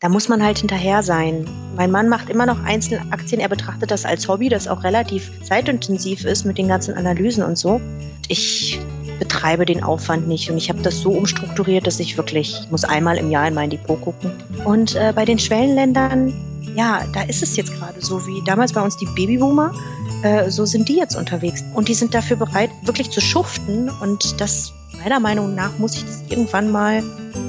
da 0.00 0.08
muss 0.08 0.28
man 0.28 0.42
halt 0.42 0.58
hinterher 0.58 1.02
sein. 1.02 1.46
Mein 1.76 1.90
Mann 1.90 2.08
macht 2.08 2.30
immer 2.30 2.46
noch 2.46 2.62
einzelne 2.64 3.00
Aktien. 3.12 3.38
Er 3.40 3.50
betrachtet 3.50 3.90
das 3.90 4.06
als 4.06 4.26
Hobby, 4.26 4.48
das 4.48 4.66
auch 4.66 4.82
relativ 4.82 5.30
zeitintensiv 5.44 6.24
ist 6.24 6.46
mit 6.46 6.56
den 6.56 6.68
ganzen 6.68 6.94
Analysen 6.94 7.44
und 7.44 7.58
so. 7.58 7.80
Ich 8.28 8.80
betreibe 9.18 9.66
den 9.66 9.82
Aufwand 9.82 10.26
nicht 10.26 10.50
und 10.50 10.56
ich 10.56 10.70
habe 10.70 10.80
das 10.80 11.00
so 11.00 11.10
umstrukturiert, 11.10 11.86
dass 11.86 12.00
ich 12.00 12.16
wirklich, 12.16 12.58
ich 12.64 12.70
muss 12.70 12.84
einmal 12.84 13.18
im 13.18 13.30
Jahr 13.30 13.46
in 13.46 13.52
mein 13.52 13.68
Depot 13.68 14.00
gucken. 14.00 14.32
Und 14.64 14.96
äh, 14.96 15.12
bei 15.14 15.26
den 15.26 15.38
Schwellenländern, 15.38 16.32
ja, 16.74 17.04
da 17.12 17.22
ist 17.24 17.42
es 17.42 17.54
jetzt 17.56 17.74
gerade 17.74 18.00
so 18.00 18.26
wie 18.26 18.42
damals 18.46 18.72
bei 18.72 18.80
uns 18.80 18.96
die 18.96 19.06
Babyboomer. 19.14 19.74
Äh, 20.22 20.50
so 20.50 20.64
sind 20.64 20.88
die 20.88 20.96
jetzt 20.96 21.14
unterwegs 21.14 21.62
und 21.74 21.88
die 21.88 21.94
sind 21.94 22.14
dafür 22.14 22.38
bereit, 22.38 22.70
wirklich 22.84 23.10
zu 23.10 23.20
schuften 23.20 23.90
und 24.00 24.40
das 24.40 24.72
meiner 25.02 25.20
Meinung 25.20 25.54
nach 25.54 25.76
muss 25.78 25.96
ich 25.96 26.04
das 26.04 26.22
irgendwann 26.30 26.70
mal 26.70 27.02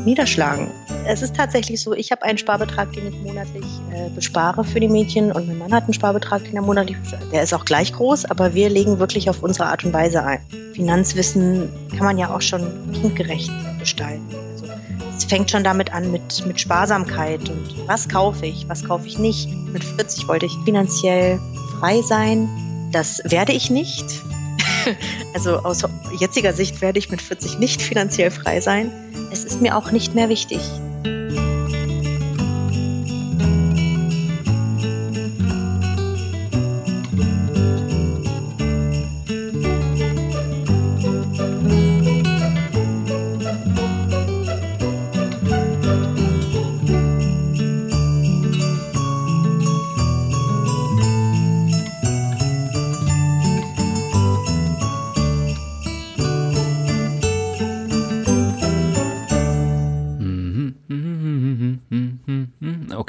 niederschlagen. 0.06 0.68
Es 1.06 1.22
ist 1.22 1.36
tatsächlich 1.36 1.82
so, 1.82 1.94
ich 1.94 2.12
habe 2.12 2.24
einen 2.24 2.38
Sparbetrag, 2.38 2.92
den 2.94 3.08
ich 3.08 3.20
monatlich 3.22 3.66
äh, 3.92 4.10
bespare 4.10 4.64
für 4.64 4.80
die 4.80 4.88
Mädchen 4.88 5.32
und 5.32 5.48
mein 5.48 5.58
Mann 5.58 5.73
hat 5.73 5.84
einen 5.84 5.94
Sparbetrag, 5.94 6.44
den 6.44 6.55
er 6.55 6.62
monatlich 6.62 6.98
bespart. 6.98 7.23
Der 7.32 7.44
ist 7.44 7.54
auch 7.54 7.66
gleich 7.66 7.94
groß, 7.94 8.26
aber 8.26 8.54
wir 8.54 8.70
legen 8.70 9.00
wirklich 9.00 9.30
auf 9.30 9.42
unsere 9.42 9.68
Art 9.68 9.84
und 9.84 9.94
Weise 9.94 10.23
ein. 10.23 10.40
Finanzwissen 10.73 11.70
kann 11.90 12.06
man 12.06 12.18
ja 12.18 12.34
auch 12.34 12.42
schon 12.42 12.62
kindgerecht 12.94 13.52
gestalten. 13.80 14.26
Also 14.54 14.66
es 15.18 15.26
fängt 15.26 15.52
schon 15.52 15.64
damit 15.64 15.94
an 15.94 16.12
mit, 16.12 16.45
mit 16.45 16.59
Sparsamkeit 16.59 17.50
und 17.50 17.88
was 17.88 18.08
kaufe 18.08 18.45
ich, 18.45 18.68
was 18.70 18.84
kaufe 18.84 19.08
ich 19.08 19.18
nicht. 19.18 19.50
Mit 19.72 19.84
40 19.84 20.28
wollte 20.28 20.45
ich 20.45 20.58
finanziell 20.66 21.40
frei 21.80 22.02
sein. 22.02 22.48
Das 22.92 23.22
werde 23.26 23.54
ich 23.54 23.70
nicht. 23.70 24.22
Also 25.34 25.58
aus 25.58 25.84
jetziger 26.20 26.54
Sicht 26.54 26.81
werde 26.81 27.00
ich 27.00 27.09
mit 27.09 27.22
40 27.22 27.58
nicht 27.58 27.81
finanziell 27.81 28.31
frei 28.31 28.59
sein. 28.59 28.91
Es 29.31 29.45
ist 29.45 29.62
mir 29.62 29.77
auch 29.77 29.91
nicht 29.91 30.14
mehr 30.14 30.30
wichtig. 30.30 30.59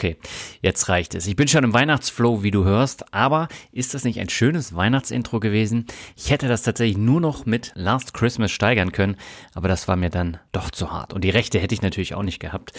Okay, 0.02 0.16
jetzt 0.62 0.88
reicht 0.88 1.14
es. 1.14 1.28
Ich 1.28 1.36
bin 1.36 1.46
schon 1.46 1.62
im 1.62 1.74
Weihnachtsflow, 1.74 2.42
wie 2.42 2.50
du 2.50 2.64
hörst, 2.64 3.14
aber 3.14 3.46
ist 3.70 3.94
das 3.94 4.02
nicht 4.02 4.18
ein 4.18 4.28
schönes 4.28 4.74
Weihnachtsintro 4.74 5.38
gewesen? 5.38 5.86
Ich 6.16 6.32
hätte 6.32 6.48
das 6.48 6.62
tatsächlich 6.62 6.98
nur 6.98 7.20
noch 7.20 7.46
mit 7.46 7.70
Last 7.76 8.12
Christmas 8.12 8.50
steigern 8.50 8.90
können, 8.90 9.16
aber 9.54 9.68
das 9.68 9.86
war 9.86 9.94
mir 9.94 10.10
dann 10.10 10.38
doch 10.50 10.72
zu 10.72 10.90
hart. 10.90 11.12
Und 11.12 11.22
die 11.22 11.30
Rechte 11.30 11.60
hätte 11.60 11.76
ich 11.76 11.82
natürlich 11.82 12.16
auch 12.16 12.24
nicht 12.24 12.40
gehabt. 12.40 12.72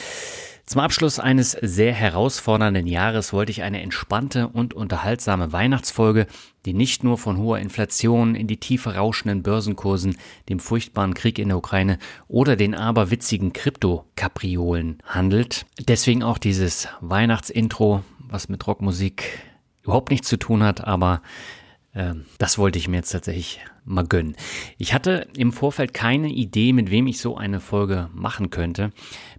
Zum 0.66 0.82
Abschluss 0.82 1.18
eines 1.18 1.52
sehr 1.52 1.94
herausfordernden 1.94 2.88
Jahres 2.88 3.32
wollte 3.32 3.54
ich 3.54 3.64
eine 3.64 3.82
entspannte 3.82 4.50
und 4.50 4.74
unterhaltsame 4.74 5.54
Weihnachtsfolge, 5.54 6.28
die 6.66 6.73
nicht 6.73 7.03
nur 7.03 7.17
von 7.17 7.38
hoher 7.38 7.59
Inflation 7.59 8.36
in 8.36 8.47
die 8.47 8.59
Tiefe 8.59 8.95
rauschenden 8.95 9.44
Börsenkursen, 9.44 10.17
dem 10.50 10.59
furchtbaren 10.59 11.14
Krieg 11.14 11.39
in 11.39 11.50
der 11.50 11.58
Ukraine 11.58 11.97
oder 12.28 12.56
den 12.56 12.75
aberwitzigen 12.75 13.53
Krypto-Kapriolen 13.53 15.00
handelt. 15.06 15.66
Deswegen 15.88 16.23
auch 16.23 16.38
dieses 16.38 16.88
Weihnachtsintro, 17.02 18.03
was 18.19 18.50
mit 18.50 18.66
Rockmusik 18.66 19.39
überhaupt 19.84 20.11
nichts 20.11 20.30
zu 20.30 20.38
tun 20.38 20.64
hat, 20.64 20.86
aber 20.86 21.22
äh, 21.94 22.14
das 22.38 22.58
wollte 22.58 22.80
ich 22.80 22.88
mir 22.88 22.97
jetzt 22.97 23.11
tatsächlich 23.11 23.59
mal 23.86 24.06
gönnen. 24.06 24.36
Ich 24.78 24.94
hatte 24.94 25.28
im 25.35 25.52
Vorfeld 25.52 25.94
keine 25.94 26.30
Idee, 26.30 26.74
mit 26.74 26.91
wem 26.91 27.08
ich 27.08 27.19
so 27.19 27.38
eine 27.38 27.59
Folge 27.59 28.09
machen 28.13 28.50
könnte, 28.50 28.91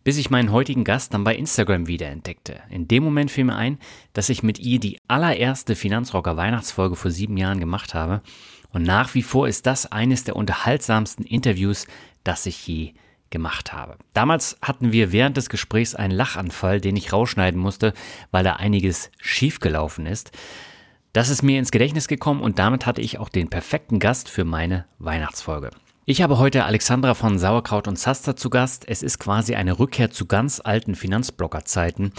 bis 0.02 0.19
ich 0.19 0.30
meinen 0.30 0.52
heutigen 0.52 0.84
Gast 0.84 1.14
dann 1.14 1.24
bei 1.24 1.34
Instagram 1.34 1.86
wiederentdeckte. 1.86 2.60
In 2.70 2.88
dem 2.88 3.04
Moment 3.04 3.30
fiel 3.30 3.44
mir 3.44 3.56
ein, 3.56 3.78
dass 4.12 4.28
ich 4.28 4.42
mit 4.42 4.58
ihr 4.58 4.80
die 4.80 4.98
allererste 5.08 5.76
Finanzrocker 5.76 6.36
Weihnachtsfolge 6.36 6.96
vor 6.96 7.10
sieben 7.10 7.36
Jahren 7.36 7.60
gemacht 7.60 7.94
habe. 7.94 8.22
Und 8.72 8.82
nach 8.82 9.14
wie 9.14 9.22
vor 9.22 9.48
ist 9.48 9.66
das 9.66 9.91
eines 9.91 10.24
der 10.24 10.36
unterhaltsamsten 10.36 11.24
Interviews, 11.24 11.86
das 12.24 12.46
ich 12.46 12.66
je 12.66 12.94
gemacht 13.30 13.72
habe. 13.72 13.96
Damals 14.12 14.56
hatten 14.62 14.92
wir 14.92 15.10
während 15.10 15.36
des 15.36 15.48
Gesprächs 15.48 15.94
einen 15.94 16.14
Lachanfall, 16.14 16.80
den 16.80 16.96
ich 16.96 17.12
rausschneiden 17.12 17.60
musste, 17.60 17.92
weil 18.30 18.44
da 18.44 18.54
einiges 18.54 19.10
schiefgelaufen 19.20 20.06
ist. 20.06 20.30
Das 21.14 21.28
ist 21.28 21.44
mir 21.44 21.60
ins 21.60 21.70
Gedächtnis 21.70 22.08
gekommen 22.08 22.41
und 22.41 22.58
damit 22.58 22.86
hatte 22.86 23.00
ich 23.00 23.20
auch 23.20 23.28
den 23.28 23.48
perfekten 23.48 24.00
Gast 24.00 24.28
für 24.28 24.44
meine 24.44 24.86
Weihnachtsfolge. 24.98 25.70
Ich 26.06 26.22
habe 26.22 26.38
heute 26.38 26.64
Alexandra 26.64 27.14
von 27.14 27.38
Sauerkraut 27.38 27.86
und 27.86 27.94
Zaster 27.97 28.34
zu 28.34 28.50
Gast. 28.50 28.84
Es 28.88 29.04
ist 29.04 29.20
quasi 29.20 29.54
eine 29.54 29.78
Rückkehr 29.78 30.10
zu 30.10 30.26
ganz 30.26 30.60
alten 30.64 30.97
Finanzblogger-Zeiten, 30.97 32.10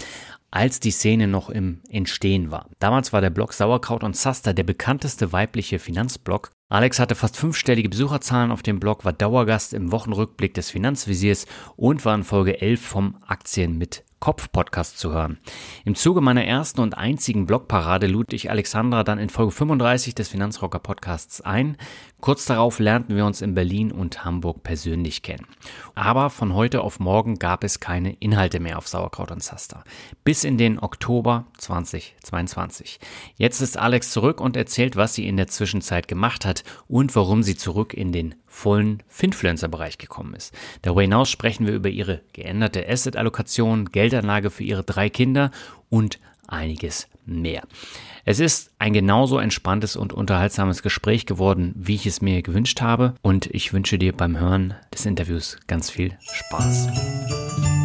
als 0.50 0.80
die 0.80 0.92
Szene 0.92 1.28
noch 1.28 1.50
im 1.50 1.82
Entstehen 1.90 2.50
war. 2.50 2.70
Damals 2.78 3.12
war 3.12 3.20
der 3.20 3.28
Blog 3.28 3.52
Sauerkraut 3.52 4.02
und 4.02 4.14
Zaster 4.14 4.54
der 4.54 4.64
bekannteste 4.64 5.30
weibliche 5.30 5.78
Finanzblog. 5.78 6.52
Alex 6.70 6.98
hatte 6.98 7.14
fast 7.14 7.36
fünfstellige 7.36 7.90
Besucherzahlen 7.90 8.50
auf 8.50 8.62
dem 8.62 8.80
Blog, 8.80 9.04
war 9.04 9.12
Dauergast 9.12 9.74
im 9.74 9.92
Wochenrückblick 9.92 10.54
des 10.54 10.70
Finanzvisiers 10.70 11.44
und 11.76 12.02
war 12.06 12.14
in 12.14 12.24
Folge 12.24 12.62
11 12.62 12.80
vom 12.80 13.18
Aktien 13.26 13.76
mit 13.76 14.04
Kopf-Podcast 14.20 14.98
zu 14.98 15.12
hören. 15.12 15.38
Im 15.84 15.94
Zuge 15.94 16.20
meiner 16.20 16.44
ersten 16.44 16.80
und 16.80 16.96
einzigen 16.96 17.46
Blogparade 17.46 18.06
lud 18.06 18.32
ich 18.32 18.50
Alexandra 18.50 19.04
dann 19.04 19.18
in 19.18 19.28
Folge 19.28 19.52
35 19.52 20.14
des 20.14 20.28
Finanzrocker 20.28 20.78
Podcasts 20.78 21.40
ein. 21.40 21.76
Kurz 22.20 22.46
darauf 22.46 22.78
lernten 22.78 23.14
wir 23.14 23.26
uns 23.26 23.42
in 23.42 23.54
Berlin 23.54 23.92
und 23.92 24.24
Hamburg 24.24 24.62
persönlich 24.62 25.22
kennen. 25.22 25.46
Aber 25.94 26.30
von 26.30 26.54
heute 26.54 26.80
auf 26.80 26.98
morgen 26.98 27.38
gab 27.38 27.62
es 27.62 27.78
keine 27.78 28.14
Inhalte 28.14 28.58
mehr 28.58 28.78
auf 28.78 28.88
Sauerkraut 28.88 29.30
und 29.30 29.42
Zaster. 29.42 29.84
Bis 30.24 30.42
in 30.42 30.56
den 30.56 30.78
Oktober 30.78 31.46
2022. 31.58 32.98
Jetzt 33.36 33.60
ist 33.60 33.78
Alex 33.78 34.10
zurück 34.10 34.40
und 34.40 34.56
erzählt, 34.56 34.96
was 34.96 35.14
sie 35.14 35.28
in 35.28 35.36
der 35.36 35.48
Zwischenzeit 35.48 36.08
gemacht 36.08 36.46
hat 36.46 36.64
und 36.88 37.14
warum 37.14 37.42
sie 37.42 37.56
zurück 37.56 37.92
in 37.92 38.12
den 38.12 38.34
vollen 38.56 39.02
Finfluencer-Bereich 39.08 39.98
gekommen 39.98 40.34
ist. 40.34 40.54
Darüber 40.80 41.02
hinaus 41.02 41.28
sprechen 41.28 41.66
wir 41.66 41.74
über 41.74 41.90
ihre 41.90 42.22
geänderte 42.32 42.88
Asset-Allokation, 42.88 43.92
Geldanlage 43.92 44.48
für 44.48 44.64
ihre 44.64 44.82
drei 44.82 45.10
Kinder 45.10 45.50
und 45.90 46.18
einiges 46.48 47.06
mehr. 47.26 47.64
Es 48.24 48.40
ist 48.40 48.72
ein 48.78 48.94
genauso 48.94 49.38
entspanntes 49.38 49.94
und 49.94 50.14
unterhaltsames 50.14 50.82
Gespräch 50.82 51.26
geworden, 51.26 51.74
wie 51.76 51.96
ich 51.96 52.06
es 52.06 52.22
mir 52.22 52.40
gewünscht 52.40 52.80
habe 52.80 53.14
und 53.20 53.46
ich 53.46 53.74
wünsche 53.74 53.98
dir 53.98 54.14
beim 54.14 54.38
Hören 54.38 54.74
des 54.92 55.04
Interviews 55.04 55.58
ganz 55.66 55.90
viel 55.90 56.16
Spaß. 56.20 57.75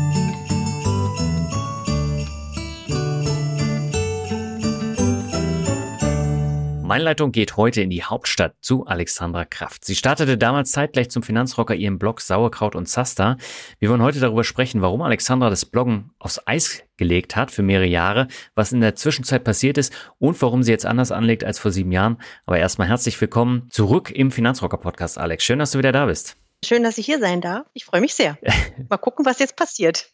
Meine 6.92 7.06
Leitung 7.06 7.32
geht 7.32 7.56
heute 7.56 7.80
in 7.80 7.90
die 7.90 8.04
Hauptstadt 8.04 8.56
zu 8.60 8.86
Alexandra 8.86 9.46
Kraft. 9.46 9.86
Sie 9.86 9.96
startete 9.96 10.38
damals 10.38 10.72
zeitgleich 10.72 11.10
zum 11.10 11.24
Finanzrocker 11.24 11.74
ihren 11.74 11.98
Blog 11.98 12.20
Sauerkraut 12.20 12.76
und 12.76 12.86
Zaster. 12.86 13.38
Wir 13.80 13.90
wollen 13.90 14.02
heute 14.02 14.20
darüber 14.20 14.44
sprechen, 14.44 14.82
warum 14.82 15.02
Alexandra 15.02 15.50
das 15.50 15.64
Bloggen 15.64 16.12
aufs 16.20 16.46
Eis 16.46 16.84
gelegt 16.98 17.38
hat 17.38 17.50
für 17.50 17.64
mehrere 17.64 17.88
Jahre, 17.88 18.28
was 18.56 18.74
in 18.74 18.82
der 18.82 18.96
Zwischenzeit 18.96 19.46
passiert 19.46 19.78
ist 19.78 19.94
und 20.20 20.42
warum 20.42 20.64
sie 20.64 20.72
jetzt 20.72 20.86
anders 20.86 21.14
anlegt 21.14 21.46
als 21.46 21.60
vor 21.60 21.72
sieben 21.72 21.94
Jahren. 21.94 22.18
Aber 22.46 22.60
erstmal 22.60 22.90
herzlich 22.90 23.22
willkommen 23.22 23.68
zurück 23.70 24.12
im 24.12 24.30
Finanzrocker 24.30 24.76
Podcast, 24.76 25.18
Alex. 25.18 25.46
Schön, 25.46 25.60
dass 25.60 25.72
du 25.72 25.78
wieder 25.78 25.94
da 25.94 26.08
bist. 26.08 26.41
Schön, 26.64 26.84
dass 26.84 27.00
ich 27.00 27.08
hier 27.08 27.20
sein 27.20 27.42
darf. 27.42 27.66
Ich 27.74 27.86
freue 27.86 28.02
mich 28.02 28.14
sehr. 28.14 28.38
Mal 28.90 28.98
gucken, 28.98 29.26
was 29.26 29.40
jetzt 29.40 29.56
passiert. 29.56 30.12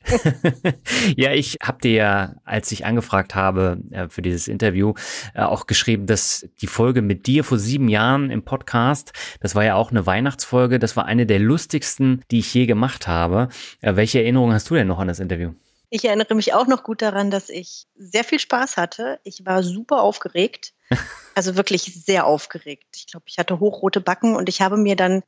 ja, 1.18 1.34
ich 1.34 1.58
habe 1.62 1.82
dir 1.82 1.92
ja, 1.92 2.36
als 2.46 2.72
ich 2.72 2.86
angefragt 2.86 3.36
habe 3.36 3.80
äh, 3.92 4.08
für 4.08 4.22
dieses 4.22 4.48
Interview, 4.48 4.94
äh, 5.34 5.42
auch 5.42 5.68
geschrieben, 5.68 6.06
dass 6.06 6.48
die 6.62 6.68
Folge 6.68 7.02
mit 7.02 7.28
dir 7.28 7.44
vor 7.44 7.60
sieben 7.60 7.90
Jahren 7.90 8.32
im 8.32 8.44
Podcast, 8.44 9.12
das 9.42 9.56
war 9.56 9.66
ja 9.66 9.76
auch 9.76 9.92
eine 9.92 10.06
Weihnachtsfolge, 10.06 10.80
das 10.80 10.96
war 10.96 11.06
eine 11.06 11.26
der 11.26 11.40
lustigsten, 11.40 12.24
die 12.32 12.40
ich 12.40 12.54
je 12.54 12.66
gemacht 12.66 13.08
habe. 13.08 13.50
Äh, 13.82 13.98
welche 13.98 14.22
Erinnerungen 14.22 14.54
hast 14.54 14.70
du 14.70 14.76
denn 14.76 14.88
noch 14.88 15.00
an 15.00 15.10
das 15.10 15.20
Interview? 15.20 15.52
Ich 15.90 16.06
erinnere 16.06 16.34
mich 16.34 16.54
auch 16.54 16.68
noch 16.68 16.84
gut 16.84 17.02
daran, 17.02 17.30
dass 17.30 17.50
ich 17.50 17.88
sehr 17.96 18.24
viel 18.24 18.40
Spaß 18.40 18.78
hatte. 18.78 19.20
Ich 19.24 19.46
war 19.46 19.64
super 19.64 20.02
aufgeregt. 20.02 20.74
Also 21.36 21.56
wirklich 21.56 21.84
sehr 21.84 22.26
aufgeregt. 22.26 22.88
Ich 22.96 23.06
glaube, 23.06 23.26
ich 23.28 23.38
hatte 23.38 23.60
hochrote 23.60 24.02
Backen 24.02 24.36
und 24.36 24.50
ich 24.50 24.60
habe 24.64 24.76
mir 24.76 24.96
dann 24.96 25.22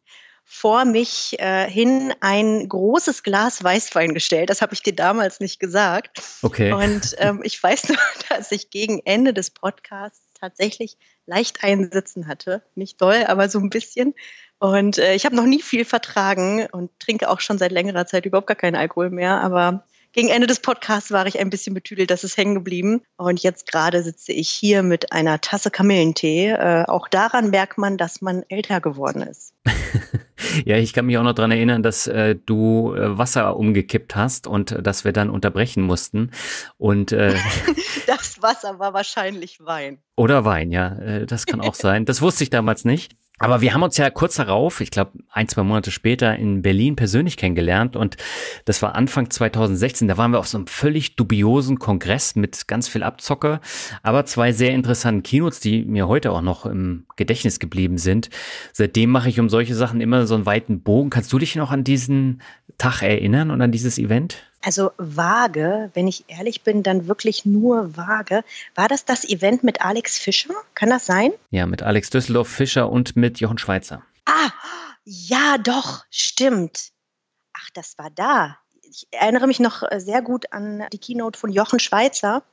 vor 0.51 0.83
mich 0.83 1.39
äh, 1.39 1.69
hin 1.69 2.11
ein 2.21 2.67
großes 2.67 3.21
Glas 3.21 3.63
Weißwein 3.63 4.15
gestellt. 4.15 4.49
Das 4.49 4.63
habe 4.63 4.73
ich 4.73 4.81
dir 4.81 4.95
damals 4.95 5.39
nicht 5.39 5.59
gesagt. 5.59 6.23
Okay. 6.41 6.73
Und 6.73 7.15
ähm, 7.19 7.41
ich 7.43 7.61
weiß 7.61 7.89
nur, 7.89 7.97
dass 8.29 8.51
ich 8.51 8.71
gegen 8.71 8.99
Ende 9.05 9.31
des 9.31 9.51
Podcasts 9.51 10.27
tatsächlich 10.41 10.97
leicht 11.27 11.63
einsitzen 11.63 12.27
hatte. 12.27 12.63
Nicht 12.73 12.99
doll, 12.99 13.25
aber 13.27 13.47
so 13.47 13.59
ein 13.59 13.69
bisschen. 13.69 14.15
Und 14.57 14.97
äh, 14.97 15.13
ich 15.13 15.25
habe 15.25 15.35
noch 15.35 15.45
nie 15.45 15.61
viel 15.61 15.85
vertragen 15.85 16.65
und 16.71 16.89
trinke 16.99 17.29
auch 17.29 17.41
schon 17.41 17.59
seit 17.59 17.71
längerer 17.71 18.07
Zeit 18.07 18.25
überhaupt 18.25 18.47
gar 18.47 18.57
keinen 18.57 18.75
Alkohol 18.75 19.11
mehr. 19.11 19.39
Aber 19.41 19.85
gegen 20.11 20.29
Ende 20.29 20.47
des 20.47 20.59
Podcasts 20.59 21.11
war 21.11 21.25
ich 21.27 21.39
ein 21.39 21.49
bisschen 21.49 21.73
betüdelt, 21.73 22.09
das 22.09 22.23
ist 22.23 22.37
hängen 22.37 22.55
geblieben. 22.55 23.01
Und 23.17 23.41
jetzt 23.43 23.71
gerade 23.71 24.01
sitze 24.01 24.31
ich 24.31 24.49
hier 24.49 24.81
mit 24.81 25.11
einer 25.11 25.39
Tasse 25.41 25.69
Kamillentee. 25.69 26.49
Äh, 26.49 26.85
auch 26.87 27.07
daran 27.07 27.51
merkt 27.51 27.77
man, 27.77 27.97
dass 27.97 28.21
man 28.21 28.43
älter 28.49 28.81
geworden 28.81 29.21
ist. 29.21 29.53
ja, 30.65 30.77
ich 30.77 30.93
kann 30.93 31.05
mich 31.05 31.17
auch 31.17 31.23
noch 31.23 31.33
dran 31.33 31.51
erinnern, 31.51 31.83
dass 31.83 32.07
äh, 32.07 32.35
du 32.35 32.95
äh, 32.95 33.17
Wasser 33.17 33.55
umgekippt 33.55 34.15
hast 34.15 34.47
und 34.47 34.71
äh, 34.71 34.81
dass 34.81 35.05
wir 35.05 35.13
dann 35.13 35.29
unterbrechen 35.29 35.83
mussten. 35.83 36.31
Und 36.77 37.11
äh, 37.11 37.35
das 38.07 38.41
Wasser 38.41 38.79
war 38.79 38.93
wahrscheinlich 38.93 39.59
Wein. 39.59 39.99
Oder 40.15 40.43
Wein, 40.43 40.71
ja, 40.71 40.95
äh, 40.97 41.25
das 41.25 41.45
kann 41.45 41.61
auch 41.61 41.75
sein. 41.75 42.05
Das 42.05 42.21
wusste 42.21 42.43
ich 42.43 42.49
damals 42.49 42.83
nicht. 42.83 43.15
Aber 43.39 43.61
wir 43.61 43.73
haben 43.73 43.83
uns 43.83 43.95
ja 43.97 44.09
kurz 44.09 44.35
darauf, 44.35 44.81
ich 44.81 44.91
glaube 44.91 45.11
ein, 45.31 45.47
zwei 45.47 45.63
Monate 45.63 45.91
später 45.91 46.35
in 46.35 46.61
Berlin 46.61 46.95
persönlich 46.95 47.37
kennengelernt 47.37 47.95
und 47.95 48.17
das 48.65 48.81
war 48.81 48.95
Anfang 48.95 49.29
2016. 49.29 50.07
Da 50.07 50.17
waren 50.17 50.31
wir 50.31 50.39
auf 50.39 50.47
so 50.47 50.57
einem 50.57 50.67
völlig 50.67 51.15
dubiosen 51.15 51.79
Kongress 51.79 52.35
mit 52.35 52.67
ganz 52.67 52.89
viel 52.89 53.01
Abzocke, 53.01 53.61
aber 54.03 54.25
zwei 54.25 54.51
sehr 54.51 54.71
interessanten 54.71 55.23
Keynotes, 55.23 55.61
die 55.61 55.85
mir 55.85 56.07
heute 56.07 56.31
auch 56.31 56.41
noch 56.41 56.65
im 56.65 57.05
Gedächtnis 57.15 57.59
geblieben 57.59 57.97
sind. 57.97 58.29
Seitdem 58.73 59.09
mache 59.09 59.29
ich 59.29 59.39
um 59.39 59.49
solche 59.49 59.73
Sachen 59.73 60.01
immer 60.01 60.27
so 60.27 60.35
einen 60.35 60.45
weiten 60.45 60.81
Bogen. 60.81 61.09
Kannst 61.09 61.31
du 61.31 61.39
dich 61.39 61.55
noch 61.55 61.71
an 61.71 61.83
diesen 61.83 62.41
Tag 62.79 63.03
erinnern 63.03 63.51
und 63.51 63.61
an 63.61 63.71
dieses 63.71 63.97
Event? 63.99 64.43
Also 64.61 64.91
vage, 64.97 65.91
wenn 65.93 66.07
ich 66.07 66.25
ehrlich 66.27 66.63
bin, 66.63 66.83
dann 66.83 67.07
wirklich 67.07 67.45
nur 67.45 67.95
vage. 67.95 68.43
War 68.75 68.87
das 68.87 69.05
das 69.05 69.23
Event 69.23 69.63
mit 69.63 69.81
Alex 69.81 70.17
Fischer? 70.17 70.53
Kann 70.75 70.89
das 70.89 71.05
sein? 71.05 71.31
Ja, 71.51 71.65
mit 71.65 71.81
Alex 71.81 72.09
Düsseldorf 72.09 72.49
Fischer 72.49 72.89
und 72.89 73.15
mit 73.15 73.39
Jochen 73.39 73.57
Schweizer. 73.57 74.03
Ah, 74.25 74.49
ja, 75.05 75.57
doch, 75.57 76.03
stimmt. 76.09 76.89
Ach, 77.53 77.69
das 77.73 77.97
war 77.97 78.09
da. 78.09 78.57
Ich 78.81 79.07
erinnere 79.11 79.47
mich 79.47 79.59
noch 79.59 79.83
äh, 79.83 79.99
sehr 79.99 80.21
gut 80.21 80.51
an 80.51 80.85
die 80.91 80.97
Keynote 80.97 81.39
von 81.39 81.51
Jochen 81.51 81.79
Schweizer, 81.79 82.43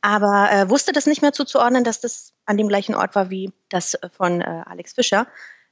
aber 0.00 0.50
äh, 0.50 0.68
wusste 0.68 0.92
das 0.92 1.06
nicht 1.06 1.22
mehr 1.22 1.32
zuzuordnen, 1.32 1.84
dass 1.84 2.00
das 2.00 2.32
an 2.44 2.56
dem 2.56 2.68
gleichen 2.68 2.94
Ort 2.94 3.14
war 3.14 3.30
wie 3.30 3.52
das 3.68 3.96
von 4.16 4.40
äh, 4.40 4.62
Alex 4.66 4.94
Fischer. 4.94 5.26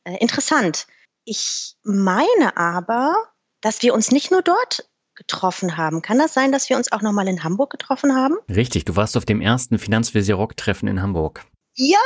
Äh, 0.05 0.19
interessant. 0.19 0.87
Ich 1.25 1.77
meine 1.83 2.57
aber, 2.57 3.15
dass 3.61 3.83
wir 3.83 3.95
uns 3.95 4.11
nicht 4.11 4.31
nur 4.31 4.43
dort 4.43 4.89
getroffen 5.15 5.77
haben. 5.77 6.01
Kann 6.01 6.19
das 6.19 6.33
sein, 6.33 6.51
dass 6.51 6.71
wir 6.71 6.77
uns 6.77 6.93
auch 6.93 7.03
nochmal 7.03 7.29
in 7.29 7.45
Hamburg 7.45 7.71
getroffen 7.71 8.15
haben? 8.17 8.37
Richtig, 8.49 8.87
du 8.87 8.97
warst 8.97 9.17
auf 9.17 9.27
dem 9.27 9.43
ersten 9.43 9.79
Finanzvisier 9.79 10.35
Rock 10.35 10.57
Treffen 10.57 10.89
in 10.89 11.03
Hamburg. 11.03 11.45
Ja, 11.75 11.99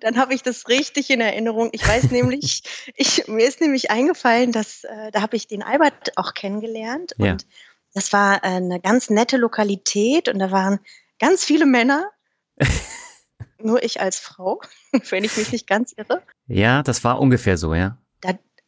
dann 0.00 0.16
habe 0.16 0.34
ich 0.34 0.42
das 0.42 0.68
richtig 0.68 1.10
in 1.10 1.20
Erinnerung. 1.20 1.70
Ich 1.72 1.86
weiß 1.86 2.10
nämlich, 2.10 2.62
ich, 2.94 3.26
mir 3.26 3.46
ist 3.46 3.60
nämlich 3.60 3.90
eingefallen, 3.90 4.52
dass 4.52 4.84
äh, 4.84 5.10
da 5.10 5.20
habe 5.20 5.36
ich 5.36 5.48
den 5.48 5.62
Albert 5.62 6.16
auch 6.16 6.34
kennengelernt 6.34 7.12
ja. 7.18 7.32
und 7.32 7.46
das 7.92 8.12
war 8.12 8.36
äh, 8.44 8.48
eine 8.48 8.80
ganz 8.80 9.10
nette 9.10 9.36
Lokalität 9.36 10.28
und 10.28 10.38
da 10.38 10.50
waren 10.50 10.80
ganz 11.18 11.44
viele 11.44 11.66
Männer. 11.66 12.10
Nur 13.58 13.82
ich 13.82 14.00
als 14.00 14.18
Frau, 14.18 14.60
wenn 15.10 15.24
ich 15.24 15.36
mich 15.36 15.50
nicht 15.50 15.66
ganz 15.66 15.92
irre. 15.96 16.22
Ja, 16.46 16.82
das 16.82 17.02
war 17.02 17.20
ungefähr 17.20 17.56
so, 17.56 17.74
ja 17.74 17.98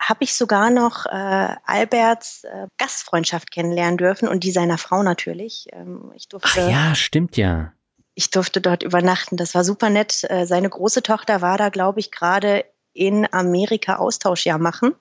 habe 0.00 0.25
ich 0.25 0.34
sogar 0.34 0.70
noch 0.70 1.06
äh, 1.06 1.56
Alberts 1.64 2.44
äh, 2.44 2.66
Gastfreundschaft 2.78 3.50
kennenlernen 3.50 3.96
dürfen 3.96 4.28
und 4.28 4.44
die 4.44 4.50
seiner 4.50 4.78
Frau 4.78 5.02
natürlich. 5.02 5.66
Ähm, 5.72 6.12
ich 6.14 6.28
durfte, 6.28 6.62
Ach 6.62 6.70
ja, 6.70 6.94
stimmt 6.94 7.37
ja. 7.37 7.72
Ich 8.14 8.31
durfte 8.31 8.60
dort 8.60 8.82
übernachten. 8.82 9.37
Das 9.37 9.54
war 9.54 9.64
super 9.64 9.90
nett. 9.90 10.25
Äh, 10.28 10.46
seine 10.46 10.69
große 10.69 11.02
Tochter 11.02 11.40
war 11.40 11.58
da, 11.58 11.69
glaube 11.69 12.00
ich, 12.00 12.10
gerade 12.10 12.64
in 12.93 13.31
Amerika 13.32 13.96
Austauschjahr 13.96 14.58
machen. 14.58 14.94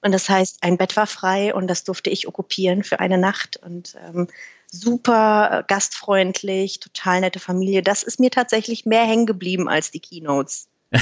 Und 0.00 0.12
das 0.12 0.28
heißt, 0.28 0.62
ein 0.62 0.76
Bett 0.76 0.96
war 0.96 1.06
frei 1.06 1.54
und 1.54 1.66
das 1.66 1.84
durfte 1.84 2.10
ich 2.10 2.28
okkupieren 2.28 2.84
für 2.84 3.00
eine 3.00 3.18
Nacht. 3.18 3.56
Und 3.56 3.96
ähm, 4.06 4.28
super 4.70 5.64
gastfreundlich, 5.66 6.80
total 6.80 7.20
nette 7.20 7.40
Familie. 7.40 7.82
Das 7.82 8.02
ist 8.02 8.20
mir 8.20 8.30
tatsächlich 8.30 8.86
mehr 8.86 9.04
hängen 9.04 9.26
geblieben 9.26 9.68
als 9.68 9.90
die 9.90 10.00
Keynotes. 10.00 10.68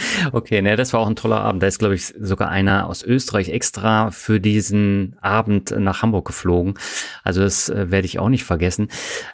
Okay, 0.32 0.62
ne, 0.62 0.76
das 0.76 0.92
war 0.92 1.00
auch 1.00 1.06
ein 1.06 1.16
toller 1.16 1.40
Abend. 1.40 1.62
Da 1.62 1.66
ist, 1.66 1.78
glaube 1.78 1.94
ich, 1.94 2.14
sogar 2.18 2.48
einer 2.48 2.86
aus 2.86 3.02
Österreich 3.02 3.48
extra 3.48 4.10
für 4.10 4.40
diesen 4.40 5.16
Abend 5.20 5.70
nach 5.70 6.02
Hamburg 6.02 6.26
geflogen. 6.26 6.74
Also 7.22 7.40
das 7.40 7.68
äh, 7.68 7.90
werde 7.90 8.06
ich 8.06 8.18
auch 8.18 8.28
nicht 8.28 8.44
vergessen. 8.44 8.88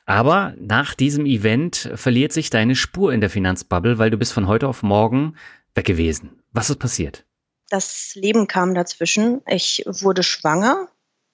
Aber 0.05 0.55
nach 0.59 0.95
diesem 0.95 1.27
Event 1.27 1.91
verliert 1.95 2.33
sich 2.33 2.51
deine 2.51 2.77
Spur 2.77 3.13
in 3.13 3.21
der 3.21 3.31
Finanzbubble, 3.31 3.99
weil 3.99 4.11
du 4.11 4.17
bist 4.17 4.33
von 4.33 4.49
heute 4.49 4.69
auf 4.69 4.83
morgen 4.83 5.37
weg 5.75 5.87
gewesen. 5.87 6.31
Was 6.53 6.71
ist 6.71 6.79
passiert? 6.79 7.25
Das 7.69 8.13
Leben 8.15 8.47
kam 8.47 8.75
dazwischen. 8.75 9.43
Ich 9.47 9.85
wurde 9.87 10.23
schwanger. 10.23 10.89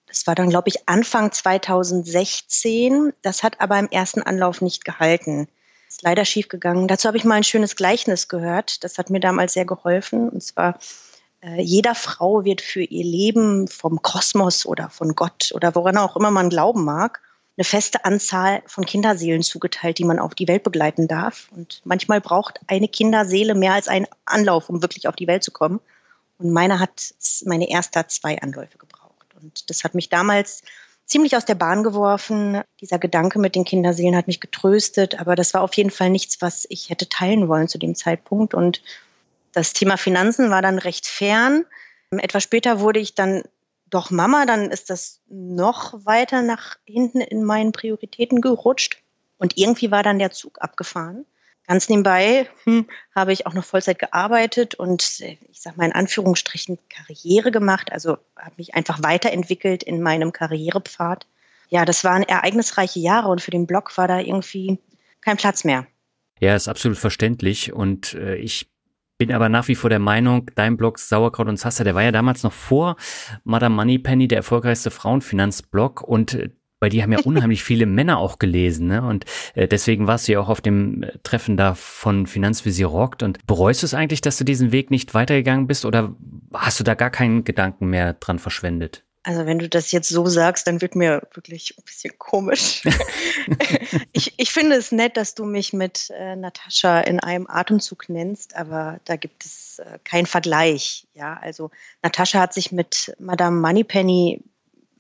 Das 0.06 0.26
war 0.26 0.34
dann, 0.34 0.50
glaube 0.50 0.69
ich, 0.69 0.88
Anfang 0.88 1.32
2016. 1.32 3.12
Das 3.23 3.43
hat 3.43 3.61
aber 3.61 3.79
im 3.79 3.88
ersten 3.88 4.23
Anlauf 4.23 4.61
nicht 4.61 4.84
gehalten 4.84 5.49
ist 5.93 6.03
leider 6.03 6.25
schiefgegangen. 6.25 6.89
Dazu 6.89 7.06
habe 7.06 7.19
ich 7.19 7.25
mal 7.25 7.37
ein 7.37 7.44
schönes 7.44 7.77
Gleichnis 7.77 8.29
gehört. 8.29 8.83
Das 8.83 8.99
hat 8.99 9.11
mir 9.11 9.21
damals 9.21 9.53
sehr 9.53 9.67
geholfen. 9.67 10.29
Und 10.29 10.43
zwar, 10.43 10.79
äh, 11.43 11.61
jeder 11.61 11.94
Frau 11.94 12.44
wird 12.44 12.61
für 12.62 12.83
ihr 12.83 13.05
Leben 13.05 13.69
vom 13.69 14.00
Kosmos 14.00 14.65
oder 14.65 14.89
von 14.89 15.15
Gott 15.15 15.53
oder 15.55 15.75
woran 15.75 15.99
auch 15.99 16.17
immer 16.17 16.31
man 16.31 16.49
glauben 16.49 16.85
mag, 16.85 17.21
eine 17.56 17.65
feste 17.65 18.06
Anzahl 18.06 18.62
von 18.67 18.87
Kinderseelen 18.87 19.43
zugeteilt, 19.43 19.99
die 19.99 20.05
man 20.05 20.19
auf 20.19 20.35
die 20.35 20.49
Welt 20.49 20.62
begleiten 20.62 21.06
darf. 21.09 21.49
Und 21.55 21.83
manchmal 21.85 22.23
braucht 22.23 22.61
eine 22.67 22.89
Kinderseele 22.89 23.55
mehr 23.55 23.75
als 23.75 23.89
einen 23.89 24.06
Anlauf, 24.25 24.71
um 24.71 24.81
wirklich 24.81 25.06
auf 25.09 25.17
die 25.17 25.27
Welt 25.27 25.44
zu 25.44 25.50
kommen. 25.50 25.81
Und 26.39 26.50
meine 26.50 26.81
hat, 26.81 27.15
meine 27.44 27.69
erste 27.69 27.99
hat 27.99 28.11
zwei 28.11 28.41
Anläufe 28.41 28.79
gebraucht. 28.79 29.27
Und 29.41 29.69
das 29.69 29.85
hat 29.85 29.94
mich 29.94 30.09
damals 30.09 30.62
ziemlich 31.12 31.37
aus 31.37 31.44
der 31.44 31.55
Bahn 31.55 31.82
geworfen. 31.82 32.62
Dieser 32.81 32.99
Gedanke 32.99 33.38
mit 33.38 33.55
den 33.55 33.64
Kinderseelen 33.64 34.17
hat 34.17 34.26
mich 34.26 34.41
getröstet, 34.41 35.20
aber 35.20 35.37
das 35.37 35.53
war 35.53 35.61
auf 35.61 35.75
jeden 35.75 35.91
Fall 35.91 36.09
nichts, 36.09 36.41
was 36.41 36.67
ich 36.70 36.88
hätte 36.88 37.09
teilen 37.09 37.49
wollen 37.49 37.69
zu 37.69 37.79
dem 37.79 37.94
Zeitpunkt. 37.94 38.55
Und 38.55 38.82
das 39.53 39.75
Thema 39.75 39.99
Finanzen 39.99 40.50
war 40.50 40.62
dann 40.62 40.79
recht 40.79 41.06
fern. 41.06 41.67
Etwas 42.11 42.43
später 42.43 42.81
wurde 42.81 42.99
ich 42.99 43.14
dann 43.14 43.43
doch 43.91 44.11
Mama, 44.11 44.47
dann 44.47 44.70
ist 44.70 44.88
das 44.88 45.20
noch 45.29 46.06
weiter 46.06 46.41
nach 46.41 46.79
hinten 46.87 47.20
in 47.20 47.44
meinen 47.44 47.73
Prioritäten 47.73 48.41
gerutscht. 48.41 49.03
Und 49.37 49.58
irgendwie 49.58 49.91
war 49.91 50.03
dann 50.03 50.19
der 50.19 50.31
Zug 50.31 50.62
abgefahren. 50.62 51.26
Ganz 51.67 51.88
nebenbei 51.88 52.49
hm, 52.64 52.87
habe 53.14 53.32
ich 53.32 53.47
auch 53.47 53.55
noch 53.55 53.64
Vollzeit 53.64 53.99
gearbeitet 53.99 54.75
und 54.75 55.20
äh, 55.20 55.37
ich 55.50 55.61
sage 55.61 55.76
mal 55.76 55.87
in 55.87 55.93
Anführungsstrichen 55.93 56.79
Karriere 56.88 57.50
gemacht, 57.50 57.93
also 57.93 58.19
habe 58.37 58.55
mich 58.56 58.75
einfach 58.75 59.03
weiterentwickelt 59.03 59.82
in 59.82 60.03
meinem 60.03 60.32
Karrierepfad. 60.32 61.26
Ja, 61.69 61.85
das 61.85 62.05
waren 62.05 62.25
ereignisreiche 62.25 62.99
Jahre 63.00 63.29
und 63.29 63.41
für 63.41 63.53
den 63.53 63.67
Blog 63.67 63.97
war 63.97 64.09
da 64.09 64.19
irgendwie 64.19 64.79
kein 65.20 65.37
Platz 65.37 65.65
mehr. 65.65 65.87
Ja, 66.41 66.56
ist 66.56 66.69
absolut 66.69 66.98
verständlich 66.98 67.72
und 67.72 68.15
äh, 68.15 68.34
ich 68.34 68.69
bin 69.17 69.32
aber 69.32 69.48
nach 69.48 69.69
wie 69.69 69.77
vor 69.77 69.89
der 69.89 70.01
Meinung, 70.01 70.51
dein 70.56 70.77
Blog 70.77 70.98
Sauerkraut 70.98 71.46
und 71.46 71.56
Sassa, 71.56 71.84
der 71.84 71.94
war 71.94 72.03
ja 72.03 72.10
damals 72.10 72.43
noch 72.43 72.53
vor 72.53 72.96
Madame 73.44 73.77
Moneypenny 73.77 74.27
der 74.27 74.39
erfolgreichste 74.39 74.91
Frauenfinanzblog 74.91 76.03
und 76.03 76.34
äh, 76.34 76.51
weil 76.82 76.91
die 76.91 77.01
haben 77.03 77.12
ja 77.12 77.20
unheimlich 77.20 77.62
viele 77.62 77.86
Männer 77.86 78.19
auch 78.19 78.41
gelesen, 78.41 78.89
ne? 78.89 79.03
Und 79.03 79.24
äh, 79.55 79.69
deswegen 79.69 80.08
warst 80.08 80.27
du 80.27 80.32
ja 80.32 80.41
auch 80.41 80.48
auf 80.48 80.60
dem 80.60 81.05
äh, 81.05 81.12
Treffen 81.22 81.56
da 81.56 81.77
von 81.77 82.27
Finanzvisier 82.27 82.89
Rockt. 82.89 83.22
Und 83.22 83.46
bereust 83.46 83.82
du 83.82 83.86
es 83.86 83.94
eigentlich, 83.94 84.20
dass 84.20 84.36
du 84.36 84.44
diesen 84.44 84.72
Weg 84.72 84.91
nicht 84.91 85.15
weitergegangen 85.15 85.69
bist 85.69 85.84
oder 85.84 86.17
hast 86.53 86.81
du 86.81 86.84
da 86.84 86.94
gar 86.94 87.10
keinen 87.10 87.44
Gedanken 87.44 87.86
mehr 87.86 88.15
dran 88.15 88.41
verschwendet? 88.41 89.05
Also 89.22 89.46
wenn 89.46 89.60
du 89.60 89.69
das 89.69 89.93
jetzt 89.93 90.08
so 90.08 90.27
sagst, 90.27 90.67
dann 90.67 90.81
wird 90.81 90.96
mir 90.96 91.22
wirklich 91.34 91.77
ein 91.79 91.84
bisschen 91.84 92.19
komisch. 92.19 92.82
ich, 94.12 94.34
ich 94.36 94.51
finde 94.51 94.74
es 94.74 94.91
nett, 94.91 95.17
dass 95.17 95.36
du 95.36 95.44
mich 95.44 95.72
mit 95.72 96.10
äh, 96.10 96.34
Natascha 96.34 97.01
in 97.03 97.20
einem 97.20 97.46
Atemzug 97.48 98.08
nennst, 98.08 98.56
aber 98.56 98.98
da 99.05 99.15
gibt 99.15 99.44
es 99.44 99.79
äh, 99.79 100.01
keinen 100.03 100.27
Vergleich. 100.27 101.06
Ja, 101.15 101.39
also 101.41 101.70
Natascha 102.03 102.41
hat 102.41 102.53
sich 102.53 102.72
mit 102.72 103.15
Madame 103.20 103.60
Moneypenny 103.60 104.43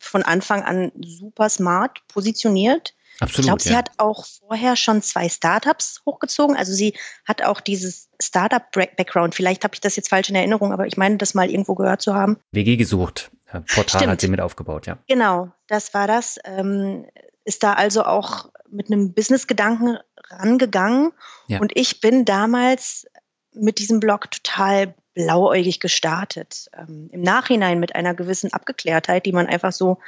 von 0.04 0.22
Anfang 0.22 0.62
an 0.62 0.92
super 1.00 1.48
smart 1.48 2.06
positioniert. 2.08 2.94
Absolut, 3.20 3.38
ich 3.38 3.46
glaube, 3.46 3.62
sie 3.62 3.70
ja. 3.70 3.76
hat 3.76 3.90
auch 3.98 4.24
vorher 4.24 4.74
schon 4.74 5.02
zwei 5.02 5.28
Startups 5.28 6.02
hochgezogen. 6.06 6.56
Also 6.56 6.72
sie 6.72 6.94
hat 7.24 7.42
auch 7.42 7.60
dieses 7.60 8.08
Startup-Background. 8.20 9.34
Vielleicht 9.34 9.64
habe 9.64 9.74
ich 9.74 9.80
das 9.80 9.96
jetzt 9.96 10.08
falsch 10.08 10.30
in 10.30 10.34
Erinnerung, 10.34 10.72
aber 10.72 10.86
ich 10.86 10.96
meine, 10.96 11.18
das 11.18 11.34
mal 11.34 11.50
irgendwo 11.50 11.74
gehört 11.74 12.02
zu 12.02 12.14
haben. 12.14 12.38
WG 12.50 12.76
gesucht. 12.76 13.30
Portal 13.52 14.00
Stimmt. 14.00 14.12
hat 14.12 14.20
sie 14.20 14.28
mit 14.28 14.40
aufgebaut, 14.40 14.86
ja. 14.86 14.98
Genau, 15.08 15.50
das 15.66 15.92
war 15.94 16.06
das. 16.06 16.38
Ähm, 16.44 17.06
ist 17.44 17.62
da 17.62 17.74
also 17.74 18.04
auch 18.04 18.50
mit 18.70 18.90
einem 18.90 19.12
Business-Gedanken 19.12 19.98
rangegangen. 20.30 21.12
Ja. 21.48 21.60
Und 21.60 21.72
ich 21.76 22.00
bin 22.00 22.24
damals 22.24 23.06
mit 23.54 23.78
diesem 23.78 24.00
Blog 24.00 24.30
total 24.30 24.94
blauäugig 25.14 25.80
gestartet. 25.80 26.70
Ähm, 26.76 27.08
Im 27.12 27.22
Nachhinein 27.22 27.80
mit 27.80 27.94
einer 27.94 28.14
gewissen 28.14 28.52
Abgeklärtheit, 28.52 29.26
die 29.26 29.32
man 29.32 29.46
einfach 29.46 29.72
so 29.72 29.98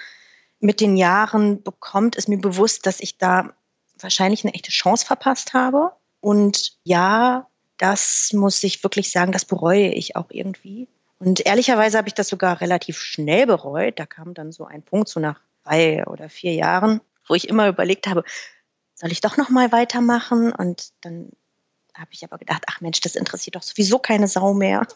mit 0.60 0.80
den 0.80 0.96
Jahren 0.96 1.62
bekommt, 1.62 2.16
ist 2.16 2.28
mir 2.28 2.38
bewusst, 2.38 2.86
dass 2.86 3.00
ich 3.00 3.18
da 3.18 3.52
wahrscheinlich 3.98 4.44
eine 4.44 4.54
echte 4.54 4.70
Chance 4.70 5.04
verpasst 5.04 5.52
habe. 5.52 5.92
Und 6.20 6.78
ja, 6.84 7.48
das 7.76 8.30
muss 8.32 8.62
ich 8.62 8.82
wirklich 8.82 9.10
sagen, 9.10 9.32
das 9.32 9.44
bereue 9.44 9.88
ich 9.88 10.16
auch 10.16 10.30
irgendwie. 10.30 10.88
Und 11.18 11.44
ehrlicherweise 11.44 11.98
habe 11.98 12.08
ich 12.08 12.14
das 12.14 12.28
sogar 12.28 12.60
relativ 12.60 12.98
schnell 12.98 13.46
bereut. 13.46 13.98
Da 13.98 14.06
kam 14.06 14.34
dann 14.34 14.52
so 14.52 14.64
ein 14.64 14.82
Punkt, 14.82 15.08
so 15.08 15.20
nach 15.20 15.40
drei 15.64 16.06
oder 16.06 16.28
vier 16.28 16.54
Jahren, 16.54 17.00
wo 17.26 17.34
ich 17.34 17.48
immer 17.48 17.68
überlegt 17.68 18.06
habe, 18.06 18.24
soll 18.94 19.12
ich 19.12 19.20
doch 19.20 19.36
noch 19.36 19.48
mal 19.48 19.72
weitermachen? 19.72 20.52
Und 20.52 20.92
dann 21.02 21.30
habe 21.94 22.10
ich 22.12 22.24
aber 22.24 22.38
gedacht, 22.38 22.64
ach 22.68 22.80
Mensch, 22.80 23.00
das 23.00 23.14
interessiert 23.14 23.56
doch 23.56 23.62
sowieso 23.62 23.98
keine 23.98 24.28
Sau 24.28 24.52
mehr. 24.54 24.86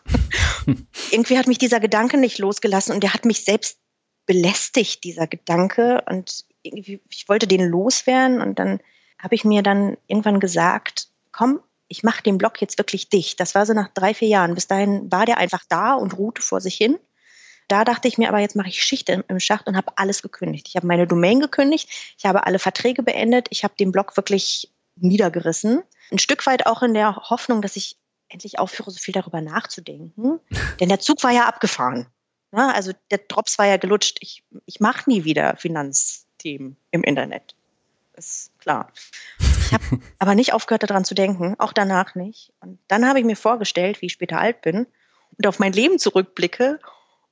Irgendwie 1.10 1.38
hat 1.38 1.46
mich 1.46 1.58
dieser 1.58 1.80
Gedanke 1.80 2.16
nicht 2.16 2.38
losgelassen 2.38 2.94
und 2.94 3.02
der 3.02 3.14
hat 3.14 3.24
mich 3.24 3.44
selbst 3.44 3.78
belästigt, 4.26 5.04
dieser 5.04 5.26
Gedanke. 5.26 6.02
Und 6.08 6.44
irgendwie, 6.62 7.00
ich 7.08 7.28
wollte 7.28 7.46
den 7.46 7.66
loswerden 7.66 8.40
und 8.40 8.58
dann 8.58 8.80
habe 9.18 9.34
ich 9.34 9.44
mir 9.44 9.62
dann 9.62 9.96
irgendwann 10.06 10.40
gesagt, 10.40 11.08
komm, 11.32 11.60
ich 11.88 12.02
mache 12.02 12.22
den 12.22 12.38
Blog 12.38 12.60
jetzt 12.60 12.78
wirklich 12.78 13.08
dicht. 13.08 13.40
Das 13.40 13.54
war 13.54 13.64
so 13.64 13.72
nach 13.72 13.88
drei, 13.88 14.12
vier 14.12 14.28
Jahren. 14.28 14.54
Bis 14.54 14.66
dahin 14.66 15.10
war 15.10 15.24
der 15.24 15.38
einfach 15.38 15.64
da 15.68 15.94
und 15.94 16.18
ruhte 16.18 16.42
vor 16.42 16.60
sich 16.60 16.76
hin. 16.76 16.98
Da 17.68 17.84
dachte 17.84 18.08
ich 18.08 18.18
mir 18.18 18.28
aber, 18.28 18.38
jetzt 18.38 18.56
mache 18.56 18.68
ich 18.68 18.82
Schicht 18.82 19.08
im, 19.08 19.24
im 19.28 19.40
Schacht 19.40 19.66
und 19.66 19.76
habe 19.76 19.92
alles 19.96 20.22
gekündigt. 20.22 20.66
Ich 20.68 20.76
habe 20.76 20.86
meine 20.86 21.06
Domain 21.06 21.40
gekündigt, 21.40 21.88
ich 22.16 22.24
habe 22.24 22.46
alle 22.46 22.58
Verträge 22.58 23.02
beendet, 23.02 23.48
ich 23.50 23.64
habe 23.64 23.74
den 23.78 23.92
Blog 23.92 24.16
wirklich 24.16 24.72
niedergerissen. 24.96 25.82
Ein 26.10 26.18
Stück 26.18 26.46
weit 26.46 26.66
auch 26.66 26.82
in 26.82 26.94
der 26.94 27.16
Hoffnung, 27.16 27.62
dass 27.62 27.76
ich 27.76 27.96
endlich 28.28 28.58
aufhöre, 28.58 28.90
so 28.90 28.98
viel 28.98 29.14
darüber 29.14 29.40
nachzudenken. 29.40 30.40
Denn 30.80 30.88
der 30.88 31.00
Zug 31.00 31.22
war 31.22 31.30
ja 31.30 31.46
abgefahren. 31.46 32.06
Ja, 32.52 32.70
also 32.70 32.92
der 33.10 33.18
Drops 33.18 33.58
war 33.58 33.66
ja 33.66 33.76
gelutscht. 33.76 34.18
Ich, 34.20 34.42
ich 34.64 34.80
mache 34.80 35.08
nie 35.08 35.24
wieder 35.24 35.56
Finanzthemen 35.56 36.76
im 36.90 37.02
Internet. 37.02 37.54
Ist 38.14 38.58
klar. 38.58 38.90
Ich 39.38 39.72
habe 39.72 39.84
aber 40.18 40.34
nicht 40.34 40.52
aufgehört, 40.52 40.82
daran 40.82 41.04
zu 41.04 41.14
denken, 41.14 41.56
auch 41.58 41.72
danach 41.72 42.14
nicht. 42.14 42.52
Und 42.60 42.78
dann 42.88 43.06
habe 43.06 43.18
ich 43.18 43.24
mir 43.24 43.36
vorgestellt, 43.36 44.00
wie 44.00 44.06
ich 44.06 44.12
später 44.12 44.38
alt 44.38 44.62
bin 44.62 44.86
und 45.36 45.46
auf 45.46 45.58
mein 45.58 45.72
Leben 45.72 45.98
zurückblicke 45.98 46.80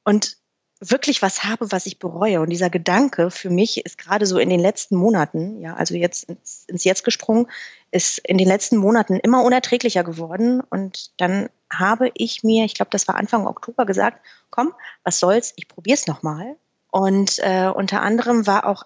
und 0.05 0.37
wirklich 0.81 1.23
was 1.23 1.45
habe, 1.45 1.73
was 1.73 1.87
ich 1.87 1.99
bereue. 1.99 2.41
Und 2.41 2.51
dieser 2.51 2.71
Gedanke 2.71 3.31
für 3.31 3.51
mich 3.51 3.85
ist 3.85 3.99
gerade 3.99 4.27
so 4.27 4.39
in 4.39 4.51
den 4.51 4.61
letzten 4.61 4.97
Monaten, 4.97 5.61
ja, 5.61 5.75
also 5.75 5.95
jetzt 5.95 6.25
ins, 6.25 6.65
ins 6.67 6.85
Jetzt 6.85 7.05
gesprungen, 7.05 7.47
ist 7.91 8.19
in 8.19 8.37
den 8.37 8.49
letzten 8.49 8.77
Monaten 8.77 9.17
immer 9.17 9.43
unerträglicher 9.43 10.05
geworden. 10.05 10.61
Und 10.61 11.19
dann 11.21 11.49
habe 11.73 12.11
ich 12.15 12.45
mir, 12.45 12.65
ich 12.65 12.75
glaube, 12.75 12.91
das 12.91 13.09
war 13.09 13.15
Anfang 13.15 13.47
Oktober 13.47 13.87
gesagt, 13.87 14.25
komm, 14.51 14.75
was 15.03 15.19
soll's, 15.19 15.55
ich 15.57 15.69
probiere 15.69 15.95
es 15.95 16.07
nochmal. 16.07 16.57
Und 16.91 17.39
äh, 17.39 17.71
unter 17.75 18.03
anderem 18.03 18.47
war 18.47 18.67
auch 18.67 18.85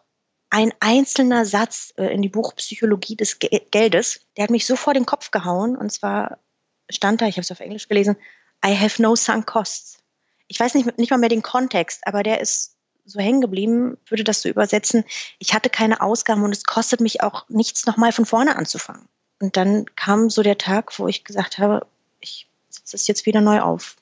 ein 0.48 0.72
einzelner 0.80 1.44
Satz 1.44 1.92
äh, 1.96 2.06
in 2.06 2.22
die 2.22 2.28
Buchpsychologie 2.28 3.16
des 3.16 3.38
Ge 3.38 3.62
Geldes, 3.70 4.26
der 4.36 4.44
hat 4.44 4.50
mich 4.50 4.66
so 4.66 4.76
vor 4.76 4.94
den 4.94 5.06
Kopf 5.06 5.30
gehauen. 5.30 5.76
Und 5.76 5.92
zwar 5.92 6.38
stand 6.88 7.20
da, 7.20 7.26
ich 7.26 7.36
habe 7.36 7.42
es 7.42 7.52
auf 7.52 7.60
Englisch 7.60 7.88
gelesen, 7.88 8.16
I 8.64 8.76
have 8.76 9.00
no 9.00 9.16
sunk 9.16 9.46
costs 9.46 9.99
ich 10.50 10.58
weiß 10.58 10.74
nicht, 10.74 10.98
nicht 10.98 11.10
mal 11.12 11.16
mehr 11.16 11.28
den 11.28 11.42
Kontext, 11.42 12.04
aber 12.06 12.24
der 12.24 12.40
ist 12.40 12.74
so 13.04 13.20
hängen 13.20 13.40
geblieben, 13.40 13.96
würde 14.08 14.24
das 14.24 14.42
so 14.42 14.48
übersetzen. 14.48 15.04
Ich 15.38 15.54
hatte 15.54 15.70
keine 15.70 16.00
Ausgaben 16.00 16.42
und 16.42 16.50
es 16.50 16.64
kostet 16.64 17.00
mich 17.00 17.22
auch 17.22 17.48
nichts, 17.48 17.86
nochmal 17.86 18.10
von 18.10 18.26
vorne 18.26 18.56
anzufangen. 18.56 19.08
Und 19.40 19.56
dann 19.56 19.86
kam 19.94 20.28
so 20.28 20.42
der 20.42 20.58
Tag, 20.58 20.98
wo 20.98 21.06
ich 21.06 21.22
gesagt 21.22 21.58
habe, 21.58 21.86
ich 22.18 22.48
setze 22.68 22.96
es 22.96 23.06
jetzt 23.06 23.26
wieder 23.26 23.40
neu 23.40 23.60
auf. 23.60 23.94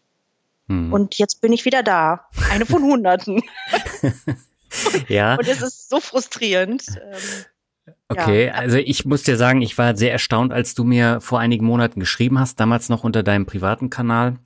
Hm. 0.68 0.90
Und 0.90 1.18
jetzt 1.18 1.42
bin 1.42 1.52
ich 1.52 1.66
wieder 1.66 1.82
da. 1.82 2.28
Eine 2.50 2.64
von 2.64 2.82
Hunderten. 2.82 3.42
ja. 5.08 5.34
Und 5.34 5.48
es 5.48 5.60
ist 5.60 5.90
so 5.90 6.00
frustrierend. 6.00 6.84
Ähm, 6.88 7.94
okay, 8.08 8.46
ja. 8.46 8.54
also 8.54 8.78
ich 8.78 9.04
muss 9.04 9.22
dir 9.22 9.36
sagen, 9.36 9.60
ich 9.60 9.76
war 9.76 9.94
sehr 9.98 10.12
erstaunt, 10.12 10.54
als 10.54 10.74
du 10.74 10.84
mir 10.84 11.20
vor 11.20 11.40
einigen 11.40 11.66
Monaten 11.66 12.00
geschrieben 12.00 12.38
hast, 12.38 12.58
damals 12.58 12.88
noch 12.88 13.04
unter 13.04 13.22
deinem 13.22 13.44
privaten 13.44 13.90
Kanal 13.90 14.38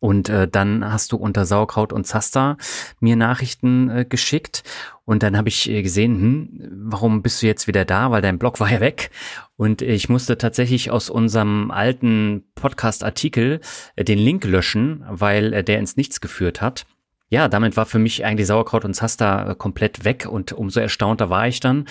und 0.00 0.30
äh, 0.30 0.48
dann 0.48 0.90
hast 0.90 1.12
du 1.12 1.16
unter 1.16 1.44
Sauerkraut 1.44 1.92
und 1.92 2.06
Zaster 2.06 2.56
mir 2.98 3.16
Nachrichten 3.16 3.90
äh, 3.90 4.04
geschickt. 4.08 4.64
Und 5.04 5.22
dann 5.22 5.36
habe 5.36 5.48
ich 5.48 5.68
äh, 5.68 5.82
gesehen, 5.82 6.14
hm, 6.14 6.68
warum 6.90 7.22
bist 7.22 7.42
du 7.42 7.46
jetzt 7.46 7.66
wieder 7.66 7.84
da? 7.84 8.10
Weil 8.10 8.22
dein 8.22 8.38
Blog 8.38 8.60
war 8.60 8.72
ja 8.72 8.80
weg. 8.80 9.10
Und 9.56 9.82
ich 9.82 10.08
musste 10.08 10.38
tatsächlich 10.38 10.90
aus 10.90 11.10
unserem 11.10 11.70
alten 11.70 12.44
Podcast-Artikel 12.54 13.60
äh, 13.94 14.04
den 14.04 14.18
Link 14.18 14.44
löschen, 14.44 15.04
weil 15.08 15.52
äh, 15.52 15.62
der 15.62 15.78
ins 15.78 15.96
Nichts 15.96 16.22
geführt 16.22 16.62
hat. 16.62 16.86
Ja, 17.28 17.46
damit 17.46 17.76
war 17.76 17.86
für 17.86 18.00
mich 18.00 18.24
eigentlich 18.24 18.48
Sauerkraut 18.48 18.84
und 18.84 18.94
Zaster 18.94 19.50
äh, 19.50 19.54
komplett 19.54 20.04
weg 20.04 20.26
und 20.28 20.52
umso 20.52 20.80
erstaunter 20.80 21.28
war 21.28 21.46
ich 21.46 21.60
dann. 21.60 21.84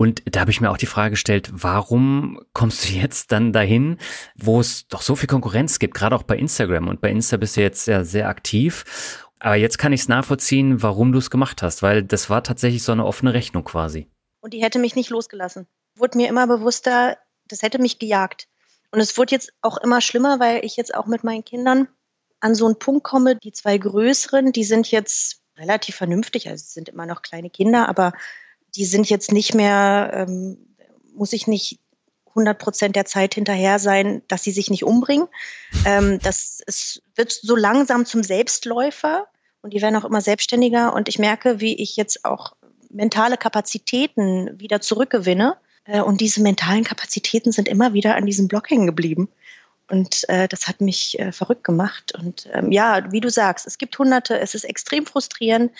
Und 0.00 0.22
da 0.24 0.40
habe 0.40 0.50
ich 0.50 0.62
mir 0.62 0.70
auch 0.70 0.78
die 0.78 0.86
Frage 0.86 1.10
gestellt, 1.10 1.50
warum 1.52 2.40
kommst 2.54 2.88
du 2.88 2.94
jetzt 2.94 3.32
dann 3.32 3.52
dahin, 3.52 3.98
wo 4.34 4.58
es 4.58 4.88
doch 4.88 5.02
so 5.02 5.14
viel 5.14 5.26
Konkurrenz 5.26 5.78
gibt, 5.78 5.92
gerade 5.92 6.16
auch 6.16 6.22
bei 6.22 6.38
Instagram. 6.38 6.88
Und 6.88 7.02
bei 7.02 7.10
Insta 7.10 7.36
bist 7.36 7.58
du 7.58 7.60
jetzt 7.60 7.86
ja 7.86 8.02
sehr 8.02 8.30
aktiv. 8.30 9.28
Aber 9.40 9.56
jetzt 9.56 9.76
kann 9.76 9.92
ich 9.92 10.00
es 10.00 10.08
nachvollziehen, 10.08 10.82
warum 10.82 11.12
du 11.12 11.18
es 11.18 11.28
gemacht 11.28 11.60
hast, 11.60 11.82
weil 11.82 12.02
das 12.02 12.30
war 12.30 12.42
tatsächlich 12.42 12.82
so 12.82 12.92
eine 12.92 13.04
offene 13.04 13.34
Rechnung 13.34 13.62
quasi. 13.62 14.08
Und 14.40 14.54
die 14.54 14.62
hätte 14.62 14.78
mich 14.78 14.96
nicht 14.96 15.10
losgelassen. 15.10 15.66
Wurde 15.96 16.16
mir 16.16 16.30
immer 16.30 16.46
bewusster, 16.46 17.18
das 17.48 17.60
hätte 17.60 17.78
mich 17.78 17.98
gejagt. 17.98 18.48
Und 18.92 19.00
es 19.00 19.18
wurde 19.18 19.34
jetzt 19.34 19.52
auch 19.60 19.76
immer 19.76 20.00
schlimmer, 20.00 20.40
weil 20.40 20.64
ich 20.64 20.78
jetzt 20.78 20.94
auch 20.94 21.08
mit 21.08 21.24
meinen 21.24 21.44
Kindern 21.44 21.88
an 22.40 22.54
so 22.54 22.64
einen 22.64 22.78
Punkt 22.78 23.04
komme, 23.04 23.36
die 23.36 23.52
zwei 23.52 23.76
größeren, 23.76 24.52
die 24.52 24.64
sind 24.64 24.90
jetzt 24.90 25.42
relativ 25.58 25.96
vernünftig, 25.96 26.48
also 26.48 26.64
sind 26.66 26.88
immer 26.88 27.04
noch 27.04 27.20
kleine 27.20 27.50
Kinder, 27.50 27.86
aber 27.86 28.14
die 28.76 28.84
sind 28.84 29.08
jetzt 29.10 29.32
nicht 29.32 29.54
mehr, 29.54 30.10
ähm, 30.14 30.58
muss 31.14 31.32
ich 31.32 31.46
nicht 31.46 31.80
100 32.30 32.58
Prozent 32.58 32.96
der 32.96 33.04
Zeit 33.04 33.34
hinterher 33.34 33.78
sein, 33.78 34.22
dass 34.28 34.42
sie 34.42 34.52
sich 34.52 34.70
nicht 34.70 34.84
umbringen. 34.84 35.26
Ähm, 35.84 36.18
das 36.20 36.60
es 36.66 37.02
wird 37.14 37.32
so 37.32 37.56
langsam 37.56 38.06
zum 38.06 38.22
Selbstläufer 38.22 39.26
und 39.62 39.72
die 39.72 39.82
werden 39.82 39.96
auch 39.96 40.04
immer 40.04 40.20
selbstständiger. 40.20 40.94
Und 40.94 41.08
ich 41.08 41.18
merke, 41.18 41.60
wie 41.60 41.74
ich 41.80 41.96
jetzt 41.96 42.24
auch 42.24 42.54
mentale 42.88 43.36
Kapazitäten 43.36 44.58
wieder 44.58 44.80
zurückgewinne. 44.80 45.56
Äh, 45.84 46.00
und 46.00 46.20
diese 46.20 46.42
mentalen 46.42 46.84
Kapazitäten 46.84 47.52
sind 47.52 47.68
immer 47.68 47.92
wieder 47.92 48.16
an 48.16 48.26
diesem 48.26 48.48
Block 48.48 48.70
hängen 48.70 48.86
geblieben. 48.86 49.28
Und 49.88 50.28
äh, 50.28 50.46
das 50.46 50.68
hat 50.68 50.80
mich 50.80 51.18
äh, 51.18 51.32
verrückt 51.32 51.64
gemacht. 51.64 52.14
Und 52.16 52.48
ähm, 52.52 52.70
ja, 52.70 53.10
wie 53.10 53.20
du 53.20 53.28
sagst, 53.28 53.66
es 53.66 53.76
gibt 53.76 53.98
Hunderte, 53.98 54.38
es 54.38 54.54
ist 54.54 54.64
extrem 54.64 55.04
frustrierend. 55.04 55.72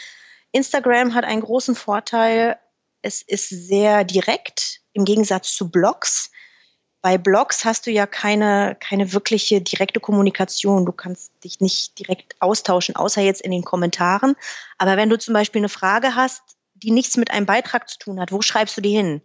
Instagram 0.53 1.15
hat 1.15 1.25
einen 1.25 1.43
großen 1.43 1.77
Vorteil, 1.77 2.57
es 3.03 3.23
ist 3.23 3.49
sehr 3.49 4.05
direkt 4.05 4.81
im 4.93 5.05
Gegensatz 5.05 5.55
zu 5.55 5.71
Blogs. 5.71 6.31
Bei 7.03 7.17
Blogs 7.17 7.65
hast 7.65 7.87
du 7.87 7.91
ja 7.91 8.07
keine, 8.07 8.77
keine 8.79 9.13
wirkliche 9.13 9.63
direkte 9.63 10.01
Kommunikation. 10.01 10.85
Du 10.85 10.93
kannst 10.93 11.33
dich 11.45 11.61
nicht 11.61 11.99
direkt 11.99 12.37
austauschen, 12.41 12.97
außer 12.97 13.23
jetzt 13.23 13.41
in 13.41 13.53
den 13.53 13.65
Kommentaren. 13.65 14.37
Aber 14.77 14.97
wenn 14.97 15.09
du 15.09 15.19
zum 15.19 15.33
Beispiel 15.33 15.61
eine 15.61 15.71
Frage 15.71 16.15
hast, 16.15 16.43
die 16.75 16.91
nichts 16.91 17.17
mit 17.17 17.31
einem 17.31 17.47
Beitrag 17.47 17.89
zu 17.89 17.99
tun 17.99 18.21
hat, 18.21 18.33
wo 18.33 18.43
schreibst 18.43 18.77
du 18.77 18.81
die 18.81 18.91
hin? 18.91 19.23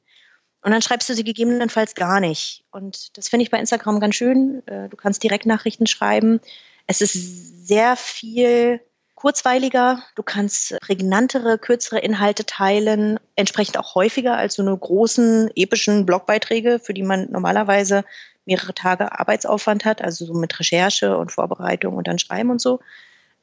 Und 0.61 0.71
dann 0.71 0.81
schreibst 0.81 1.07
du 1.09 1.13
sie 1.13 1.23
gegebenenfalls 1.23 1.95
gar 1.95 2.19
nicht. 2.19 2.63
Und 2.71 3.17
das 3.17 3.27
finde 3.27 3.43
ich 3.43 3.51
bei 3.51 3.59
Instagram 3.59 3.99
ganz 3.99 4.15
schön. 4.15 4.65
Äh, 4.67 4.89
du 4.89 4.97
kannst 4.97 5.21
direkt 5.21 5.45
Nachrichten 5.45 5.85
schreiben. 5.85 6.39
Es 6.87 7.01
ist 7.01 7.67
sehr 7.67 7.95
viel 7.95 8.81
kurzweiliger, 9.15 10.03
du 10.15 10.23
kannst 10.23 10.77
prägnantere, 10.81 11.57
kürzere 11.57 11.99
Inhalte 11.99 12.45
teilen, 12.45 13.19
entsprechend 13.35 13.77
auch 13.77 13.95
häufiger 13.95 14.37
als 14.37 14.55
so 14.55 14.61
eine 14.61 14.77
großen, 14.77 15.49
epischen 15.55 16.05
Blogbeiträge, 16.05 16.79
für 16.79 16.93
die 16.93 17.03
man 17.03 17.31
normalerweise 17.31 18.03
mehrere 18.45 18.73
Tage 18.73 19.17
Arbeitsaufwand 19.17 19.85
hat, 19.85 20.01
also 20.01 20.25
so 20.25 20.33
mit 20.33 20.59
Recherche 20.59 21.17
und 21.17 21.31
Vorbereitung 21.31 21.95
und 21.95 22.07
dann 22.07 22.19
Schreiben 22.19 22.51
und 22.51 22.61
so. 22.61 22.79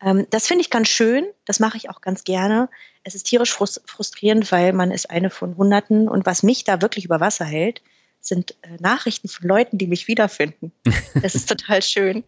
Ähm, 0.00 0.26
das 0.30 0.46
finde 0.46 0.62
ich 0.62 0.70
ganz 0.70 0.88
schön, 0.88 1.26
das 1.44 1.58
mache 1.58 1.76
ich 1.76 1.90
auch 1.90 2.00
ganz 2.00 2.24
gerne. 2.24 2.68
Es 3.02 3.14
ist 3.14 3.24
tierisch 3.24 3.52
frustrierend, 3.52 4.52
weil 4.52 4.72
man 4.72 4.90
ist 4.90 5.10
eine 5.10 5.30
von 5.30 5.56
Hunderten 5.56 6.08
und 6.08 6.26
was 6.26 6.42
mich 6.42 6.64
da 6.64 6.82
wirklich 6.82 7.04
über 7.04 7.20
Wasser 7.20 7.44
hält, 7.44 7.82
sind 8.22 8.52
äh, 8.62 8.76
Nachrichten 8.80 9.28
von 9.28 9.48
Leuten, 9.48 9.78
die 9.78 9.86
mich 9.86 10.08
wiederfinden. 10.08 10.72
Das 11.20 11.34
ist 11.34 11.48
total 11.48 11.82
schön. 11.82 12.24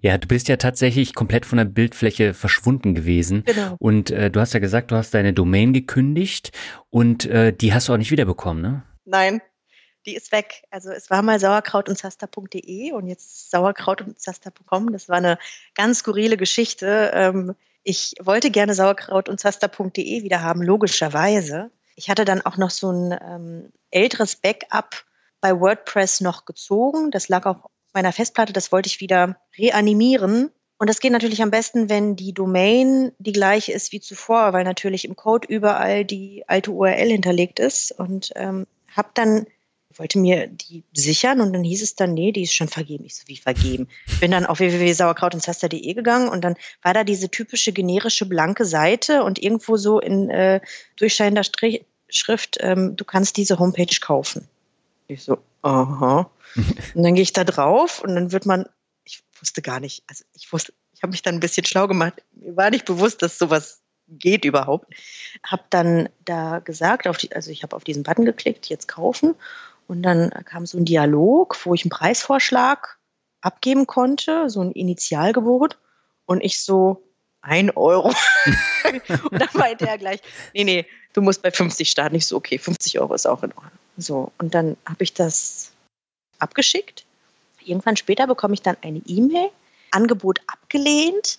Ja, 0.00 0.18
du 0.18 0.26
bist 0.26 0.48
ja 0.48 0.56
tatsächlich 0.56 1.14
komplett 1.14 1.46
von 1.46 1.58
der 1.58 1.66
Bildfläche 1.66 2.34
verschwunden 2.34 2.94
gewesen. 2.94 3.44
Genau. 3.44 3.76
Und 3.78 4.10
äh, 4.10 4.30
du 4.30 4.40
hast 4.40 4.54
ja 4.54 4.60
gesagt, 4.60 4.90
du 4.90 4.96
hast 4.96 5.14
deine 5.14 5.32
Domain 5.32 5.72
gekündigt 5.72 6.52
und 6.90 7.26
äh, 7.26 7.52
die 7.52 7.74
hast 7.74 7.88
du 7.88 7.92
auch 7.92 7.98
nicht 7.98 8.10
wiederbekommen, 8.10 8.62
ne? 8.62 8.82
Nein, 9.04 9.40
die 10.06 10.16
ist 10.16 10.32
weg. 10.32 10.64
Also 10.70 10.90
es 10.90 11.10
war 11.10 11.22
mal 11.22 11.38
sauerkraut 11.38 11.88
und 11.88 11.96
zaster.de 11.96 12.92
und 12.92 13.06
jetzt 13.06 13.50
sauerkraut 13.50 14.00
und 14.00 14.18
zaster.com. 14.18 14.92
Das 14.92 15.08
war 15.08 15.16
eine 15.16 15.38
ganz 15.74 15.98
skurrile 15.98 16.36
Geschichte. 16.36 17.10
Ähm, 17.12 17.54
ich 17.82 18.14
wollte 18.20 18.50
gerne 18.50 18.74
sauerkraut 18.74 19.28
und 19.28 19.38
zaster.de 19.38 20.22
wieder 20.22 20.42
haben, 20.42 20.62
logischerweise. 20.62 21.70
Ich 21.94 22.10
hatte 22.10 22.24
dann 22.24 22.42
auch 22.42 22.56
noch 22.56 22.70
so 22.70 22.90
ein 22.90 23.18
ähm, 23.22 23.72
älteres 23.90 24.36
Backup 24.36 25.04
bei 25.46 25.60
WordPress 25.60 26.20
noch 26.22 26.44
gezogen. 26.44 27.12
Das 27.12 27.28
lag 27.28 27.46
auch 27.46 27.64
auf 27.64 27.70
meiner 27.94 28.12
Festplatte, 28.12 28.52
das 28.52 28.72
wollte 28.72 28.88
ich 28.88 29.00
wieder 29.00 29.36
reanimieren. 29.56 30.50
Und 30.78 30.90
das 30.90 31.00
geht 31.00 31.12
natürlich 31.12 31.40
am 31.40 31.50
besten, 31.50 31.88
wenn 31.88 32.16
die 32.16 32.34
Domain 32.34 33.12
die 33.18 33.32
gleiche 33.32 33.72
ist 33.72 33.92
wie 33.92 34.00
zuvor, 34.00 34.52
weil 34.52 34.64
natürlich 34.64 35.04
im 35.04 35.14
Code 35.14 35.46
überall 35.48 36.04
die 36.04 36.44
alte 36.48 36.72
URL 36.72 37.10
hinterlegt 37.10 37.60
ist. 37.60 37.92
Und 37.92 38.32
ähm, 38.34 38.66
habe 38.94 39.08
dann 39.14 39.46
wollte 39.94 40.18
mir 40.18 40.48
die 40.48 40.84
sichern 40.92 41.40
und 41.40 41.54
dann 41.54 41.64
hieß 41.64 41.80
es 41.80 41.94
dann, 41.94 42.12
nee, 42.12 42.30
die 42.30 42.42
ist 42.42 42.54
schon 42.54 42.68
vergeben. 42.68 43.04
Ich 43.06 43.14
so, 43.14 43.22
wie 43.26 43.38
vergeben? 43.38 43.88
Bin 44.20 44.32
dann 44.32 44.44
auf 44.44 44.58
www.sauerkraut 44.58 45.32
und 45.32 45.40
Zaster.de 45.40 45.94
gegangen 45.94 46.28
und 46.28 46.42
dann 46.42 46.56
war 46.82 46.92
da 46.92 47.02
diese 47.02 47.30
typische 47.30 47.72
generische 47.72 48.26
blanke 48.26 48.66
Seite 48.66 49.22
und 49.22 49.38
irgendwo 49.38 49.78
so 49.78 49.98
in 49.98 50.28
äh, 50.28 50.60
durchscheinender 50.96 51.44
Strich, 51.44 51.86
Schrift, 52.08 52.58
ähm, 52.60 52.96
du 52.96 53.04
kannst 53.04 53.36
diese 53.38 53.58
Homepage 53.58 53.96
kaufen. 54.00 54.48
Ich 55.08 55.24
so, 55.24 55.38
aha. 55.62 56.30
und 56.94 57.02
dann 57.02 57.14
gehe 57.14 57.22
ich 57.22 57.32
da 57.32 57.44
drauf 57.44 58.02
und 58.02 58.14
dann 58.14 58.32
wird 58.32 58.46
man, 58.46 58.66
ich 59.04 59.22
wusste 59.40 59.62
gar 59.62 59.80
nicht, 59.80 60.02
also 60.06 60.24
ich 60.34 60.52
wusste, 60.52 60.72
ich 60.92 61.02
habe 61.02 61.10
mich 61.10 61.22
dann 61.22 61.34
ein 61.34 61.40
bisschen 61.40 61.66
schlau 61.66 61.86
gemacht. 61.86 62.14
Mir 62.32 62.56
war 62.56 62.70
nicht 62.70 62.86
bewusst, 62.86 63.22
dass 63.22 63.38
sowas 63.38 63.82
geht 64.08 64.44
überhaupt. 64.44 64.92
Habe 65.44 65.64
dann 65.70 66.08
da 66.24 66.60
gesagt, 66.60 67.06
die, 67.22 67.32
also 67.34 67.50
ich 67.50 67.62
habe 67.62 67.76
auf 67.76 67.84
diesen 67.84 68.02
Button 68.02 68.24
geklickt, 68.24 68.66
jetzt 68.66 68.88
kaufen 68.88 69.34
und 69.86 70.02
dann 70.02 70.30
kam 70.44 70.66
so 70.66 70.78
ein 70.78 70.84
Dialog, 70.84 71.56
wo 71.64 71.74
ich 71.74 71.84
einen 71.84 71.90
Preisvorschlag 71.90 72.98
abgeben 73.40 73.86
konnte, 73.86 74.50
so 74.50 74.60
ein 74.60 74.72
Initialgebot. 74.72 75.78
Und 76.24 76.42
ich 76.42 76.62
so, 76.62 77.05
ein 77.46 77.70
Euro. 77.70 78.08
und 79.30 79.40
dann 79.40 79.48
meinte 79.54 79.86
er 79.86 79.98
gleich, 79.98 80.20
nee, 80.52 80.64
nee, 80.64 80.86
du 81.12 81.22
musst 81.22 81.42
bei 81.42 81.50
50 81.50 81.88
starten. 81.88 82.16
Ich 82.16 82.26
so, 82.26 82.36
okay, 82.36 82.58
50 82.58 82.98
Euro 83.00 83.14
ist 83.14 83.26
auch 83.26 83.42
in 83.42 83.52
Ordnung. 83.52 83.72
So, 83.96 84.32
und 84.38 84.54
dann 84.54 84.76
habe 84.84 85.04
ich 85.04 85.14
das 85.14 85.72
abgeschickt. 86.38 87.06
Irgendwann 87.64 87.96
später 87.96 88.26
bekomme 88.26 88.54
ich 88.54 88.62
dann 88.62 88.76
eine 88.82 89.00
E-Mail, 89.06 89.50
Angebot 89.90 90.40
abgelehnt, 90.46 91.38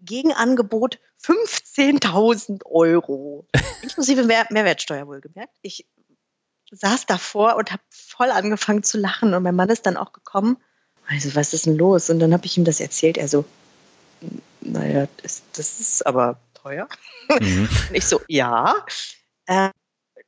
Gegenangebot 0.00 0.98
15.000 1.22 2.66
Euro, 2.66 3.46
inklusive 3.82 4.24
Mehr 4.24 4.46
Mehrwertsteuer 4.50 5.06
wohlgemerkt. 5.06 5.54
Ich 5.62 5.86
saß 6.70 7.06
davor 7.06 7.56
und 7.56 7.72
habe 7.72 7.82
voll 7.90 8.30
angefangen 8.30 8.82
zu 8.82 8.98
lachen 8.98 9.34
und 9.34 9.42
mein 9.42 9.56
Mann 9.56 9.70
ist 9.70 9.86
dann 9.86 9.96
auch 9.96 10.12
gekommen. 10.12 10.58
Also, 11.08 11.34
was 11.34 11.54
ist 11.54 11.64
denn 11.64 11.78
los? 11.78 12.10
Und 12.10 12.18
dann 12.18 12.34
habe 12.34 12.44
ich 12.44 12.58
ihm 12.58 12.64
das 12.64 12.80
erzählt. 12.80 13.16
Er 13.16 13.28
so, 13.28 13.46
naja, 14.60 15.06
das, 15.22 15.42
das 15.52 15.80
ist 15.80 16.06
aber 16.06 16.38
teuer. 16.54 16.88
Mhm. 17.40 17.68
Und 17.88 17.96
ich 17.96 18.04
so, 18.04 18.20
ja. 18.28 18.84
Äh, 19.46 19.70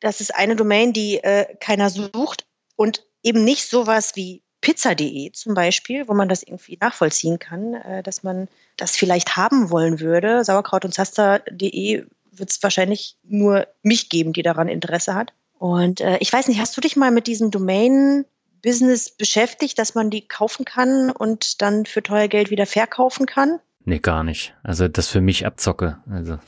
das 0.01 0.21
ist 0.21 0.35
eine 0.35 0.57
Domain, 0.57 0.93
die 0.93 1.19
äh, 1.19 1.55
keiner 1.61 1.91
sucht 1.91 2.47
und 2.77 3.05
eben 3.23 3.45
nicht 3.45 3.69
sowas 3.69 4.17
wie 4.17 4.43
pizza.de 4.63 5.33
zum 5.33 5.55
Beispiel, 5.55 6.09
wo 6.09 6.15
man 6.15 6.29
das 6.29 6.43
irgendwie 6.43 6.79
nachvollziehen 6.81 7.39
kann, 7.39 7.75
äh, 7.75 8.03
dass 8.03 8.23
man 8.23 8.49
das 8.77 8.97
vielleicht 8.97 9.37
haben 9.37 9.71
wollen 9.71 10.01
würde. 10.01 10.45
Sauerkraut 10.45 10.85
und 10.85 10.95
Zaster.de 10.95 12.07
wird 12.33 12.51
es 12.51 12.63
wahrscheinlich 12.63 13.17
nur 13.23 13.67
mich 13.83 14.09
geben, 14.09 14.33
die 14.33 14.43
daran 14.43 14.69
Interesse 14.69 15.15
hat. 15.15 15.33
Und 15.59 16.01
äh, 16.01 16.17
ich 16.21 16.33
weiß 16.33 16.49
nicht, 16.49 16.61
hast 16.61 16.77
du 16.77 16.81
dich 16.81 16.97
mal 16.97 17.11
mit 17.11 17.27
diesem 17.27 17.51
Domain-Business 17.51 19.11
beschäftigt, 19.11 19.79
dass 19.79 19.95
man 19.95 20.11
die 20.11 20.27
kaufen 20.27 20.65
kann 20.65 21.11
und 21.11 21.61
dann 21.61 21.85
für 21.85 22.03
teuer 22.03 22.29
Geld 22.29 22.51
wieder 22.51 22.67
verkaufen 22.67 23.27
kann? 23.27 23.61
Nee, 23.85 23.99
gar 23.99 24.25
nicht. 24.25 24.55
Also 24.63 24.89
das 24.89 25.09
für 25.09 25.21
mich 25.21 25.47
Abzocke. 25.47 25.99
Also. 26.11 26.39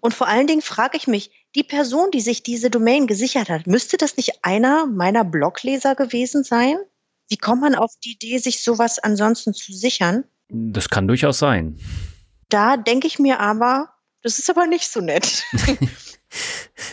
Und 0.00 0.14
vor 0.14 0.28
allen 0.28 0.46
Dingen 0.46 0.62
frage 0.62 0.96
ich 0.96 1.06
mich, 1.06 1.30
die 1.54 1.62
Person, 1.62 2.10
die 2.10 2.20
sich 2.20 2.42
diese 2.42 2.70
Domain 2.70 3.06
gesichert 3.06 3.50
hat, 3.50 3.66
müsste 3.66 3.96
das 3.96 4.16
nicht 4.16 4.44
einer 4.44 4.86
meiner 4.86 5.24
Blogleser 5.24 5.94
gewesen 5.94 6.44
sein? 6.44 6.76
Wie 7.28 7.36
kommt 7.36 7.60
man 7.60 7.74
auf 7.74 7.92
die 8.04 8.12
Idee, 8.12 8.38
sich 8.38 8.62
sowas 8.62 8.98
ansonsten 8.98 9.54
zu 9.54 9.72
sichern? 9.72 10.24
Das 10.48 10.88
kann 10.88 11.08
durchaus 11.08 11.38
sein. 11.38 11.78
Da 12.48 12.76
denke 12.76 13.06
ich 13.06 13.18
mir 13.18 13.40
aber, 13.40 13.90
das 14.22 14.38
ist 14.38 14.50
aber 14.50 14.66
nicht 14.66 14.90
so 14.90 15.00
nett. 15.00 15.44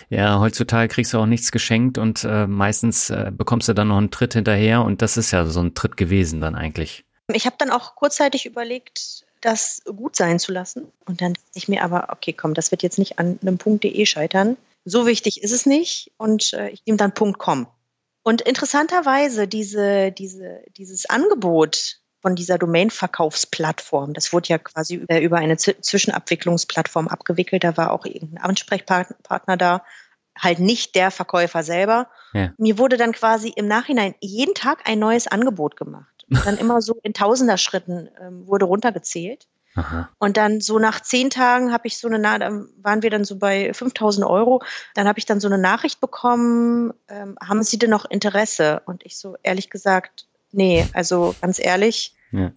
Ja, 0.09 0.39
heutzutage 0.39 0.87
kriegst 0.87 1.13
du 1.13 1.19
auch 1.19 1.25
nichts 1.25 1.51
geschenkt 1.51 1.97
und 1.97 2.23
äh, 2.23 2.47
meistens 2.47 3.09
äh, 3.09 3.31
bekommst 3.33 3.67
du 3.67 3.73
dann 3.73 3.89
noch 3.89 3.97
einen 3.97 4.11
Tritt 4.11 4.33
hinterher 4.33 4.83
und 4.83 5.01
das 5.01 5.17
ist 5.17 5.31
ja 5.31 5.45
so 5.45 5.61
ein 5.61 5.75
Tritt 5.75 5.97
gewesen 5.97 6.41
dann 6.41 6.55
eigentlich. 6.55 7.05
Ich 7.31 7.45
habe 7.45 7.55
dann 7.59 7.69
auch 7.69 7.95
kurzzeitig 7.95 8.45
überlegt, 8.45 9.25
das 9.41 9.81
gut 9.85 10.15
sein 10.15 10.39
zu 10.39 10.51
lassen. 10.51 10.91
Und 11.05 11.21
dann 11.21 11.33
dachte 11.33 11.47
ich 11.53 11.67
mir 11.67 11.83
aber, 11.83 12.09
okay, 12.11 12.33
komm, 12.33 12.53
das 12.53 12.71
wird 12.71 12.83
jetzt 12.83 12.99
nicht 12.99 13.19
an 13.19 13.39
einem 13.41 13.57
Punkt.de 13.57 14.05
scheitern. 14.05 14.57
So 14.85 15.05
wichtig 15.05 15.41
ist 15.41 15.51
es 15.51 15.65
nicht. 15.65 16.11
Und 16.17 16.53
äh, 16.53 16.69
ich 16.69 16.85
nehme 16.85 16.97
dann 16.97 17.13
Punkt.com. 17.13 17.67
Und 18.23 18.41
interessanterweise, 18.41 19.47
diese, 19.47 20.11
diese, 20.11 20.61
dieses 20.77 21.09
Angebot 21.09 21.99
von 22.21 22.35
dieser 22.35 22.57
Domain-Verkaufsplattform. 22.57 24.13
Das 24.13 24.33
wurde 24.33 24.49
ja 24.49 24.57
quasi 24.57 24.95
über 24.95 25.37
eine 25.37 25.57
Zwischenabwicklungsplattform 25.57 27.07
abgewickelt. 27.07 27.63
Da 27.63 27.77
war 27.77 27.91
auch 27.91 28.05
irgendein 28.05 28.43
Ansprechpartner 28.43 29.57
da, 29.57 29.83
halt 30.37 30.59
nicht 30.59 30.95
der 30.95 31.11
Verkäufer 31.11 31.63
selber. 31.63 32.09
Ja. 32.33 32.53
Mir 32.57 32.77
wurde 32.77 32.97
dann 32.97 33.13
quasi 33.13 33.53
im 33.55 33.67
Nachhinein 33.67 34.15
jeden 34.19 34.53
Tag 34.53 34.87
ein 34.87 34.99
neues 34.99 35.27
Angebot 35.27 35.77
gemacht. 35.77 36.18
Dann 36.45 36.57
immer 36.57 36.81
so 36.81 36.99
in 37.03 37.13
Tausender-Schritten 37.13 38.09
ähm, 38.21 38.47
wurde 38.47 38.65
runtergezählt. 38.65 39.47
Aha. 39.75 40.09
Und 40.17 40.37
dann 40.37 40.61
so 40.61 40.79
nach 40.79 40.99
zehn 40.99 41.29
Tagen 41.29 41.71
habe 41.71 41.87
ich 41.87 41.97
so 41.97 42.07
eine, 42.07 42.19
dann 42.19 42.67
waren 42.81 43.03
wir 43.03 43.09
dann 43.09 43.23
so 43.23 43.37
bei 43.37 43.73
5000 43.73 44.25
Euro. 44.25 44.61
Dann 44.95 45.07
habe 45.07 45.19
ich 45.19 45.25
dann 45.25 45.39
so 45.39 45.47
eine 45.47 45.57
Nachricht 45.57 46.01
bekommen, 46.01 46.93
ähm, 47.07 47.37
haben 47.41 47.63
Sie 47.63 47.77
denn 47.77 47.91
noch 47.91 48.05
Interesse? 48.05 48.81
Und 48.85 49.05
ich 49.05 49.17
so, 49.17 49.37
ehrlich 49.43 49.69
gesagt, 49.69 50.27
nee, 50.51 50.87
also 50.93 51.35
ganz 51.41 51.59
ehrlich, 51.59 52.15
ja. 52.31 52.51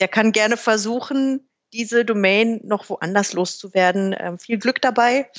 der 0.00 0.08
kann 0.08 0.32
gerne 0.32 0.56
versuchen, 0.56 1.48
diese 1.72 2.04
Domain 2.04 2.60
noch 2.64 2.88
woanders 2.88 3.32
loszuwerden. 3.32 4.14
Ähm, 4.18 4.38
viel 4.38 4.58
Glück 4.58 4.82
dabei. 4.82 5.30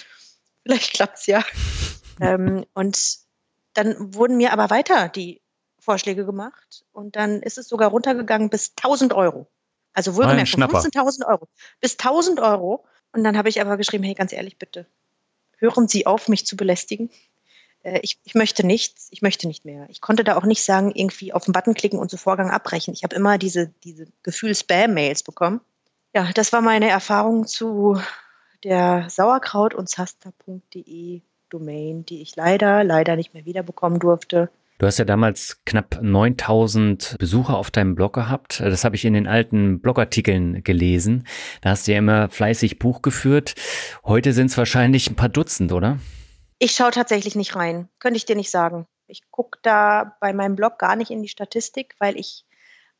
Vielleicht 0.63 0.93
klappt's 0.93 1.27
ja. 1.27 1.43
ähm, 2.19 2.65
und 2.73 3.17
dann 3.73 4.13
wurden 4.15 4.37
mir 4.37 4.53
aber 4.53 4.69
weiter 4.69 5.07
die 5.07 5.41
Vorschläge 5.81 6.25
gemacht 6.25 6.85
und 6.93 7.15
dann 7.15 7.41
ist 7.41 7.57
es 7.57 7.67
sogar 7.67 7.89
runtergegangen 7.89 8.49
bis 8.49 8.73
1000 8.77 9.13
Euro. 9.13 9.47
Also 9.93 10.15
wohlgemerkt 10.15 10.49
15.000 10.49 11.27
Euro 11.27 11.47
bis 11.81 11.93
1000 11.93 12.39
Euro. 12.39 12.85
Und 13.11 13.25
dann 13.25 13.37
habe 13.37 13.49
ich 13.49 13.59
aber 13.59 13.75
geschrieben, 13.75 14.05
hey, 14.05 14.13
ganz 14.13 14.31
ehrlich, 14.31 14.57
bitte, 14.57 14.85
hören 15.57 15.87
Sie 15.89 16.05
auf, 16.05 16.29
mich 16.29 16.45
zu 16.45 16.55
belästigen. 16.55 17.09
Äh, 17.83 17.99
ich, 18.03 18.19
ich 18.23 18.35
möchte 18.35 18.65
nichts, 18.65 19.07
ich 19.11 19.21
möchte 19.21 19.47
nicht 19.47 19.65
mehr. 19.65 19.87
Ich 19.89 19.99
konnte 19.99 20.23
da 20.23 20.37
auch 20.37 20.45
nicht 20.45 20.63
sagen, 20.63 20.91
irgendwie 20.93 21.33
auf 21.33 21.43
den 21.45 21.51
Button 21.51 21.73
klicken 21.73 21.99
und 21.99 22.09
so 22.09 22.15
Vorgang 22.15 22.51
abbrechen. 22.51 22.93
Ich 22.93 23.03
habe 23.03 23.15
immer 23.15 23.37
diese, 23.37 23.73
diese 23.83 24.07
Gefühl-Spam-Mails 24.23 25.23
bekommen. 25.23 25.59
Ja, 26.13 26.31
das 26.33 26.53
war 26.53 26.61
meine 26.61 26.89
Erfahrung 26.89 27.47
zu 27.47 27.99
der 28.63 29.09
Sauerkraut- 29.09 29.73
und 29.73 29.89
Zaster.de 29.89 31.21
Domain, 31.49 32.05
die 32.05 32.21
ich 32.21 32.35
leider, 32.35 32.83
leider 32.83 33.15
nicht 33.15 33.33
mehr 33.33 33.45
wiederbekommen 33.45 33.99
durfte. 33.99 34.49
Du 34.81 34.87
hast 34.87 34.97
ja 34.97 35.05
damals 35.05 35.61
knapp 35.63 35.99
9000 36.01 37.15
Besucher 37.19 37.55
auf 37.55 37.69
deinem 37.69 37.93
Blog 37.93 38.13
gehabt. 38.13 38.61
Das 38.61 38.83
habe 38.83 38.95
ich 38.95 39.05
in 39.05 39.13
den 39.13 39.27
alten 39.27 39.79
Blogartikeln 39.79 40.63
gelesen. 40.63 41.27
Da 41.61 41.69
hast 41.69 41.87
du 41.87 41.91
ja 41.91 41.99
immer 41.99 42.29
fleißig 42.29 42.79
Buch 42.79 43.03
geführt. 43.03 43.53
Heute 44.03 44.33
sind 44.33 44.47
es 44.47 44.57
wahrscheinlich 44.57 45.07
ein 45.07 45.15
paar 45.15 45.29
Dutzend, 45.29 45.71
oder? 45.71 45.99
Ich 46.57 46.71
schaue 46.71 46.89
tatsächlich 46.89 47.35
nicht 47.35 47.55
rein, 47.55 47.89
könnte 47.99 48.17
ich 48.17 48.25
dir 48.25 48.35
nicht 48.35 48.49
sagen. 48.49 48.87
Ich 49.05 49.21
gucke 49.29 49.59
da 49.61 50.17
bei 50.19 50.33
meinem 50.33 50.55
Blog 50.55 50.79
gar 50.79 50.95
nicht 50.95 51.11
in 51.11 51.21
die 51.21 51.29
Statistik, 51.29 51.93
weil 51.99 52.17
ich 52.17 52.45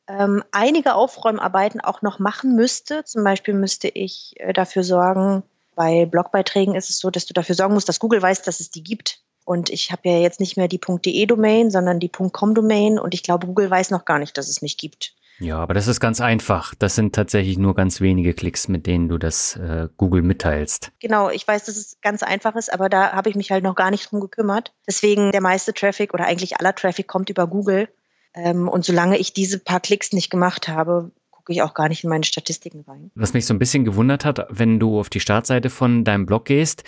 ähm, 0.08 0.44
einige 0.52 0.94
Aufräumarbeiten 0.94 1.82
auch 1.82 2.04
noch 2.04 2.20
machen 2.20 2.56
müsste. 2.56 3.04
Zum 3.06 3.24
Beispiel 3.24 3.56
müsste 3.56 3.88
ich 3.88 4.36
äh, 4.36 4.54
dafür 4.54 4.84
sorgen, 4.84 5.42
bei 5.74 6.06
Blogbeiträgen 6.06 6.76
ist 6.76 6.92
es 6.92 7.00
so, 7.00 7.10
dass 7.10 7.26
du 7.26 7.34
dafür 7.34 7.56
sorgen 7.56 7.74
musst, 7.74 7.90
dass 7.90 8.00
Google 8.00 8.22
weiß, 8.22 8.44
dass 8.44 8.60
es 8.60 8.70
die 8.70 8.84
gibt. 8.84 9.24
Und 9.52 9.70
ich 9.70 9.92
habe 9.92 10.08
ja 10.08 10.18
jetzt 10.18 10.40
nicht 10.40 10.56
mehr 10.56 10.70
die 10.70 10.80
.de-Domain, 10.80 11.72
sondern 11.72 12.00
die 12.00 12.08
.com-Domain 12.08 12.98
und 12.98 13.14
ich 13.14 13.22
glaube, 13.22 13.48
Google 13.48 13.70
weiß 13.70 13.92
noch 13.92 14.06
gar 14.06 14.18
nicht, 14.18 14.38
dass 14.38 14.48
es 14.48 14.62
mich 14.62 14.78
gibt. 14.78 15.14
Ja, 15.40 15.58
aber 15.58 15.74
das 15.74 15.88
ist 15.88 16.00
ganz 16.00 16.22
einfach. 16.22 16.74
Das 16.76 16.96
sind 16.96 17.14
tatsächlich 17.14 17.58
nur 17.58 17.76
ganz 17.76 18.00
wenige 18.00 18.34
Klicks, 18.34 18.70
mit 18.70 18.88
denen 18.88 19.10
du 19.10 19.18
das 19.18 19.58
äh, 19.58 19.90
Google 19.98 20.22
mitteilst. 20.22 20.94
Genau, 21.02 21.30
ich 21.30 21.46
weiß, 21.46 21.66
dass 21.66 21.76
es 21.76 21.98
ganz 22.02 22.24
einfach 22.24 22.56
ist, 22.56 22.72
aber 22.72 22.88
da 22.88 23.12
habe 23.12 23.30
ich 23.30 23.36
mich 23.36 23.52
halt 23.52 23.66
noch 23.66 23.76
gar 23.76 23.92
nicht 23.92 24.10
drum 24.10 24.22
gekümmert. 24.22 24.72
Deswegen 24.88 25.34
der 25.34 25.42
meiste 25.42 25.74
Traffic 25.74 26.14
oder 26.14 26.28
eigentlich 26.28 26.58
aller 26.58 26.74
Traffic 26.74 27.10
kommt 27.10 27.30
über 27.30 27.46
Google. 27.46 27.90
Ähm, 28.34 28.70
und 28.70 28.86
solange 28.86 29.18
ich 29.18 29.34
diese 29.34 29.60
paar 29.60 29.82
Klicks 29.82 30.14
nicht 30.14 30.30
gemacht 30.30 30.70
habe, 30.70 31.12
gucke 31.30 31.52
ich 31.52 31.62
auch 31.62 31.74
gar 31.74 31.90
nicht 31.90 32.06
in 32.06 32.10
meine 32.10 32.24
Statistiken 32.24 32.86
rein. 32.88 33.12
Was 33.16 33.34
mich 33.34 33.46
so 33.46 33.54
ein 33.54 33.60
bisschen 33.60 33.84
gewundert 33.84 34.24
hat, 34.24 34.48
wenn 34.50 34.80
du 34.80 34.98
auf 34.98 35.10
die 35.10 35.20
Startseite 35.20 35.70
von 35.70 36.06
deinem 36.06 36.26
Blog 36.26 36.46
gehst, 36.46 36.86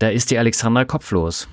da 0.00 0.08
ist 0.08 0.32
die 0.32 0.38
Alexandra 0.38 0.84
kopflos. 0.84 1.46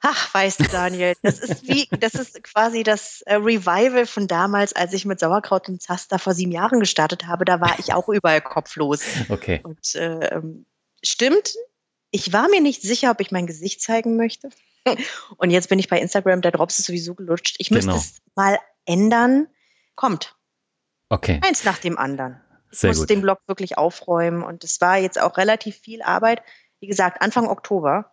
Ach, 0.00 0.32
weißt 0.32 0.60
du, 0.60 0.64
Daniel, 0.64 1.14
das 1.22 1.40
ist 1.40 1.66
wie, 1.66 1.88
das 1.98 2.14
ist 2.14 2.42
quasi 2.44 2.84
das 2.84 3.22
äh, 3.22 3.34
Revival 3.34 4.06
von 4.06 4.28
damals, 4.28 4.72
als 4.72 4.92
ich 4.92 5.04
mit 5.04 5.18
Sauerkraut 5.18 5.68
und 5.68 5.82
Zaster 5.82 6.18
vor 6.18 6.34
sieben 6.34 6.52
Jahren 6.52 6.78
gestartet 6.78 7.26
habe. 7.26 7.44
Da 7.44 7.60
war 7.60 7.78
ich 7.78 7.92
auch 7.92 8.08
überall 8.08 8.40
kopflos. 8.40 9.02
Okay. 9.28 9.60
Und 9.64 9.94
äh, 9.96 10.40
stimmt, 11.02 11.54
ich 12.10 12.32
war 12.32 12.48
mir 12.48 12.60
nicht 12.60 12.82
sicher, 12.82 13.10
ob 13.10 13.20
ich 13.20 13.32
mein 13.32 13.46
Gesicht 13.46 13.82
zeigen 13.82 14.16
möchte. 14.16 14.50
Und 15.36 15.50
jetzt 15.50 15.68
bin 15.68 15.78
ich 15.78 15.88
bei 15.88 16.00
Instagram, 16.00 16.40
der 16.42 16.52
Drops 16.52 16.78
ist 16.78 16.86
sowieso 16.86 17.14
gelutscht. 17.14 17.56
Ich 17.58 17.70
müsste 17.70 17.90
genau. 17.90 18.00
es 18.00 18.20
mal 18.34 18.58
ändern. 18.84 19.48
Kommt. 19.94 20.36
Okay. 21.08 21.40
Eins 21.44 21.64
nach 21.64 21.78
dem 21.78 21.98
anderen. 21.98 22.40
Ich 22.70 22.78
Sehr 22.78 22.90
muss 22.90 23.00
gut. 23.00 23.10
den 23.10 23.22
Blog 23.22 23.40
wirklich 23.46 23.78
aufräumen. 23.78 24.42
Und 24.42 24.62
es 24.62 24.80
war 24.80 24.96
jetzt 24.96 25.20
auch 25.20 25.36
relativ 25.36 25.76
viel 25.76 26.02
Arbeit. 26.02 26.42
Wie 26.80 26.86
gesagt, 26.86 27.20
Anfang 27.20 27.48
Oktober 27.48 28.12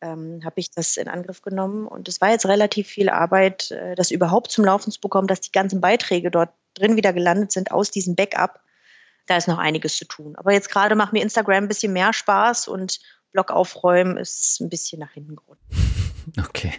ähm, 0.00 0.40
habe 0.44 0.60
ich 0.60 0.70
das 0.70 0.96
in 0.96 1.08
Angriff 1.08 1.42
genommen. 1.42 1.86
Und 1.86 2.08
es 2.08 2.20
war 2.20 2.30
jetzt 2.30 2.46
relativ 2.46 2.88
viel 2.88 3.08
Arbeit, 3.08 3.70
äh, 3.70 3.94
das 3.94 4.10
überhaupt 4.10 4.50
zum 4.50 4.64
Laufen 4.64 4.90
zu 4.90 5.00
bekommen, 5.00 5.28
dass 5.28 5.40
die 5.40 5.52
ganzen 5.52 5.80
Beiträge 5.80 6.30
dort 6.30 6.50
drin 6.74 6.96
wieder 6.96 7.12
gelandet 7.12 7.52
sind 7.52 7.70
aus 7.72 7.90
diesem 7.90 8.14
Backup. 8.16 8.60
Da 9.26 9.36
ist 9.36 9.48
noch 9.48 9.58
einiges 9.58 9.96
zu 9.96 10.06
tun. 10.06 10.36
Aber 10.36 10.52
jetzt 10.52 10.70
gerade 10.70 10.94
macht 10.94 11.12
mir 11.12 11.22
Instagram 11.22 11.64
ein 11.64 11.68
bisschen 11.68 11.92
mehr 11.92 12.12
Spaß 12.12 12.68
und 12.68 13.00
Blog 13.32 13.50
aufräumen 13.50 14.16
ist 14.16 14.60
ein 14.60 14.68
bisschen 14.68 15.00
nach 15.00 15.12
hinten 15.12 15.36
gerutscht. 15.36 15.62
Okay. 16.38 16.74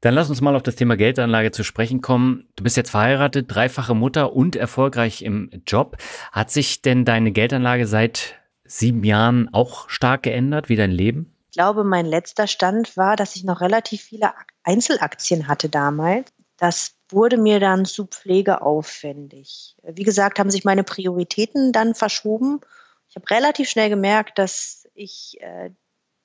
Dann 0.00 0.14
lass 0.14 0.30
uns 0.30 0.40
mal 0.40 0.56
auf 0.56 0.62
das 0.62 0.74
Thema 0.74 0.96
Geldanlage 0.96 1.50
zu 1.50 1.62
sprechen 1.62 2.00
kommen. 2.00 2.48
Du 2.56 2.64
bist 2.64 2.76
jetzt 2.76 2.90
verheiratet, 2.90 3.46
dreifache 3.48 3.94
Mutter 3.94 4.32
und 4.32 4.56
erfolgreich 4.56 5.22
im 5.22 5.50
Job. 5.66 5.98
Hat 6.32 6.50
sich 6.50 6.82
denn 6.82 7.04
deine 7.04 7.30
Geldanlage 7.30 7.86
seit 7.86 8.36
sieben 8.64 9.04
Jahren 9.04 9.52
auch 9.52 9.88
stark 9.90 10.22
geändert, 10.22 10.68
wie 10.68 10.76
dein 10.76 10.90
Leben? 10.90 11.37
Ich 11.50 11.54
glaube, 11.54 11.82
mein 11.82 12.04
letzter 12.04 12.46
Stand 12.46 12.96
war, 12.96 13.16
dass 13.16 13.34
ich 13.34 13.44
noch 13.44 13.60
relativ 13.62 14.02
viele 14.02 14.32
Einzelaktien 14.64 15.48
hatte 15.48 15.68
damals. 15.68 16.30
Das 16.58 16.92
wurde 17.08 17.38
mir 17.38 17.58
dann 17.58 17.86
zu 17.86 18.06
pflegeaufwendig. 18.06 19.76
Wie 19.82 20.02
gesagt, 20.02 20.38
haben 20.38 20.50
sich 20.50 20.64
meine 20.64 20.84
Prioritäten 20.84 21.72
dann 21.72 21.94
verschoben. 21.94 22.60
Ich 23.08 23.16
habe 23.16 23.30
relativ 23.30 23.70
schnell 23.70 23.88
gemerkt, 23.88 24.38
dass 24.38 24.86
ich 24.94 25.38
äh, 25.40 25.70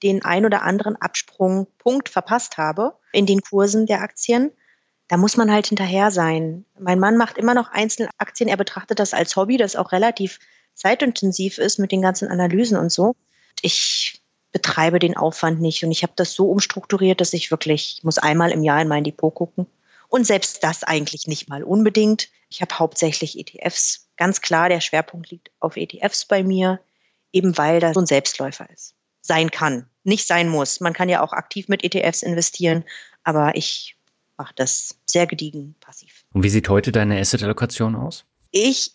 den 0.01 0.25
ein 0.25 0.45
oder 0.45 0.63
anderen 0.63 0.97
Absprungpunkt 0.97 2.09
verpasst 2.09 2.57
habe 2.57 2.97
in 3.13 3.25
den 3.25 3.41
Kursen 3.41 3.85
der 3.85 4.01
Aktien. 4.01 4.51
Da 5.07 5.15
muss 5.15 5.37
man 5.37 5.51
halt 5.51 5.67
hinterher 5.67 6.11
sein. 6.11 6.65
Mein 6.77 6.99
Mann 6.99 7.15
macht 7.15 7.37
immer 7.37 7.53
noch 7.53 7.71
Einzelaktien. 7.71 8.49
Er 8.49 8.57
betrachtet 8.57 8.99
das 8.99 9.13
als 9.13 9.37
Hobby, 9.37 9.55
das 9.55 9.77
auch 9.77 9.93
relativ 9.93 10.39
zeitintensiv 10.73 11.59
ist 11.59 11.79
mit 11.79 11.93
den 11.93 12.01
ganzen 12.01 12.27
Analysen 12.27 12.77
und 12.77 12.91
so. 12.91 13.15
Ich 13.61 14.22
betreibe 14.53 14.99
den 14.99 15.17
Aufwand 15.17 15.59
nicht 15.59 15.83
und 15.83 15.91
ich 15.91 16.03
habe 16.03 16.13
das 16.15 16.33
so 16.33 16.49
umstrukturiert, 16.49 17.19
dass 17.19 17.33
ich 17.33 17.51
wirklich, 17.51 17.95
ich 17.97 18.03
muss 18.03 18.17
einmal 18.17 18.51
im 18.51 18.63
Jahr 18.63 18.81
in 18.81 18.87
mein 18.87 19.03
Depot 19.03 19.33
gucken. 19.33 19.67
Und 20.07 20.27
selbst 20.27 20.63
das 20.63 20.83
eigentlich 20.83 21.25
nicht 21.25 21.49
mal 21.49 21.63
unbedingt. 21.63 22.29
Ich 22.47 22.61
habe 22.61 22.77
hauptsächlich 22.77 23.37
ETFs. 23.37 24.07
Ganz 24.15 24.41
klar, 24.41 24.69
der 24.69 24.79
Schwerpunkt 24.79 25.31
liegt 25.31 25.49
auf 25.59 25.75
ETFs 25.75 26.25
bei 26.25 26.43
mir, 26.43 26.79
eben 27.31 27.57
weil 27.57 27.79
das 27.79 27.95
so 27.95 27.99
ein 27.99 28.05
Selbstläufer 28.05 28.69
ist. 28.69 28.93
Sein 29.21 29.49
kann, 29.49 29.89
nicht 30.03 30.27
sein 30.27 30.49
muss. 30.49 30.79
Man 30.79 30.93
kann 30.93 31.09
ja 31.09 31.23
auch 31.23 31.33
aktiv 31.33 31.67
mit 31.67 31.83
ETFs 31.83 32.21
investieren, 32.21 32.83
aber 33.23 33.55
ich 33.55 33.97
mache 34.37 34.53
das 34.55 34.99
sehr 35.05 35.25
gediegen 35.25 35.75
passiv. 35.79 36.25
Und 36.31 36.43
wie 36.43 36.49
sieht 36.49 36.69
heute 36.69 36.91
deine 36.91 37.19
Asset-Allokation 37.19 37.95
aus? 37.95 38.25
Ich 38.51 38.91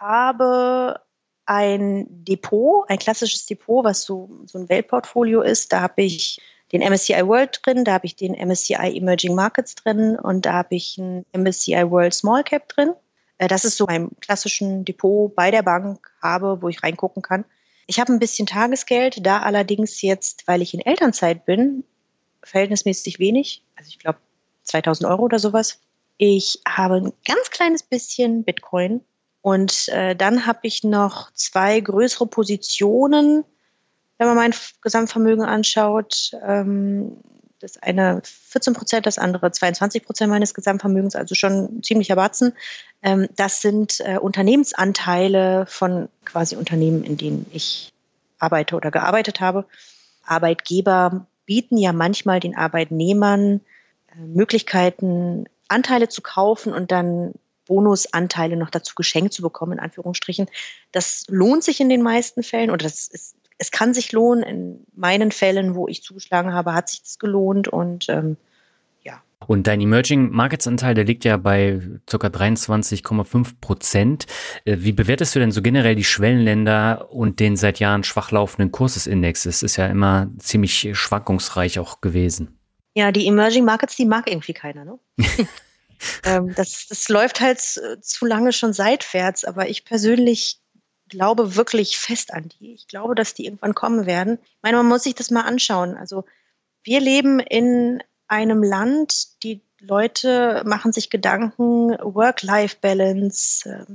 habe 0.00 1.00
ein 1.46 2.06
Depot, 2.24 2.84
ein 2.88 2.98
klassisches 2.98 3.46
Depot, 3.46 3.84
was 3.84 4.02
so, 4.02 4.30
so 4.46 4.58
ein 4.58 4.68
Weltportfolio 4.68 5.42
ist. 5.42 5.72
Da 5.72 5.80
habe 5.80 6.02
ich 6.02 6.40
den 6.72 6.80
MSCI 6.80 7.26
World 7.26 7.60
drin, 7.62 7.84
da 7.84 7.94
habe 7.94 8.06
ich 8.06 8.16
den 8.16 8.32
MSCI 8.32 8.96
Emerging 8.96 9.34
Markets 9.34 9.74
drin 9.74 10.16
und 10.16 10.46
da 10.46 10.54
habe 10.54 10.74
ich 10.74 10.96
ein 10.98 11.26
MSCI 11.32 11.90
World 11.90 12.14
Small 12.14 12.42
Cap 12.44 12.68
drin. 12.68 12.94
Äh, 13.38 13.48
das 13.48 13.64
ist 13.64 13.76
so 13.76 13.86
mein 13.86 14.10
klassischen 14.20 14.84
Depot 14.84 15.34
bei 15.34 15.50
der 15.50 15.62
Bank 15.62 16.10
habe, 16.22 16.62
wo 16.62 16.68
ich 16.68 16.82
reingucken 16.82 17.22
kann. 17.22 17.44
Ich 17.86 18.00
habe 18.00 18.12
ein 18.12 18.20
bisschen 18.20 18.46
Tagesgeld, 18.46 19.26
da 19.26 19.40
allerdings 19.40 20.00
jetzt, 20.00 20.46
weil 20.46 20.62
ich 20.62 20.72
in 20.72 20.80
Elternzeit 20.80 21.44
bin, 21.44 21.84
verhältnismäßig 22.42 23.18
wenig. 23.18 23.62
Also 23.76 23.88
ich 23.90 23.98
glaube 23.98 24.18
2000 24.62 25.10
Euro 25.10 25.24
oder 25.24 25.38
sowas. 25.38 25.80
Ich 26.16 26.60
habe 26.66 26.96
ein 26.96 27.12
ganz 27.26 27.50
kleines 27.50 27.82
bisschen 27.82 28.44
Bitcoin 28.44 29.00
und 29.42 29.88
äh, 29.88 30.14
dann 30.14 30.46
habe 30.46 30.60
ich 30.62 30.84
noch 30.84 31.32
zwei 31.34 31.80
größere 31.80 32.26
Positionen, 32.26 33.44
wenn 34.16 34.28
man 34.28 34.36
mein 34.36 34.54
Gesamtvermögen 34.80 35.44
anschaut. 35.44 36.30
Ähm, 36.46 37.16
das 37.58 37.80
eine 37.80 38.22
14 38.24 38.72
Prozent, 38.74 39.06
das 39.06 39.18
andere 39.18 39.50
22 39.50 40.04
Prozent 40.04 40.30
meines 40.30 40.54
Gesamtvermögens, 40.54 41.16
also 41.16 41.34
schon 41.34 41.78
ein 41.78 41.82
ziemlicher 41.82 42.16
Batzen. 42.16 42.52
Ähm, 43.02 43.28
das 43.36 43.60
sind 43.60 44.00
äh, 44.00 44.18
Unternehmensanteile 44.18 45.66
von 45.66 46.08
quasi 46.24 46.56
Unternehmen, 46.56 47.04
in 47.04 47.16
denen 47.16 47.46
ich 47.52 47.92
arbeite 48.38 48.76
oder 48.76 48.90
gearbeitet 48.92 49.40
habe. 49.40 49.64
Arbeitgeber 50.24 51.26
bieten 51.46 51.78
ja 51.78 51.92
manchmal 51.92 52.38
den 52.38 52.56
Arbeitnehmern 52.56 53.60
äh, 54.14 54.20
Möglichkeiten, 54.20 55.46
Anteile 55.66 56.08
zu 56.08 56.22
kaufen 56.22 56.72
und 56.72 56.92
dann 56.92 57.34
Bonusanteile 57.72 58.58
noch 58.58 58.68
dazu 58.68 58.94
geschenkt 58.94 59.32
zu 59.32 59.40
bekommen, 59.40 59.72
in 59.72 59.80
Anführungsstrichen. 59.80 60.46
Das 60.92 61.24
lohnt 61.28 61.64
sich 61.64 61.80
in 61.80 61.88
den 61.88 62.02
meisten 62.02 62.42
Fällen 62.42 62.70
oder 62.70 62.82
das 62.82 63.08
ist, 63.08 63.34
es 63.56 63.70
kann 63.70 63.94
sich 63.94 64.12
lohnen. 64.12 64.42
In 64.42 64.86
meinen 64.94 65.32
Fällen, 65.32 65.74
wo 65.74 65.88
ich 65.88 66.02
zugeschlagen 66.02 66.52
habe, 66.52 66.74
hat 66.74 66.90
sich 66.90 67.02
das 67.02 67.18
gelohnt 67.18 67.68
und 67.68 68.10
ähm, 68.10 68.36
ja. 69.04 69.22
Und 69.46 69.66
dein 69.66 69.80
Emerging 69.80 70.30
Markets 70.32 70.66
Anteil, 70.66 70.92
der 70.94 71.04
liegt 71.04 71.24
ja 71.24 71.38
bei 71.38 71.80
ca. 72.04 72.18
23,5 72.18 73.54
Prozent. 73.62 74.26
Äh, 74.66 74.76
wie 74.80 74.92
bewertest 74.92 75.34
du 75.34 75.38
denn 75.38 75.50
so 75.50 75.62
generell 75.62 75.94
die 75.94 76.04
Schwellenländer 76.04 77.10
und 77.10 77.40
den 77.40 77.56
seit 77.56 77.78
Jahren 77.78 78.04
schwach 78.04 78.32
laufenden 78.32 78.70
Kursesindex? 78.70 79.46
Es 79.46 79.62
ist 79.62 79.76
ja 79.76 79.86
immer 79.86 80.28
ziemlich 80.36 80.90
schwankungsreich 80.92 81.78
auch 81.78 82.02
gewesen. 82.02 82.58
Ja, 82.94 83.12
die 83.12 83.26
Emerging 83.26 83.64
Markets, 83.64 83.96
die 83.96 84.04
mag 84.04 84.30
irgendwie 84.30 84.52
keiner, 84.52 84.84
ne? 84.84 84.98
ähm, 86.24 86.54
das, 86.54 86.86
das 86.88 87.08
läuft 87.08 87.40
halt 87.40 87.60
zu 87.60 88.26
lange 88.26 88.52
schon 88.52 88.72
seitwärts, 88.72 89.44
aber 89.44 89.68
ich 89.68 89.84
persönlich 89.84 90.60
glaube 91.08 91.56
wirklich 91.56 91.98
fest 91.98 92.32
an 92.32 92.48
die. 92.48 92.74
Ich 92.74 92.88
glaube, 92.88 93.14
dass 93.14 93.34
die 93.34 93.44
irgendwann 93.44 93.74
kommen 93.74 94.06
werden. 94.06 94.38
Ich 94.42 94.62
meine, 94.62 94.78
man 94.78 94.86
muss 94.86 95.04
sich 95.04 95.14
das 95.14 95.30
mal 95.30 95.42
anschauen. 95.42 95.96
Also 95.96 96.24
wir 96.82 97.00
leben 97.00 97.38
in 97.38 98.02
einem 98.28 98.62
Land, 98.62 99.42
die 99.42 99.62
Leute 99.78 100.62
machen 100.64 100.92
sich 100.92 101.10
Gedanken, 101.10 101.90
Work-Life-Balance, 101.90 103.68
äh, 103.68 103.94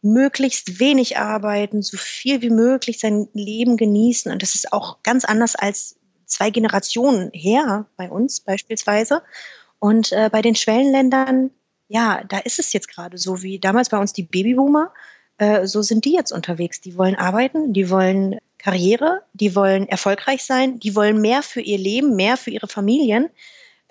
möglichst 0.00 0.80
wenig 0.80 1.18
arbeiten, 1.18 1.82
so 1.82 1.96
viel 1.96 2.42
wie 2.42 2.50
möglich 2.50 2.98
sein 2.98 3.28
Leben 3.32 3.76
genießen. 3.76 4.30
Und 4.30 4.42
das 4.42 4.54
ist 4.54 4.72
auch 4.72 5.02
ganz 5.02 5.24
anders 5.24 5.56
als 5.56 5.96
zwei 6.26 6.50
Generationen 6.50 7.30
her 7.32 7.86
bei 7.96 8.10
uns 8.10 8.40
beispielsweise. 8.40 9.22
Und 9.84 10.12
äh, 10.12 10.30
bei 10.32 10.40
den 10.40 10.54
Schwellenländern, 10.54 11.50
ja, 11.88 12.24
da 12.26 12.38
ist 12.38 12.58
es 12.58 12.72
jetzt 12.72 12.88
gerade 12.88 13.18
so 13.18 13.42
wie 13.42 13.58
damals 13.58 13.90
bei 13.90 13.98
uns 13.98 14.14
die 14.14 14.22
Babyboomer. 14.22 14.94
Äh, 15.36 15.66
so 15.66 15.82
sind 15.82 16.06
die 16.06 16.14
jetzt 16.14 16.32
unterwegs. 16.32 16.80
Die 16.80 16.96
wollen 16.96 17.16
arbeiten, 17.16 17.74
die 17.74 17.90
wollen 17.90 18.38
Karriere, 18.56 19.24
die 19.34 19.54
wollen 19.54 19.86
erfolgreich 19.86 20.42
sein, 20.42 20.80
die 20.80 20.96
wollen 20.96 21.20
mehr 21.20 21.42
für 21.42 21.60
ihr 21.60 21.76
Leben, 21.76 22.16
mehr 22.16 22.38
für 22.38 22.48
ihre 22.48 22.66
Familien. 22.66 23.28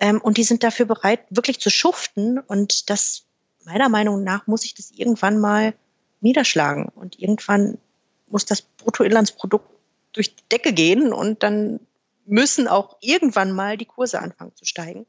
Ähm, 0.00 0.20
und 0.20 0.36
die 0.36 0.42
sind 0.42 0.64
dafür 0.64 0.86
bereit, 0.86 1.20
wirklich 1.30 1.60
zu 1.60 1.70
schuften. 1.70 2.40
Und 2.40 2.90
das, 2.90 3.22
meiner 3.64 3.88
Meinung 3.88 4.24
nach, 4.24 4.48
muss 4.48 4.62
sich 4.62 4.74
das 4.74 4.90
irgendwann 4.90 5.38
mal 5.38 5.74
niederschlagen. 6.20 6.86
Und 6.86 7.20
irgendwann 7.20 7.78
muss 8.26 8.44
das 8.44 8.62
Bruttoinlandsprodukt 8.62 9.70
durch 10.12 10.34
die 10.34 10.48
Decke 10.50 10.72
gehen 10.72 11.12
und 11.12 11.44
dann 11.44 11.78
müssen 12.26 12.66
auch 12.66 12.96
irgendwann 13.00 13.52
mal 13.52 13.76
die 13.76 13.86
Kurse 13.86 14.20
anfangen 14.20 14.56
zu 14.56 14.64
steigen 14.64 15.06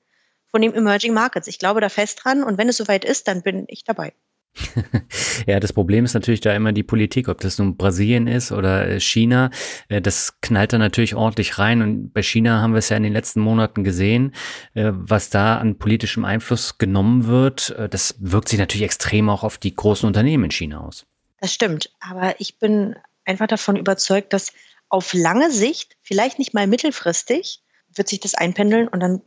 von 0.55 0.61
den 0.61 0.73
Emerging 0.73 1.13
Markets. 1.13 1.49
Ich 1.49 1.59
glaube 1.59 1.81
da 1.81 1.89
fest 1.89 2.21
dran 2.23 2.41
und 2.41 2.57
wenn 2.57 2.69
es 2.69 2.77
soweit 2.77 3.03
ist, 3.03 3.27
dann 3.27 3.41
bin 3.41 3.65
ich 3.67 3.83
dabei. 3.83 4.13
ja, 5.47 5.59
das 5.59 5.73
Problem 5.73 6.05
ist 6.05 6.13
natürlich 6.13 6.39
da 6.39 6.55
immer 6.55 6.71
die 6.71 6.81
Politik, 6.81 7.27
ob 7.27 7.41
das 7.41 7.57
nun 7.57 7.75
Brasilien 7.75 8.27
ist 8.27 8.53
oder 8.53 8.87
äh, 8.87 9.01
China. 9.01 9.49
Äh, 9.89 10.01
das 10.01 10.39
knallt 10.39 10.71
da 10.71 10.77
natürlich 10.77 11.13
ordentlich 11.13 11.57
rein. 11.57 11.81
Und 11.81 12.13
bei 12.13 12.23
China 12.23 12.61
haben 12.61 12.71
wir 12.71 12.77
es 12.77 12.87
ja 12.87 12.95
in 12.95 13.03
den 13.03 13.11
letzten 13.11 13.41
Monaten 13.41 13.83
gesehen, 13.83 14.33
äh, 14.75 14.91
was 14.93 15.29
da 15.29 15.57
an 15.57 15.77
politischem 15.77 16.23
Einfluss 16.23 16.77
genommen 16.77 17.27
wird. 17.27 17.75
Das 17.89 18.15
wirkt 18.19 18.47
sich 18.47 18.57
natürlich 18.57 18.85
extrem 18.85 19.29
auch 19.29 19.43
auf 19.43 19.57
die 19.57 19.75
großen 19.75 20.07
Unternehmen 20.07 20.45
in 20.45 20.51
China 20.51 20.79
aus. 20.79 21.05
Das 21.41 21.53
stimmt. 21.53 21.91
Aber 21.99 22.39
ich 22.39 22.59
bin 22.59 22.95
einfach 23.25 23.47
davon 23.47 23.75
überzeugt, 23.75 24.31
dass 24.31 24.53
auf 24.87 25.13
lange 25.13 25.51
Sicht, 25.51 25.97
vielleicht 26.01 26.39
nicht 26.39 26.53
mal 26.53 26.65
mittelfristig, 26.65 27.61
wird 27.93 28.07
sich 28.07 28.21
das 28.21 28.35
einpendeln 28.35 28.87
und 28.87 29.01
dann 29.01 29.21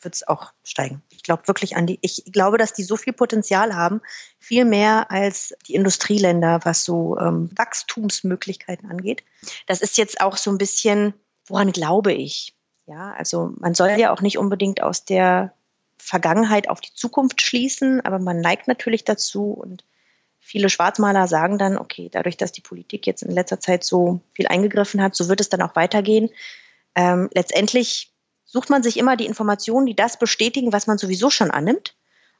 wird 0.00 0.14
es 0.14 0.26
auch 0.26 0.52
steigen. 0.64 1.02
Ich 1.10 1.22
glaube 1.22 1.48
wirklich 1.48 1.76
an 1.76 1.86
die, 1.86 1.98
ich 2.02 2.24
glaube, 2.32 2.58
dass 2.58 2.72
die 2.72 2.84
so 2.84 2.96
viel 2.96 3.12
Potenzial 3.12 3.74
haben, 3.74 4.00
viel 4.38 4.64
mehr 4.64 5.10
als 5.10 5.54
die 5.66 5.74
Industrieländer, 5.74 6.60
was 6.64 6.84
so 6.84 7.18
ähm, 7.18 7.50
Wachstumsmöglichkeiten 7.56 8.90
angeht. 8.90 9.24
Das 9.66 9.80
ist 9.80 9.98
jetzt 9.98 10.20
auch 10.20 10.36
so 10.36 10.50
ein 10.50 10.58
bisschen, 10.58 11.14
woran 11.46 11.72
glaube 11.72 12.12
ich? 12.12 12.54
Ja, 12.86 13.12
also 13.12 13.52
man 13.58 13.74
soll 13.74 13.90
ja 13.90 14.12
auch 14.12 14.22
nicht 14.22 14.38
unbedingt 14.38 14.82
aus 14.82 15.04
der 15.04 15.52
Vergangenheit 15.98 16.70
auf 16.70 16.80
die 16.80 16.94
Zukunft 16.94 17.42
schließen, 17.42 18.00
aber 18.00 18.18
man 18.18 18.40
neigt 18.40 18.68
natürlich 18.68 19.04
dazu 19.04 19.50
und 19.52 19.84
viele 20.38 20.70
Schwarzmaler 20.70 21.28
sagen 21.28 21.58
dann, 21.58 21.76
okay, 21.76 22.08
dadurch, 22.10 22.36
dass 22.36 22.52
die 22.52 22.62
Politik 22.62 23.06
jetzt 23.06 23.22
in 23.22 23.30
letzter 23.30 23.60
Zeit 23.60 23.84
so 23.84 24.20
viel 24.32 24.46
eingegriffen 24.46 25.02
hat, 25.02 25.14
so 25.14 25.28
wird 25.28 25.40
es 25.40 25.50
dann 25.50 25.60
auch 25.60 25.76
weitergehen. 25.76 26.30
Ähm, 26.94 27.28
letztendlich 27.34 28.10
sucht 28.48 28.70
man 28.70 28.82
sich 28.82 28.96
immer 28.96 29.16
die 29.16 29.26
Informationen, 29.26 29.86
die 29.86 29.94
das 29.94 30.18
bestätigen, 30.18 30.72
was 30.72 30.86
man 30.86 30.98
sowieso 30.98 31.30
schon 31.30 31.50
annimmt. 31.50 31.94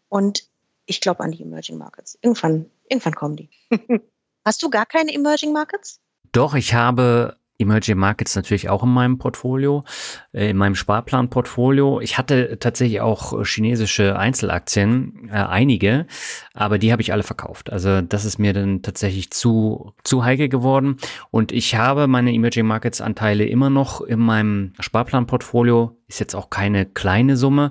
Und 0.09 0.49
ich 0.87 1.01
glaube 1.01 1.23
an 1.23 1.31
die 1.31 1.43
Emerging 1.43 1.79
Markets. 1.79 2.19
Irgendwann, 2.23 2.71
irgendwann 2.89 3.15
kommen 3.15 3.37
die. 3.37 3.51
Hast 4.45 4.63
du 4.63 4.71
gar 4.71 4.87
keine 4.87 5.13
Emerging 5.13 5.53
Markets? 5.53 6.01
Doch, 6.33 6.55
ich 6.55 6.75
habe 6.75 7.38
Emerging 7.59 7.99
Markets 7.99 8.37
natürlich 8.37 8.69
auch 8.69 8.83
in 8.85 8.91
meinem 8.91 9.19
Portfolio, 9.19 9.85
äh, 10.33 10.51
in 10.51 10.57
meinem 10.57 10.75
Sparplan-Portfolio. 10.75 12.01
Ich 12.01 12.17
hatte 12.17 12.59
tatsächlich 12.59 13.01
auch 13.01 13.45
chinesische 13.45 14.19
Einzelaktien, 14.19 15.29
äh, 15.31 15.37
einige, 15.37 16.07
aber 16.55 16.79
die 16.79 16.93
habe 16.93 17.03
ich 17.03 17.13
alle 17.13 17.25
verkauft. 17.25 17.71
Also 17.73 18.01
das 18.01 18.25
ist 18.25 18.39
mir 18.39 18.53
dann 18.53 18.83
tatsächlich 18.83 19.31
zu, 19.31 19.93
zu 20.05 20.25
heikel 20.25 20.49
geworden. 20.49 20.97
Und 21.31 21.53
ich 21.53 21.75
habe 21.75 22.07
meine 22.07 22.33
Emerging 22.33 22.67
Markets 22.67 23.01
Anteile 23.01 23.45
immer 23.45 23.71
noch 23.71 24.01
in 24.01 24.21
meinem 24.21 24.73
Sparplan-Portfolio. 24.79 25.97
Ist 26.07 26.21
jetzt 26.21 26.35
auch 26.35 26.49
keine 26.49 26.87
kleine 26.87 27.37
Summe, 27.37 27.71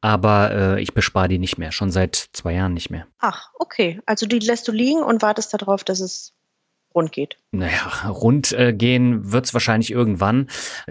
aber 0.00 0.50
äh, 0.50 0.82
ich 0.82 0.92
bespare 0.92 1.28
die 1.28 1.38
nicht 1.38 1.56
mehr, 1.56 1.72
schon 1.72 1.90
seit 1.90 2.16
zwei 2.32 2.52
Jahren 2.52 2.74
nicht 2.74 2.90
mehr. 2.90 3.06
Ach, 3.18 3.50
okay. 3.54 4.00
Also 4.04 4.26
die 4.26 4.40
lässt 4.40 4.68
du 4.68 4.72
liegen 4.72 5.02
und 5.02 5.22
wartest 5.22 5.54
darauf, 5.54 5.84
dass 5.84 6.00
es 6.00 6.34
rund 6.98 7.12
geht. 7.12 7.36
Naja, 7.52 8.08
rund 8.08 8.52
äh, 8.52 8.72
gehen 8.72 9.32
wird 9.32 9.46
es 9.46 9.54
wahrscheinlich 9.54 9.90
irgendwann. 9.90 10.48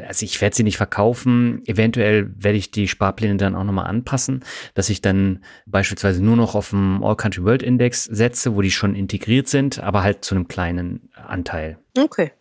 Also 0.08 0.24
ich 0.24 0.40
werde 0.42 0.56
sie 0.56 0.64
nicht 0.64 0.78
verkaufen. 0.78 1.62
Eventuell 1.66 2.32
werde 2.36 2.58
ich 2.58 2.72
die 2.72 2.88
Sparpläne 2.88 3.36
dann 3.36 3.56
auch 3.56 3.64
nochmal 3.64 3.88
anpassen, 3.88 4.44
dass 4.74 4.90
ich 4.90 5.02
dann 5.02 5.44
beispielsweise 5.66 6.24
nur 6.24 6.38
noch 6.38 6.56
auf 6.56 6.70
dem 6.70 7.04
All 7.04 7.18
Country 7.18 7.44
World 7.44 7.62
Index 7.62 8.06
setze, 8.06 8.56
wo 8.56 8.62
die 8.62 8.72
schon 8.72 8.96
integriert 8.96 9.50
sind, 9.50 9.80
aber 9.80 10.02
halt 10.02 10.24
zu 10.24 10.36
einem 10.36 10.48
kleinen 10.48 11.10
Anteil. 11.14 11.78
Okay. 11.98 12.32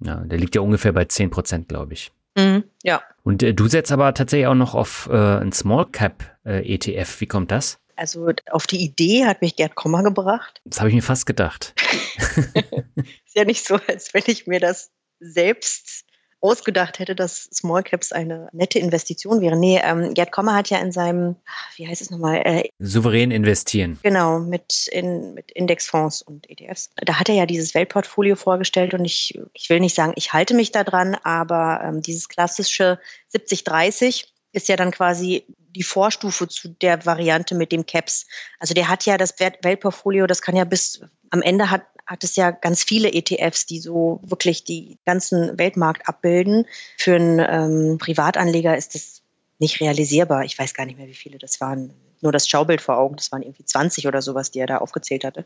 Ja, 0.00 0.16
der 0.16 0.38
liegt 0.38 0.54
ja 0.54 0.60
ungefähr 0.60 0.92
bei 0.92 1.04
10 1.04 1.30
Prozent, 1.30 1.68
glaube 1.68 1.92
ich. 1.94 2.10
Mhm, 2.36 2.64
ja. 2.82 3.00
Und 3.22 3.42
äh, 3.42 3.54
du 3.54 3.68
setzt 3.68 3.92
aber 3.92 4.12
tatsächlich 4.12 4.48
auch 4.48 4.54
noch 4.54 4.74
auf 4.74 5.08
äh, 5.10 5.16
ein 5.16 5.52
Small 5.52 5.86
Cap 5.86 6.36
äh, 6.44 6.74
ETF. 6.74 7.20
Wie 7.20 7.26
kommt 7.26 7.52
das? 7.52 7.78
Also 7.96 8.30
auf 8.50 8.66
die 8.66 8.82
Idee 8.82 9.26
hat 9.26 9.40
mich 9.40 9.56
Gerd 9.56 9.74
Kommer 9.74 10.02
gebracht. 10.02 10.60
Das 10.64 10.80
habe 10.80 10.88
ich 10.88 10.94
mir 10.94 11.02
fast 11.02 11.26
gedacht. 11.26 11.74
ist 12.16 13.34
ja 13.34 13.44
nicht 13.44 13.66
so, 13.66 13.78
als 13.86 14.14
wenn 14.14 14.24
ich 14.26 14.46
mir 14.46 14.60
das 14.60 14.90
selbst 15.20 16.04
ausgedacht 16.44 16.98
hätte, 16.98 17.14
dass 17.14 17.44
Small 17.54 17.82
Caps 17.82 18.12
eine 18.12 18.48
nette 18.52 18.78
Investition 18.78 19.40
wäre. 19.40 19.56
Nee, 19.56 19.80
ähm, 19.82 20.12
Gerd 20.12 20.30
Kommer 20.30 20.54
hat 20.54 20.68
ja 20.68 20.78
in 20.78 20.92
seinem, 20.92 21.36
wie 21.76 21.88
heißt 21.88 22.02
es 22.02 22.10
nochmal? 22.10 22.42
Äh, 22.44 22.68
Souverän 22.78 23.30
investieren. 23.30 23.98
Genau, 24.02 24.40
mit, 24.40 24.86
in, 24.92 25.32
mit 25.32 25.50
Indexfonds 25.52 26.20
und 26.20 26.48
ETFs. 26.50 26.90
Da 26.96 27.18
hat 27.18 27.30
er 27.30 27.34
ja 27.34 27.46
dieses 27.46 27.74
Weltportfolio 27.74 28.36
vorgestellt 28.36 28.92
und 28.92 29.06
ich, 29.06 29.40
ich 29.54 29.70
will 29.70 29.80
nicht 29.80 29.94
sagen, 29.94 30.12
ich 30.16 30.34
halte 30.34 30.52
mich 30.52 30.70
da 30.70 30.84
dran, 30.84 31.16
aber 31.22 31.80
ähm, 31.82 32.02
dieses 32.02 32.28
klassische 32.28 32.98
70-30 33.34 34.26
ist 34.54 34.68
ja 34.68 34.76
dann 34.76 34.90
quasi 34.90 35.44
die 35.74 35.82
Vorstufe 35.82 36.48
zu 36.48 36.68
der 36.68 37.04
Variante 37.04 37.54
mit 37.54 37.72
dem 37.72 37.86
Caps. 37.86 38.26
Also 38.58 38.74
der 38.74 38.88
hat 38.88 39.04
ja 39.06 39.16
das 39.16 39.34
Weltportfolio, 39.38 40.26
das 40.26 40.40
kann 40.40 40.56
ja 40.56 40.64
bis 40.64 41.00
am 41.30 41.42
Ende 41.42 41.70
hat, 41.70 41.82
hat 42.06 42.22
es 42.22 42.36
ja 42.36 42.50
ganz 42.52 42.84
viele 42.84 43.12
ETFs, 43.12 43.66
die 43.66 43.80
so 43.80 44.20
wirklich 44.22 44.64
die 44.64 44.98
ganzen 45.04 45.58
Weltmarkt 45.58 46.08
abbilden. 46.08 46.66
Für 46.96 47.16
einen 47.16 47.38
ähm, 47.40 47.98
Privatanleger 47.98 48.76
ist 48.76 48.94
das 48.94 49.22
nicht 49.58 49.80
realisierbar. 49.80 50.44
Ich 50.44 50.58
weiß 50.58 50.74
gar 50.74 50.86
nicht 50.86 50.98
mehr, 50.98 51.08
wie 51.08 51.14
viele 51.14 51.38
das 51.38 51.60
waren. 51.60 51.92
Nur 52.20 52.32
das 52.32 52.48
Schaubild 52.48 52.80
vor 52.80 52.98
Augen, 52.98 53.16
das 53.16 53.32
waren 53.32 53.42
irgendwie 53.42 53.64
20 53.64 54.06
oder 54.06 54.22
sowas, 54.22 54.50
die 54.50 54.60
er 54.60 54.66
da 54.66 54.78
aufgezählt 54.78 55.24
hatte. 55.24 55.44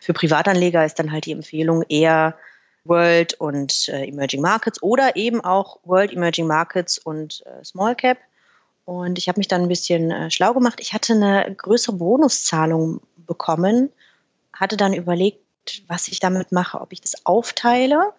Für 0.00 0.14
Privatanleger 0.14 0.84
ist 0.84 0.98
dann 0.98 1.12
halt 1.12 1.26
die 1.26 1.32
Empfehlung 1.32 1.82
eher 1.88 2.36
World 2.84 3.34
und 3.34 3.88
äh, 3.88 4.06
Emerging 4.08 4.40
Markets 4.40 4.82
oder 4.82 5.16
eben 5.16 5.42
auch 5.42 5.78
World 5.84 6.12
Emerging 6.12 6.46
Markets 6.46 6.98
und 6.98 7.44
äh, 7.46 7.64
Small 7.64 7.94
Cap. 7.94 8.18
Und 8.88 9.18
ich 9.18 9.28
habe 9.28 9.38
mich 9.38 9.48
dann 9.48 9.60
ein 9.60 9.68
bisschen 9.68 10.10
äh, 10.10 10.30
schlau 10.30 10.54
gemacht. 10.54 10.78
Ich 10.80 10.94
hatte 10.94 11.12
eine 11.12 11.54
größere 11.54 11.94
Bonuszahlung 11.96 13.02
bekommen, 13.18 13.92
hatte 14.50 14.78
dann 14.78 14.94
überlegt, 14.94 15.42
was 15.88 16.08
ich 16.08 16.20
damit 16.20 16.52
mache, 16.52 16.80
ob 16.80 16.94
ich 16.94 17.02
das 17.02 17.26
aufteile. 17.26 18.14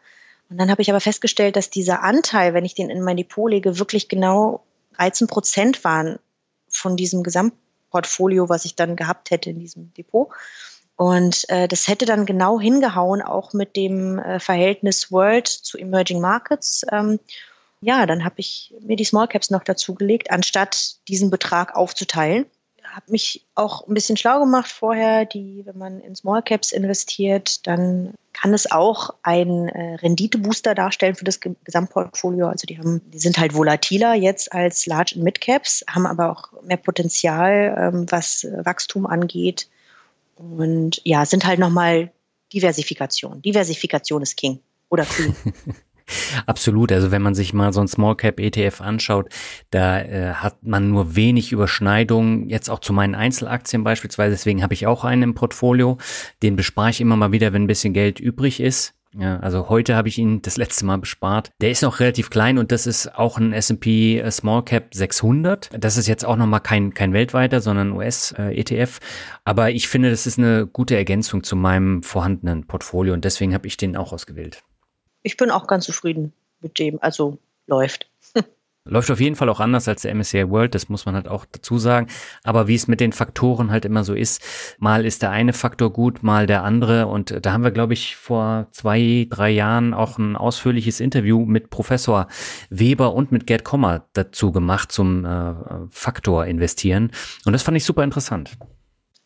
Und 0.48 0.60
dann 0.60 0.70
habe 0.70 0.84
ich 0.84 0.92
aber 0.92 1.00
festgestellt, 1.00 1.56
dass 1.56 1.72
dieser 1.72 2.04
Anteil, 2.04 2.54
wenn 2.54 2.66
ich 2.66 2.76
den 2.76 2.92
in 2.92 3.02
mein 3.02 3.18
Depot 3.18 3.50
lege, 3.50 3.80
wirklich 3.80 4.10
genau 4.10 4.64
13 4.98 5.26
Prozent 5.26 5.84
waren 5.84 6.20
von 6.68 6.96
diesem 6.96 7.24
Gesamtportfolio, 7.24 8.48
was 8.48 8.64
ich 8.64 8.76
dann 8.76 8.96
gehabt 8.96 9.32
hätte 9.32 9.50
in 9.50 9.58
diesem 9.58 9.92
Depot. 9.96 10.30
Und 10.96 11.50
äh, 11.50 11.68
das 11.68 11.88
hätte 11.88 12.06
dann 12.06 12.28
genau 12.28 12.60
hingehauen, 12.60 13.24
auch 13.24 13.54
mit 13.54 13.76
dem 13.76 14.20
äh, 14.20 14.40
Verhältnis 14.40 15.12
World 15.12 15.48
zu 15.48 15.80
Emerging 15.80 16.22
Markets. 16.22 16.86
Ähm, 16.92 17.20
ja, 17.82 18.06
dann 18.06 18.26
habe 18.26 18.36
ich 18.38 18.74
mir 18.82 18.96
die 18.96 19.06
Small 19.06 19.28
Caps 19.28 19.50
noch 19.50 19.64
dazugelegt, 19.64 20.32
anstatt 20.32 20.96
diesen 21.08 21.30
Betrag 21.30 21.76
aufzuteilen. 21.76 22.46
Habe 22.84 23.12
mich 23.12 23.46
auch 23.56 23.88
ein 23.88 23.94
bisschen 23.94 24.18
schlau 24.18 24.40
gemacht 24.40 24.72
vorher, 24.72 25.26
die, 25.26 25.62
wenn 25.66 25.78
man 25.78 26.02
in 26.02 26.16
Small 26.16 26.42
Caps 26.42 26.72
investiert, 26.72 27.66
dann 27.68 28.14
kann 28.34 28.54
es 28.54 28.72
auch 28.72 29.12
ein 29.22 29.70
äh, 29.70 29.96
Renditebooster 29.96 30.74
darstellen 30.74 31.16
für 31.16 31.24
das 31.24 31.40
Gesamtportfolio. 31.40 32.48
Also 32.48 32.66
die 32.66 32.80
haben, 32.80 33.02
die 33.12 33.20
sind 33.20 33.38
halt 33.38 33.54
volatiler 33.54 34.16
jetzt 34.16 34.52
als 34.54 34.86
Large 34.86 35.14
und 35.16 35.24
Mid 35.24 35.40
Caps, 35.40 35.84
haben 35.88 36.08
aber 36.08 36.32
auch 36.32 36.64
mehr 36.64 36.78
Potenzial, 36.78 37.76
ähm, 37.78 38.06
was 38.10 38.46
Wachstum 38.46 39.06
angeht. 39.06 39.70
Und 40.36 41.02
ja, 41.04 41.26
sind 41.26 41.46
halt 41.46 41.60
nochmal 41.60 42.12
Diversifikation. 42.52 43.42
Diversifikation 43.42 44.22
ist 44.24 44.36
King 44.36 44.60
oder 44.90 45.06
Queen. 45.06 45.36
Absolut. 46.46 46.92
Also 46.92 47.12
wenn 47.12 47.22
man 47.22 47.36
sich 47.36 47.54
mal 47.54 47.74
so 47.74 47.82
ein 47.82 47.88
Small 47.88 48.16
Cap 48.16 48.40
ETF 48.40 48.82
anschaut, 48.82 49.30
da 49.72 50.00
äh, 50.02 50.34
hat 50.34 50.64
man 50.64 50.90
nur 50.90 51.16
wenig 51.16 51.52
Überschneidungen. 51.52 52.50
Jetzt 52.50 52.70
auch 52.70 52.80
zu 52.80 52.94
meinen 52.94 53.16
Einzelaktien 53.16 53.84
beispielsweise. 53.84 54.32
Deswegen 54.32 54.64
habe 54.64 54.74
ich 54.74 54.88
auch 54.88 55.04
einen 55.04 55.24
im 55.24 55.34
Portfolio. 55.36 55.98
Den 56.44 56.56
bespare 56.56 56.90
ich 56.90 57.02
immer 57.02 57.16
mal 57.16 57.32
wieder, 57.32 57.54
wenn 57.54 57.64
ein 57.64 57.68
bisschen 57.68 57.94
Geld 57.94 58.20
übrig 58.20 58.60
ist. 58.60 58.94
Ja, 59.18 59.40
also 59.40 59.70
heute 59.70 59.96
habe 59.96 60.08
ich 60.08 60.20
ihn 60.20 60.42
das 60.44 60.58
letzte 60.58 60.86
Mal 60.86 60.98
bespart. 60.98 61.52
Der 61.62 61.72
ist 61.72 61.82
noch 61.82 62.00
relativ 62.00 62.30
klein 62.30 62.60
und 62.60 62.72
das 62.72 62.86
ist 62.86 63.16
auch 63.16 63.40
ein 63.40 63.54
S&P 63.54 64.20
äh, 64.20 64.30
Small 64.30 64.64
Cap 64.64 64.94
600. 64.94 65.72
Das 65.80 65.98
ist 65.98 66.08
jetzt 66.08 66.26
auch 66.26 66.36
noch 66.36 66.46
mal 66.46 66.60
kein 66.60 66.94
kein 66.94 67.12
weltweiter, 67.14 67.60
sondern 67.60 67.92
US 67.94 68.34
äh. 68.38 68.88
Aber 69.46 69.72
ich 69.72 69.88
finde, 69.88 70.12
das 70.12 70.28
ist 70.28 70.38
eine 70.38 70.68
gute 70.68 70.96
Ergänzung 70.96 71.44
zu 71.44 71.56
meinem 71.56 72.04
vorhandenen 72.04 72.68
Portfolio 72.68 73.14
und 73.14 73.26
deswegen 73.26 73.54
habe 73.54 73.66
ich 73.66 73.78
den 73.78 73.98
auch 73.98 74.14
ausgewählt 74.14 74.62
ich 75.24 75.38
bin 75.38 75.52
auch 75.52 75.68
ganz 75.68 75.86
zufrieden 75.86 76.34
mit 76.62 76.80
dem. 76.80 77.02
Also 77.02 77.38
läuft. 77.68 78.10
Läuft 78.86 79.12
auf 79.12 79.20
jeden 79.20 79.36
Fall 79.36 79.50
auch 79.50 79.60
anders 79.60 79.88
als 79.88 80.02
der 80.02 80.16
MSCI 80.16 80.50
World, 80.50 80.74
das 80.74 80.90
muss 80.90 81.06
man 81.06 81.14
halt 81.14 81.28
auch 81.28 81.46
dazu 81.52 81.78
sagen. 81.78 82.08
Aber 82.44 82.68
wie 82.68 82.74
es 82.74 82.88
mit 82.88 83.00
den 83.00 83.12
Faktoren 83.12 83.70
halt 83.70 83.86
immer 83.86 84.04
so 84.04 84.16
ist, 84.16 84.42
mal 84.80 85.06
ist 85.06 85.22
der 85.22 85.30
eine 85.30 85.54
Faktor 85.54 85.94
gut, 85.94 86.24
mal 86.24 86.48
der 86.48 86.64
andere. 86.64 87.06
Und 87.06 87.46
da 87.46 87.52
haben 87.52 87.64
wir, 87.64 87.72
glaube 87.72 87.94
ich, 87.94 88.16
vor 88.16 88.68
zwei, 88.72 89.28
drei 89.30 89.52
Jahren 89.52 89.94
auch 89.94 90.18
ein 90.18 90.36
ausführliches 90.36 91.02
Interview 91.02 91.46
mit 91.46 91.70
Professor 91.70 92.28
Weber 92.72 93.14
und 93.14 93.32
mit 93.32 93.46
Gerd 93.46 93.64
Kommer 93.64 94.08
dazu 94.14 94.52
gemacht 94.52 94.92
zum 94.92 95.24
äh, 95.24 95.54
Faktor 95.92 96.46
investieren. 96.46 97.12
Und 97.46 97.54
das 97.54 97.62
fand 97.62 97.78
ich 97.78 97.86
super 97.86 98.04
interessant. 98.04 98.58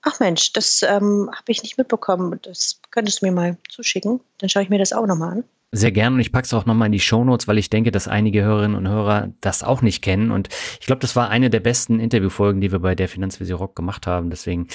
Ach 0.01 0.19
Mensch, 0.19 0.51
das 0.51 0.81
ähm, 0.81 1.29
habe 1.31 1.51
ich 1.51 1.63
nicht 1.63 1.77
mitbekommen. 1.77 2.37
Das 2.41 2.81
könntest 2.91 3.21
du 3.21 3.27
mir 3.27 3.31
mal 3.31 3.57
zuschicken. 3.69 4.19
Dann 4.39 4.49
schaue 4.49 4.63
ich 4.63 4.69
mir 4.69 4.79
das 4.79 4.91
auch 4.91 5.05
nochmal 5.05 5.31
an. 5.31 5.43
Sehr 5.75 5.91
gerne 5.91 6.13
und 6.13 6.19
ich 6.19 6.31
packe 6.31 6.45
es 6.45 6.53
auch 6.53 6.67
nochmal 6.67 6.85
in 6.85 6.91
die 6.91 6.99
Shownotes, 6.99 7.47
weil 7.47 7.57
ich 7.57 7.67
denke, 7.67 7.89
dass 7.89 8.07
einige 8.07 8.43
Hörerinnen 8.43 8.77
und 8.77 8.87
Hörer 8.87 9.33
das 9.41 9.63
auch 9.63 9.81
nicht 9.81 10.03
kennen. 10.03 10.29
Und 10.29 10.49
ich 10.79 10.85
glaube, 10.85 10.99
das 10.99 11.15
war 11.15 11.29
eine 11.29 11.49
der 11.49 11.61
besten 11.61 11.99
Interviewfolgen, 11.99 12.61
die 12.61 12.71
wir 12.71 12.77
bei 12.77 12.93
der 12.93 13.09
Finanzvisier 13.09 13.55
Rock 13.55 13.75
gemacht 13.75 14.05
haben. 14.05 14.29
Deswegen 14.29 14.67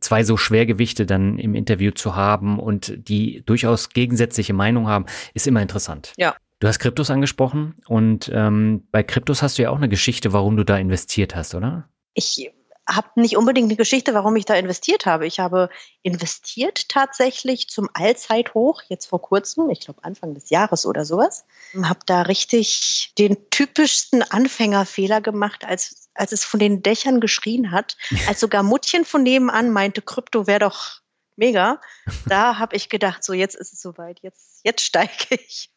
zwei 0.00 0.24
so 0.24 0.38
Schwergewichte 0.38 1.04
dann 1.04 1.38
im 1.38 1.54
Interview 1.54 1.90
zu 1.90 2.16
haben 2.16 2.58
und 2.58 2.94
die 3.08 3.42
durchaus 3.44 3.90
gegensätzliche 3.90 4.54
Meinung 4.54 4.88
haben, 4.88 5.04
ist 5.34 5.46
immer 5.46 5.60
interessant. 5.60 6.14
Ja. 6.16 6.34
Du 6.60 6.66
hast 6.66 6.78
Kryptos 6.78 7.10
angesprochen 7.10 7.74
und 7.86 8.30
ähm, 8.34 8.84
bei 8.90 9.02
Kryptos 9.02 9.42
hast 9.42 9.58
du 9.58 9.62
ja 9.62 9.70
auch 9.70 9.76
eine 9.76 9.90
Geschichte, 9.90 10.32
warum 10.32 10.56
du 10.56 10.64
da 10.64 10.78
investiert 10.78 11.36
hast, 11.36 11.54
oder? 11.54 11.90
Ich 12.14 12.50
habe 12.88 13.08
nicht 13.16 13.36
unbedingt 13.36 13.66
eine 13.68 13.76
Geschichte, 13.76 14.14
warum 14.14 14.34
ich 14.36 14.46
da 14.46 14.54
investiert 14.54 15.04
habe. 15.04 15.26
Ich 15.26 15.38
habe 15.40 15.68
investiert 16.02 16.88
tatsächlich 16.88 17.68
zum 17.68 17.88
Allzeithoch, 17.92 18.82
jetzt 18.88 19.06
vor 19.06 19.20
kurzem, 19.20 19.68
ich 19.68 19.80
glaube 19.80 20.02
Anfang 20.04 20.34
des 20.34 20.48
Jahres 20.48 20.86
oder 20.86 21.04
sowas. 21.04 21.44
Habe 21.82 22.00
da 22.06 22.22
richtig 22.22 23.12
den 23.18 23.36
typischsten 23.50 24.22
Anfängerfehler 24.22 25.20
gemacht, 25.20 25.64
als, 25.64 26.08
als 26.14 26.32
es 26.32 26.44
von 26.44 26.58
den 26.58 26.82
Dächern 26.82 27.20
geschrien 27.20 27.70
hat, 27.70 27.98
als 28.26 28.40
sogar 28.40 28.62
Muttchen 28.62 29.04
von 29.04 29.22
nebenan 29.22 29.70
meinte, 29.70 30.00
Krypto 30.00 30.46
wäre 30.46 30.60
doch 30.60 31.00
mega. 31.36 31.80
Da 32.26 32.58
habe 32.58 32.74
ich 32.74 32.88
gedacht, 32.88 33.22
so 33.22 33.34
jetzt 33.34 33.54
ist 33.54 33.74
es 33.74 33.82
soweit, 33.82 34.20
jetzt, 34.20 34.60
jetzt 34.64 34.82
steige 34.82 35.34
ich. 35.34 35.70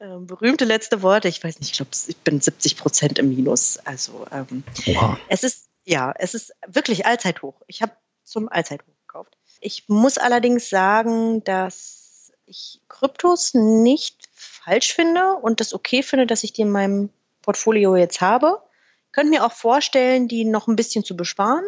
Ähm, 0.00 0.26
berühmte 0.26 0.64
letzte 0.64 1.02
Worte. 1.02 1.28
Ich 1.28 1.42
weiß 1.42 1.60
nicht, 1.60 1.70
ich 1.70 1.76
glaube, 1.76 1.90
ich 2.06 2.16
bin 2.18 2.40
70 2.40 2.76
Prozent 2.76 3.18
im 3.18 3.28
Minus. 3.28 3.78
Also 3.84 4.26
ähm, 4.32 4.64
wow. 4.86 5.16
es 5.28 5.44
ist, 5.44 5.68
ja, 5.84 6.12
es 6.18 6.34
ist 6.34 6.52
wirklich 6.66 7.06
Allzeithoch. 7.06 7.54
Ich 7.66 7.82
habe 7.82 7.92
zum 8.24 8.48
Allzeithoch 8.48 8.92
gekauft. 9.06 9.36
Ich 9.60 9.88
muss 9.88 10.18
allerdings 10.18 10.70
sagen, 10.70 11.44
dass 11.44 12.32
ich 12.46 12.80
Kryptos 12.88 13.54
nicht 13.54 14.28
falsch 14.32 14.92
finde 14.92 15.34
und 15.34 15.60
das 15.60 15.72
okay 15.72 16.02
finde, 16.02 16.26
dass 16.26 16.44
ich 16.44 16.52
die 16.52 16.62
in 16.62 16.70
meinem 16.70 17.10
Portfolio 17.42 17.96
jetzt 17.96 18.20
habe. 18.20 18.62
Ich 19.06 19.12
könnte 19.12 19.30
mir 19.30 19.44
auch 19.44 19.52
vorstellen, 19.52 20.28
die 20.28 20.44
noch 20.44 20.68
ein 20.68 20.76
bisschen 20.76 21.04
zu 21.04 21.16
besparen. 21.16 21.64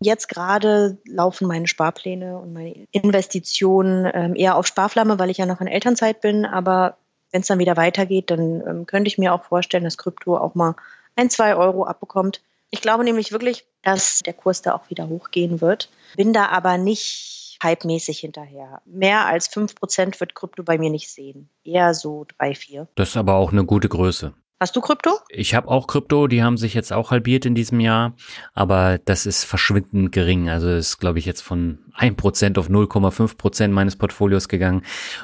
Jetzt 0.00 0.28
gerade 0.28 0.98
laufen 1.06 1.48
meine 1.48 1.66
Sparpläne 1.66 2.38
und 2.38 2.52
meine 2.52 2.86
Investitionen 2.92 4.08
ähm, 4.14 4.36
eher 4.36 4.56
auf 4.56 4.66
Sparflamme, 4.66 5.18
weil 5.18 5.30
ich 5.30 5.38
ja 5.38 5.46
noch 5.46 5.60
in 5.60 5.66
Elternzeit 5.66 6.20
bin. 6.20 6.46
Aber 6.46 6.98
wenn 7.32 7.40
es 7.40 7.48
dann 7.48 7.58
wieder 7.58 7.76
weitergeht, 7.76 8.30
dann 8.30 8.62
ähm, 8.66 8.86
könnte 8.86 9.08
ich 9.08 9.18
mir 9.18 9.34
auch 9.34 9.42
vorstellen, 9.42 9.84
dass 9.84 9.98
Krypto 9.98 10.36
auch 10.36 10.54
mal 10.54 10.76
ein, 11.16 11.30
zwei 11.30 11.56
Euro 11.56 11.84
abbekommt. 11.84 12.42
Ich 12.70 12.80
glaube 12.80 13.02
nämlich 13.02 13.32
wirklich, 13.32 13.66
dass 13.82 14.20
der 14.20 14.34
Kurs 14.34 14.62
da 14.62 14.74
auch 14.74 14.88
wieder 14.88 15.08
hochgehen 15.08 15.60
wird. 15.60 15.90
Bin 16.16 16.32
da 16.32 16.46
aber 16.46 16.78
nicht 16.78 17.58
hypemäßig 17.60 18.20
hinterher. 18.20 18.80
Mehr 18.84 19.26
als 19.26 19.50
5% 19.50 20.20
wird 20.20 20.34
Krypto 20.34 20.62
bei 20.62 20.78
mir 20.78 20.90
nicht 20.90 21.10
sehen. 21.10 21.48
Eher 21.64 21.94
so 21.94 22.24
3, 22.38 22.54
4. 22.54 22.88
Das 22.94 23.10
ist 23.10 23.16
aber 23.16 23.34
auch 23.34 23.50
eine 23.50 23.64
gute 23.64 23.88
Größe. 23.88 24.34
Hast 24.60 24.74
du 24.74 24.80
Krypto? 24.80 25.10
Ich 25.28 25.54
habe 25.54 25.68
auch 25.68 25.86
Krypto, 25.86 26.26
die 26.26 26.42
haben 26.42 26.56
sich 26.56 26.74
jetzt 26.74 26.92
auch 26.92 27.12
halbiert 27.12 27.46
in 27.46 27.54
diesem 27.54 27.78
Jahr, 27.78 28.14
aber 28.54 28.98
das 28.98 29.24
ist 29.24 29.44
verschwindend 29.44 30.10
gering. 30.10 30.48
Also 30.48 30.68
ist, 30.68 30.98
glaube 30.98 31.20
ich, 31.20 31.26
jetzt 31.26 31.42
von 31.42 31.78
1% 31.96 32.58
auf 32.58 32.68
0,5% 32.68 33.68
meines 33.68 33.94
Portfolios 33.94 34.48
gegangen. 34.48 34.82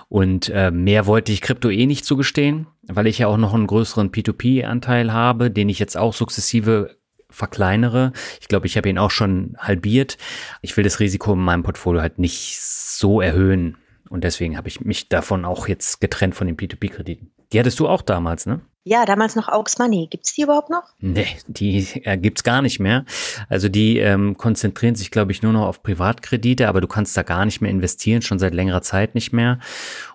Und 0.08 0.50
äh, 0.50 0.70
mehr 0.70 1.06
wollte 1.06 1.32
ich 1.32 1.40
Krypto 1.40 1.68
eh 1.68 1.86
nicht 1.86 2.04
zugestehen, 2.04 2.68
weil 2.82 3.08
ich 3.08 3.18
ja 3.18 3.26
auch 3.26 3.36
noch 3.36 3.54
einen 3.54 3.66
größeren 3.66 4.12
P2P-Anteil 4.12 5.12
habe, 5.12 5.50
den 5.50 5.68
ich 5.68 5.80
jetzt 5.80 5.96
auch 5.96 6.14
sukzessive 6.14 6.96
verkleinere. 7.28 8.12
Ich 8.40 8.46
glaube, 8.46 8.68
ich 8.68 8.76
habe 8.76 8.88
ihn 8.88 8.98
auch 8.98 9.10
schon 9.10 9.56
halbiert. 9.58 10.16
Ich 10.62 10.76
will 10.76 10.84
das 10.84 11.00
Risiko 11.00 11.32
in 11.32 11.40
meinem 11.40 11.64
Portfolio 11.64 12.02
halt 12.02 12.20
nicht 12.20 12.60
so 12.60 13.20
erhöhen. 13.20 13.78
Und 14.08 14.22
deswegen 14.22 14.56
habe 14.56 14.68
ich 14.68 14.80
mich 14.80 15.08
davon 15.08 15.44
auch 15.44 15.66
jetzt 15.66 16.00
getrennt 16.00 16.36
von 16.36 16.46
den 16.46 16.56
P2P-Krediten. 16.56 17.33
Die 17.54 17.60
hattest 17.60 17.78
du 17.78 17.86
auch 17.86 18.02
damals, 18.02 18.46
ne? 18.46 18.60
Ja, 18.82 19.06
damals 19.06 19.36
noch 19.36 19.48
Aux 19.48 19.78
Money. 19.78 20.08
Gibt's 20.10 20.34
die 20.34 20.42
überhaupt 20.42 20.70
noch? 20.70 20.82
Nee, 20.98 21.28
die 21.46 21.86
äh, 22.02 22.18
gibt's 22.18 22.42
gar 22.42 22.62
nicht 22.62 22.80
mehr. 22.80 23.04
Also 23.48 23.68
die 23.68 23.98
ähm, 23.98 24.36
konzentrieren 24.36 24.96
sich, 24.96 25.12
glaube 25.12 25.30
ich, 25.30 25.40
nur 25.40 25.52
noch 25.52 25.66
auf 25.68 25.82
Privatkredite, 25.84 26.68
aber 26.68 26.80
du 26.80 26.88
kannst 26.88 27.16
da 27.16 27.22
gar 27.22 27.44
nicht 27.44 27.60
mehr 27.60 27.70
investieren, 27.70 28.22
schon 28.22 28.40
seit 28.40 28.54
längerer 28.54 28.82
Zeit 28.82 29.14
nicht 29.14 29.32
mehr. 29.32 29.60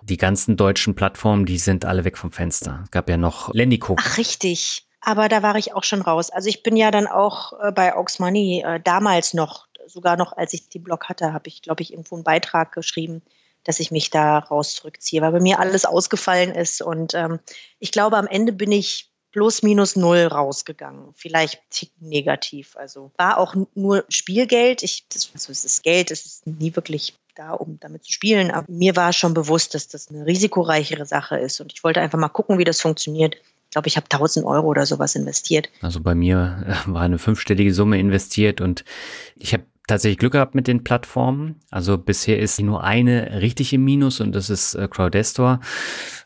Die 0.02 0.18
ganzen 0.18 0.58
deutschen 0.58 0.94
Plattformen, 0.94 1.46
die 1.46 1.56
sind 1.56 1.86
alle 1.86 2.04
weg 2.04 2.18
vom 2.18 2.30
Fenster. 2.30 2.80
Es 2.84 2.90
gab 2.90 3.08
ja 3.08 3.16
noch 3.16 3.54
Lendico. 3.54 3.96
Ach, 3.98 4.18
richtig. 4.18 4.86
Aber 5.00 5.30
da 5.30 5.42
war 5.42 5.56
ich 5.56 5.72
auch 5.72 5.84
schon 5.84 6.02
raus. 6.02 6.28
Also 6.28 6.50
ich 6.50 6.62
bin 6.62 6.76
ja 6.76 6.90
dann 6.90 7.06
auch 7.06 7.54
äh, 7.60 7.72
bei 7.72 7.96
Aux 7.96 8.18
Money 8.18 8.62
äh, 8.66 8.80
damals 8.80 9.32
noch, 9.32 9.66
sogar 9.86 10.18
noch 10.18 10.36
als 10.36 10.52
ich 10.52 10.68
den 10.68 10.84
Blog 10.84 11.08
hatte, 11.08 11.32
habe 11.32 11.48
ich, 11.48 11.62
glaube 11.62 11.80
ich, 11.80 11.92
irgendwo 11.92 12.16
einen 12.16 12.24
Beitrag 12.24 12.72
geschrieben, 12.72 13.22
dass 13.64 13.80
ich 13.80 13.90
mich 13.90 14.10
da 14.10 14.38
raus 14.38 14.74
zurückziehe, 14.74 15.22
weil 15.22 15.32
bei 15.32 15.40
mir 15.40 15.58
alles 15.58 15.84
ausgefallen 15.84 16.52
ist. 16.54 16.82
Und 16.82 17.14
ähm, 17.14 17.40
ich 17.78 17.92
glaube, 17.92 18.16
am 18.16 18.26
Ende 18.26 18.52
bin 18.52 18.72
ich 18.72 19.10
plus 19.32 19.62
minus 19.62 19.96
null 19.96 20.26
rausgegangen. 20.26 21.12
Vielleicht 21.14 21.60
tick 21.70 21.90
negativ. 22.00 22.76
Also 22.76 23.12
war 23.16 23.38
auch 23.38 23.54
nur 23.74 24.04
Spielgeld. 24.08 24.82
Ich, 24.82 25.04
das, 25.08 25.30
also 25.32 25.52
es 25.52 25.64
ist 25.64 25.82
Geld, 25.82 26.10
es 26.10 26.24
ist 26.24 26.46
nie 26.46 26.74
wirklich 26.74 27.14
da, 27.36 27.52
um 27.52 27.78
damit 27.80 28.04
zu 28.04 28.12
spielen. 28.12 28.50
Aber 28.50 28.66
mir 28.70 28.96
war 28.96 29.12
schon 29.12 29.34
bewusst, 29.34 29.74
dass 29.74 29.88
das 29.88 30.08
eine 30.08 30.26
risikoreichere 30.26 31.06
Sache 31.06 31.38
ist. 31.38 31.60
Und 31.60 31.72
ich 31.72 31.84
wollte 31.84 32.00
einfach 32.00 32.18
mal 32.18 32.28
gucken, 32.28 32.58
wie 32.58 32.64
das 32.64 32.80
funktioniert. 32.80 33.36
Ich 33.70 33.72
glaube, 33.72 33.86
ich 33.86 33.96
habe 33.96 34.06
1000 34.10 34.44
Euro 34.44 34.66
oder 34.66 34.84
sowas 34.84 35.14
investiert. 35.14 35.70
Also 35.80 36.00
bei 36.00 36.16
mir 36.16 36.64
äh, 36.66 36.92
war 36.92 37.02
eine 37.02 37.18
fünfstellige 37.18 37.72
Summe 37.72 38.00
investiert 38.00 38.60
und 38.60 38.84
ich 39.36 39.52
habe 39.52 39.62
tatsächlich 39.90 40.18
Glück 40.18 40.32
gehabt 40.32 40.54
mit 40.54 40.66
den 40.66 40.84
Plattformen. 40.84 41.60
Also 41.70 41.98
bisher 41.98 42.38
ist 42.38 42.60
nur 42.60 42.82
eine 42.82 43.40
richtig 43.40 43.72
im 43.72 43.84
Minus 43.84 44.20
und 44.20 44.32
das 44.32 44.50
ist 44.50 44.74
äh, 44.74 44.88
Crowdestor. 44.88 45.60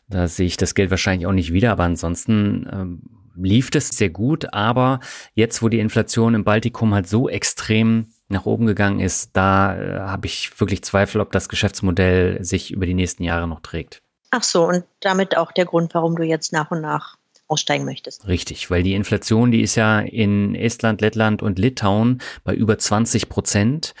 Da 0.07 0.27
sehe 0.27 0.45
ich 0.45 0.57
das 0.57 0.75
Geld 0.75 0.91
wahrscheinlich 0.91 1.27
auch 1.27 1.33
nicht 1.33 1.51
wieder, 1.51 1.71
aber 1.71 1.83
ansonsten 1.83 2.69
ähm, 2.71 3.01
lief 3.35 3.71
das 3.71 3.89
sehr 3.89 4.09
gut. 4.09 4.53
Aber 4.53 4.99
jetzt, 5.33 5.61
wo 5.61 5.69
die 5.69 5.79
Inflation 5.79 6.35
im 6.35 6.43
Baltikum 6.43 6.93
halt 6.93 7.07
so 7.07 7.27
extrem 7.27 8.07
nach 8.27 8.45
oben 8.45 8.65
gegangen 8.65 8.99
ist, 8.99 9.31
da 9.33 9.75
äh, 9.75 9.99
habe 9.99 10.27
ich 10.27 10.59
wirklich 10.59 10.83
Zweifel, 10.83 11.21
ob 11.21 11.31
das 11.31 11.49
Geschäftsmodell 11.49 12.43
sich 12.43 12.71
über 12.71 12.85
die 12.85 12.93
nächsten 12.93 13.23
Jahre 13.23 13.47
noch 13.47 13.61
trägt. 13.61 14.01
Ach 14.31 14.43
so, 14.43 14.67
und 14.67 14.83
damit 14.99 15.37
auch 15.37 15.51
der 15.51 15.65
Grund, 15.65 15.93
warum 15.93 16.15
du 16.15 16.23
jetzt 16.23 16.51
nach 16.51 16.71
und 16.71 16.81
nach 16.81 17.17
aussteigen 17.47 17.85
möchtest. 17.85 18.27
Richtig, 18.27 18.69
weil 18.71 18.83
die 18.83 18.93
Inflation, 18.93 19.51
die 19.51 19.61
ist 19.61 19.75
ja 19.75 19.99
in 19.99 20.55
Estland, 20.55 21.01
Lettland 21.01 21.43
und 21.43 21.59
Litauen 21.59 22.21
bei 22.43 22.53
über 22.53 22.77
20 22.77 23.29
Prozent. 23.29 23.93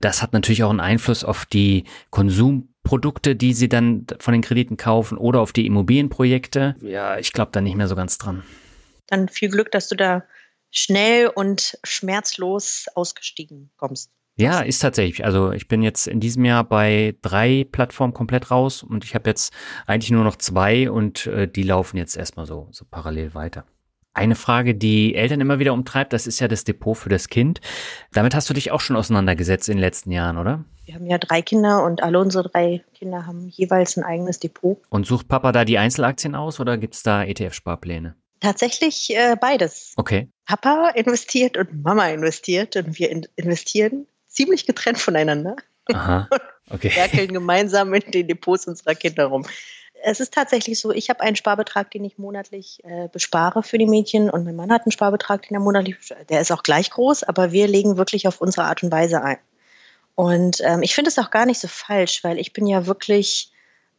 Das 0.00 0.22
hat 0.22 0.32
natürlich 0.32 0.62
auch 0.62 0.70
einen 0.70 0.80
Einfluss 0.80 1.24
auf 1.24 1.46
die 1.46 1.84
Konsumprodukte, 2.10 3.36
die 3.36 3.52
sie 3.52 3.68
dann 3.68 4.06
von 4.18 4.32
den 4.32 4.42
Krediten 4.42 4.76
kaufen 4.76 5.18
oder 5.18 5.40
auf 5.40 5.52
die 5.52 5.66
Immobilienprojekte. 5.66 6.76
Ja, 6.80 7.18
ich 7.18 7.32
glaube 7.32 7.52
da 7.52 7.60
nicht 7.60 7.76
mehr 7.76 7.88
so 7.88 7.96
ganz 7.96 8.18
dran. 8.18 8.42
Dann 9.06 9.28
viel 9.28 9.50
Glück, 9.50 9.70
dass 9.70 9.88
du 9.88 9.96
da 9.96 10.24
schnell 10.70 11.26
und 11.28 11.78
schmerzlos 11.84 12.86
ausgestiegen 12.94 13.70
kommst. 13.76 14.10
Ja, 14.40 14.60
ist 14.60 14.78
tatsächlich. 14.78 15.24
Also 15.24 15.52
ich 15.52 15.68
bin 15.68 15.82
jetzt 15.82 16.06
in 16.06 16.18
diesem 16.18 16.46
Jahr 16.46 16.64
bei 16.64 17.14
drei 17.20 17.66
Plattformen 17.70 18.14
komplett 18.14 18.50
raus 18.50 18.82
und 18.82 19.04
ich 19.04 19.14
habe 19.14 19.28
jetzt 19.28 19.52
eigentlich 19.86 20.10
nur 20.10 20.24
noch 20.24 20.36
zwei 20.36 20.90
und 20.90 21.26
äh, 21.26 21.46
die 21.46 21.62
laufen 21.62 21.98
jetzt 21.98 22.16
erstmal 22.16 22.46
so, 22.46 22.68
so 22.70 22.86
parallel 22.90 23.34
weiter. 23.34 23.64
Eine 24.14 24.34
Frage, 24.34 24.74
die 24.74 25.14
Eltern 25.14 25.42
immer 25.42 25.58
wieder 25.58 25.74
umtreibt, 25.74 26.14
das 26.14 26.26
ist 26.26 26.40
ja 26.40 26.48
das 26.48 26.64
Depot 26.64 26.96
für 26.96 27.10
das 27.10 27.28
Kind. 27.28 27.60
Damit 28.12 28.34
hast 28.34 28.48
du 28.48 28.54
dich 28.54 28.72
auch 28.72 28.80
schon 28.80 28.96
auseinandergesetzt 28.96 29.68
in 29.68 29.76
den 29.76 29.82
letzten 29.82 30.10
Jahren, 30.10 30.38
oder? 30.38 30.64
Wir 30.86 30.94
haben 30.94 31.06
ja 31.06 31.18
drei 31.18 31.42
Kinder 31.42 31.84
und 31.84 32.02
alle 32.02 32.18
unsere 32.18 32.48
drei 32.48 32.82
Kinder 32.94 33.26
haben 33.26 33.48
jeweils 33.48 33.98
ein 33.98 34.04
eigenes 34.04 34.40
Depot. 34.40 34.78
Und 34.88 35.06
sucht 35.06 35.28
Papa 35.28 35.52
da 35.52 35.66
die 35.66 35.78
Einzelaktien 35.78 36.34
aus 36.34 36.58
oder 36.60 36.78
gibt 36.78 36.94
es 36.94 37.02
da 37.02 37.22
ETF-Sparpläne? 37.22 38.16
Tatsächlich 38.40 39.14
äh, 39.14 39.36
beides. 39.38 39.92
Okay. 39.96 40.30
Papa 40.46 40.88
investiert 40.94 41.58
und 41.58 41.84
Mama 41.84 42.08
investiert 42.08 42.74
und 42.76 42.98
wir 42.98 43.10
in 43.10 43.26
investieren 43.36 44.06
ziemlich 44.40 44.66
getrennt 44.66 44.98
voneinander. 44.98 45.56
Aha, 45.92 46.28
okay. 46.70 46.94
werkeln 46.94 47.32
gemeinsam 47.32 47.92
in 47.94 48.10
den 48.10 48.28
Depots 48.28 48.66
unserer 48.66 48.94
Kinder 48.94 49.26
rum. 49.26 49.46
Es 50.02 50.18
ist 50.18 50.32
tatsächlich 50.32 50.80
so, 50.80 50.92
ich 50.92 51.10
habe 51.10 51.20
einen 51.20 51.36
Sparbetrag, 51.36 51.90
den 51.90 52.04
ich 52.04 52.16
monatlich 52.16 52.82
äh, 52.84 53.08
bespare 53.12 53.62
für 53.62 53.76
die 53.76 53.86
Mädchen 53.86 54.30
und 54.30 54.44
mein 54.44 54.56
Mann 54.56 54.72
hat 54.72 54.82
einen 54.86 54.92
Sparbetrag, 54.92 55.46
den 55.46 55.56
er 55.56 55.60
monatlich, 55.60 55.96
der 56.30 56.40
ist 56.40 56.50
auch 56.50 56.62
gleich 56.62 56.90
groß, 56.90 57.24
aber 57.24 57.52
wir 57.52 57.68
legen 57.68 57.98
wirklich 57.98 58.26
auf 58.26 58.40
unsere 58.40 58.64
Art 58.64 58.82
und 58.82 58.90
Weise 58.90 59.22
ein. 59.22 59.38
Und 60.14 60.60
ähm, 60.64 60.82
ich 60.82 60.94
finde 60.94 61.10
es 61.10 61.18
auch 61.18 61.30
gar 61.30 61.44
nicht 61.44 61.60
so 61.60 61.68
falsch, 61.68 62.24
weil 62.24 62.38
ich 62.38 62.52
bin 62.52 62.66
ja 62.66 62.86
wirklich 62.86 63.52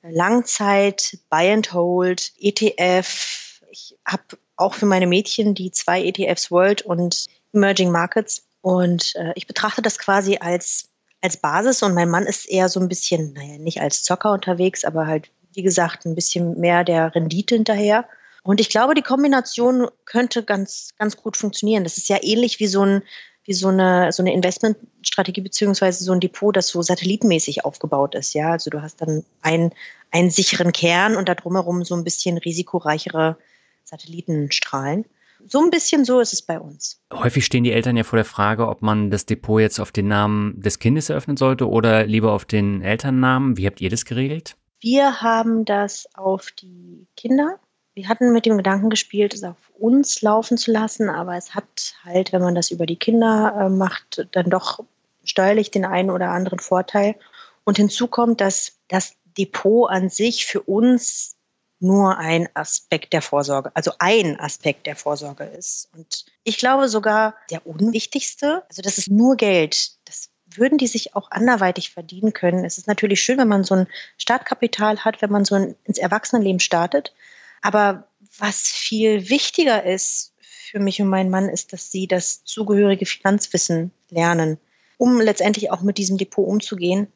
Langzeit, 0.03 1.19
Buy 1.29 1.51
and 1.51 1.73
Hold, 1.73 2.31
ETF. 2.39 3.61
Ich 3.69 3.95
habe 4.05 4.23
auch 4.55 4.73
für 4.73 4.85
meine 4.87 5.07
Mädchen 5.07 5.53
die 5.53 5.71
zwei 5.71 6.03
ETFs 6.03 6.49
World 6.51 6.81
und 6.81 7.27
Emerging 7.53 7.91
Markets 7.91 8.43
und 8.61 9.15
äh, 9.15 9.33
ich 9.35 9.47
betrachte 9.47 9.81
das 9.81 9.97
quasi 9.97 10.37
als, 10.39 10.89
als 11.21 11.37
Basis 11.37 11.83
und 11.83 11.93
mein 11.93 12.09
Mann 12.09 12.25
ist 12.25 12.49
eher 12.49 12.69
so 12.69 12.79
ein 12.79 12.87
bisschen, 12.87 13.33
naja, 13.33 13.57
nicht 13.57 13.81
als 13.81 14.03
Zocker 14.03 14.31
unterwegs, 14.31 14.85
aber 14.85 15.07
halt, 15.07 15.29
wie 15.53 15.63
gesagt, 15.63 16.05
ein 16.05 16.15
bisschen 16.15 16.59
mehr 16.59 16.83
der 16.83 17.13
Rendite 17.13 17.55
hinterher. 17.55 18.07
Und 18.43 18.59
ich 18.59 18.69
glaube, 18.69 18.95
die 18.95 19.01
Kombination 19.01 19.87
könnte 20.05 20.43
ganz, 20.43 20.89
ganz 20.97 21.17
gut 21.17 21.37
funktionieren. 21.37 21.83
Das 21.83 21.97
ist 21.97 22.09
ja 22.09 22.17
ähnlich 22.21 22.59
wie 22.59 22.67
so 22.67 22.83
ein, 22.83 23.03
wie 23.43 23.53
so 23.53 23.67
eine, 23.67 24.11
so 24.11 24.23
eine 24.23 24.33
Investmentstrategie 24.33 25.41
beziehungsweise 25.41 26.03
so 26.03 26.11
ein 26.11 26.19
Depot, 26.19 26.55
das 26.55 26.67
so 26.67 26.81
satellitenmäßig 26.81 27.65
aufgebaut 27.65 28.15
ist. 28.15 28.33
Ja, 28.33 28.51
also 28.51 28.69
du 28.69 28.81
hast 28.81 29.01
dann 29.01 29.25
einen, 29.41 29.73
einen 30.11 30.29
sicheren 30.29 30.71
Kern 30.71 31.15
und 31.15 31.29
da 31.29 31.35
drumherum 31.35 31.83
so 31.83 31.95
ein 31.95 32.03
bisschen 32.03 32.37
risikoreichere 32.37 33.37
Satellitenstrahlen 33.83 35.05
so 35.47 35.59
ein 35.59 35.69
bisschen 35.69 36.05
so 36.05 36.19
ist 36.19 36.33
es 36.33 36.41
bei 36.41 36.59
uns. 36.59 37.01
Häufig 37.13 37.45
stehen 37.45 37.63
die 37.63 37.71
Eltern 37.71 37.97
ja 37.97 38.03
vor 38.03 38.17
der 38.17 38.25
Frage, 38.25 38.67
ob 38.67 38.81
man 38.81 39.11
das 39.11 39.25
Depot 39.25 39.61
jetzt 39.61 39.79
auf 39.79 39.91
den 39.91 40.07
Namen 40.07 40.59
des 40.59 40.79
Kindes 40.79 41.09
eröffnen 41.09 41.37
sollte 41.37 41.69
oder 41.69 42.05
lieber 42.05 42.31
auf 42.31 42.45
den 42.45 42.81
Elternnamen. 42.81 43.57
Wie 43.57 43.65
habt 43.65 43.81
ihr 43.81 43.89
das 43.89 44.05
geregelt? 44.05 44.55
Wir 44.79 45.21
haben 45.21 45.65
das 45.65 46.07
auf 46.15 46.51
die 46.51 47.07
Kinder. 47.15 47.59
Wir 47.93 48.07
hatten 48.07 48.31
mit 48.31 48.45
dem 48.45 48.57
Gedanken 48.57 48.89
gespielt, 48.89 49.33
es 49.33 49.43
auf 49.43 49.57
uns 49.77 50.21
laufen 50.21 50.57
zu 50.57 50.71
lassen, 50.71 51.09
aber 51.09 51.35
es 51.35 51.53
hat 51.53 51.95
halt, 52.03 52.31
wenn 52.31 52.41
man 52.41 52.55
das 52.55 52.71
über 52.71 52.85
die 52.85 52.95
Kinder 52.95 53.53
äh, 53.59 53.69
macht, 53.69 54.27
dann 54.31 54.49
doch 54.49 54.79
steuerlich 55.23 55.71
den 55.71 55.85
einen 55.85 56.09
oder 56.09 56.29
anderen 56.29 56.59
Vorteil. 56.59 57.15
Und 57.63 57.77
hinzu 57.77 58.07
kommt, 58.07 58.41
dass 58.41 58.77
das 58.87 59.15
Depot 59.37 59.89
an 59.89 60.09
sich 60.09 60.45
für 60.45 60.61
uns 60.61 61.35
nur 61.81 62.17
ein 62.17 62.47
Aspekt 62.53 63.13
der 63.13 63.21
Vorsorge, 63.21 63.71
also 63.73 63.91
ein 63.99 64.39
Aspekt 64.39 64.85
der 64.85 64.95
Vorsorge 64.95 65.43
ist. 65.43 65.89
Und 65.95 66.25
ich 66.43 66.57
glaube 66.57 66.87
sogar 66.87 67.35
der 67.49 67.65
unwichtigste, 67.65 68.63
also 68.69 68.81
das 68.81 68.97
ist 68.97 69.09
nur 69.09 69.35
Geld. 69.35 69.91
Das 70.05 70.29
würden 70.45 70.77
die 70.77 70.87
sich 70.87 71.15
auch 71.15 71.31
anderweitig 71.31 71.91
verdienen 71.91 72.33
können. 72.33 72.65
Es 72.65 72.77
ist 72.77 72.87
natürlich 72.87 73.21
schön, 73.21 73.37
wenn 73.37 73.47
man 73.47 73.63
so 73.63 73.75
ein 73.75 73.87
Startkapital 74.17 75.03
hat, 75.03 75.21
wenn 75.21 75.31
man 75.31 75.45
so 75.45 75.55
ein, 75.55 75.75
ins 75.85 75.97
Erwachsenenleben 75.97 76.59
startet. 76.59 77.13
Aber 77.61 78.07
was 78.37 78.61
viel 78.61 79.29
wichtiger 79.29 79.83
ist 79.83 80.33
für 80.39 80.79
mich 80.79 81.01
und 81.01 81.09
meinen 81.09 81.29
Mann, 81.29 81.49
ist, 81.49 81.73
dass 81.73 81.91
sie 81.91 82.07
das 82.07 82.43
zugehörige 82.43 83.05
Finanzwissen 83.05 83.91
lernen, 84.09 84.57
um 84.97 85.19
letztendlich 85.19 85.71
auch 85.71 85.81
mit 85.81 85.97
diesem 85.97 86.17
Depot 86.17 86.47
umzugehen. 86.47 87.07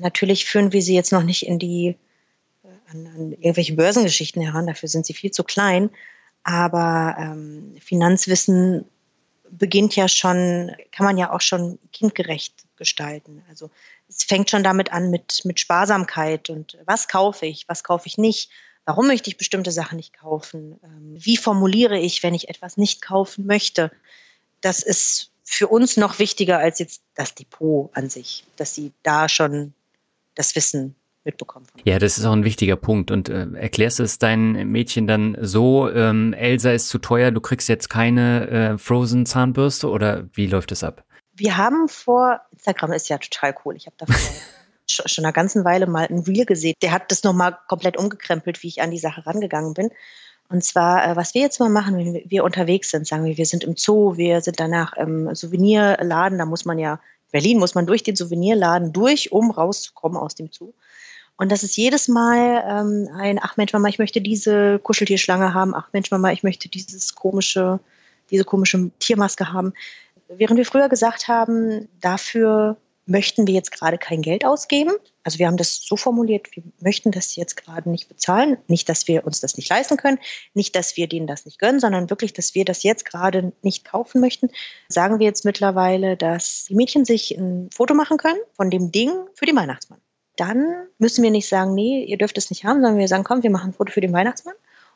Natürlich 0.00 0.46
führen 0.46 0.72
wir 0.72 0.82
sie 0.82 0.94
jetzt 0.94 1.12
noch 1.12 1.22
nicht 1.22 1.46
in 1.46 1.58
die 1.58 1.96
an, 2.92 3.06
an 3.06 3.32
irgendwelche 3.32 3.74
Börsengeschichten 3.74 4.42
heran, 4.42 4.66
dafür 4.66 4.88
sind 4.88 5.06
sie 5.06 5.14
viel 5.14 5.30
zu 5.30 5.44
klein. 5.44 5.90
Aber 6.44 7.16
ähm, 7.18 7.76
Finanzwissen 7.80 8.84
beginnt 9.50 9.94
ja 9.96 10.08
schon, 10.08 10.72
kann 10.90 11.06
man 11.06 11.18
ja 11.18 11.32
auch 11.32 11.40
schon 11.40 11.78
kindgerecht 11.92 12.64
gestalten. 12.76 13.44
Also 13.48 13.70
es 14.08 14.24
fängt 14.24 14.50
schon 14.50 14.64
damit 14.64 14.92
an 14.92 15.10
mit, 15.10 15.44
mit 15.44 15.60
Sparsamkeit 15.60 16.50
und 16.50 16.78
was 16.86 17.06
kaufe 17.06 17.46
ich, 17.46 17.68
was 17.68 17.84
kaufe 17.84 18.06
ich 18.06 18.18
nicht, 18.18 18.50
warum 18.84 19.06
möchte 19.06 19.30
ich 19.30 19.36
bestimmte 19.36 19.70
Sachen 19.70 19.96
nicht 19.96 20.14
kaufen, 20.14 20.80
ähm, 20.82 21.14
wie 21.16 21.36
formuliere 21.36 21.98
ich, 21.98 22.22
wenn 22.22 22.34
ich 22.34 22.48
etwas 22.48 22.76
nicht 22.76 23.02
kaufen 23.02 23.46
möchte. 23.46 23.92
Das 24.60 24.82
ist 24.82 25.30
für 25.44 25.68
uns 25.68 25.96
noch 25.96 26.18
wichtiger 26.18 26.58
als 26.58 26.78
jetzt 26.78 27.02
das 27.14 27.34
Depot 27.34 27.90
an 27.94 28.08
sich, 28.08 28.44
dass 28.56 28.74
sie 28.74 28.92
da 29.02 29.28
schon 29.28 29.74
das 30.34 30.56
Wissen 30.56 30.96
mitbekommen. 31.24 31.66
Ja, 31.84 31.98
das 31.98 32.18
ist 32.18 32.24
auch 32.24 32.32
ein 32.32 32.44
wichtiger 32.44 32.76
Punkt. 32.76 33.10
Und 33.10 33.28
äh, 33.28 33.46
erklärst 33.54 34.00
es 34.00 34.18
deinen 34.18 34.70
Mädchen 34.70 35.06
dann 35.06 35.36
so, 35.40 35.90
ähm, 35.90 36.32
Elsa 36.32 36.72
ist 36.72 36.88
zu 36.88 36.98
teuer, 36.98 37.30
du 37.30 37.40
kriegst 37.40 37.68
jetzt 37.68 37.88
keine 37.88 38.48
äh, 38.48 38.78
Frozen 38.78 39.26
Zahnbürste 39.26 39.88
oder 39.88 40.28
wie 40.32 40.46
läuft 40.46 40.70
das 40.70 40.84
ab? 40.84 41.04
Wir 41.34 41.56
haben 41.56 41.88
vor, 41.88 42.40
Instagram 42.52 42.92
ist 42.92 43.08
ja 43.08 43.18
total 43.18 43.54
cool, 43.64 43.76
ich 43.76 43.86
habe 43.86 43.96
da 43.98 44.06
schon 44.86 45.24
eine 45.24 45.32
ganze 45.32 45.64
Weile 45.64 45.86
mal 45.86 46.06
ein 46.06 46.20
Reel 46.20 46.44
gesehen. 46.44 46.74
Der 46.82 46.92
hat 46.92 47.10
das 47.10 47.22
nochmal 47.22 47.56
komplett 47.68 47.96
umgekrempelt, 47.96 48.62
wie 48.62 48.68
ich 48.68 48.82
an 48.82 48.90
die 48.90 48.98
Sache 48.98 49.26
rangegangen 49.26 49.74
bin. 49.74 49.90
Und 50.48 50.62
zwar, 50.62 51.08
äh, 51.08 51.16
was 51.16 51.34
wir 51.34 51.40
jetzt 51.40 51.60
mal 51.60 51.70
machen, 51.70 51.96
wenn 51.96 52.30
wir 52.30 52.44
unterwegs 52.44 52.90
sind, 52.90 53.06
sagen 53.06 53.24
wir, 53.24 53.38
wir 53.38 53.46
sind 53.46 53.64
im 53.64 53.76
Zoo, 53.76 54.16
wir 54.16 54.42
sind 54.42 54.60
danach 54.60 54.92
im 54.94 55.34
Souvenirladen, 55.34 56.38
da 56.38 56.44
muss 56.44 56.64
man 56.64 56.78
ja, 56.78 57.00
Berlin 57.30 57.58
muss 57.58 57.74
man 57.74 57.86
durch 57.86 58.02
den 58.02 58.16
Souvenirladen 58.16 58.92
durch, 58.92 59.32
um 59.32 59.50
rauszukommen 59.50 60.18
aus 60.18 60.34
dem 60.34 60.50
Zoo. 60.52 60.74
Und 61.42 61.50
das 61.50 61.64
ist 61.64 61.76
jedes 61.76 62.06
Mal 62.06 62.62
ähm, 62.68 63.08
ein, 63.16 63.40
ach 63.42 63.56
Mensch, 63.56 63.72
Mama, 63.72 63.88
ich 63.88 63.98
möchte 63.98 64.20
diese 64.20 64.78
Kuscheltierschlange 64.78 65.52
haben, 65.52 65.74
ach 65.74 65.88
Mensch, 65.92 66.08
Mama, 66.12 66.30
ich 66.30 66.44
möchte 66.44 66.68
dieses 66.68 67.16
komische, 67.16 67.80
diese 68.30 68.44
komische 68.44 68.92
Tiermaske 69.00 69.52
haben. 69.52 69.72
Während 70.28 70.56
wir 70.56 70.64
früher 70.64 70.88
gesagt 70.88 71.26
haben, 71.26 71.88
dafür 72.00 72.76
möchten 73.06 73.48
wir 73.48 73.54
jetzt 73.54 73.72
gerade 73.72 73.98
kein 73.98 74.22
Geld 74.22 74.44
ausgeben. 74.44 74.92
Also 75.24 75.40
wir 75.40 75.48
haben 75.48 75.56
das 75.56 75.84
so 75.84 75.96
formuliert, 75.96 76.46
wir 76.54 76.62
möchten 76.78 77.10
das 77.10 77.34
jetzt 77.34 77.56
gerade 77.56 77.90
nicht 77.90 78.08
bezahlen. 78.08 78.58
Nicht, 78.68 78.88
dass 78.88 79.08
wir 79.08 79.26
uns 79.26 79.40
das 79.40 79.56
nicht 79.56 79.68
leisten 79.68 79.96
können, 79.96 80.20
nicht, 80.54 80.76
dass 80.76 80.96
wir 80.96 81.08
denen 81.08 81.26
das 81.26 81.44
nicht 81.44 81.58
gönnen, 81.58 81.80
sondern 81.80 82.08
wirklich, 82.08 82.32
dass 82.32 82.54
wir 82.54 82.64
das 82.64 82.84
jetzt 82.84 83.04
gerade 83.04 83.52
nicht 83.62 83.84
kaufen 83.84 84.20
möchten. 84.20 84.48
Sagen 84.88 85.18
wir 85.18 85.26
jetzt 85.26 85.44
mittlerweile, 85.44 86.16
dass 86.16 86.66
die 86.68 86.76
Mädchen 86.76 87.04
sich 87.04 87.32
ein 87.32 87.68
Foto 87.74 87.94
machen 87.94 88.16
können 88.16 88.38
von 88.52 88.70
dem 88.70 88.92
Ding 88.92 89.10
für 89.34 89.46
den 89.46 89.56
Weihnachtsmann. 89.56 89.98
Dann 90.36 90.86
müssen 90.98 91.22
wir 91.22 91.30
nicht 91.30 91.48
sagen, 91.48 91.74
nee, 91.74 92.04
ihr 92.04 92.18
dürft 92.18 92.38
es 92.38 92.50
nicht 92.50 92.64
haben, 92.64 92.80
sondern 92.80 92.98
wir 92.98 93.08
sagen, 93.08 93.24
komm, 93.24 93.42
wir 93.42 93.50
machen 93.50 93.70
ein 93.70 93.74
Foto 93.74 93.92
für 93.92 94.00
den 94.00 94.12
Weihnachtsmann. 94.12 94.54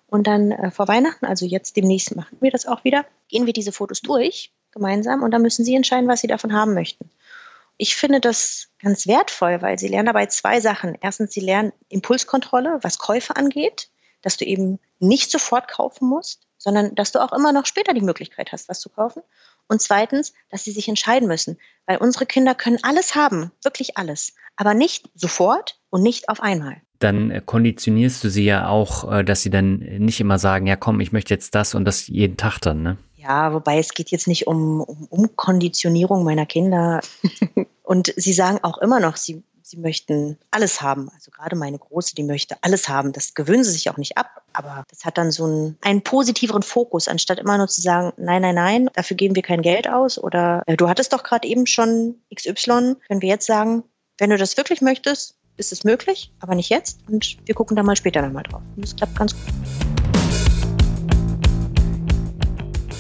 Und 0.09 0.26
dann 0.26 0.53
äh, 0.53 0.70
vor 0.70 0.89
Weihnachten, 0.89 1.26
also 1.26 1.47
jetzt 1.47 1.76
demnächst 1.76 2.14
machen 2.14 2.39
wir 2.41 2.51
das 2.51 2.66
auch 2.66 2.84
wieder, 2.84 3.05
gehen 3.28 3.47
wir 3.47 3.53
diese 3.53 3.72
Fotos 3.72 4.01
durch 4.01 4.53
gemeinsam 4.70 5.22
und 5.22 5.30
dann 5.32 5.43
müssen 5.43 5.64
sie 5.64 5.74
entscheiden, 5.74 6.09
was 6.09 6.20
sie 6.20 6.26
davon 6.26 6.53
haben 6.53 6.74
möchten. 6.74 7.11
Ich 7.78 7.97
finde 7.97 8.20
das 8.20 8.68
ganz 8.80 9.07
wertvoll, 9.07 9.61
weil 9.62 9.78
sie 9.78 9.89
lernen 9.89 10.07
dabei 10.07 10.26
zwei 10.26 10.61
Sachen. 10.61 10.97
Erstens, 11.01 11.32
sie 11.32 11.41
lernen 11.41 11.72
Impulskontrolle, 11.89 12.78
was 12.82 12.99
Käufe 12.99 13.37
angeht, 13.37 13.91
dass 14.22 14.37
du 14.37 14.45
eben 14.45 14.78
nicht 14.99 15.30
sofort 15.30 15.68
kaufen 15.68 16.09
musst, 16.09 16.47
sondern 16.59 16.95
dass 16.95 17.12
du 17.12 17.18
auch 17.18 17.32
immer 17.32 17.53
noch 17.53 17.66
später 17.66 17.93
die 17.93 18.01
Möglichkeit 18.01 18.53
hast, 18.53 18.68
was 18.68 18.80
zu 18.80 18.89
kaufen. 18.89 19.22
Und 19.69 19.83
zweitens, 19.83 20.33
dass 20.51 20.64
sie 20.64 20.73
sich 20.73 20.89
entscheiden 20.89 21.29
müssen, 21.29 21.59
weil 21.87 21.99
unsere 21.99 22.27
Kinder 22.27 22.55
können 22.55 22.79
alles 22.83 23.14
haben, 23.14 23.51
wirklich 23.62 23.97
alles, 23.97 24.35
aber 24.57 24.75
nicht 24.75 25.11
sofort 25.14 25.81
und 25.91 26.03
nicht 26.03 26.29
auf 26.29 26.41
einmal. 26.41 26.81
Dann 26.99 27.31
äh, 27.31 27.43
konditionierst 27.45 28.25
du 28.25 28.31
sie 28.31 28.45
ja 28.45 28.69
auch, 28.69 29.11
äh, 29.12 29.25
dass 29.25 29.43
sie 29.43 29.51
dann 29.51 29.79
nicht 29.79 30.21
immer 30.21 30.39
sagen, 30.39 30.67
ja 30.67 30.77
komm, 30.77 31.01
ich 31.01 31.12
möchte 31.12 31.35
jetzt 31.35 31.55
das 31.55 31.75
und 31.75 31.85
das 31.85 32.07
jeden 32.07 32.37
Tag 32.37 32.59
dann, 32.61 32.83
ne? 32.83 32.97
Ja, 33.17 33.53
wobei 33.53 33.79
es 33.79 33.93
geht 33.93 34.11
jetzt 34.11 34.29
nicht 34.29 34.47
um, 34.47 34.81
um 34.81 35.07
Umkonditionierung 35.07 36.23
meiner 36.23 36.47
Kinder. 36.47 37.01
Und 37.83 38.12
sie 38.17 38.33
sagen 38.33 38.59
auch 38.62 38.79
immer 38.79 39.01
noch, 39.01 39.17
sie, 39.17 39.43
sie 39.67 39.79
möchten 39.79 40.39
alles 40.53 40.81
haben. 40.81 41.11
Also 41.12 41.33
gerade 41.33 41.57
meine 41.57 41.79
Große, 41.79 42.14
die 42.14 42.23
möchte 42.23 42.57
alles 42.61 42.89
haben. 42.89 43.12
Das 43.12 43.35
gewöhnen 43.35 43.64
sie 43.64 43.73
sich 43.73 43.91
auch 43.91 43.97
nicht 43.97 44.17
ab. 44.17 44.43
Aber 44.53 44.85
das 44.89 45.05
hat 45.05 45.19
dann 45.19 45.33
so 45.33 45.45
einen, 45.45 45.77
einen 45.83 46.03
positiveren 46.03 46.62
Fokus, 46.62 47.09
anstatt 47.09 47.41
immer 47.41 47.59
nur 47.59 47.67
zu 47.67 47.81
sagen, 47.81 48.12
nein, 48.17 48.43
nein, 48.43 48.55
nein, 48.55 48.91
dafür 48.95 49.17
geben 49.17 49.35
wir 49.35 49.43
kein 49.43 49.62
Geld 49.62 49.89
aus. 49.89 50.19
Oder 50.19 50.62
äh, 50.67 50.77
du 50.77 50.89
hattest 50.89 51.12
doch 51.12 51.25
gerade 51.25 51.49
eben 51.49 51.67
schon 51.67 52.14
XY. 52.33 52.97
Können 53.09 53.23
wir 53.23 53.29
jetzt 53.29 53.47
sagen, 53.47 53.83
wenn 54.19 54.31
du 54.31 54.39
das 54.39 54.57
wirklich 54.57 54.81
möchtest, 54.81 55.37
ist 55.57 55.73
es 55.73 55.83
möglich, 55.83 56.33
aber 56.39 56.55
nicht 56.55 56.71
jetzt. 56.71 57.01
Und 57.09 57.37
wir 57.45 57.55
gucken 57.55 57.77
da 57.77 57.83
mal 57.83 57.97
später 57.97 58.23
nochmal 58.23 58.45
drauf. 58.45 58.62
Und 58.77 58.85
das 58.85 58.95
klappt 58.95 59.17
ganz 59.17 59.35
gut. 59.35 60.06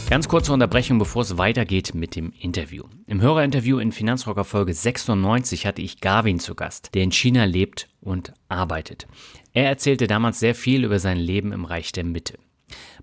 Ganz 0.08 0.28
kurze 0.28 0.52
Unterbrechung, 0.52 1.00
bevor 1.00 1.22
es 1.22 1.36
weitergeht 1.36 1.92
mit 1.92 2.14
dem 2.14 2.32
Interview. 2.38 2.84
Im 3.08 3.20
Hörerinterview 3.20 3.80
in 3.80 3.90
Finanzrocker 3.90 4.44
Folge 4.44 4.72
96 4.72 5.66
hatte 5.66 5.82
ich 5.82 6.00
Garvin 6.00 6.38
zu 6.38 6.54
Gast, 6.54 6.94
der 6.94 7.02
in 7.02 7.10
China 7.10 7.44
lebt 7.44 7.88
und 8.00 8.32
arbeitet. 8.48 9.08
Er 9.52 9.66
erzählte 9.66 10.06
damals 10.06 10.38
sehr 10.38 10.54
viel 10.54 10.84
über 10.84 11.00
sein 11.00 11.18
Leben 11.18 11.50
im 11.50 11.64
Reich 11.64 11.90
der 11.90 12.04
Mitte. 12.04 12.38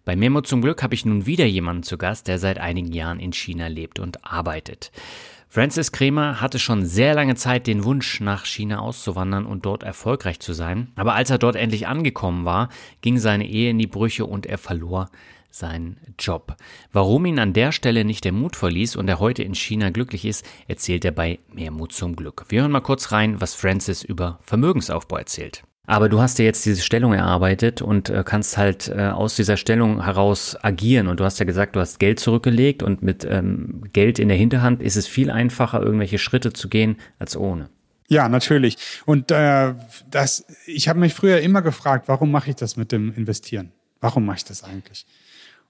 Bei 0.05 0.15
Memo 0.15 0.39
zum 0.41 0.61
Glück 0.61 0.81
habe 0.81 0.95
ich 0.95 1.03
nun 1.03 1.25
wieder 1.25 1.45
jemanden 1.45 1.83
zu 1.83 1.97
Gast, 1.97 2.29
der 2.29 2.39
seit 2.39 2.57
einigen 2.57 2.93
Jahren 2.93 3.19
in 3.19 3.33
China 3.33 3.67
lebt 3.67 3.99
und 3.99 4.23
arbeitet. 4.25 4.93
Francis 5.49 5.91
Kremer 5.91 6.39
hatte 6.39 6.57
schon 6.57 6.85
sehr 6.85 7.13
lange 7.13 7.35
Zeit 7.35 7.67
den 7.67 7.83
Wunsch, 7.83 8.21
nach 8.21 8.45
China 8.45 8.79
auszuwandern 8.79 9.45
und 9.45 9.65
dort 9.65 9.83
erfolgreich 9.83 10.39
zu 10.39 10.53
sein. 10.53 10.93
Aber 10.95 11.15
als 11.15 11.29
er 11.29 11.37
dort 11.37 11.57
endlich 11.57 11.85
angekommen 11.85 12.45
war, 12.45 12.69
ging 13.01 13.19
seine 13.19 13.45
Ehe 13.45 13.71
in 13.71 13.77
die 13.77 13.87
Brüche 13.87 14.25
und 14.25 14.45
er 14.45 14.57
verlor 14.57 15.09
seinen 15.53 15.99
Job. 16.17 16.57
Warum 16.91 17.25
ihn 17.25 17.39
an 17.39 17.53
der 17.53 17.71
Stelle 17.71 18.05
nicht 18.05 18.25
der 18.25 18.31
Mut 18.31 18.55
verließ 18.55 18.95
und 18.95 19.07
er 19.07 19.19
heute 19.19 19.43
in 19.43 19.53
China 19.53 19.91
glücklich 19.91 20.25
ist, 20.25 20.45
erzählt 20.67 21.05
er 21.05 21.11
bei 21.11 21.39
Mehr 21.53 21.71
Mut 21.71 21.93
zum 21.93 22.15
Glück. 22.15 22.45
Wir 22.49 22.61
hören 22.61 22.71
mal 22.71 22.81
kurz 22.81 23.11
rein, 23.11 23.39
was 23.39 23.53
Francis 23.53 24.03
über 24.03 24.39
Vermögensaufbau 24.41 25.17
erzählt. 25.17 25.63
Aber 25.85 26.07
du 26.07 26.21
hast 26.21 26.39
dir 26.39 26.45
jetzt 26.45 26.65
diese 26.65 26.81
Stellung 26.81 27.13
erarbeitet 27.13 27.81
und 27.81 28.09
äh, 28.09 28.23
kannst 28.25 28.57
halt 28.57 28.87
äh, 28.87 29.09
aus 29.09 29.35
dieser 29.35 29.57
Stellung 29.57 30.03
heraus 30.03 30.57
agieren. 30.61 31.07
Und 31.07 31.19
du 31.19 31.25
hast 31.25 31.39
ja 31.39 31.45
gesagt, 31.45 31.75
du 31.75 31.81
hast 31.81 31.99
Geld 31.99 32.19
zurückgelegt 32.19 32.81
und 32.81 33.03
mit 33.03 33.25
ähm, 33.25 33.83
Geld 33.91 34.17
in 34.17 34.29
der 34.29 34.37
Hinterhand 34.37 34.81
ist 34.81 34.95
es 34.95 35.07
viel 35.07 35.29
einfacher, 35.29 35.81
irgendwelche 35.81 36.19
Schritte 36.19 36.53
zu 36.53 36.69
gehen 36.69 36.97
als 37.19 37.35
ohne. 37.35 37.69
Ja, 38.07 38.29
natürlich. 38.29 38.77
Und 39.05 39.29
äh, 39.31 39.73
das, 40.09 40.45
ich 40.65 40.87
habe 40.87 40.99
mich 40.99 41.13
früher 41.13 41.41
immer 41.41 41.61
gefragt, 41.61 42.07
warum 42.07 42.31
mache 42.31 42.49
ich 42.49 42.55
das 42.55 42.77
mit 42.77 42.91
dem 42.93 43.13
Investieren? 43.13 43.71
Warum 43.99 44.25
mache 44.25 44.37
ich 44.37 44.45
das 44.45 44.63
eigentlich? 44.63 45.05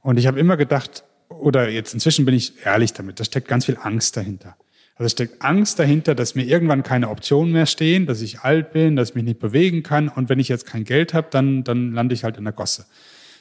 Und 0.03 0.19
ich 0.19 0.27
habe 0.27 0.39
immer 0.39 0.57
gedacht, 0.57 1.03
oder 1.29 1.69
jetzt 1.69 1.93
inzwischen 1.93 2.25
bin 2.25 2.35
ich 2.35 2.65
ehrlich 2.65 2.93
damit, 2.93 3.19
da 3.19 3.23
steckt 3.23 3.47
ganz 3.47 3.65
viel 3.65 3.77
Angst 3.81 4.15
dahinter. 4.15 4.55
Also 4.95 5.09
steckt 5.09 5.41
Angst 5.41 5.79
dahinter, 5.79 6.13
dass 6.13 6.35
mir 6.35 6.43
irgendwann 6.43 6.83
keine 6.83 7.09
Optionen 7.09 7.51
mehr 7.51 7.65
stehen, 7.65 8.05
dass 8.05 8.21
ich 8.21 8.41
alt 8.41 8.73
bin, 8.73 8.95
dass 8.95 9.09
ich 9.09 9.15
mich 9.15 9.23
nicht 9.23 9.39
bewegen 9.39 9.81
kann 9.81 10.07
und 10.07 10.29
wenn 10.29 10.39
ich 10.39 10.49
jetzt 10.49 10.67
kein 10.67 10.83
Geld 10.83 11.15
habe, 11.15 11.27
dann, 11.31 11.63
dann 11.63 11.93
lande 11.93 12.13
ich 12.13 12.23
halt 12.23 12.37
in 12.37 12.43
der 12.43 12.53
Gosse. 12.53 12.85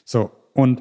So, 0.05 0.31
und 0.55 0.81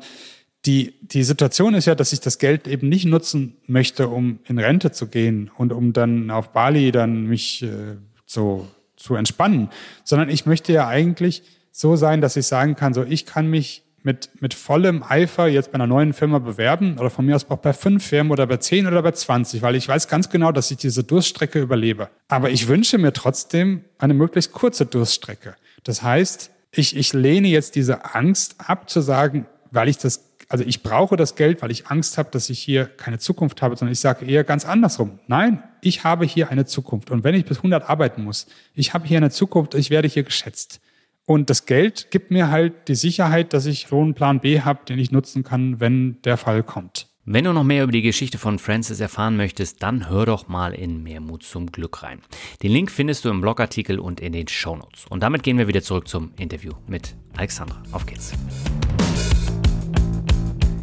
die, 0.66 0.94
die 1.02 1.24
Situation 1.24 1.74
ist 1.74 1.88
ja, 1.88 1.96
dass 1.96 2.14
ich 2.14 2.22
das 2.22 2.38
Geld 2.38 2.68
eben 2.68 2.88
nicht 2.88 3.06
nutzen 3.06 3.58
möchte, 3.66 4.08
um 4.08 4.40
in 4.46 4.60
Rente 4.60 4.92
zu 4.92 5.08
gehen 5.08 5.50
und 5.58 5.74
um 5.74 5.92
dann 5.92 6.30
auf 6.30 6.54
Bali 6.54 6.92
dann 6.92 7.26
mich 7.26 7.64
äh, 7.64 7.98
so 8.26 8.68
zu 8.96 9.16
entspannen, 9.16 9.70
sondern 10.04 10.30
ich 10.30 10.46
möchte 10.46 10.72
ja 10.72 10.88
eigentlich 10.88 11.44
so 11.72 11.96
sein, 11.96 12.22
dass 12.22 12.38
ich 12.38 12.46
sagen 12.46 12.76
kann, 12.76 12.94
so 12.94 13.04
ich 13.04 13.26
kann 13.26 13.50
mich 13.50 13.84
mit, 14.04 14.30
mit 14.42 14.54
vollem 14.54 15.04
Eifer 15.04 15.48
jetzt 15.48 15.72
bei 15.72 15.76
einer 15.76 15.88
neuen 15.88 16.14
Firma 16.14 16.40
bewerben 16.40 16.98
oder 16.98 17.10
von 17.10 17.26
mir 17.26 17.36
aus 17.36 17.50
auch 17.50 17.58
bei 17.58 17.74
fünf 17.74 18.06
Firmen 18.06 18.32
oder 18.32 18.48
bei 18.48 18.58
zehn 18.58 18.88
oder 18.88 19.02
bei 19.02 19.12
zwanzig, 19.12 19.62
weil 19.62 19.76
ich 19.76 19.88
weiß 19.88 20.08
ganz 20.08 20.30
genau, 20.30 20.52
dass 20.52 20.72
ich 20.72 20.78
diese 20.78 21.04
Durststrecke 21.04 21.60
überlebe. 21.60 22.10
Aber 22.28 22.50
ich 22.50 22.68
wünsche 22.68 22.98
mir 22.98 23.14
trotzdem 23.14 23.84
eine 24.00 24.14
möglichst 24.14 24.52
kurze 24.52 24.86
Durststrecke. 24.86 25.56
Das 25.84 26.04
heißt, 26.04 26.52
ich, 26.72 26.96
ich 26.96 27.14
lehne 27.14 27.48
jetzt 27.48 27.76
diese 27.76 28.16
Angst 28.16 28.56
ab 28.58 28.90
zu 28.90 29.02
sagen, 29.02 29.46
weil 29.72 29.90
ich 29.90 29.98
das 29.98 30.32
also 30.52 30.66
ich 30.66 30.84
brauche 30.84 31.16
das 31.16 31.36
Geld, 31.36 31.62
weil 31.62 31.72
ich 31.72 31.88
Angst 31.88 32.18
habe, 32.18 32.30
dass 32.30 32.50
ich 32.50 32.60
hier 32.60 32.86
keine 32.86 33.20
Zukunft 33.20 33.62
habe, 33.62 33.78
sondern 33.78 33.94
ich 33.94 34.02
sage 34.02 34.26
eher 34.26 34.44
ganz 34.44 34.66
andersrum. 34.66 35.20
Nein, 35.28 35.64
ich 35.80 36.04
habe 36.04 36.26
hier 36.26 36.50
eine 36.50 36.66
Zukunft. 36.66 37.10
Und 37.10 37.24
wenn 37.24 37.36
ich 37.36 37.46
bis 37.46 37.58
100 37.58 37.90
arbeiten 37.90 38.26
muss, 38.26 38.48
ich 38.76 38.94
habe 38.94 39.08
hier 39.08 39.16
eine 39.16 39.30
Zukunft, 39.30 39.76
ich 39.76 39.92
werde 39.92 40.10
hier 40.10 40.24
geschätzt. 40.24 40.82
Und 41.26 41.50
das 41.50 41.66
Geld 41.66 42.10
gibt 42.12 42.32
mir 42.32 42.50
halt 42.50 42.88
die 42.88 42.96
Sicherheit, 42.96 43.54
dass 43.54 43.66
ich 43.66 43.88
so 43.88 44.02
einen 44.02 44.14
Plan 44.14 44.40
B 44.40 44.62
habe, 44.62 44.86
den 44.86 45.00
ich 45.00 45.12
nutzen 45.12 45.44
kann, 45.44 45.80
wenn 45.80 46.22
der 46.24 46.38
Fall 46.38 46.64
kommt. 46.64 47.08
Wenn 47.24 47.46
du 47.46 47.54
noch 47.54 47.64
mehr 47.64 47.84
über 47.84 47.92
die 47.92 48.02
Geschichte 48.02 48.40
von 48.40 48.58
Francis 48.58 49.00
erfahren 49.00 49.38
möchtest, 49.38 49.84
dann 49.84 50.10
hör 50.10 50.26
doch 50.26 50.48
mal 50.48 50.74
in 50.74 51.04
Mehr 51.04 51.22
Mut 51.22 51.44
zum 51.44 51.72
Glück 51.72 52.02
rein. 52.02 52.20
Den 52.64 52.72
Link 52.72 52.90
findest 52.90 53.24
du 53.24 53.30
im 53.30 53.42
Blogartikel 53.42 54.00
und 54.00 54.20
in 54.20 54.34
den 54.34 54.48
Shownotes. 54.48 55.06
Und 55.08 55.22
damit 55.22 55.44
gehen 55.44 55.60
wir 55.60 55.68
wieder 55.68 55.84
zurück 55.84 56.08
zum 56.08 56.34
Interview 56.40 56.72
mit 56.88 57.16
Alexandra. 57.38 57.84
Auf 57.92 58.08
geht's. 58.08 58.34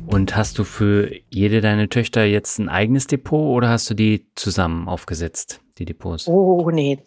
Und 0.07 0.37
hast 0.37 0.59
du 0.59 0.65
für 0.65 1.11
jede 1.29 1.61
deine 1.61 1.89
Töchter 1.89 2.25
jetzt 2.25 2.59
ein 2.59 2.69
eigenes 2.69 3.09
Depot 3.09 3.57
oder 3.57 3.69
hast 3.69 3.91
du 3.91 3.95
die 3.95 4.27
zusammen 4.37 4.89
aufgesetzt, 4.89 5.61
die 5.79 5.85
Depots? 5.85 6.29
Oh, 6.29 6.71
nee, 6.71 6.99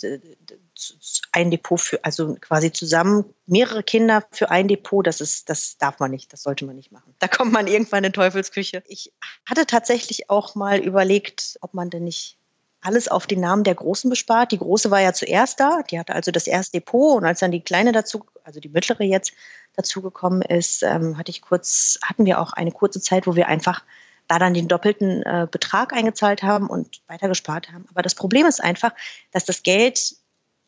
ein 1.31 1.51
Depot 1.51 1.79
für, 1.79 2.03
also 2.03 2.35
quasi 2.39 2.71
zusammen 2.71 3.25
mehrere 3.45 3.83
Kinder 3.83 4.23
für 4.31 4.49
ein 4.49 4.67
Depot, 4.67 5.05
das 5.05 5.21
ist, 5.21 5.49
das 5.49 5.77
darf 5.77 5.99
man 5.99 6.11
nicht, 6.11 6.31
das 6.33 6.43
sollte 6.43 6.65
man 6.65 6.75
nicht 6.75 6.91
machen. 6.91 7.13
Da 7.19 7.27
kommt 7.27 7.51
man 7.51 7.67
irgendwann 7.67 8.03
in 8.03 8.13
Teufelsküche. 8.13 8.83
Ich 8.87 9.13
hatte 9.47 9.65
tatsächlich 9.65 10.29
auch 10.29 10.55
mal 10.55 10.79
überlegt, 10.79 11.57
ob 11.61 11.73
man 11.73 11.89
denn 11.89 12.03
nicht 12.03 12.37
alles 12.81 13.07
auf 13.07 13.27
den 13.27 13.39
Namen 13.39 13.63
der 13.63 13.75
Großen 13.75 14.09
bespart. 14.09 14.51
Die 14.51 14.57
Große 14.57 14.89
war 14.89 15.01
ja 15.01 15.13
zuerst 15.13 15.59
da, 15.59 15.81
die 15.83 15.99
hatte 15.99 16.15
also 16.15 16.31
das 16.31 16.47
erste 16.47 16.79
Depot 16.79 17.15
und 17.15 17.25
als 17.25 17.39
dann 17.39 17.51
die 17.51 17.61
Kleine 17.61 17.91
dazu, 17.91 18.25
also 18.43 18.59
die 18.59 18.69
mittlere 18.69 19.03
jetzt 19.03 19.33
dazugekommen 19.75 20.41
ist, 20.41 20.83
ähm, 20.83 21.17
hatte 21.17 21.29
ich 21.29 21.41
kurz, 21.41 21.99
hatten 22.03 22.25
wir 22.25 22.39
auch 22.39 22.53
eine 22.53 22.71
kurze 22.71 22.99
Zeit, 22.99 23.27
wo 23.27 23.35
wir 23.35 23.47
einfach 23.47 23.83
da 24.27 24.39
dann 24.39 24.53
den 24.53 24.67
doppelten 24.67 25.23
äh, 25.23 25.47
Betrag 25.49 25.93
eingezahlt 25.93 26.41
haben 26.41 26.67
und 26.67 27.01
weiter 27.07 27.27
gespart 27.27 27.71
haben. 27.71 27.85
Aber 27.89 28.01
das 28.01 28.15
Problem 28.15 28.45
ist 28.45 28.63
einfach, 28.63 28.93
dass 29.31 29.45
das 29.45 29.61
Geld 29.61 30.15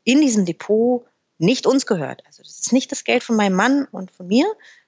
in 0.03 0.21
diesem 0.21 0.45
Depot 0.45 1.05
nicht 1.37 1.65
uns 1.65 1.85
gehört. 1.85 2.23
Also 2.25 2.43
das 2.43 2.59
ist 2.59 2.73
nicht 2.73 2.91
das 2.91 3.03
Geld 3.03 3.23
von 3.23 3.35
meinem 3.35 3.55
Mann 3.55 3.87
und 3.91 4.11
von 4.11 4.27
mir, 4.27 4.45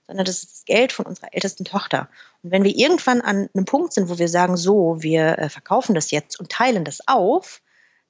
sondern 0.08 0.26
das 0.26 0.44
ist 0.44 0.52
das 0.52 0.66
Geld 0.66 0.92
von 0.92 1.06
unserer 1.06 1.34
ältesten 1.34 1.66
Tochter. 1.66 2.10
Und 2.44 2.52
wenn 2.52 2.64
wir 2.64 2.76
irgendwann 2.76 3.22
an 3.22 3.50
einem 3.54 3.66
Punkt 3.66 3.94
sind, 3.94 4.10
wo 4.10 4.18
wir 4.18 4.30
sagen, 4.30 4.56
so, 4.56 5.02
wir 5.02 5.40
äh, 5.40 5.50
verkaufen 5.50 5.96
das 5.96 6.12
jetzt 6.12 6.40
und 6.40 6.52
teilen 6.52 6.86
das 6.86 7.08
auf, 7.08 7.62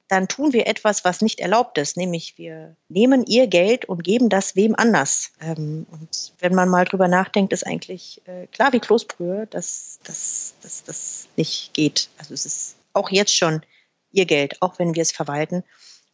dann 0.08 0.28
tun 0.28 0.54
wir 0.54 0.68
etwas, 0.68 1.04
was 1.04 1.22
nicht 1.22 1.40
erlaubt 1.40 1.78
ist, 1.80 1.98
nämlich 1.98 2.38
wir 2.38 2.76
nehmen 2.90 3.26
ihr 3.26 3.48
Geld 3.48 3.86
und 3.86 4.04
geben 4.04 4.30
das 4.30 4.56
wem 4.56 4.76
anders. 4.76 5.32
Ähm, 5.42 5.88
und 5.90 6.34
wenn 6.40 6.54
man 6.54 6.70
mal 6.70 6.86
drüber 6.86 7.08
nachdenkt, 7.08 7.54
ist 7.54 7.66
eigentlich 7.66 8.22
äh, 8.26 8.46
klar 8.48 8.72
wie 8.74 8.80
Kloßbrühe, 8.80 9.48
dass 9.48 10.00
das 10.04 11.28
nicht 11.38 11.74
geht. 11.74 12.10
Also 12.18 12.34
es 12.34 12.46
ist 12.46 12.76
auch 12.94 13.10
jetzt 13.10 13.36
schon 13.36 13.64
ihr 14.12 14.26
Geld, 14.26 14.62
auch 14.62 14.78
wenn 14.78 14.94
wir 14.94 15.02
es 15.02 15.12
verwalten. 15.12 15.64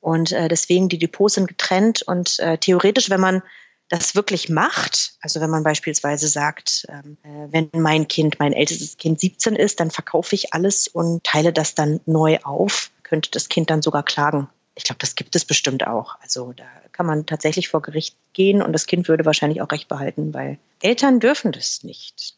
Und 0.01 0.31
äh, 0.31 0.47
deswegen 0.47 0.89
die 0.89 0.97
Depots 0.97 1.35
sind 1.35 1.47
getrennt 1.47 2.01
und 2.01 2.39
äh, 2.39 2.57
theoretisch, 2.57 3.09
wenn 3.09 3.21
man 3.21 3.43
das 3.87 4.15
wirklich 4.15 4.49
macht, 4.49 5.13
also 5.21 5.41
wenn 5.41 5.49
man 5.49 5.63
beispielsweise 5.63 6.27
sagt, 6.27 6.87
ähm, 6.89 7.17
äh, 7.23 7.51
wenn 7.51 7.69
mein 7.73 8.07
Kind, 8.07 8.39
mein 8.39 8.53
ältestes 8.53 8.97
Kind 8.97 9.19
17 9.19 9.55
ist, 9.55 9.79
dann 9.79 9.91
verkaufe 9.91 10.33
ich 10.33 10.53
alles 10.53 10.87
und 10.87 11.23
teile 11.23 11.51
das 11.51 11.75
dann 11.75 11.99
neu 12.05 12.39
auf, 12.43 12.89
könnte 13.03 13.29
das 13.31 13.49
Kind 13.49 13.69
dann 13.69 13.81
sogar 13.81 14.03
klagen. 14.03 14.47
Ich 14.75 14.85
glaube, 14.85 14.99
das 14.99 15.15
gibt 15.15 15.35
es 15.35 15.43
bestimmt 15.43 15.85
auch. 15.85 16.15
Also 16.21 16.53
da 16.53 16.63
kann 16.93 17.05
man 17.05 17.25
tatsächlich 17.25 17.67
vor 17.67 17.81
Gericht 17.81 18.15
gehen 18.31 18.61
und 18.61 18.71
das 18.71 18.85
Kind 18.85 19.09
würde 19.09 19.25
wahrscheinlich 19.25 19.61
auch 19.61 19.71
recht 19.71 19.89
behalten, 19.89 20.33
weil 20.33 20.57
Eltern 20.81 21.19
dürfen 21.19 21.51
das 21.51 21.83
nicht. 21.83 22.37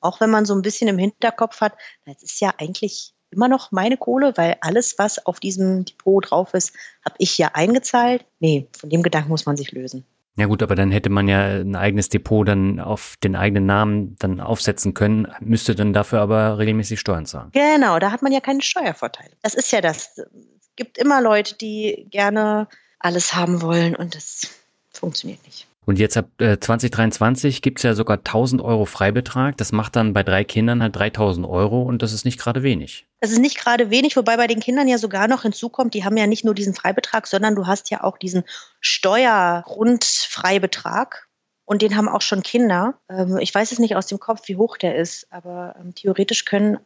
Auch 0.00 0.20
wenn 0.20 0.30
man 0.30 0.46
so 0.46 0.54
ein 0.54 0.62
bisschen 0.62 0.88
im 0.88 0.98
Hinterkopf 0.98 1.60
hat, 1.60 1.74
das 2.06 2.22
ist 2.22 2.40
ja 2.40 2.52
eigentlich 2.58 3.12
immer 3.30 3.48
noch 3.48 3.72
meine 3.72 3.96
Kohle, 3.96 4.32
weil 4.36 4.56
alles, 4.60 4.98
was 4.98 5.24
auf 5.26 5.40
diesem 5.40 5.84
Depot 5.84 6.30
drauf 6.30 6.54
ist, 6.54 6.74
habe 7.04 7.16
ich 7.18 7.38
ja 7.38 7.50
eingezahlt. 7.54 8.24
Nee, 8.40 8.68
von 8.78 8.90
dem 8.90 9.02
Gedanken 9.02 9.30
muss 9.30 9.46
man 9.46 9.56
sich 9.56 9.72
lösen. 9.72 10.04
Ja 10.38 10.46
gut, 10.46 10.62
aber 10.62 10.76
dann 10.76 10.92
hätte 10.92 11.10
man 11.10 11.26
ja 11.26 11.46
ein 11.46 11.74
eigenes 11.74 12.10
Depot 12.10 12.46
dann 12.46 12.78
auf 12.78 13.16
den 13.24 13.34
eigenen 13.34 13.66
Namen 13.66 14.14
dann 14.20 14.40
aufsetzen 14.40 14.94
können, 14.94 15.26
müsste 15.40 15.74
dann 15.74 15.92
dafür 15.92 16.20
aber 16.20 16.58
regelmäßig 16.58 17.00
Steuern 17.00 17.26
zahlen. 17.26 17.50
Genau, 17.52 17.98
da 17.98 18.12
hat 18.12 18.22
man 18.22 18.30
ja 18.30 18.40
keine 18.40 18.62
Steuervorteile. 18.62 19.32
Das 19.42 19.54
ist 19.54 19.72
ja 19.72 19.80
das. 19.80 20.16
Es 20.16 20.70
gibt 20.76 20.96
immer 20.96 21.20
Leute, 21.20 21.56
die 21.56 22.06
gerne 22.10 22.68
alles 23.00 23.34
haben 23.34 23.62
wollen 23.62 23.96
und 23.96 24.14
das 24.14 24.48
funktioniert 24.90 25.44
nicht. 25.44 25.67
Und 25.88 25.98
jetzt 25.98 26.16
ab 26.18 26.28
äh, 26.38 26.60
2023 26.60 27.62
gibt's 27.62 27.82
ja 27.82 27.94
sogar 27.94 28.18
1000 28.18 28.60
Euro 28.60 28.84
Freibetrag. 28.84 29.56
Das 29.56 29.72
macht 29.72 29.96
dann 29.96 30.12
bei 30.12 30.22
drei 30.22 30.44
Kindern 30.44 30.82
halt 30.82 30.94
3000 30.94 31.46
Euro 31.46 31.80
und 31.80 32.02
das 32.02 32.12
ist 32.12 32.26
nicht 32.26 32.38
gerade 32.38 32.62
wenig. 32.62 33.06
Das 33.20 33.30
ist 33.30 33.38
nicht 33.38 33.56
gerade 33.56 33.88
wenig, 33.88 34.14
wobei 34.18 34.36
bei 34.36 34.46
den 34.46 34.60
Kindern 34.60 34.86
ja 34.86 34.98
sogar 34.98 35.28
noch 35.28 35.44
hinzukommt, 35.44 35.94
die 35.94 36.04
haben 36.04 36.18
ja 36.18 36.26
nicht 36.26 36.44
nur 36.44 36.52
diesen 36.52 36.74
Freibetrag, 36.74 37.26
sondern 37.26 37.54
du 37.54 37.66
hast 37.66 37.88
ja 37.88 38.04
auch 38.04 38.18
diesen 38.18 38.44
Steuergrundfreibetrag. 38.80 41.26
Und 41.64 41.80
den 41.80 41.96
haben 41.96 42.10
auch 42.10 42.20
schon 42.20 42.42
Kinder. 42.42 42.98
Ähm, 43.08 43.38
ich 43.38 43.54
weiß 43.54 43.72
es 43.72 43.78
nicht 43.78 43.96
aus 43.96 44.08
dem 44.08 44.20
Kopf, 44.20 44.42
wie 44.44 44.56
hoch 44.56 44.76
der 44.76 44.96
ist, 44.96 45.32
aber 45.32 45.74
ähm, 45.80 45.94
theoretisch 45.94 46.44
können 46.44 46.76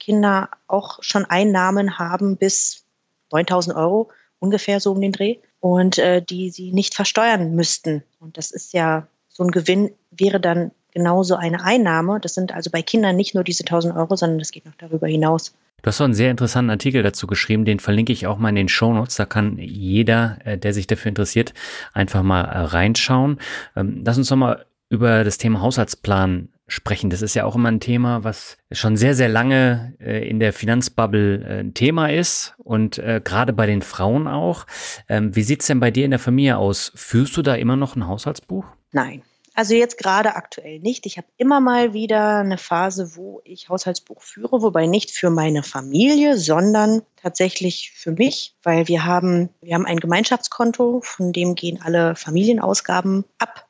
Kinder 0.00 0.48
auch 0.66 1.00
schon 1.00 1.26
Einnahmen 1.26 2.00
haben 2.00 2.36
bis 2.36 2.86
9000 3.30 3.76
Euro, 3.76 4.10
ungefähr 4.38 4.80
so 4.80 4.92
um 4.92 5.00
den 5.00 5.12
Dreh 5.12 5.36
und 5.60 5.98
äh, 5.98 6.22
die 6.22 6.50
sie 6.50 6.72
nicht 6.72 6.94
versteuern 6.94 7.54
müssten. 7.54 8.02
Und 8.20 8.38
das 8.38 8.50
ist 8.50 8.72
ja 8.72 9.06
so 9.28 9.44
ein 9.44 9.50
Gewinn 9.50 9.90
wäre 10.10 10.40
dann 10.40 10.72
genauso 10.92 11.36
eine 11.36 11.62
Einnahme. 11.62 12.18
Das 12.20 12.34
sind 12.34 12.52
also 12.52 12.70
bei 12.70 12.82
Kindern 12.82 13.16
nicht 13.16 13.34
nur 13.34 13.44
diese 13.44 13.62
1000 13.64 13.96
Euro, 13.96 14.16
sondern 14.16 14.38
das 14.38 14.50
geht 14.50 14.66
noch 14.66 14.74
darüber 14.76 15.06
hinaus. 15.06 15.54
Du 15.80 15.86
hast 15.86 15.98
so 15.98 16.04
einen 16.04 16.14
sehr 16.14 16.32
interessanten 16.32 16.70
Artikel 16.70 17.04
dazu 17.04 17.28
geschrieben, 17.28 17.64
den 17.64 17.78
verlinke 17.78 18.12
ich 18.12 18.26
auch 18.26 18.38
mal 18.38 18.48
in 18.48 18.56
den 18.56 18.68
Show 18.68 18.92
Notes. 18.92 19.14
Da 19.14 19.26
kann 19.26 19.58
jeder, 19.58 20.38
äh, 20.44 20.58
der 20.58 20.74
sich 20.74 20.88
dafür 20.88 21.10
interessiert, 21.10 21.54
einfach 21.92 22.22
mal 22.22 22.42
äh, 22.42 22.58
reinschauen. 22.58 23.38
Ähm, 23.76 24.02
lass 24.04 24.18
uns 24.18 24.28
noch 24.30 24.36
mal 24.36 24.66
über 24.88 25.22
das 25.22 25.38
Thema 25.38 25.60
Haushaltsplan 25.60 26.48
sprechen. 26.68 27.10
Das 27.10 27.22
ist 27.22 27.34
ja 27.34 27.44
auch 27.44 27.56
immer 27.56 27.70
ein 27.70 27.80
Thema, 27.80 28.22
was 28.22 28.58
schon 28.70 28.96
sehr, 28.96 29.14
sehr 29.14 29.28
lange 29.28 29.94
äh, 30.00 30.28
in 30.28 30.38
der 30.38 30.52
Finanzbubble 30.52 31.44
äh, 31.44 31.60
ein 31.60 31.74
Thema 31.74 32.08
ist 32.08 32.54
und 32.58 32.98
äh, 32.98 33.20
gerade 33.24 33.52
bei 33.52 33.66
den 33.66 33.82
Frauen 33.82 34.28
auch. 34.28 34.66
Ähm, 35.08 35.34
wie 35.34 35.42
sieht's 35.42 35.66
denn 35.66 35.80
bei 35.80 35.90
dir 35.90 36.04
in 36.04 36.10
der 36.10 36.20
Familie 36.20 36.58
aus? 36.58 36.92
Führst 36.94 37.36
du 37.36 37.42
da 37.42 37.54
immer 37.54 37.76
noch 37.76 37.96
ein 37.96 38.06
Haushaltsbuch? 38.06 38.64
Nein. 38.92 39.22
Also 39.54 39.74
jetzt 39.74 39.98
gerade 39.98 40.36
aktuell 40.36 40.78
nicht. 40.78 41.04
Ich 41.04 41.16
habe 41.16 41.26
immer 41.36 41.58
mal 41.58 41.92
wieder 41.92 42.36
eine 42.36 42.58
Phase, 42.58 43.16
wo 43.16 43.40
ich 43.42 43.68
Haushaltsbuch 43.68 44.22
führe, 44.22 44.62
wobei 44.62 44.86
nicht 44.86 45.10
für 45.10 45.30
meine 45.30 45.64
Familie, 45.64 46.38
sondern 46.38 47.02
tatsächlich 47.16 47.90
für 47.90 48.12
mich, 48.12 48.54
weil 48.62 48.86
wir 48.86 49.04
haben, 49.04 49.48
wir 49.60 49.74
haben 49.74 49.84
ein 49.84 49.98
Gemeinschaftskonto, 49.98 51.00
von 51.02 51.32
dem 51.32 51.56
gehen 51.56 51.80
alle 51.82 52.14
Familienausgaben 52.14 53.24
ab. 53.40 53.66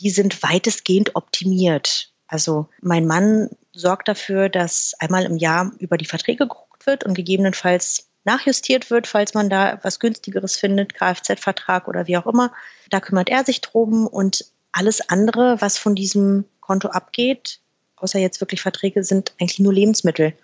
Die 0.00 0.10
sind 0.10 0.42
weitestgehend 0.42 1.14
optimiert. 1.14 2.12
Also 2.28 2.68
mein 2.80 3.06
Mann 3.06 3.48
sorgt 3.72 4.06
dafür, 4.06 4.48
dass 4.48 4.94
einmal 5.00 5.24
im 5.24 5.38
Jahr 5.38 5.72
über 5.78 5.96
die 5.96 6.04
Verträge 6.04 6.46
geguckt 6.46 6.86
wird 6.86 7.04
und 7.04 7.14
gegebenenfalls 7.14 8.08
nachjustiert 8.24 8.90
wird, 8.90 9.06
falls 9.06 9.32
man 9.32 9.48
da 9.48 9.78
was 9.82 9.98
günstigeres 9.98 10.56
findet, 10.56 10.94
Kfz-Vertrag 10.94 11.88
oder 11.88 12.06
wie 12.06 12.18
auch 12.18 12.26
immer. 12.26 12.52
Da 12.90 13.00
kümmert 13.00 13.30
er 13.30 13.44
sich 13.44 13.62
drum 13.62 14.06
und 14.06 14.44
alles 14.72 15.08
andere, 15.08 15.60
was 15.60 15.78
von 15.78 15.94
diesem 15.94 16.44
Konto 16.60 16.88
abgeht, 16.88 17.60
außer 17.96 18.18
jetzt 18.18 18.40
wirklich 18.40 18.60
Verträge, 18.60 19.02
sind 19.02 19.32
eigentlich 19.40 19.58
nur 19.58 19.72
Lebensmittel. 19.72 20.34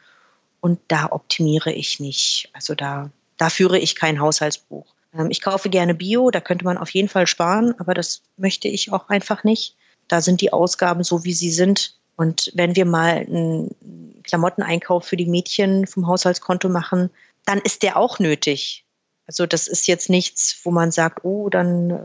Und 0.61 0.80
da 0.89 1.12
optimiere 1.12 1.72
ich 1.72 2.01
nicht. 2.01 2.49
Also 2.55 2.74
da, 2.74 3.11
da 3.37 3.51
führe 3.51 3.78
ich 3.78 3.95
kein 3.95 4.18
Haushaltsbuch. 4.18 4.95
Ähm, 5.12 5.30
ich 5.30 5.43
kaufe 5.43 5.68
gerne 5.68 5.95
Bio, 5.95 6.30
da 6.30 6.41
könnte 6.41 6.64
man 6.64 6.78
auf 6.78 6.89
jeden 6.91 7.11
Fall 7.11 7.26
sparen, 7.26 7.74
aber 7.78 7.93
das 7.93 8.22
möchte 8.39 8.68
ich 8.68 8.91
auch 8.91 9.11
einfach 9.11 9.45
nicht 9.45 9.76
da 10.09 10.21
sind 10.21 10.41
die 10.41 10.53
Ausgaben 10.53 11.03
so, 11.03 11.25
wie 11.25 11.35
sie 11.35 11.51
sind. 11.51 11.97
Und 12.17 12.53
wenn 12.55 12.77
wir 12.77 12.85
mal 12.85 13.17
einen 13.17 14.23
Klamotteneinkauf 14.23 15.05
für 15.05 15.17
die 15.17 15.27
Mädchen 15.27 15.87
vom 15.87 16.07
Haushaltskonto 16.07 16.69
machen, 16.69 17.11
dann 17.45 17.59
ist 17.59 17.83
der 17.83 17.97
auch 17.97 18.19
nötig. 18.19 18.85
Also 19.27 19.47
das 19.47 19.69
ist 19.69 19.87
jetzt 19.87 20.11
nichts, 20.11 20.61
wo 20.65 20.71
man 20.71 20.91
sagt, 20.91 21.25
oh, 21.25 21.49
dann 21.49 21.91
äh, 21.91 22.01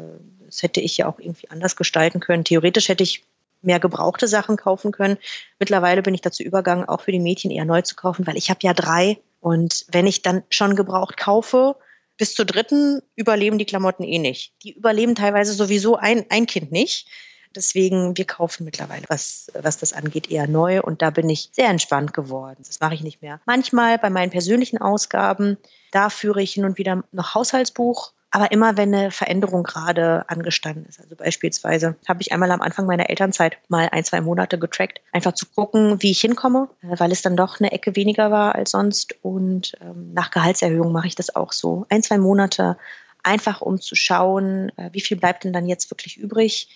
das 0.50 0.64
hätte 0.64 0.82
ich 0.82 0.98
ja 0.98 1.08
auch 1.08 1.20
irgendwie 1.20 1.50
anders 1.52 1.76
gestalten 1.76 2.20
können. 2.20 2.44
Theoretisch 2.44 2.90
hätte 2.90 3.04
ich 3.04 3.24
mehr 3.62 3.80
gebrauchte 3.80 4.28
Sachen 4.28 4.58
kaufen 4.58 4.92
können. 4.92 5.18
Mittlerweile 5.60 6.02
bin 6.02 6.16
ich 6.16 6.22
dazu 6.22 6.42
übergegangen, 6.42 6.90
auch 6.90 7.02
für 7.02 7.12
die 7.12 7.20
Mädchen 7.20 7.52
eher 7.52 7.66
neu 7.66 7.82
zu 7.84 7.96
kaufen, 7.96 8.26
weil 8.26 8.38
ich 8.38 8.50
habe 8.50 8.60
ja 8.64 8.74
drei. 8.74 9.20
Und 9.42 9.86
wenn 9.92 10.08
ich 10.08 10.24
dann 10.24 10.44
schon 10.50 10.76
gebraucht 10.76 11.18
kaufe, 11.18 11.76
bis 12.18 12.34
zur 12.34 12.46
dritten 12.46 13.02
überleben 13.16 13.60
die 13.60 13.66
Klamotten 13.66 14.04
eh 14.04 14.18
nicht. 14.18 14.54
Die 14.64 14.74
überleben 14.74 15.14
teilweise 15.14 15.54
sowieso 15.54 15.98
ein, 15.98 16.26
ein 16.30 16.48
Kind 16.48 16.72
nicht. 16.72 17.08
Deswegen, 17.56 18.16
wir 18.16 18.26
kaufen 18.26 18.64
mittlerweile, 18.64 19.06
was, 19.08 19.52
was 19.60 19.78
das 19.78 19.94
angeht, 19.94 20.30
eher 20.30 20.48
neu 20.48 20.82
und 20.82 21.02
da 21.02 21.10
bin 21.10 21.30
ich 21.30 21.50
sehr 21.52 21.70
entspannt 21.70 22.14
geworden. 22.14 22.64
Das 22.66 22.80
mache 22.80 22.94
ich 22.94 23.02
nicht 23.02 23.22
mehr. 23.22 23.40
Manchmal 23.46 23.98
bei 23.98 24.10
meinen 24.10 24.30
persönlichen 24.30 24.78
Ausgaben, 24.78 25.58
da 25.92 26.10
führe 26.10 26.42
ich 26.42 26.54
hin 26.54 26.66
und 26.66 26.78
wieder 26.78 27.04
noch 27.12 27.34
Haushaltsbuch. 27.36 28.14
Aber 28.32 28.52
immer, 28.52 28.78
wenn 28.78 28.94
eine 28.94 29.10
Veränderung 29.10 29.64
gerade 29.64 30.30
angestanden 30.30 30.86
ist. 30.86 31.00
Also 31.00 31.16
beispielsweise 31.16 31.96
habe 32.08 32.22
ich 32.22 32.32
einmal 32.32 32.52
am 32.52 32.62
Anfang 32.62 32.86
meiner 32.86 33.10
Elternzeit 33.10 33.58
mal 33.70 33.90
ein, 33.92 34.04
zwei 34.04 34.22
Monate 34.22 34.60
getrackt, 34.60 35.02
einfach 35.12 35.34
zu 35.34 35.48
gucken, 35.48 36.00
wie 36.04 36.12
ich 36.12 36.22
hinkomme, 36.22 36.70
äh, 36.84 37.00
weil 37.00 37.12
es 37.12 37.24
dann 37.24 37.36
doch 37.36 37.60
eine 37.60 37.72
Ecke 37.72 37.96
weniger 37.96 38.30
war 38.30 38.54
als 38.54 38.72
sonst. 38.72 39.16
Und 39.24 39.76
ähm, 39.82 40.14
nach 40.14 40.30
Gehaltserhöhung 40.30 40.92
mache 40.92 41.08
ich 41.08 41.16
das 41.16 41.36
auch 41.36 41.52
so. 41.52 41.88
Ein, 41.90 42.04
zwei 42.04 42.20
Monate, 42.20 42.78
einfach 43.24 43.62
um 43.62 43.82
zu 43.82 43.96
schauen, 43.96 44.72
äh, 44.78 44.90
wie 44.92 45.02
viel 45.02 45.18
bleibt 45.18 45.44
denn 45.44 45.54
dann 45.54 45.68
jetzt 45.68 45.90
wirklich 45.90 46.18
übrig 46.18 46.70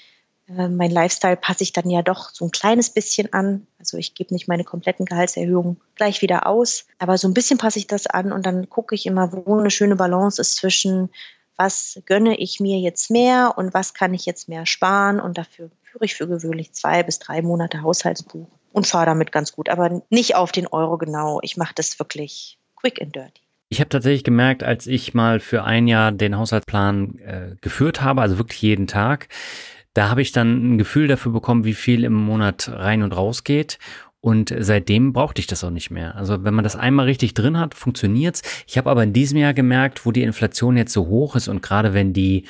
äh, 0.58 0.70
mein 0.70 0.92
Lifestyle 0.92 1.38
passe 1.38 1.64
ich 1.64 1.74
dann 1.74 1.90
ja 1.90 2.02
doch 2.02 2.30
so 2.32 2.46
ein 2.46 2.52
kleines 2.52 2.90
bisschen 2.90 3.32
an. 3.34 3.68
Also 3.80 3.98
ich 3.98 4.16
gebe 4.16 4.34
nicht 4.34 4.48
meine 4.48 4.64
kompletten 4.64 5.06
Gehaltserhöhungen 5.06 5.80
gleich 5.96 6.22
wieder 6.22 6.48
aus, 6.48 6.86
aber 7.00 7.18
so 7.18 7.28
ein 7.28 7.34
bisschen 7.34 7.58
passe 7.58 7.80
ich 7.80 7.88
das 7.88 8.08
an 8.08 8.32
und 8.32 8.46
dann 8.46 8.70
gucke 8.70 8.96
ich 8.96 9.06
immer, 9.06 9.32
wo 9.32 9.60
eine 9.60 9.72
schöne 9.72 9.96
Balance 9.96 10.42
ist 10.42 10.56
zwischen, 10.56 11.10
was 11.56 12.02
gönne 12.06 12.38
ich 12.38 12.60
mir 12.60 12.80
jetzt 12.80 13.12
mehr 13.12 13.54
und 13.58 13.74
was 13.74 13.94
kann 13.94 14.14
ich 14.14 14.26
jetzt 14.26 14.50
mehr 14.50 14.66
sparen 14.66 15.20
und 15.20 15.38
dafür 15.38 15.70
führe 15.84 16.06
ich 16.06 16.16
für 16.16 16.28
gewöhnlich 16.28 16.74
zwei 16.74 17.04
bis 17.04 17.20
drei 17.20 17.42
Monate 17.42 17.82
Haushaltsbuch 17.82 18.48
und 18.72 18.88
fahre 18.88 19.06
damit 19.06 19.32
ganz 19.32 19.52
gut, 19.52 19.70
aber 19.70 20.02
nicht 20.10 20.36
auf 20.36 20.52
den 20.52 20.68
Euro 20.68 20.98
genau. 20.98 21.40
Ich 21.44 21.58
mache 21.58 21.74
das 21.76 22.00
wirklich 22.00 22.58
quick 22.76 23.02
and 23.02 23.16
dirty. 23.16 23.42
Ich 23.70 23.80
habe 23.80 23.90
tatsächlich 23.90 24.24
gemerkt, 24.24 24.62
als 24.62 24.86
ich 24.86 25.16
mal 25.16 25.40
für 25.40 25.64
ein 25.64 25.88
Jahr 25.88 26.12
den 26.12 26.38
Haushaltsplan 26.38 27.18
äh, 27.20 27.56
geführt 27.62 28.02
habe, 28.02 28.22
also 28.22 28.38
wirklich 28.38 28.62
jeden 28.62 28.86
Tag, 28.86 29.30
da 29.94 30.10
habe 30.10 30.22
ich 30.22 30.32
dann 30.32 30.74
ein 30.74 30.78
Gefühl 30.78 31.08
dafür 31.08 31.32
bekommen, 31.32 31.66
wie 31.66 31.74
viel 31.74 32.04
im 32.04 32.14
Monat 32.14 32.70
rein 32.70 33.04
und 33.04 33.16
raus 33.16 33.44
geht. 33.44 33.78
Und 34.22 34.56
seitdem 34.58 35.12
brauchte 35.12 35.42
ich 35.42 35.48
das 35.48 35.66
auch 35.66 35.70
nicht 35.70 35.92
mehr. 35.92 36.16
Also 36.16 36.46
wenn 36.46 36.54
man 36.54 36.64
das 36.64 36.78
einmal 36.78 37.08
richtig 37.08 37.34
drin 37.34 37.58
hat, 37.58 37.76
funktioniert's. 37.76 38.42
Ich 38.66 38.78
habe 38.78 38.90
aber 38.90 39.04
in 39.04 39.12
diesem 39.12 39.38
Jahr 39.38 39.54
gemerkt, 39.54 40.06
wo 40.06 40.14
die 40.14 40.22
Inflation 40.22 40.78
jetzt 40.78 40.94
so 40.94 41.08
hoch 41.08 41.36
ist 41.36 41.50
und 41.50 41.62
gerade 41.62 41.94
wenn 41.94 42.14
die 42.14 42.46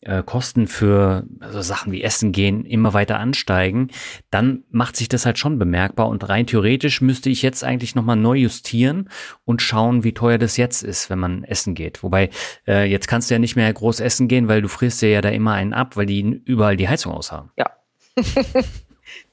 äh, 0.00 0.22
Kosten 0.22 0.66
für 0.66 1.26
also 1.40 1.60
Sachen 1.60 1.92
wie 1.92 2.02
Essen 2.02 2.32
gehen 2.32 2.64
immer 2.64 2.94
weiter 2.94 3.18
ansteigen, 3.18 3.88
dann 4.30 4.64
macht 4.70 4.96
sich 4.96 5.08
das 5.08 5.26
halt 5.26 5.38
schon 5.38 5.58
bemerkbar 5.58 6.08
und 6.08 6.28
rein 6.28 6.46
theoretisch 6.46 7.00
müsste 7.00 7.30
ich 7.30 7.42
jetzt 7.42 7.64
eigentlich 7.64 7.94
nochmal 7.94 8.16
neu 8.16 8.36
justieren 8.36 9.10
und 9.44 9.62
schauen, 9.62 10.04
wie 10.04 10.14
teuer 10.14 10.38
das 10.38 10.56
jetzt 10.56 10.82
ist, 10.82 11.10
wenn 11.10 11.18
man 11.18 11.44
essen 11.44 11.74
geht. 11.74 12.02
Wobei, 12.02 12.30
äh, 12.66 12.84
jetzt 12.88 13.08
kannst 13.08 13.30
du 13.30 13.34
ja 13.34 13.38
nicht 13.38 13.56
mehr 13.56 13.72
groß 13.72 14.00
essen 14.00 14.28
gehen, 14.28 14.48
weil 14.48 14.62
du 14.62 14.68
frisst 14.68 15.02
dir 15.02 15.10
ja 15.10 15.20
da 15.20 15.30
immer 15.30 15.54
einen 15.54 15.72
ab, 15.72 15.96
weil 15.96 16.06
die 16.06 16.42
überall 16.44 16.76
die 16.76 16.88
Heizung 16.88 17.12
aushaben. 17.12 17.50
Ja. 17.56 17.70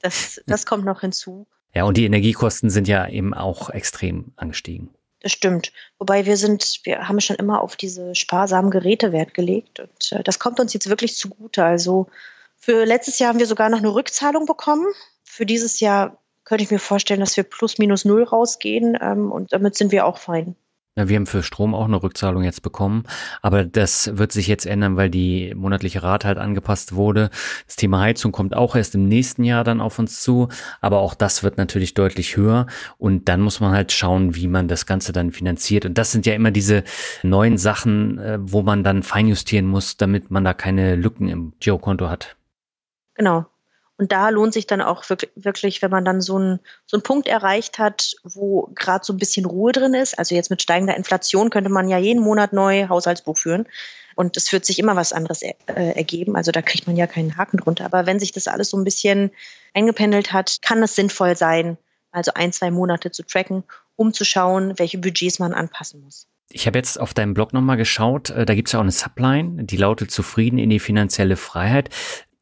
das, 0.02 0.40
das 0.46 0.66
kommt 0.66 0.84
noch 0.84 1.00
hinzu. 1.00 1.46
Ja, 1.74 1.84
und 1.84 1.96
die 1.96 2.06
Energiekosten 2.06 2.70
sind 2.70 2.88
ja 2.88 3.06
eben 3.06 3.34
auch 3.34 3.70
extrem 3.70 4.32
angestiegen. 4.36 4.95
Das 5.26 5.32
stimmt. 5.32 5.72
Wobei 5.98 6.24
wir 6.24 6.36
sind, 6.36 6.82
wir 6.84 7.08
haben 7.08 7.20
schon 7.20 7.34
immer 7.34 7.60
auf 7.60 7.74
diese 7.74 8.14
sparsamen 8.14 8.70
Geräte 8.70 9.10
Wert 9.10 9.34
gelegt 9.34 9.80
und 9.80 10.12
äh, 10.12 10.22
das 10.22 10.38
kommt 10.38 10.60
uns 10.60 10.72
jetzt 10.72 10.88
wirklich 10.88 11.16
zugute. 11.16 11.64
Also 11.64 12.06
für 12.56 12.84
letztes 12.84 13.18
Jahr 13.18 13.30
haben 13.30 13.40
wir 13.40 13.48
sogar 13.48 13.68
noch 13.68 13.78
eine 13.78 13.92
Rückzahlung 13.92 14.46
bekommen. 14.46 14.86
Für 15.24 15.44
dieses 15.44 15.80
Jahr 15.80 16.22
könnte 16.44 16.62
ich 16.62 16.70
mir 16.70 16.78
vorstellen, 16.78 17.18
dass 17.18 17.36
wir 17.36 17.42
plus 17.42 17.78
minus 17.78 18.04
null 18.04 18.22
rausgehen 18.22 18.96
ähm, 19.00 19.32
und 19.32 19.52
damit 19.52 19.74
sind 19.74 19.90
wir 19.90 20.06
auch 20.06 20.18
fein. 20.18 20.54
Ja, 20.98 21.10
wir 21.10 21.16
haben 21.16 21.26
für 21.26 21.42
Strom 21.42 21.74
auch 21.74 21.84
eine 21.84 22.02
Rückzahlung 22.02 22.42
jetzt 22.42 22.62
bekommen, 22.62 23.04
aber 23.42 23.64
das 23.64 24.16
wird 24.16 24.32
sich 24.32 24.46
jetzt 24.46 24.64
ändern, 24.64 24.96
weil 24.96 25.10
die 25.10 25.54
monatliche 25.54 26.02
Rate 26.02 26.26
halt 26.26 26.38
angepasst 26.38 26.94
wurde. 26.94 27.28
Das 27.66 27.76
Thema 27.76 28.00
Heizung 28.00 28.32
kommt 28.32 28.56
auch 28.56 28.74
erst 28.74 28.94
im 28.94 29.06
nächsten 29.06 29.44
Jahr 29.44 29.62
dann 29.62 29.82
auf 29.82 29.98
uns 29.98 30.22
zu, 30.22 30.48
aber 30.80 31.00
auch 31.00 31.14
das 31.14 31.42
wird 31.42 31.58
natürlich 31.58 31.92
deutlich 31.92 32.38
höher 32.38 32.66
und 32.96 33.28
dann 33.28 33.42
muss 33.42 33.60
man 33.60 33.72
halt 33.72 33.92
schauen, 33.92 34.36
wie 34.36 34.48
man 34.48 34.68
das 34.68 34.86
Ganze 34.86 35.12
dann 35.12 35.32
finanziert. 35.32 35.84
Und 35.84 35.98
das 35.98 36.12
sind 36.12 36.24
ja 36.24 36.32
immer 36.32 36.50
diese 36.50 36.82
neuen 37.22 37.58
Sachen, 37.58 38.18
äh, 38.18 38.38
wo 38.40 38.62
man 38.62 38.82
dann 38.82 39.02
feinjustieren 39.02 39.66
muss, 39.66 39.98
damit 39.98 40.30
man 40.30 40.44
da 40.44 40.54
keine 40.54 40.96
Lücken 40.96 41.28
im 41.28 41.52
Girokonto 41.60 42.08
hat. 42.08 42.36
Genau. 43.16 43.44
Und 43.98 44.12
da 44.12 44.28
lohnt 44.28 44.52
sich 44.52 44.66
dann 44.66 44.82
auch 44.82 45.04
wirklich, 45.36 45.80
wenn 45.80 45.90
man 45.90 46.04
dann 46.04 46.20
so 46.20 46.36
einen, 46.36 46.60
so 46.84 46.96
einen 46.96 47.02
Punkt 47.02 47.28
erreicht 47.28 47.78
hat, 47.78 48.14
wo 48.24 48.68
gerade 48.74 49.04
so 49.04 49.12
ein 49.14 49.18
bisschen 49.18 49.46
Ruhe 49.46 49.72
drin 49.72 49.94
ist. 49.94 50.18
Also 50.18 50.34
jetzt 50.34 50.50
mit 50.50 50.60
steigender 50.60 50.96
Inflation 50.96 51.48
könnte 51.48 51.70
man 51.70 51.88
ja 51.88 51.96
jeden 51.96 52.22
Monat 52.22 52.52
neu 52.52 52.88
Haushaltsbuch 52.88 53.38
führen. 53.38 53.66
Und 54.14 54.36
es 54.36 54.52
wird 54.52 54.66
sich 54.66 54.78
immer 54.78 54.96
was 54.96 55.12
anderes 55.12 55.42
er, 55.42 55.54
äh, 55.66 55.92
ergeben. 55.92 56.36
Also 56.36 56.52
da 56.52 56.62
kriegt 56.62 56.86
man 56.86 56.96
ja 56.96 57.06
keinen 57.06 57.36
Haken 57.36 57.58
drunter. 57.58 57.86
Aber 57.86 58.06
wenn 58.06 58.20
sich 58.20 58.32
das 58.32 58.48
alles 58.48 58.70
so 58.70 58.76
ein 58.76 58.84
bisschen 58.84 59.30
eingependelt 59.72 60.32
hat, 60.32 60.58
kann 60.62 60.82
es 60.82 60.94
sinnvoll 60.94 61.36
sein, 61.36 61.78
also 62.12 62.32
ein, 62.34 62.52
zwei 62.52 62.70
Monate 62.70 63.10
zu 63.10 63.22
tracken, 63.22 63.64
um 63.94 64.12
zu 64.12 64.24
schauen, 64.24 64.78
welche 64.78 64.98
Budgets 64.98 65.38
man 65.38 65.54
anpassen 65.54 66.02
muss. 66.02 66.26
Ich 66.50 66.66
habe 66.66 66.78
jetzt 66.78 66.98
auf 66.98 67.12
deinem 67.12 67.34
Blog 67.34 67.52
nochmal 67.52 67.76
geschaut, 67.76 68.30
äh, 68.30 68.46
da 68.46 68.54
gibt 68.54 68.68
es 68.68 68.72
ja 68.72 68.78
auch 68.78 68.82
eine 68.82 68.92
Subline, 68.92 69.64
die 69.64 69.76
lautet 69.76 70.10
Zufrieden 70.10 70.58
in 70.58 70.70
die 70.70 70.78
finanzielle 70.78 71.36
Freiheit. 71.36 71.90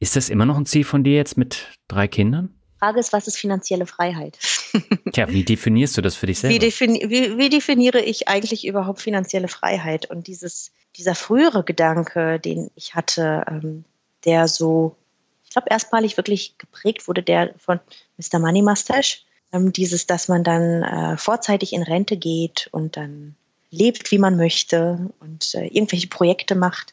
Ist 0.04 0.16
das 0.16 0.28
immer 0.28 0.44
noch 0.44 0.58
ein 0.58 0.66
Ziel 0.66 0.84
von 0.84 1.02
dir 1.02 1.14
jetzt 1.14 1.38
mit 1.38 1.66
drei 1.88 2.08
Kindern? 2.08 2.52
Frage 2.78 3.00
ist, 3.00 3.14
was 3.14 3.26
ist 3.26 3.38
finanzielle 3.38 3.86
Freiheit? 3.86 4.38
Tja, 5.14 5.30
wie 5.30 5.44
definierst 5.44 5.96
du 5.96 6.02
das 6.02 6.14
für 6.14 6.26
dich 6.26 6.40
selber? 6.40 6.54
Wie, 6.54 6.58
defini 6.58 7.06
wie, 7.08 7.38
wie 7.38 7.48
definiere 7.48 8.02
ich 8.02 8.28
eigentlich 8.28 8.66
überhaupt 8.66 9.00
finanzielle 9.00 9.48
Freiheit? 9.48 10.04
Und 10.10 10.26
dieses, 10.26 10.72
dieser 10.96 11.14
frühere 11.14 11.64
Gedanke, 11.64 12.38
den 12.38 12.70
ich 12.76 12.94
hatte, 12.94 13.46
ähm, 13.48 13.86
der 14.26 14.46
so, 14.46 14.94
ich 15.42 15.52
glaube, 15.52 15.68
erstmalig 15.70 16.18
wirklich 16.18 16.58
geprägt 16.58 17.08
wurde, 17.08 17.22
der 17.22 17.54
von 17.56 17.80
Mr. 18.18 18.40
Money 18.40 18.60
Mustache, 18.60 19.20
ähm, 19.54 19.72
dieses, 19.72 20.06
dass 20.06 20.28
man 20.28 20.44
dann 20.44 20.82
äh, 20.82 21.16
vorzeitig 21.16 21.72
in 21.72 21.82
Rente 21.82 22.18
geht 22.18 22.68
und 22.72 22.98
dann 22.98 23.36
lebt, 23.70 24.10
wie 24.10 24.18
man 24.18 24.36
möchte 24.36 25.10
und 25.20 25.54
äh, 25.54 25.64
irgendwelche 25.68 26.08
Projekte 26.08 26.56
macht 26.56 26.92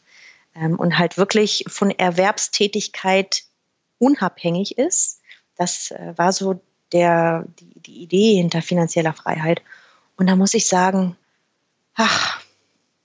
ähm, 0.56 0.80
und 0.80 0.98
halt 0.98 1.18
wirklich 1.18 1.66
von 1.68 1.92
Erwerbstätigkeit 1.92 3.44
unabhängig 4.00 4.78
ist. 4.78 5.22
Das 5.56 5.92
äh, 5.92 6.14
war 6.16 6.32
so 6.32 6.62
der, 6.92 7.46
die, 7.60 7.80
die 7.80 8.02
Idee 8.04 8.36
hinter 8.36 8.62
finanzieller 8.62 9.14
Freiheit. 9.14 9.62
Und 10.18 10.28
da 10.28 10.36
muss 10.36 10.54
ich 10.54 10.68
sagen, 10.68 11.16
ach, 11.96 12.42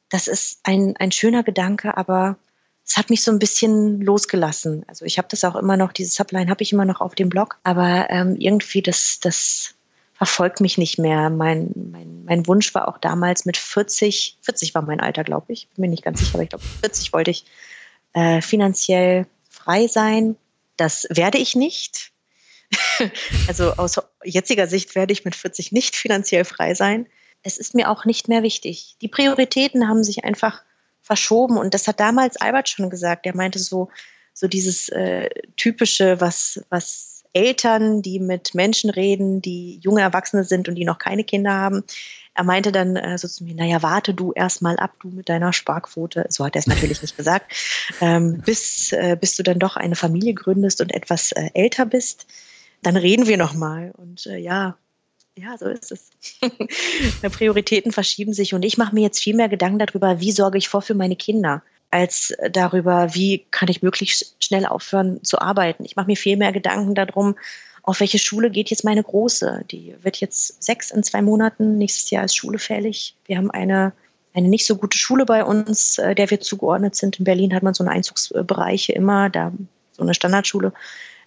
das 0.08 0.28
ist 0.28 0.60
ein, 0.64 0.96
ein 0.96 1.12
schöner 1.12 1.42
Gedanke, 1.42 1.96
aber 1.96 2.36
es 2.84 2.96
hat 2.96 3.10
mich 3.10 3.22
so 3.22 3.32
ein 3.32 3.38
bisschen 3.38 4.00
losgelassen. 4.00 4.84
Also 4.86 5.04
ich 5.04 5.18
habe 5.18 5.28
das 5.28 5.44
auch 5.44 5.56
immer 5.56 5.76
noch, 5.76 5.92
diese 5.92 6.12
Subline 6.12 6.50
habe 6.50 6.62
ich 6.62 6.72
immer 6.72 6.84
noch 6.84 7.00
auf 7.00 7.14
dem 7.14 7.28
Blog, 7.28 7.58
aber 7.64 8.08
ähm, 8.10 8.36
irgendwie 8.38 8.82
das, 8.82 9.18
das 9.20 9.75
verfolgt 10.16 10.60
mich 10.60 10.78
nicht 10.78 10.98
mehr. 10.98 11.28
Mein, 11.28 11.70
mein, 11.74 12.24
mein 12.24 12.46
Wunsch 12.46 12.74
war 12.74 12.88
auch 12.88 12.98
damals 12.98 13.44
mit 13.44 13.56
40, 13.56 14.38
40 14.40 14.74
war 14.74 14.82
mein 14.82 15.00
Alter, 15.00 15.24
glaube 15.24 15.52
ich, 15.52 15.68
bin 15.68 15.82
mir 15.82 15.88
nicht 15.88 16.04
ganz 16.04 16.20
sicher, 16.20 16.34
aber 16.34 16.42
ich 16.42 16.48
glaube, 16.48 16.64
40 16.80 17.12
wollte 17.12 17.30
ich 17.30 17.44
äh, 18.14 18.40
finanziell 18.40 19.26
frei 19.50 19.86
sein. 19.88 20.36
Das 20.76 21.06
werde 21.10 21.38
ich 21.38 21.54
nicht. 21.54 22.12
also 23.48 23.72
aus 23.74 24.00
jetziger 24.24 24.66
Sicht 24.66 24.94
werde 24.94 25.12
ich 25.12 25.24
mit 25.24 25.36
40 25.36 25.72
nicht 25.72 25.96
finanziell 25.96 26.44
frei 26.44 26.74
sein. 26.74 27.06
Es 27.42 27.58
ist 27.58 27.74
mir 27.74 27.90
auch 27.90 28.06
nicht 28.06 28.28
mehr 28.28 28.42
wichtig. 28.42 28.96
Die 29.02 29.08
Prioritäten 29.08 29.86
haben 29.86 30.02
sich 30.02 30.24
einfach 30.24 30.62
verschoben 31.02 31.58
und 31.58 31.74
das 31.74 31.86
hat 31.86 32.00
damals 32.00 32.36
Albert 32.38 32.70
schon 32.70 32.90
gesagt. 32.90 33.26
Er 33.26 33.36
meinte 33.36 33.58
so, 33.58 33.90
so 34.32 34.48
dieses 34.48 34.88
äh, 34.88 35.28
typische, 35.56 36.20
was, 36.20 36.64
was 36.70 37.15
Eltern, 37.36 38.00
die 38.00 38.18
mit 38.18 38.54
Menschen 38.54 38.88
reden, 38.88 39.42
die 39.42 39.78
junge 39.82 40.00
Erwachsene 40.00 40.44
sind 40.44 40.68
und 40.68 40.74
die 40.74 40.86
noch 40.86 40.98
keine 40.98 41.22
Kinder 41.22 41.52
haben. 41.52 41.84
Er 42.32 42.44
meinte 42.44 42.72
dann 42.72 42.96
äh, 42.96 43.18
so 43.18 43.28
zu 43.28 43.44
mir, 43.44 43.54
naja, 43.54 43.82
warte 43.82 44.14
du 44.14 44.32
erst 44.32 44.62
mal 44.62 44.76
ab, 44.78 44.94
du 45.00 45.08
mit 45.08 45.28
deiner 45.28 45.52
Sparquote, 45.52 46.26
so 46.30 46.46
hat 46.46 46.56
er 46.56 46.60
es 46.60 46.66
natürlich 46.66 47.02
nicht 47.02 47.16
gesagt, 47.16 47.52
ähm, 48.00 48.42
bis, 48.44 48.92
äh, 48.92 49.18
bis 49.20 49.36
du 49.36 49.42
dann 49.42 49.58
doch 49.58 49.76
eine 49.76 49.96
Familie 49.96 50.32
gründest 50.32 50.80
und 50.80 50.94
etwas 50.94 51.32
äh, 51.32 51.50
älter 51.52 51.84
bist, 51.84 52.26
dann 52.82 52.96
reden 52.96 53.26
wir 53.26 53.36
noch 53.36 53.52
mal. 53.52 53.92
Und 53.96 54.26
äh, 54.26 54.38
ja, 54.38 54.78
ja, 55.36 55.58
so 55.58 55.66
ist 55.66 55.92
es. 55.92 56.10
Prioritäten 57.32 57.92
verschieben 57.92 58.32
sich 58.32 58.54
und 58.54 58.64
ich 58.64 58.78
mache 58.78 58.94
mir 58.94 59.02
jetzt 59.02 59.22
viel 59.22 59.36
mehr 59.36 59.50
Gedanken 59.50 59.78
darüber, 59.78 60.20
wie 60.20 60.32
sorge 60.32 60.56
ich 60.56 60.70
vor 60.70 60.80
für 60.80 60.94
meine 60.94 61.16
Kinder 61.16 61.62
als 61.90 62.34
darüber, 62.50 63.14
wie 63.14 63.46
kann 63.50 63.68
ich 63.68 63.82
möglichst 63.82 64.36
schnell 64.42 64.66
aufhören 64.66 65.22
zu 65.24 65.40
arbeiten. 65.40 65.84
Ich 65.84 65.96
mache 65.96 66.06
mir 66.06 66.16
viel 66.16 66.36
mehr 66.36 66.52
Gedanken 66.52 66.94
darum, 66.94 67.36
auf 67.82 68.00
welche 68.00 68.18
Schule 68.18 68.50
geht 68.50 68.70
jetzt 68.70 68.84
meine 68.84 69.02
Große. 69.02 69.64
Die 69.70 69.94
wird 70.02 70.16
jetzt 70.16 70.62
sechs 70.62 70.90
in 70.90 71.04
zwei 71.04 71.22
Monaten, 71.22 71.78
nächstes 71.78 72.10
Jahr 72.10 72.24
ist 72.24 72.34
Schule 72.34 72.58
fällig. 72.58 73.14
Wir 73.26 73.36
haben 73.38 73.50
eine, 73.50 73.92
eine 74.34 74.48
nicht 74.48 74.66
so 74.66 74.76
gute 74.76 74.98
Schule 74.98 75.24
bei 75.24 75.44
uns, 75.44 75.98
äh, 75.98 76.14
der 76.14 76.28
wir 76.30 76.40
zugeordnet 76.40 76.96
sind. 76.96 77.18
In 77.18 77.24
Berlin 77.24 77.54
hat 77.54 77.62
man 77.62 77.74
so 77.74 77.84
eine 77.84 77.92
Einzugsbereiche 77.92 78.92
immer, 78.92 79.30
da 79.30 79.52
so 79.92 80.02
eine 80.02 80.14
Standardschule. 80.14 80.72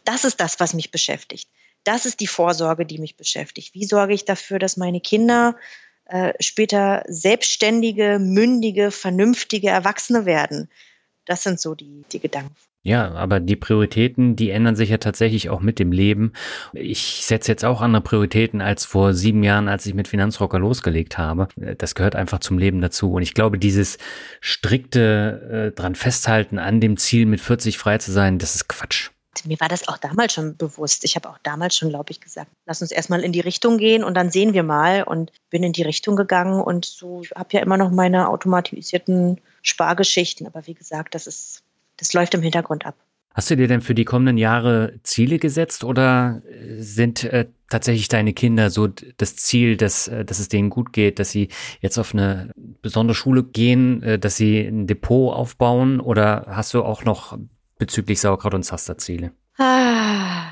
Das 0.03 0.25
ist 0.25 0.41
das, 0.41 0.59
was 0.59 0.73
mich 0.73 0.91
beschäftigt. 0.91 1.47
Das 1.85 2.05
ist 2.05 2.19
die 2.19 2.27
Vorsorge, 2.27 2.85
die 2.85 2.99
mich 2.99 3.15
beschäftigt. 3.15 3.73
Wie 3.73 3.85
sorge 3.85 4.13
ich 4.13 4.25
dafür, 4.25 4.59
dass 4.59 4.75
meine 4.75 4.99
Kinder 4.99 5.55
äh, 6.09 6.33
später 6.39 7.03
selbstständige, 7.07 8.19
mündige, 8.19 8.91
vernünftige 8.91 9.69
Erwachsene 9.69 10.25
werden. 10.25 10.69
Das 11.25 11.43
sind 11.43 11.59
so 11.59 11.75
die, 11.75 12.03
die 12.11 12.19
Gedanken. 12.19 12.55
Ja, 12.81 13.11
aber 13.11 13.41
die 13.41 13.57
Prioritäten, 13.57 14.37
die 14.37 14.51
ändern 14.51 14.75
sich 14.75 14.89
ja 14.89 14.97
tatsächlich 14.97 15.49
auch 15.49 15.59
mit 15.59 15.79
dem 15.79 15.91
Leben. 15.91 16.31
Ich 16.73 17.25
setze 17.25 17.51
jetzt 17.51 17.65
auch 17.65 17.81
andere 17.81 18.01
Prioritäten 18.01 18.61
als 18.61 18.85
vor 18.85 19.13
sieben 19.13 19.43
Jahren, 19.43 19.67
als 19.67 19.85
ich 19.85 19.93
mit 19.93 20.07
Finanzrocker 20.07 20.59
losgelegt 20.59 21.17
habe. 21.17 21.49
Das 21.77 21.93
gehört 21.93 22.15
einfach 22.15 22.39
zum 22.39 22.57
Leben 22.57 22.79
dazu. 22.79 23.11
Und 23.11 23.21
ich 23.21 23.33
glaube, 23.33 23.59
dieses 23.59 23.97
strikte 24.39 25.71
äh, 25.73 25.75
dran 25.77 25.93
festhalten, 25.95 26.57
an 26.57 26.79
dem 26.79 26.95
Ziel 26.95 27.25
mit 27.25 27.41
40 27.41 27.77
frei 27.77 27.97
zu 27.97 28.11
sein, 28.13 28.39
das 28.39 28.55
ist 28.55 28.69
Quatsch 28.69 29.11
mir 29.45 29.59
war 29.59 29.67
das 29.67 29.87
auch 29.87 29.97
damals 29.97 30.33
schon 30.33 30.57
bewusst. 30.57 31.03
Ich 31.05 31.15
habe 31.15 31.29
auch 31.29 31.37
damals 31.43 31.77
schon, 31.77 31.89
glaube 31.89 32.11
ich, 32.11 32.19
gesagt, 32.19 32.51
lass 32.65 32.81
uns 32.81 32.91
erstmal 32.91 33.21
in 33.21 33.31
die 33.31 33.39
Richtung 33.39 33.77
gehen 33.77 34.03
und 34.03 34.15
dann 34.15 34.31
sehen 34.31 34.53
wir 34.53 34.63
mal. 34.63 35.03
Und 35.03 35.31
bin 35.49 35.63
in 35.63 35.73
die 35.73 35.83
Richtung 35.83 36.15
gegangen 36.15 36.61
und 36.61 36.85
so 36.85 37.23
habe 37.35 37.49
ja 37.53 37.61
immer 37.61 37.77
noch 37.77 37.91
meine 37.91 38.29
automatisierten 38.29 39.39
Spargeschichten. 39.61 40.47
Aber 40.47 40.67
wie 40.67 40.73
gesagt, 40.73 41.15
das 41.15 41.27
ist, 41.27 41.63
das 41.97 42.13
läuft 42.13 42.33
im 42.33 42.41
Hintergrund 42.41 42.85
ab. 42.85 42.95
Hast 43.33 43.51
du 43.51 43.55
dir 43.55 43.67
denn 43.67 43.81
für 43.81 43.95
die 43.95 44.05
kommenden 44.05 44.37
Jahre 44.37 44.99
Ziele 45.03 45.37
gesetzt 45.37 45.83
oder 45.83 46.41
sind 46.79 47.23
äh, 47.23 47.45
tatsächlich 47.69 48.07
deine 48.07 48.33
Kinder 48.33 48.69
so 48.69 48.87
das 48.87 49.35
Ziel, 49.35 49.77
dass, 49.77 50.07
äh, 50.07 50.25
dass 50.25 50.39
es 50.39 50.49
denen 50.49 50.69
gut 50.69 50.91
geht, 50.91 51.19
dass 51.19 51.29
sie 51.31 51.49
jetzt 51.79 51.97
auf 51.99 52.13
eine 52.13 52.51
besondere 52.81 53.15
Schule 53.15 53.43
gehen, 53.43 54.01
äh, 54.01 54.19
dass 54.19 54.35
sie 54.35 54.59
ein 54.59 54.87
Depot 54.87 55.33
aufbauen 55.33 55.99
oder 55.99 56.47
hast 56.47 56.73
du 56.73 56.83
auch 56.83 57.05
noch 57.05 57.37
bezüglich 57.79 58.21
Sauerkraut 58.21 58.53
und 58.53 58.63
Zasterziele? 58.63 59.31
Ah, 59.57 60.51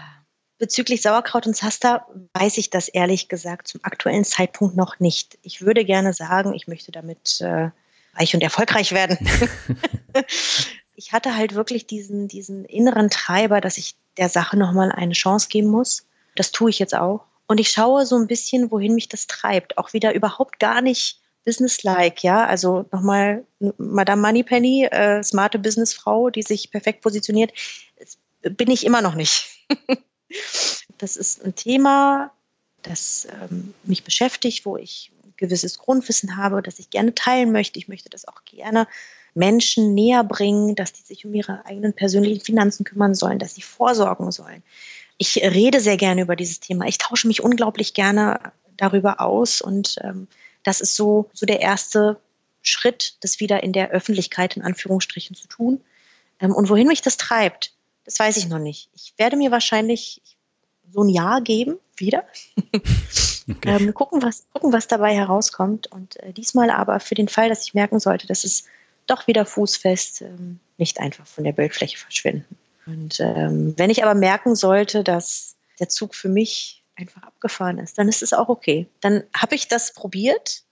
bezüglich 0.58 1.04
Sauerkraut 1.04 1.46
und 1.46 1.56
Zaster 1.56 2.08
weiß 2.34 2.58
ich 2.58 2.72
das 2.72 2.88
ehrlich 2.88 3.30
gesagt 3.30 3.68
zum 3.68 3.82
aktuellen 3.84 4.24
Zeitpunkt 4.24 4.76
noch 4.76 5.00
nicht. 5.00 5.38
Ich 5.44 5.62
würde 5.62 5.86
gerne 5.86 6.14
sagen, 6.14 6.56
ich 6.56 6.68
möchte 6.68 6.92
damit 6.92 7.40
äh, 7.42 7.70
reich 8.16 8.34
und 8.34 8.42
erfolgreich 8.42 8.92
werden. 8.94 9.20
ich 10.96 11.14
hatte 11.14 11.36
halt 11.36 11.54
wirklich 11.54 11.86
diesen, 11.86 12.28
diesen 12.28 12.66
inneren 12.66 13.12
Treiber, 13.12 13.62
dass 13.62 13.78
ich 13.78 13.96
der 14.18 14.30
Sache 14.30 14.58
nochmal 14.58 14.92
eine 14.92 15.14
Chance 15.14 15.50
geben 15.50 15.68
muss. 15.68 16.08
Das 16.36 16.52
tue 16.52 16.72
ich 16.72 16.80
jetzt 16.80 16.96
auch. 16.96 17.26
Und 17.48 17.60
ich 17.60 17.70
schaue 17.70 18.06
so 18.06 18.18
ein 18.18 18.28
bisschen, 18.28 18.72
wohin 18.72 18.96
mich 18.96 19.08
das 19.08 19.28
treibt. 19.28 19.78
Auch 19.78 19.94
wieder 19.94 20.14
überhaupt 20.14 20.60
gar 20.60 20.82
nicht 20.82 21.22
businesslike, 21.48 22.28
ja. 22.28 22.46
Also 22.46 22.86
nochmal 22.92 23.46
Madame 23.78 24.22
Moneypenny, 24.22 24.84
äh, 24.92 25.24
smarte 25.24 25.58
Businessfrau, 25.58 26.30
die 26.30 26.42
sich 26.42 26.72
perfekt 26.72 27.02
positioniert, 27.02 27.54
bin 28.42 28.70
ich 28.70 28.86
immer 28.86 29.02
noch 29.02 29.16
nicht. 29.16 29.66
das 30.98 31.16
ist 31.16 31.46
ein 31.46 31.56
Thema, 31.56 32.32
das 32.84 33.30
ähm, 33.42 33.74
mich 33.86 34.04
beschäftigt, 34.04 34.66
wo 34.66 34.76
ich 34.76 35.14
ein 35.24 35.34
gewisses 35.38 35.78
Grundwissen 35.78 36.36
habe, 36.36 36.62
das 36.62 36.80
ich 36.80 36.90
gerne 36.90 37.16
teilen 37.16 37.54
möchte. 37.54 37.80
Ich 37.80 37.88
möchte 37.88 38.10
das 38.10 38.28
auch 38.28 38.44
gerne 38.44 38.86
Menschen 39.34 39.94
näher 39.94 40.26
bringen, 40.26 40.76
dass 40.76 40.92
die 40.92 41.04
sich 41.04 41.26
um 41.26 41.34
ihre 41.34 41.66
eigenen 41.66 41.94
persönlichen 41.94 42.44
Finanzen 42.44 42.84
kümmern 42.84 43.16
sollen, 43.16 43.40
dass 43.40 43.56
sie 43.56 43.62
vorsorgen 43.62 44.34
sollen. 44.34 44.64
Ich 45.18 45.38
rede 45.38 45.80
sehr 45.80 45.96
gerne 45.96 46.24
über 46.24 46.36
dieses 46.36 46.60
Thema. 46.60 46.88
Ich 46.88 46.98
tausche 46.98 47.28
mich 47.28 47.42
unglaublich 47.42 47.94
gerne 47.94 48.52
darüber 48.76 49.22
aus 49.22 49.62
und 49.62 49.96
ähm, 50.04 50.28
das 50.68 50.82
ist 50.82 50.96
so, 50.96 51.30
so 51.34 51.46
der 51.46 51.62
erste 51.62 52.20
Schritt, 52.62 53.16
das 53.22 53.40
wieder 53.40 53.64
in 53.64 53.72
der 53.72 53.92
Öffentlichkeit 53.92 54.58
in 54.58 54.64
Anführungsstrichen 54.64 55.34
zu 55.34 55.48
tun. 55.48 55.82
Ähm, 56.42 56.54
und 56.54 56.70
wohin 56.70 56.88
mich 56.88 57.02
das 57.02 57.16
treibt, 57.16 57.74
das 58.04 58.20
weiß 58.20 58.36
ich 58.36 58.50
noch 58.50 58.60
nicht. 58.60 58.90
Ich 58.94 59.14
werde 59.18 59.38
mir 59.38 59.50
wahrscheinlich 59.50 60.22
so 60.92 61.04
ein 61.04 61.10
Jahr 61.10 61.42
geben, 61.42 61.80
wieder. 61.96 62.26
Okay. 63.50 63.78
ähm, 63.78 63.94
gucken, 63.94 64.22
was, 64.22 64.46
gucken, 64.52 64.74
was 64.74 64.90
dabei 64.90 65.16
herauskommt. 65.16 65.88
Und 65.88 66.22
äh, 66.22 66.34
diesmal 66.34 66.70
aber 66.70 67.00
für 67.00 67.16
den 67.16 67.30
Fall, 67.30 67.48
dass 67.48 67.64
ich 67.64 67.74
merken 67.74 68.02
sollte, 68.02 68.28
dass 68.28 68.44
es 68.44 68.66
doch 69.06 69.26
wieder 69.28 69.46
fußfest, 69.46 70.24
ähm, 70.24 70.60
nicht 70.78 71.00
einfach 71.00 71.26
von 71.26 71.46
der 71.46 71.54
Bildfläche 71.54 71.98
verschwinden. 71.98 72.58
Und 72.86 73.22
ähm, 73.22 73.74
wenn 73.78 73.90
ich 73.90 74.04
aber 74.04 74.16
merken 74.16 74.54
sollte, 74.54 75.02
dass 75.02 75.56
der 75.80 75.88
Zug 75.88 76.14
für 76.14 76.28
mich 76.28 76.77
einfach 76.98 77.24
abgefahren 77.24 77.78
ist, 77.78 77.98
dann 77.98 78.08
ist 78.08 78.24
es 78.24 78.34
auch 78.34 78.50
okay. 78.50 78.88
Dann 79.02 79.24
habe 79.36 79.56
ich 79.56 79.68
das 79.68 79.94
probiert 79.94 80.64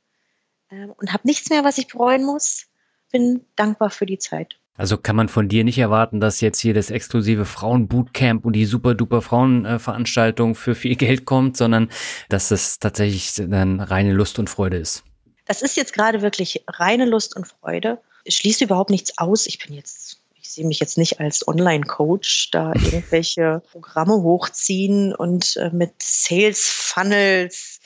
äh, 0.70 0.88
und 0.98 1.14
habe 1.14 1.28
nichts 1.28 1.50
mehr, 1.50 1.64
was 1.64 1.78
ich 1.78 1.88
bereuen 1.88 2.26
muss. 2.26 2.66
Bin 3.12 3.46
dankbar 3.56 3.92
für 3.92 4.06
die 4.06 4.18
Zeit. 4.18 4.58
Also 4.78 4.98
kann 4.98 5.16
man 5.16 5.30
von 5.30 5.48
dir 5.48 5.64
nicht 5.64 5.78
erwarten, 5.78 6.20
dass 6.20 6.42
jetzt 6.42 6.60
hier 6.60 6.74
das 6.74 6.92
exklusive 6.92 7.46
Frauenbootcamp 7.46 8.44
und 8.44 8.54
die 8.54 8.66
super 8.66 8.94
duper 8.94 9.22
Frauenveranstaltung 9.22 10.54
für 10.54 10.76
viel 10.76 10.98
Geld 10.98 11.24
kommt, 11.24 11.56
sondern 11.56 11.90
dass 12.28 12.52
es 12.52 12.80
tatsächlich 12.80 13.34
dann 13.36 13.80
reine 13.80 14.12
Lust 14.12 14.38
und 14.38 14.50
Freude 14.50 14.78
ist. 14.78 15.04
Das 15.46 15.62
ist 15.62 15.78
jetzt 15.78 15.94
gerade 15.94 16.22
wirklich 16.22 16.66
reine 16.68 17.06
Lust 17.06 17.38
und 17.38 17.48
Freude. 17.48 18.00
Es 18.26 18.34
schließt 18.36 18.62
überhaupt 18.62 18.90
nichts 18.90 19.18
aus. 19.18 19.46
Ich 19.46 19.60
bin 19.60 19.74
jetzt 19.74 20.20
ich 20.46 20.54
sehe 20.54 20.66
mich 20.66 20.80
jetzt 20.80 20.98
nicht 20.98 21.20
als 21.20 21.48
Online-Coach, 21.48 22.52
da 22.52 22.74
irgendwelche 22.76 23.62
Programme 23.72 24.22
hochziehen 24.22 25.14
und 25.14 25.58
äh, 25.58 25.72
mit 25.72 25.94
Sales-Funnels 26.02 27.80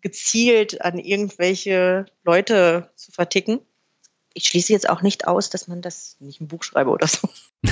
gezielt 0.00 0.80
an 0.80 0.98
irgendwelche 0.98 2.06
Leute 2.22 2.90
zu 2.96 3.12
verticken. 3.12 3.60
Ich 4.32 4.44
schließe 4.44 4.72
jetzt 4.72 4.88
auch 4.88 5.02
nicht 5.02 5.26
aus, 5.26 5.50
dass 5.50 5.66
man 5.66 5.82
das 5.82 6.16
nicht 6.20 6.40
im 6.40 6.46
Buch 6.48 6.62
schreibe 6.62 6.90
oder 6.90 7.08
so. 7.08 7.28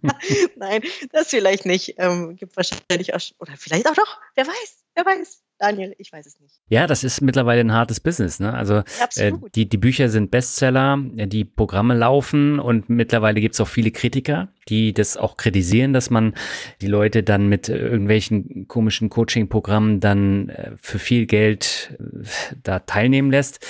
Nein, 0.56 0.82
das 1.10 1.28
vielleicht 1.28 1.66
nicht. 1.66 1.94
Ähm, 1.98 2.36
gibt 2.36 2.56
wahrscheinlich 2.56 3.14
auch, 3.14 3.20
oder 3.38 3.52
vielleicht 3.56 3.88
auch 3.88 3.94
doch, 3.94 4.18
wer 4.34 4.46
weiß, 4.46 4.81
wer 4.94 5.04
weiß. 5.04 5.42
Daniel, 5.62 5.94
ich 5.98 6.12
weiß 6.12 6.26
es 6.26 6.40
nicht. 6.40 6.56
Ja, 6.70 6.88
das 6.88 7.04
ist 7.04 7.20
mittlerweile 7.20 7.60
ein 7.60 7.72
hartes 7.72 8.00
Business. 8.00 8.40
Ne? 8.40 8.52
Also 8.52 8.82
äh, 9.14 9.32
die, 9.54 9.68
die 9.68 9.76
Bücher 9.76 10.08
sind 10.08 10.32
Bestseller, 10.32 10.98
die 11.00 11.44
Programme 11.44 11.94
laufen 11.94 12.58
und 12.58 12.88
mittlerweile 12.88 13.40
gibt 13.40 13.54
es 13.54 13.60
auch 13.60 13.68
viele 13.68 13.92
Kritiker, 13.92 14.48
die 14.68 14.92
das 14.92 15.16
auch 15.16 15.36
kritisieren, 15.36 15.92
dass 15.92 16.10
man 16.10 16.34
die 16.80 16.88
Leute 16.88 17.22
dann 17.22 17.48
mit 17.48 17.68
irgendwelchen 17.68 18.66
komischen 18.66 19.08
Coaching-Programmen 19.08 20.00
dann 20.00 20.48
äh, 20.48 20.72
für 20.80 20.98
viel 20.98 21.26
Geld 21.26 21.96
äh, 22.00 22.26
da 22.64 22.80
teilnehmen 22.80 23.30
lässt. 23.30 23.64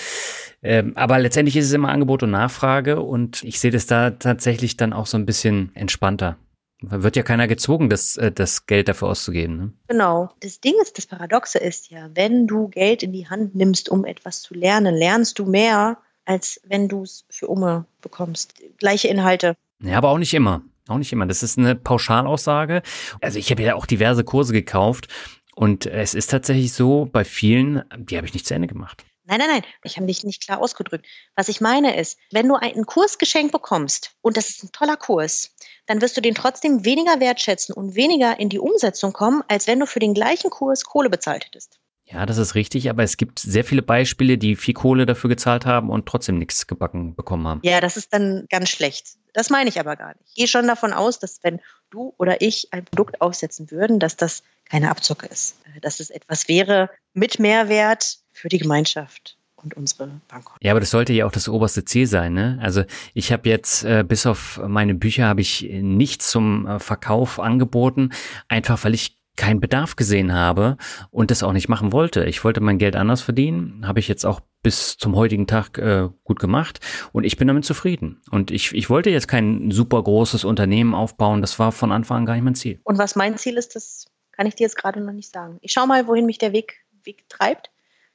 Ähm, 0.63 0.97
aber 0.97 1.19
letztendlich 1.19 1.59
ist 1.59 1.67
es 1.67 1.73
immer 1.75 1.91
Angebot 1.91 2.23
und 2.23 2.31
Nachfrage 2.31 3.03
und 3.03 3.43
ich 3.43 3.61
sehe 3.61 3.71
das 3.71 3.85
da 3.85 4.13
tatsächlich 4.13 4.79
dann 4.79 4.95
auch 4.95 5.07
so 5.07 5.19
ein 5.19 5.27
bisschen 5.27 5.73
entspannter. 5.75 6.39
Wird 6.83 7.17
ja 7.17 7.23
keiner 7.23 7.47
gezwungen, 7.47 7.89
das, 7.89 8.17
äh, 8.17 8.33
das 8.33 8.67
Geld 8.67 8.89
dafür 8.89 9.09
auszugeben. 9.09 9.57
Ne? 9.57 9.73
Genau. 9.89 10.31
Das 10.41 10.61
Ding 10.61 10.75
ist, 10.83 10.99
das 10.99 11.07
Paradoxe 11.07 11.59
ist 11.59 11.91
ja, 11.91 12.11
wenn 12.15 12.47
du 12.47 12.69
Geld 12.69 13.03
in 13.03 13.13
die 13.13 13.29
Hand 13.29 13.55
nimmst, 13.55 13.89
um 13.89 14.05
etwas 14.05 14.43
zu 14.43 14.55
lernen, 14.55 14.95
lernst 14.95 15.39
du 15.39 15.47
mehr, 15.47 15.99
als 16.25 16.61
wenn 16.65 16.89
du 16.89 17.03
es 17.03 17.25
für 17.31 17.49
Umme 17.49 17.87
bekommst. 18.01 18.55
Gleiche 18.79 19.09
Inhalte. 19.09 19.57
Ja, 19.83 19.99
aber 19.99 20.11
auch 20.11 20.19
nicht 20.19 20.35
immer. 20.35 20.63
Auch 20.89 20.99
nicht 20.99 21.13
immer. 21.13 21.27
Das 21.27 21.43
ist 21.43 21.59
eine 21.59 21.75
Pauschalaussage. 21.75 22.83
Also 23.21 23.39
ich 23.39 23.51
habe 23.51 23.63
ja 23.63 23.75
auch 23.77 23.87
diverse 23.87 24.25
Kurse 24.25 24.53
gekauft 24.53 25.09
und 25.55 25.87
es 25.87 26.15
ist 26.15 26.31
tatsächlich 26.31 26.73
so, 26.73 27.09
bei 27.11 27.25
vielen, 27.25 27.83
die 27.97 28.17
habe 28.17 28.27
ich 28.27 28.35
nicht 28.35 28.47
zu 28.47 28.55
Ende 28.55 28.69
gemacht. 28.69 29.05
Nein, 29.25 29.39
nein, 29.39 29.49
nein, 29.51 29.63
ich 29.85 29.97
habe 29.97 30.07
mich 30.07 30.25
nicht 30.25 30.45
klar 30.45 30.61
ausgedrückt. 30.61 31.07
Was 31.37 31.49
ich 31.49 31.61
meine 31.61 31.97
ist, 31.97 32.19
wenn 32.33 32.49
du 32.49 32.57
einen 32.57 32.87
Kurs 32.87 33.19
geschenkt 33.19 33.53
bekommst 33.53 34.17
und 34.21 34.37
das 34.37 34.49
ist 34.51 34.65
ein 34.65 34.73
toller 34.73 34.97
Kurs, 34.97 35.55
dann 35.87 36.01
wirst 36.01 36.17
du 36.17 36.21
den 36.21 36.35
trotzdem 36.35 36.85
weniger 36.85 37.21
wertschätzen 37.21 37.73
und 37.75 37.95
weniger 37.95 38.41
in 38.41 38.49
die 38.49 38.59
Umsetzung 38.59 39.13
kommen, 39.13 39.43
als 39.47 39.67
wenn 39.69 39.79
du 39.79 39.87
für 39.87 40.01
den 40.01 40.15
gleichen 40.15 40.51
Kurs 40.51 40.85
Kohle 40.85 41.09
bezahlt 41.09 41.47
hättest. 41.47 41.79
Ja, 42.05 42.27
das 42.27 42.37
ist 42.37 42.55
richtig, 42.55 42.91
aber 42.91 43.05
es 43.05 43.17
gibt 43.17 43.39
sehr 43.39 43.65
viele 43.65 43.81
Beispiele, 43.81 44.37
die 44.37 44.57
viel 44.57 44.75
Kohle 44.75 45.07
dafür 45.07 45.31
gezahlt 45.31 45.67
haben 45.67 45.89
und 45.89 46.07
trotzdem 46.07 46.39
nichts 46.39 46.67
gebacken 46.67 47.15
bekommen 47.15 47.47
haben. 47.47 47.61
Ja, 47.63 47.81
das 47.81 47.97
ist 47.97 48.13
dann 48.13 48.47
ganz 48.51 48.69
schlecht. 48.71 49.17
Das 49.33 49.49
meine 49.49 49.71
ich 49.71 49.81
aber 49.81 49.97
gar 49.97 50.09
nicht. 50.09 50.27
Ich 50.29 50.35
gehe 50.35 50.49
schon 50.49 50.67
davon 50.67 50.93
aus, 50.93 51.21
dass 51.21 51.39
wenn 51.43 51.61
du 51.91 52.13
oder 52.19 52.43
ich 52.43 52.69
ein 52.73 52.85
Produkt 52.85 53.21
aufsetzen 53.21 53.71
würden, 53.71 53.99
dass 53.99 54.17
das 54.17 54.43
keine 54.69 54.91
Abzocke 54.91 55.27
ist. 55.27 55.57
Dass 55.81 56.01
es 56.01 56.11
etwas 56.11 56.49
wäre 56.49 56.91
mit 57.15 57.39
Mehrwert 57.39 58.19
für 58.33 58.49
die 58.49 58.59
Gemeinschaft 58.59 59.37
und 59.57 59.75
unsere 59.75 60.21
Bankkonten. 60.29 60.65
Ja, 60.65 60.73
aber 60.73 60.81
das 60.81 60.91
sollte 60.91 61.13
ja 61.13 61.27
auch 61.27 61.33
das 61.33 61.49
oberste 61.49 61.85
Ziel 61.85 62.07
sein. 62.07 62.35
Ne? 62.35 62.59
Also 62.61 62.85
ich 63.15 63.33
habe 63.33 63.49
jetzt 63.49 63.85
äh, 63.85 64.05
bis 64.07 64.27
auf 64.27 64.61
meine 64.67 64.95
Bücher 64.95 65.27
habe 65.27 65.41
ich 65.41 65.69
nichts 65.71 66.31
zum 66.31 66.67
äh, 66.67 66.79
Verkauf 66.79 67.39
angeboten, 67.39 68.11
einfach 68.49 68.83
weil 68.85 68.95
ich 68.95 69.19
keinen 69.37 69.61
Bedarf 69.61 69.97
gesehen 69.97 70.35
habe 70.35 70.77
und 71.11 71.31
das 71.31 71.43
auch 71.43 71.53
nicht 71.53 71.69
machen 71.69 71.93
wollte. 71.93 72.25
Ich 72.25 72.45
wollte 72.45 72.61
mein 72.61 72.79
Geld 72.79 72.97
anders 72.97 73.23
verdienen, 73.23 73.87
habe 73.87 73.99
ich 73.99 74.07
jetzt 74.07 74.27
auch 74.27 74.41
bis 74.63 74.99
zum 74.99 75.17
heutigen 75.17 75.47
Tag 75.47 75.79
äh, 75.79 76.09
gut 76.23 76.39
gemacht 76.39 76.81
und 77.13 77.25
ich 77.25 77.39
bin 77.39 77.49
damit 77.49 77.65
zufrieden. 77.65 78.21
Und 78.31 78.51
ich, 78.51 78.73
ich 78.73 78.91
wollte 78.91 79.11
jetzt 79.11 79.29
kein 79.29 79.71
super 79.71 80.03
großes 80.03 80.45
Unternehmen 80.45 80.95
aufbauen, 80.95 81.41
das 81.41 81.59
war 81.59 81.73
von 81.73 81.93
Anfang 81.93 82.19
an 82.19 82.27
gar 82.27 82.35
nicht 82.35 82.45
mein 82.45 82.55
Ziel. 82.55 82.81
Und 82.85 82.99
was 82.99 83.17
mein 83.17 83.39
Ziel 83.39 83.57
ist, 83.57 83.75
das 83.75 84.07
kann 84.33 84.47
ich 84.47 84.55
dir 84.55 84.65
jetzt 84.65 84.77
gerade 84.77 85.01
noch 85.01 85.13
nicht 85.13 85.33
sagen. 85.33 85.59
Ich 85.63 85.73
schaue 85.73 85.87
mal, 85.87 86.07
wohin 86.07 86.27
mich 86.27 86.39
der 86.39 86.53
Weg, 86.53 86.85
Weg 87.05 87.29
treibt. 87.29 87.72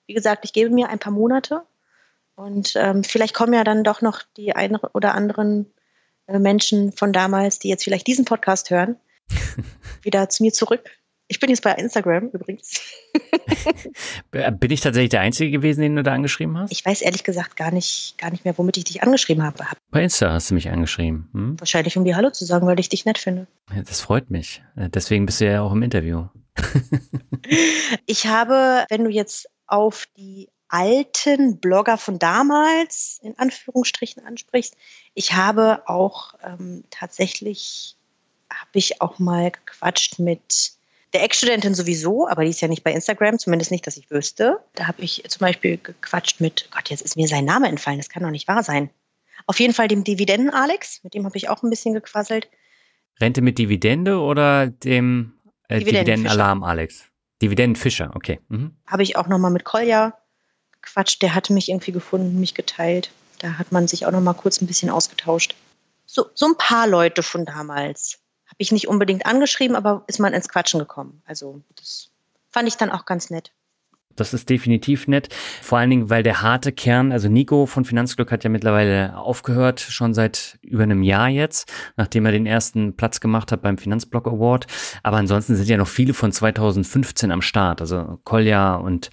Wie 0.08 0.14
gesagt, 0.14 0.46
ich 0.46 0.54
gebe 0.54 0.74
mir 0.74 0.90
ein 0.90 1.00
paar 1.00 1.14
Monate 1.14 1.64
und 2.36 2.74
ähm, 2.76 3.04
vielleicht 3.04 3.34
kommen 3.34 3.54
ja 3.54 3.64
dann 3.64 3.84
doch 3.84 4.02
noch 4.02 4.24
die 4.38 4.56
ein 4.56 4.76
oder 4.76 5.14
anderen 5.14 5.72
äh, 6.28 6.40
Menschen 6.40 6.92
von 6.92 7.14
damals, 7.14 7.60
die 7.60 7.70
jetzt 7.70 7.84
vielleicht 7.84 8.08
diesen 8.08 8.26
Podcast 8.26 8.70
hören, 8.70 8.96
wieder 10.02 10.30
zu 10.30 10.44
mir 10.44 10.54
zurück 10.54 10.90
ich 11.30 11.40
bin 11.40 11.50
jetzt 11.50 11.62
bei 11.62 11.74
Instagram 11.74 12.30
übrigens. 12.30 12.82
bin 14.32 14.72
ich 14.72 14.82
tatsächlich 14.82 15.10
der 15.10 15.22
Einzige 15.22 15.52
gewesen, 15.52 15.82
den 15.82 15.96
du 15.96 16.04
da 16.04 16.14
angeschrieben 16.14 16.58
hast? 16.58 16.72
Ich 16.72 16.86
weiß 16.86 17.02
ehrlich 17.02 17.24
gesagt 17.24 17.58
gar 17.58 17.72
nicht, 17.72 18.16
gar 18.18 18.32
nicht 18.32 18.46
mehr, 18.46 18.58
womit 18.58 18.78
ich 18.78 18.86
dich 18.86 19.04
angeschrieben 19.04 19.44
habe. 19.44 19.66
Bei 19.92 20.02
Insta 20.02 20.32
hast 20.32 20.50
du 20.50 20.54
mich 20.54 20.70
angeschrieben. 20.70 21.30
Hm? 21.34 21.60
Wahrscheinlich, 21.60 21.98
um 21.98 22.06
dir 22.06 22.16
Hallo 22.16 22.30
zu 22.30 22.46
sagen, 22.46 22.66
weil 22.66 22.80
ich 22.80 22.90
dich 22.90 23.06
nett 23.06 23.18
finde. 23.18 23.48
Ja, 23.74 23.82
das 23.82 24.00
freut 24.00 24.30
mich. 24.30 24.64
Äh, 24.78 24.90
deswegen 24.90 25.26
bist 25.26 25.42
du 25.42 25.46
ja 25.46 25.62
auch 25.62 25.74
im 25.74 25.84
Interview. 25.84 26.28
ich 28.06 28.28
habe, 28.28 28.86
wenn 28.90 29.04
du 29.04 29.10
jetzt 29.10 29.50
auf 29.68 30.08
die 30.18 30.50
alten 30.70 31.60
Blogger 31.60 31.98
von 31.98 32.20
damals 32.20 33.20
in 33.22 33.38
Anführungsstrichen 33.38 34.26
ansprichst, 34.26 34.76
ich 35.14 35.34
habe 35.34 35.84
auch 35.88 36.34
ähm, 36.44 36.84
tatsächlich, 36.90 37.96
habe 38.52 38.72
ich 38.74 39.02
auch 39.02 39.20
mal 39.20 39.52
gequatscht 39.52 40.20
mit 40.20 40.72
der 41.14 41.24
Ex-Studentin 41.24 41.74
sowieso, 41.74 42.28
aber 42.28 42.44
die 42.44 42.50
ist 42.50 42.62
ja 42.62 42.68
nicht 42.68 42.84
bei 42.84 42.92
Instagram, 42.92 43.40
zumindest 43.40 43.72
nicht, 43.72 43.88
dass 43.88 43.98
ich 43.98 44.12
wüsste. 44.12 44.60
Da 44.76 44.88
habe 44.88 45.02
ich 45.02 45.24
zum 45.28 45.40
Beispiel 45.40 45.78
gequatscht 45.78 46.42
mit, 46.42 46.70
Gott, 46.72 46.90
jetzt 46.90 47.02
ist 47.02 47.16
mir 47.16 47.28
sein 47.28 47.46
Name 47.46 47.68
entfallen, 47.68 48.00
das 48.00 48.10
kann 48.10 48.24
doch 48.24 48.30
nicht 48.30 48.48
wahr 48.48 48.64
sein. 48.64 48.90
Auf 49.46 49.60
jeden 49.60 49.74
Fall 49.74 49.88
dem 49.88 50.04
Dividenden-Alex, 50.04 51.04
mit 51.04 51.14
dem 51.14 51.26
habe 51.26 51.38
ich 51.38 51.48
auch 51.50 51.64
ein 51.64 51.70
bisschen 51.70 51.94
gequasselt. 51.94 52.50
Rente 53.22 53.42
mit 53.42 53.58
Dividende 53.58 54.20
oder 54.20 54.68
dem 54.68 55.34
äh, 55.70 55.80
Dividenden-Alarm-Alex? 55.80 57.06
Dividendenfischer, 57.42 58.12
okay. 58.16 58.40
Mhm. 58.50 58.76
Habe 58.88 59.04
ich 59.04 59.16
auch 59.16 59.28
nochmal 59.28 59.52
mit 59.52 59.64
Kolja 59.64 60.18
gequatscht, 60.82 61.22
der 61.22 61.36
hatte 61.36 61.54
mich 61.54 61.70
irgendwie 61.70 61.92
gefunden, 61.92 62.40
mich 62.40 62.54
geteilt. 62.54 63.12
Da 63.40 63.58
hat 63.58 63.72
man 63.72 63.88
sich 63.88 64.06
auch 64.06 64.12
nochmal 64.12 64.34
kurz 64.34 64.62
ein 64.62 64.68
bisschen 64.68 64.90
ausgetauscht. 64.90 65.56
So, 66.06 66.28
so 66.34 66.48
ein 66.48 66.58
paar 66.58 66.88
Leute 66.88 67.22
von 67.24 67.46
damals 67.46 68.20
ich 68.58 68.72
nicht 68.72 68.88
unbedingt 68.88 69.26
angeschrieben, 69.26 69.76
aber 69.76 70.04
ist 70.08 70.20
man 70.20 70.34
ins 70.34 70.50
Quatschen 70.50 70.80
gekommen. 70.80 71.22
Also 71.26 71.62
das 71.76 72.10
fand 72.50 72.68
ich 72.68 72.78
dann 72.78 72.92
auch 72.92 73.06
ganz 73.06 73.30
nett. 73.30 73.52
Das 74.20 74.34
ist 74.34 74.50
definitiv 74.50 75.08
nett. 75.08 75.34
Vor 75.62 75.78
allen 75.78 75.90
Dingen, 75.90 76.10
weil 76.10 76.24
der 76.24 76.42
harte 76.42 76.72
Kern, 76.72 77.12
also 77.12 77.30
Nico 77.30 77.66
von 77.66 77.86
Finanzglück 77.86 78.32
hat 78.32 78.44
ja 78.44 78.50
mittlerweile 78.50 79.18
aufgehört, 79.18 79.80
schon 79.80 80.14
seit 80.14 80.58
über 80.62 80.84
einem 80.84 81.04
Jahr 81.04 81.30
jetzt, 81.30 81.72
nachdem 81.96 82.26
er 82.26 82.32
den 82.32 82.46
ersten 82.46 82.96
Platz 82.96 83.20
gemacht 83.20 83.52
hat 83.52 83.62
beim 83.62 83.78
Finanzblock 83.78 84.28
Award. 84.28 84.68
Aber 85.04 85.18
ansonsten 85.18 85.56
sind 85.56 85.70
ja 85.70 85.78
noch 85.78 85.88
viele 85.88 86.14
von 86.14 86.32
2015 86.32 87.32
am 87.32 87.42
Start. 87.42 87.80
Also 87.80 88.20
Kolja 88.24 88.76
und 88.76 89.10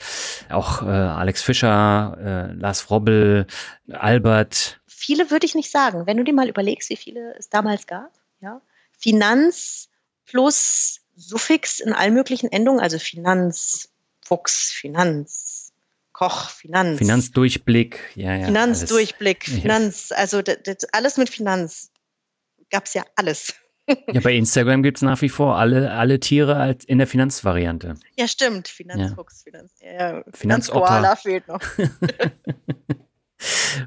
auch 0.51 0.83
äh, 0.83 0.87
Alex 0.87 1.43
Fischer, 1.43 2.17
äh, 2.21 2.53
Lars 2.55 2.91
Robbel, 2.91 3.47
Albert. 3.93 4.81
Viele 4.87 5.31
würde 5.31 5.47
ich 5.47 5.55
nicht 5.55 5.71
sagen. 5.71 6.07
Wenn 6.07 6.17
du 6.17 6.25
dir 6.25 6.35
mal 6.35 6.49
überlegst, 6.49 6.91
wie 6.91 6.97
viele 6.97 7.35
es 7.39 7.49
damals 7.49 7.87
gab, 7.87 8.11
ja. 8.41 8.61
Finanz 8.99 9.91
plus 10.27 11.01
Suffix 11.17 11.81
in 11.81 11.93
allen 11.93 12.15
möglichen 12.15 12.51
Endungen, 12.51 12.81
also 12.81 12.99
Finanz, 12.99 13.91
Fuchs, 14.25 14.73
Finanz, 14.73 15.73
Koch, 16.13 16.51
Finanz. 16.51 16.99
Finanzdurchblick, 16.99 17.99
ja, 18.15 18.37
ja. 18.37 18.47
Finanzdurchblick, 18.47 19.49
alles. 19.49 19.61
Finanz, 19.61 20.13
also 20.13 20.43
das, 20.43 20.59
das, 20.65 20.77
alles 20.93 21.17
mit 21.17 21.29
Finanz 21.29 21.91
gab 22.71 22.87
es 22.87 22.95
ja 22.95 23.05
alles. 23.17 23.55
Ja, 23.87 24.21
bei 24.21 24.35
Instagram 24.35 24.83
gibt 24.83 24.99
es 24.99 25.03
nach 25.03 25.21
wie 25.21 25.29
vor 25.29 25.59
alle, 25.59 25.93
alle 25.93 26.19
Tiere 26.19 26.57
als 26.57 26.85
in 26.85 26.97
der 26.99 27.07
Finanzvariante. 27.07 27.95
Ja, 28.17 28.27
stimmt. 28.27 28.69
Finanzfuchs, 28.69 29.45
ja. 29.45 29.53
Finanz, 29.53 29.73
ja, 29.81 30.25
Finanzkoala 30.33 31.17
fehlt 31.17 31.49
noch. 31.49 31.61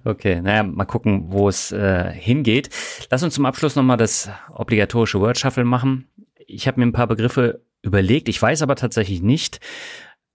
Okay, 0.04 0.42
naja, 0.42 0.64
mal 0.64 0.86
gucken, 0.86 1.32
wo 1.32 1.50
es 1.50 1.72
äh, 1.72 2.12
hingeht. 2.12 2.70
Lass 3.10 3.24
uns 3.24 3.34
zum 3.34 3.46
Abschluss 3.46 3.76
nochmal 3.76 3.98
das 3.98 4.30
obligatorische 4.54 5.20
Word 5.20 5.40
Shuffle 5.40 5.64
machen. 5.64 6.08
Ich 6.46 6.68
habe 6.68 6.80
mir 6.80 6.86
ein 6.86 6.94
paar 6.94 7.08
Begriffe 7.08 7.66
überlegt. 7.82 8.30
Ich 8.30 8.42
weiß 8.42 8.62
aber 8.62 8.76
tatsächlich 8.76 9.22
nicht, 9.22 9.60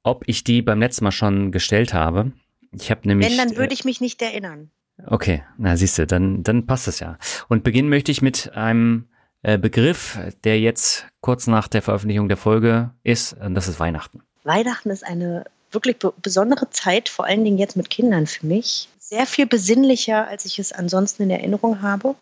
ob 0.02 0.24
ich 0.26 0.44
die 0.44 0.62
beim 0.62 0.80
letzten 0.80 1.04
Mal 1.04 1.12
schon 1.12 1.52
gestellt 1.52 1.94
habe. 1.94 2.32
Ich 2.72 2.90
habe 2.90 3.06
nämlich. 3.06 3.30
Wenn, 3.30 3.36
dann 3.36 3.56
würde 3.56 3.74
ich 3.74 3.84
mich 3.84 4.00
nicht 4.00 4.22
erinnern. 4.22 4.70
Okay, 5.06 5.42
na 5.58 5.76
siehst 5.76 5.98
du, 5.98 6.06
dann, 6.06 6.42
dann 6.42 6.66
passt 6.66 6.86
es 6.86 7.00
ja. 7.00 7.18
Und 7.48 7.64
beginnen 7.64 7.88
möchte 7.88 8.12
ich 8.12 8.22
mit 8.22 8.52
einem 8.54 9.08
äh, 9.42 9.58
Begriff, 9.58 10.18
der 10.44 10.60
jetzt 10.60 11.06
kurz 11.20 11.46
nach 11.46 11.66
der 11.66 11.82
Veröffentlichung 11.82 12.28
der 12.28 12.36
Folge 12.36 12.90
ist, 13.02 13.32
und 13.34 13.54
das 13.54 13.68
ist 13.68 13.80
Weihnachten. 13.80 14.22
Weihnachten 14.44 14.90
ist 14.90 15.04
eine 15.04 15.44
wirklich 15.72 15.96
besondere 16.20 16.70
Zeit, 16.70 17.08
vor 17.08 17.24
allen 17.24 17.44
Dingen 17.44 17.58
jetzt 17.58 17.76
mit 17.76 17.90
Kindern 17.90 18.26
für 18.26 18.46
mich. 18.46 18.88
Sehr 18.98 19.26
viel 19.26 19.46
besinnlicher, 19.46 20.28
als 20.28 20.44
ich 20.44 20.58
es 20.58 20.72
ansonsten 20.72 21.24
in 21.24 21.30
Erinnerung 21.30 21.82
habe. 21.82 22.14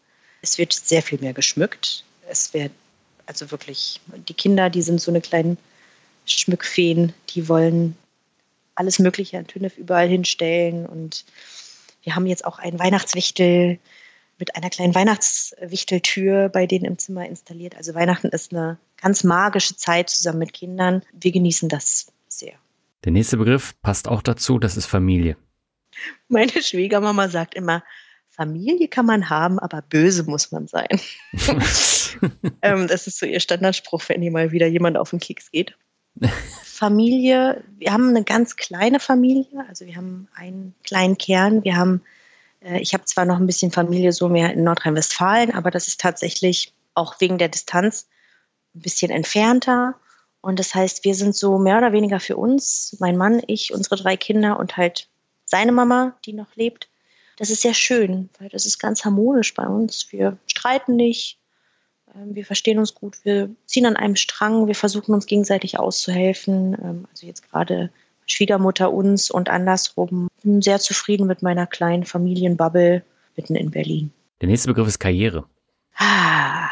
Es 0.43 0.57
wird 0.57 0.73
sehr 0.73 1.03
viel 1.03 1.21
mehr 1.21 1.33
geschmückt. 1.33 2.05
Es 2.29 2.55
wird 2.55 2.73
also 3.27 3.51
wirklich, 3.51 4.01
die 4.29 4.35
Kinder, 4.35 4.71
die 4.71 4.83
sind 4.83 5.01
so 5.01 5.11
eine 5.11 5.21
kleinen 5.21 5.57
Schmückfeen, 6.27 7.13
die 7.31 7.49
wollen 7.49 7.97
alles 8.75 8.99
Mögliche 8.99 9.39
an 9.39 9.47
TÜNEF 9.47 9.77
überall 9.77 10.09
hinstellen. 10.09 10.87
Und 10.87 11.25
wir 12.03 12.17
haben 12.17 12.27
jetzt 12.27 12.45
auch 12.45 12.59
einen 12.59 12.79
Weihnachtswichtel 12.79 13.79
mit 14.39 14.57
einer 14.57 14.71
kleinen 14.71 14.95
Weihnachtswichteltür 14.95 16.49
bei 16.49 16.67
denen 16.67 16.87
im 16.87 16.99
Zimmer 16.99 17.27
installiert. 17.27 17.77
Also 17.77 17.95
Weihnachten 17.95 18.29
ist 18.29 18.53
eine 18.53 18.79
ganz 19.01 19.23
magische 19.23 19.77
Zeit 19.77 20.09
zusammen 20.09 20.39
mit 20.39 20.53
Kindern. 20.53 21.03
Wir 21.13 21.31
genießen 21.31 21.69
das 21.69 22.07
sehr. 22.27 22.55
Der 23.05 23.13
nächste 23.13 23.37
Begriff 23.37 23.75
passt 23.83 24.09
auch 24.09 24.23
dazu, 24.23 24.59
das 24.59 24.77
ist 24.77 24.87
Familie. 24.87 25.37
Meine 26.29 26.63
Schwiegermama 26.63 27.29
sagt 27.29 27.55
immer, 27.55 27.85
Familie 28.31 28.89
kann 28.89 29.05
man 29.05 29.29
haben, 29.29 29.59
aber 29.59 29.83
böse 29.83 30.25
muss 30.25 30.51
man 30.51 30.67
sein. 30.67 30.89
ähm, 32.63 32.89
das 32.89 33.07
ist 33.07 33.19
so 33.19 33.27
ihr 33.27 33.41
Standardspruch, 33.41 34.03
wenn 34.09 34.23
ihr 34.23 34.31
mal 34.31 34.53
wieder 34.53 34.67
jemand 34.67 34.97
auf 34.97 35.11
den 35.11 35.21
Keks 35.21 35.51
geht. 35.51 35.77
Familie, 36.65 37.63
wir 37.79 37.93
haben 37.93 38.09
eine 38.09 38.25
ganz 38.25 38.57
kleine 38.57 39.01
Familie, 39.01 39.65
also 39.69 39.87
wir 39.87 39.97
haben 39.97 40.29
einen 40.35 40.75
kleinen 40.83 41.19
Kern. 41.19 41.63
Wir 41.65 41.77
haben, 41.77 42.03
äh, 42.63 42.81
ich 42.81 42.95
habe 42.95 43.05
zwar 43.05 43.25
noch 43.25 43.37
ein 43.37 43.47
bisschen 43.47 43.71
Familie 43.71 44.13
so 44.13 44.29
mehr 44.29 44.53
in 44.53 44.65
Nordrhein-Westfalen, 44.65 45.53
aber 45.55 45.71
das 45.71 45.89
ist 45.89 46.01
tatsächlich 46.01 46.73
auch 46.95 47.21
wegen 47.21 47.39
der 47.39 47.49
Distanz 47.49 48.09
ein 48.75 48.81
bisschen 48.81 49.11
entfernter. 49.11 49.95
Und 50.41 50.59
das 50.59 50.75
heißt, 50.75 51.05
wir 51.05 51.15
sind 51.15 51.37
so 51.37 51.59
mehr 51.59 51.79
oder 51.79 51.93
weniger 51.93 52.19
für 52.19 52.37
uns, 52.37 52.97
mein 52.99 53.17
Mann, 53.17 53.43
ich, 53.47 53.75
unsere 53.75 53.97
drei 53.97 54.17
Kinder 54.17 54.59
und 54.59 54.77
halt 54.77 55.09
seine 55.45 55.73
Mama, 55.73 56.17
die 56.25 56.33
noch 56.33 56.57
lebt. 56.57 56.89
Das 57.37 57.51
ist 57.51 57.63
sehr 57.63 57.75
schön, 57.75 58.31
weil 58.39 58.49
das 58.49 58.67
ist 58.67 58.79
ganz 58.79 59.05
harmonisch 59.05 59.55
bei 59.55 59.67
uns. 59.67 60.13
Wir 60.13 60.39
streiten 60.47 60.97
nicht, 60.97 61.40
wir 62.15 62.45
verstehen 62.45 62.79
uns 62.79 62.95
gut, 62.95 63.19
wir 63.25 63.51
ziehen 63.67 63.87
an 63.87 63.97
einem 63.97 64.17
Strang, 64.17 64.67
wir 64.67 64.75
versuchen 64.75 65.15
uns 65.15 65.27
gegenseitig 65.27 65.79
auszuhelfen. 65.79 66.77
Ähm, 66.83 67.07
also 67.11 67.27
jetzt 67.27 67.49
gerade 67.51 67.91
Schwiegermutter 68.27 68.93
uns 68.93 69.31
und 69.31 69.49
andersrum. 69.49 70.29
Ich 70.39 70.45
Bin 70.45 70.63
sehr 70.63 70.79
zufrieden 70.79 71.27
mit 71.27 71.43
meiner 71.43 71.67
kleinen 71.67 72.05
Familienbubble 72.05 73.03
mitten 73.37 73.57
in 73.57 73.71
Berlin. 73.71 74.13
Der 74.41 74.49
nächste 74.49 74.69
Begriff 74.69 74.89
ist 74.89 74.99
Karriere. 74.99 75.45
Ah, 75.97 76.69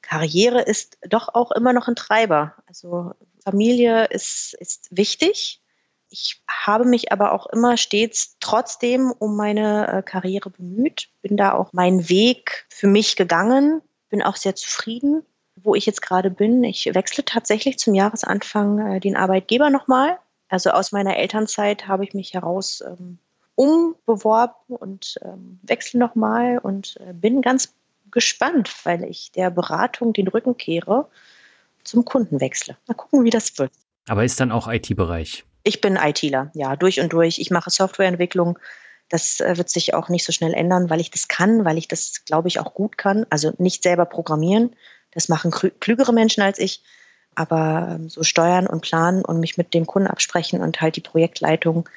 Karriere 0.00 0.62
ist 0.62 0.98
doch 1.08 1.28
auch 1.34 1.52
immer 1.52 1.72
noch 1.72 1.88
ein 1.88 1.96
Treiber. 1.96 2.54
Also 2.66 3.12
Familie 3.44 4.04
ist, 4.06 4.54
ist 4.58 4.88
wichtig. 4.90 5.60
Ich 6.08 6.42
habe 6.46 6.84
mich 6.84 7.10
aber 7.10 7.32
auch 7.32 7.46
immer 7.46 7.76
stets 7.76 8.36
trotzdem 8.38 9.12
um 9.18 9.36
meine 9.36 9.88
äh, 9.88 10.02
Karriere 10.02 10.50
bemüht, 10.50 11.08
bin 11.22 11.38
da 11.38 11.54
auch 11.54 11.72
meinen 11.72 12.10
Weg 12.10 12.66
für 12.68 12.86
mich 12.86 13.16
gegangen, 13.16 13.80
bin 14.12 14.22
auch 14.22 14.36
sehr 14.36 14.54
zufrieden, 14.54 15.24
wo 15.56 15.74
ich 15.74 15.86
jetzt 15.86 16.02
gerade 16.02 16.30
bin. 16.30 16.62
Ich 16.62 16.84
wechsle 16.94 17.24
tatsächlich 17.24 17.78
zum 17.78 17.94
Jahresanfang 17.94 18.78
äh, 18.78 19.00
den 19.00 19.16
Arbeitgeber 19.16 19.70
nochmal. 19.70 20.18
Also 20.48 20.70
aus 20.70 20.92
meiner 20.92 21.16
Elternzeit 21.16 21.88
habe 21.88 22.04
ich 22.04 22.12
mich 22.12 22.34
heraus 22.34 22.84
ähm, 22.86 23.18
umbeworben 23.54 24.76
und 24.76 25.18
ähm, 25.22 25.58
wechsle 25.62 25.98
nochmal 25.98 26.58
und 26.58 26.98
äh, 27.00 27.14
bin 27.14 27.40
ganz 27.40 27.74
gespannt, 28.10 28.70
weil 28.84 29.04
ich 29.04 29.32
der 29.32 29.50
Beratung 29.50 30.12
den 30.12 30.28
Rücken 30.28 30.58
kehre, 30.58 31.08
zum 31.82 32.04
Kunden 32.04 32.38
wechsle. 32.38 32.76
Mal 32.86 32.94
gucken, 32.94 33.24
wie 33.24 33.30
das 33.30 33.58
wird. 33.58 33.72
Aber 34.08 34.24
ist 34.24 34.38
dann 34.40 34.52
auch 34.52 34.68
IT-Bereich? 34.68 35.44
Ich 35.64 35.80
bin 35.80 35.96
ITler, 35.96 36.50
ja, 36.54 36.76
durch 36.76 37.00
und 37.00 37.14
durch. 37.14 37.38
Ich 37.38 37.50
mache 37.50 37.70
Softwareentwicklung 37.70 38.58
das 39.12 39.40
äh, 39.40 39.58
wird 39.58 39.68
sich 39.68 39.92
auch 39.92 40.08
nicht 40.08 40.24
so 40.24 40.32
schnell 40.32 40.54
ändern, 40.54 40.88
weil 40.88 41.00
ich 41.00 41.10
das 41.10 41.28
kann, 41.28 41.66
weil 41.66 41.76
ich 41.76 41.86
das, 41.86 42.24
glaube 42.24 42.48
ich, 42.48 42.58
auch 42.58 42.72
gut 42.72 42.96
kann. 42.96 43.26
Also 43.28 43.52
nicht 43.58 43.82
selber 43.82 44.06
programmieren. 44.06 44.74
Das 45.10 45.28
machen 45.28 45.50
klügere 45.50 46.14
Menschen 46.14 46.42
als 46.42 46.58
ich. 46.58 46.82
Aber 47.34 47.88
ähm, 47.90 48.08
so 48.08 48.22
steuern 48.22 48.66
und 48.66 48.80
planen 48.80 49.22
und 49.22 49.38
mich 49.38 49.58
mit 49.58 49.74
dem 49.74 49.86
Kunden 49.86 50.08
absprechen 50.08 50.62
und 50.62 50.80
halt 50.80 50.96
die 50.96 51.02
Projektleitung 51.02 51.88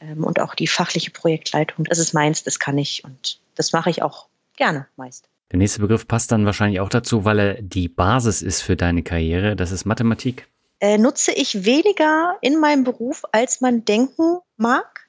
ähm, 0.00 0.24
und 0.24 0.40
auch 0.40 0.54
die 0.54 0.66
fachliche 0.66 1.10
Projektleitung, 1.10 1.86
das 1.86 1.98
ist 1.98 2.12
meins, 2.12 2.44
das 2.44 2.58
kann 2.58 2.76
ich. 2.76 3.02
Und 3.02 3.40
das 3.54 3.72
mache 3.72 3.88
ich 3.88 4.02
auch 4.02 4.28
gerne 4.56 4.86
meist. 4.96 5.26
Der 5.50 5.58
nächste 5.58 5.80
Begriff 5.80 6.06
passt 6.06 6.30
dann 6.32 6.44
wahrscheinlich 6.44 6.80
auch 6.80 6.90
dazu, 6.90 7.24
weil 7.24 7.38
er 7.38 7.62
die 7.62 7.88
Basis 7.88 8.42
ist 8.42 8.60
für 8.60 8.76
deine 8.76 9.02
Karriere. 9.02 9.56
Das 9.56 9.72
ist 9.72 9.86
Mathematik. 9.86 10.46
Äh, 10.80 10.98
nutze 10.98 11.32
ich 11.32 11.64
weniger 11.64 12.36
in 12.42 12.60
meinem 12.60 12.84
Beruf, 12.84 13.22
als 13.32 13.62
man 13.62 13.86
denken 13.86 14.38
mag. 14.58 15.07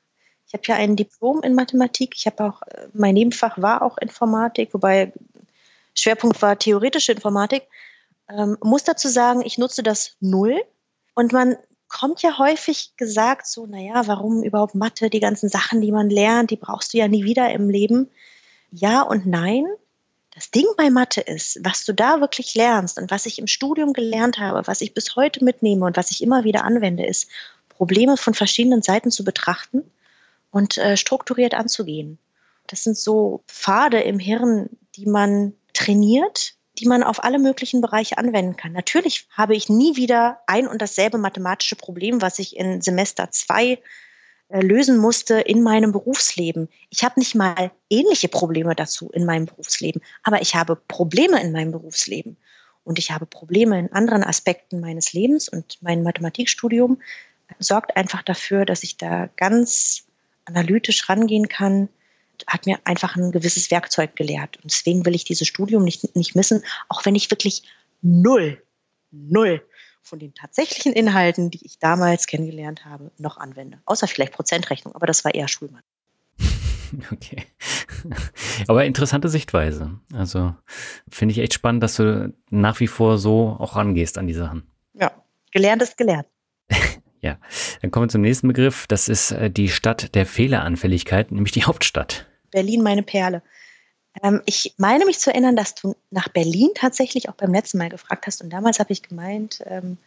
Ich 0.50 0.54
habe 0.54 0.64
ja 0.66 0.76
ein 0.76 0.95
Diplom 0.95 1.43
in 1.43 1.54
Mathematik. 1.54 2.16
Ich 2.16 2.26
habe 2.26 2.43
auch, 2.43 2.64
äh, 2.64 2.88
mein 2.93 3.14
Nebenfach 3.14 3.62
war 3.62 3.84
auch 3.84 4.00
Informatik, 4.00 4.74
wobei 4.74 5.14
Schwerpunkt 5.93 6.41
war 6.41 6.58
theoretische 6.58 7.12
Informatik. 7.12 7.64
Ähm, 8.28 8.58
muss 8.64 8.84
dazu 8.84 9.08
sagen, 9.08 9.43
ich 9.45 9.60
nutze 9.60 9.84
das 9.84 10.16
null. 10.20 10.60
Und 11.14 11.34
man 11.34 11.56
kommt 11.88 12.24
ja 12.24 12.39
häufig 12.39 12.93
gesagt 12.97 13.45
so, 13.45 13.68
naja, 13.68 14.08
warum 14.08 14.41
überhaupt 14.41 14.74
Mathe? 14.74 15.12
Die 15.12 15.20
ganzen 15.20 15.50
Sachen, 15.50 15.82
die 15.82 15.91
man 15.91 16.10
lernt, 16.10 16.50
die 16.50 16.56
brauchst 16.56 16.93
du 16.93 16.97
ja 16.97 17.08
nie 17.08 17.26
wieder 17.26 17.52
im 17.52 17.70
Leben. 17.70 18.10
Ja 18.72 19.04
und 19.04 19.28
nein. 19.28 19.66
Das 20.34 20.50
Ding 20.50 20.66
bei 20.78 20.89
Mathe 20.89 21.22
ist, 21.22 21.60
was 21.64 21.86
du 21.86 21.93
da 21.93 22.22
wirklich 22.22 22.56
lernst 22.56 22.97
und 22.97 23.12
was 23.12 23.28
ich 23.28 23.38
im 23.38 23.47
Studium 23.47 23.93
gelernt 23.93 24.39
habe, 24.39 24.66
was 24.66 24.82
ich 24.82 24.95
bis 24.95 25.16
heute 25.16 25.43
mitnehme 25.43 25.86
und 25.86 25.95
was 25.97 26.10
ich 26.10 26.24
immer 26.24 26.43
wieder 26.43 26.64
anwende, 26.64 27.06
ist, 27.06 27.30
Probleme 27.68 28.18
von 28.18 28.34
verschiedenen 28.34 28.82
Seiten 28.82 29.12
zu 29.12 29.24
betrachten 29.24 29.84
und 30.52 30.78
äh, 30.78 30.97
strukturiert 30.97 31.54
anzugehen. 31.54 32.20
Das 32.68 32.84
sind 32.84 32.97
so 32.97 33.43
Pfade 33.47 34.02
im 34.02 34.20
Hirn, 34.20 34.70
die 34.95 35.06
man 35.06 35.54
trainiert, 35.74 36.54
die 36.78 36.88
man 36.88 37.04
auf 37.04 37.24
alle 37.24 37.39
möglichen 37.39 37.82
Bereiche 37.82 38.18
anwenden 38.18 38.56
kann. 38.56 38.72
Natürlich 38.72 39.28
habe 39.32 39.56
ich 39.56 39.70
nie 39.70 39.95
wieder 39.95 40.39
ein 40.47 40.68
und 40.68 40.82
dasselbe 40.82 41.18
mathematische 41.18 41.76
Problem, 41.76 42.22
was 42.22 42.39
ich 42.39 42.56
in 42.56 42.82
Semester 42.82 43.32
zwei 43.32 43.80
äh, 44.50 44.62
lösen 44.62 44.97
musste 44.97 45.39
in 45.39 45.62
meinem 45.62 45.91
Berufsleben. 45.91 46.70
Ich 46.89 47.04
habe 47.04 47.20
nicht 47.20 47.36
mal 47.36 47.72
ähnliche 47.89 48.30
Probleme 48.30 48.76
dazu 48.76 49.10
in 49.12 49.26
meinem 49.26 49.45
Berufsleben, 49.45 50.02
aber 50.24 50.41
ich 50.41 50.56
habe 50.56 50.76
Probleme 50.76 51.41
in 51.41 51.52
meinem 51.52 51.72
Berufsleben 51.72 52.38
und 52.84 52.97
ich 52.97 53.12
habe 53.12 53.26
Probleme 53.26 53.78
in 53.78 53.91
anderen 53.91 54.24
Aspekten 54.24 54.80
meines 54.80 55.14
Lebens 55.14 55.50
und 55.50 55.78
mein 55.82 56.02
Mathematikstudium 56.02 57.02
sorgt 57.60 57.97
einfach 57.97 58.22
dafür, 58.24 58.66
dass 58.66 58.84
ich 58.84 58.97
da 58.97 59.30
ganz 59.36 60.06
analytisch 60.50 61.08
rangehen 61.08 61.47
kann, 61.47 61.89
hat 62.47 62.66
mir 62.66 62.80
einfach 62.84 63.16
ein 63.16 63.32
gewisses 63.32 63.72
Werkzeug 63.72 64.16
gelehrt. 64.16 64.58
Und 64.58 64.72
deswegen 64.72 65.06
will 65.06 65.16
ich 65.16 65.24
dieses 65.24 65.47
Studium 65.47 65.84
nicht, 65.84 66.16
nicht 66.16 66.36
missen, 66.36 66.64
auch 66.88 67.06
wenn 67.06 67.16
ich 67.16 67.30
wirklich 67.32 67.64
null, 68.02 68.62
null 69.12 69.64
von 70.02 70.20
den 70.20 70.34
tatsächlichen 70.34 70.93
Inhalten, 70.93 71.52
die 71.52 71.66
ich 71.66 71.80
damals 71.80 72.28
kennengelernt 72.28 72.86
habe, 72.86 73.12
noch 73.18 73.38
anwende. 73.38 73.80
Außer 73.86 74.08
vielleicht 74.08 74.34
Prozentrechnung, 74.34 74.95
aber 74.95 75.06
das 75.06 75.24
war 75.24 75.34
eher 75.34 75.47
Schulmann. 75.47 75.84
Okay. 77.12 77.45
Aber 78.68 78.84
interessante 78.86 79.30
Sichtweise. 79.30 80.00
Also 80.12 80.56
finde 81.08 81.34
ich 81.34 81.38
echt 81.38 81.54
spannend, 81.54 81.84
dass 81.84 81.95
du 81.97 82.34
nach 82.50 82.80
wie 82.80 82.88
vor 82.88 83.20
so 83.20 83.56
auch 83.60 83.76
rangehst 83.76 84.18
an 84.18 84.26
die 84.26 84.34
Sachen. 84.34 84.64
Ja, 84.93 85.12
gelernt 85.52 85.84
ist 85.84 85.97
gelernt. 85.97 86.26
Ja, 87.22 87.38
dann 87.82 87.92
kommen 87.92 88.06
wir 88.06 88.10
zum 88.10 88.22
nächsten 88.22 88.48
Begriff. 88.48 88.88
Das 88.88 89.08
ist 89.08 89.32
äh, 89.32 89.50
die 89.50 89.70
Stadt 89.70 90.16
der 90.16 90.26
Fehleranfälligkeit, 90.26 91.32
nämlich 91.32 91.52
die 91.52 91.64
Hauptstadt. 91.64 92.26
Berlin, 92.52 92.82
meine 92.82 93.04
Perle. 93.04 93.42
Ähm, 94.24 94.42
ich 94.46 94.74
meine 94.78 95.06
mich 95.06 95.20
zu 95.20 95.32
erinnern, 95.32 95.56
dass 95.56 95.76
du 95.76 95.96
nach 96.12 96.30
Berlin 96.30 96.70
tatsächlich 96.76 97.30
auch 97.30 97.36
beim 97.36 97.54
letzten 97.54 97.78
Mal 97.78 97.90
gefragt 97.90 98.28
hast. 98.28 98.42
Und 98.42 98.52
damals 98.52 98.80
habe 98.80 98.94
ich 98.94 99.04
gemeint, 99.04 99.62
ähm, 99.66 99.98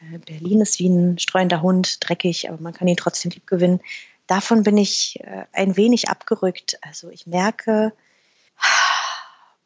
äh, 0.00 0.18
Berlin 0.18 0.60
ist 0.60 0.78
wie 0.78 0.88
ein 0.88 1.18
streuender 1.18 1.62
Hund, 1.62 1.98
dreckig, 2.00 2.48
aber 2.48 2.60
man 2.60 2.74
kann 2.74 2.88
ihn 2.88 2.96
trotzdem 2.96 3.30
lieb 3.30 3.46
gewinnen. 3.46 3.80
Davon 4.26 4.62
bin 4.62 4.76
ich 4.76 5.18
äh, 5.20 5.44
ein 5.52 5.76
wenig 5.76 6.08
abgerückt. 6.08 6.78
Also 6.82 7.10
ich 7.10 7.26
merke, 7.26 7.92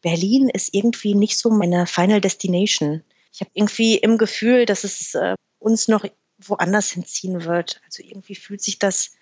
Berlin 0.03 0.49
ist 0.49 0.75
irgendwie 0.75 1.15
nicht 1.15 1.39
so 1.39 1.51
meine 1.51 1.87
Final 1.87 2.21
Destination. 2.21 3.03
Ich 3.33 3.41
habe 3.41 3.51
irgendwie 3.55 3.97
im 3.97 4.19
Gefühl, 4.19 4.67
dass 4.67 4.85
es 4.85 5.15
äh, 5.15 5.35
uns 5.59 5.89
noch 5.89 6.05
woanders 6.49 6.90
hinziehen 6.90 7.45
wird. 7.45 7.80
Also 7.84 8.03
irgendwie 8.03 8.34
fühlt 8.34 8.62
sich 8.62 8.78
das 8.78 9.12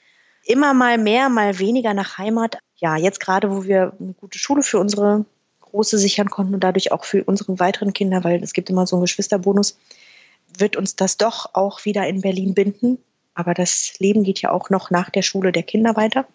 immer 0.44 0.74
mal 0.74 0.98
mehr, 0.98 1.28
mal 1.28 1.58
weniger 1.58 1.94
nach 1.94 2.18
Heimat. 2.18 2.58
Ja, 2.76 2.96
jetzt 2.96 3.20
gerade, 3.20 3.50
wo 3.50 3.64
wir 3.64 3.92
eine 4.00 4.14
gute 4.14 4.38
Schule 4.38 4.62
für 4.62 4.78
unsere 4.78 5.24
Große 5.60 5.98
sichern 5.98 6.30
konnten 6.30 6.54
und 6.54 6.64
dadurch 6.64 6.92
auch 6.92 7.04
für 7.04 7.24
unsere 7.24 7.58
weiteren 7.58 7.92
Kinder, 7.92 8.24
weil 8.24 8.42
es 8.42 8.52
gibt 8.52 8.70
immer 8.70 8.86
so 8.86 8.96
einen 8.96 9.04
Geschwisterbonus, 9.04 9.78
wird 10.58 10.76
uns 10.76 10.96
das 10.96 11.16
doch 11.16 11.54
auch 11.54 11.84
wieder 11.84 12.06
in 12.08 12.22
Berlin 12.22 12.54
binden. 12.54 12.98
Aber 13.34 13.54
das 13.54 13.94
Leben 13.98 14.24
geht 14.24 14.42
ja 14.42 14.50
auch 14.50 14.70
noch 14.70 14.90
nach 14.90 15.10
der 15.10 15.22
Schule 15.22 15.52
der 15.52 15.62
Kinder 15.62 15.96
weiter. 15.96 16.26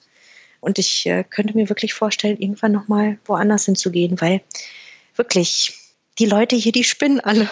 Und 0.62 0.80
ich 0.80 1.06
äh, 1.06 1.24
könnte 1.24 1.56
mir 1.56 1.70
wirklich 1.70 1.94
vorstellen, 1.94 2.40
irgendwann 2.40 2.72
nochmal 2.72 3.20
woanders 3.26 3.66
hinzugehen, 3.66 4.20
weil 4.22 4.42
wirklich 5.16 5.78
die 6.18 6.26
Leute 6.26 6.56
hier, 6.56 6.72
die 6.72 6.84
spinnen 6.84 7.20
alle. 7.20 7.50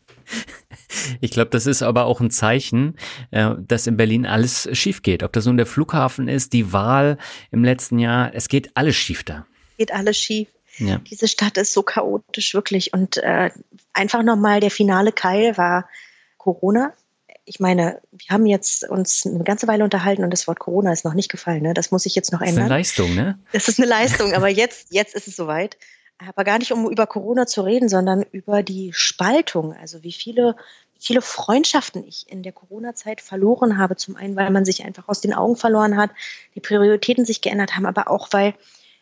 Ich 1.20 1.30
glaube, 1.30 1.50
das 1.50 1.66
ist 1.66 1.82
aber 1.82 2.06
auch 2.06 2.20
ein 2.20 2.30
Zeichen, 2.30 2.96
äh, 3.30 3.50
dass 3.58 3.86
in 3.86 3.96
Berlin 3.96 4.26
alles 4.26 4.68
schief 4.72 5.02
geht. 5.02 5.22
Ob 5.22 5.32
das 5.32 5.46
nun 5.46 5.56
der 5.56 5.66
Flughafen 5.66 6.28
ist, 6.28 6.52
die 6.52 6.72
Wahl 6.72 7.18
im 7.50 7.64
letzten 7.64 7.98
Jahr, 7.98 8.34
es 8.34 8.48
geht 8.48 8.70
alles 8.74 8.96
schief 8.96 9.24
da. 9.24 9.46
Geht 9.78 9.92
alles 9.92 10.16
schief. 10.16 10.48
Ja. 10.78 10.98
Diese 10.98 11.28
Stadt 11.28 11.56
ist 11.56 11.72
so 11.72 11.82
chaotisch, 11.82 12.54
wirklich. 12.54 12.92
Und 12.92 13.16
äh, 13.18 13.50
einfach 13.92 14.22
nochmal 14.22 14.60
der 14.60 14.70
finale 14.70 15.12
Keil 15.12 15.56
war 15.56 15.88
Corona. 16.36 16.92
Ich 17.44 17.60
meine, 17.60 18.00
wir 18.12 18.28
haben 18.28 18.46
jetzt 18.46 18.88
uns 18.88 19.24
eine 19.26 19.42
ganze 19.42 19.66
Weile 19.66 19.82
unterhalten 19.82 20.22
und 20.22 20.30
das 20.30 20.46
Wort 20.46 20.58
Corona 20.58 20.92
ist 20.92 21.04
noch 21.04 21.14
nicht 21.14 21.30
gefallen. 21.30 21.62
Ne? 21.62 21.74
Das 21.74 21.90
muss 21.90 22.06
ich 22.06 22.14
jetzt 22.14 22.32
noch 22.32 22.42
ändern. 22.42 22.68
Das 22.68 22.88
ist 22.90 23.00
eine 23.00 23.08
Leistung, 23.08 23.14
ne? 23.14 23.38
Das 23.52 23.68
ist 23.68 23.80
eine 23.80 23.88
Leistung, 23.88 24.34
aber 24.34 24.48
jetzt, 24.48 24.88
jetzt 24.90 25.14
ist 25.14 25.28
es 25.28 25.36
soweit 25.36 25.78
aber 26.26 26.44
gar 26.44 26.58
nicht, 26.58 26.72
um 26.72 26.90
über 26.90 27.06
Corona 27.06 27.46
zu 27.46 27.62
reden, 27.62 27.88
sondern 27.88 28.24
über 28.32 28.62
die 28.62 28.92
Spaltung. 28.92 29.74
Also 29.74 30.02
wie 30.02 30.12
viele, 30.12 30.56
viele 30.98 31.22
Freundschaften 31.22 32.04
ich 32.06 32.30
in 32.30 32.42
der 32.42 32.52
Corona-Zeit 32.52 33.20
verloren 33.20 33.78
habe. 33.78 33.96
Zum 33.96 34.16
einen, 34.16 34.36
weil 34.36 34.50
man 34.50 34.64
sich 34.64 34.84
einfach 34.84 35.08
aus 35.08 35.20
den 35.20 35.32
Augen 35.34 35.56
verloren 35.56 35.96
hat, 35.96 36.10
die 36.54 36.60
Prioritäten 36.60 37.24
sich 37.24 37.40
geändert 37.40 37.76
haben, 37.76 37.86
aber 37.86 38.10
auch, 38.10 38.28
weil 38.32 38.54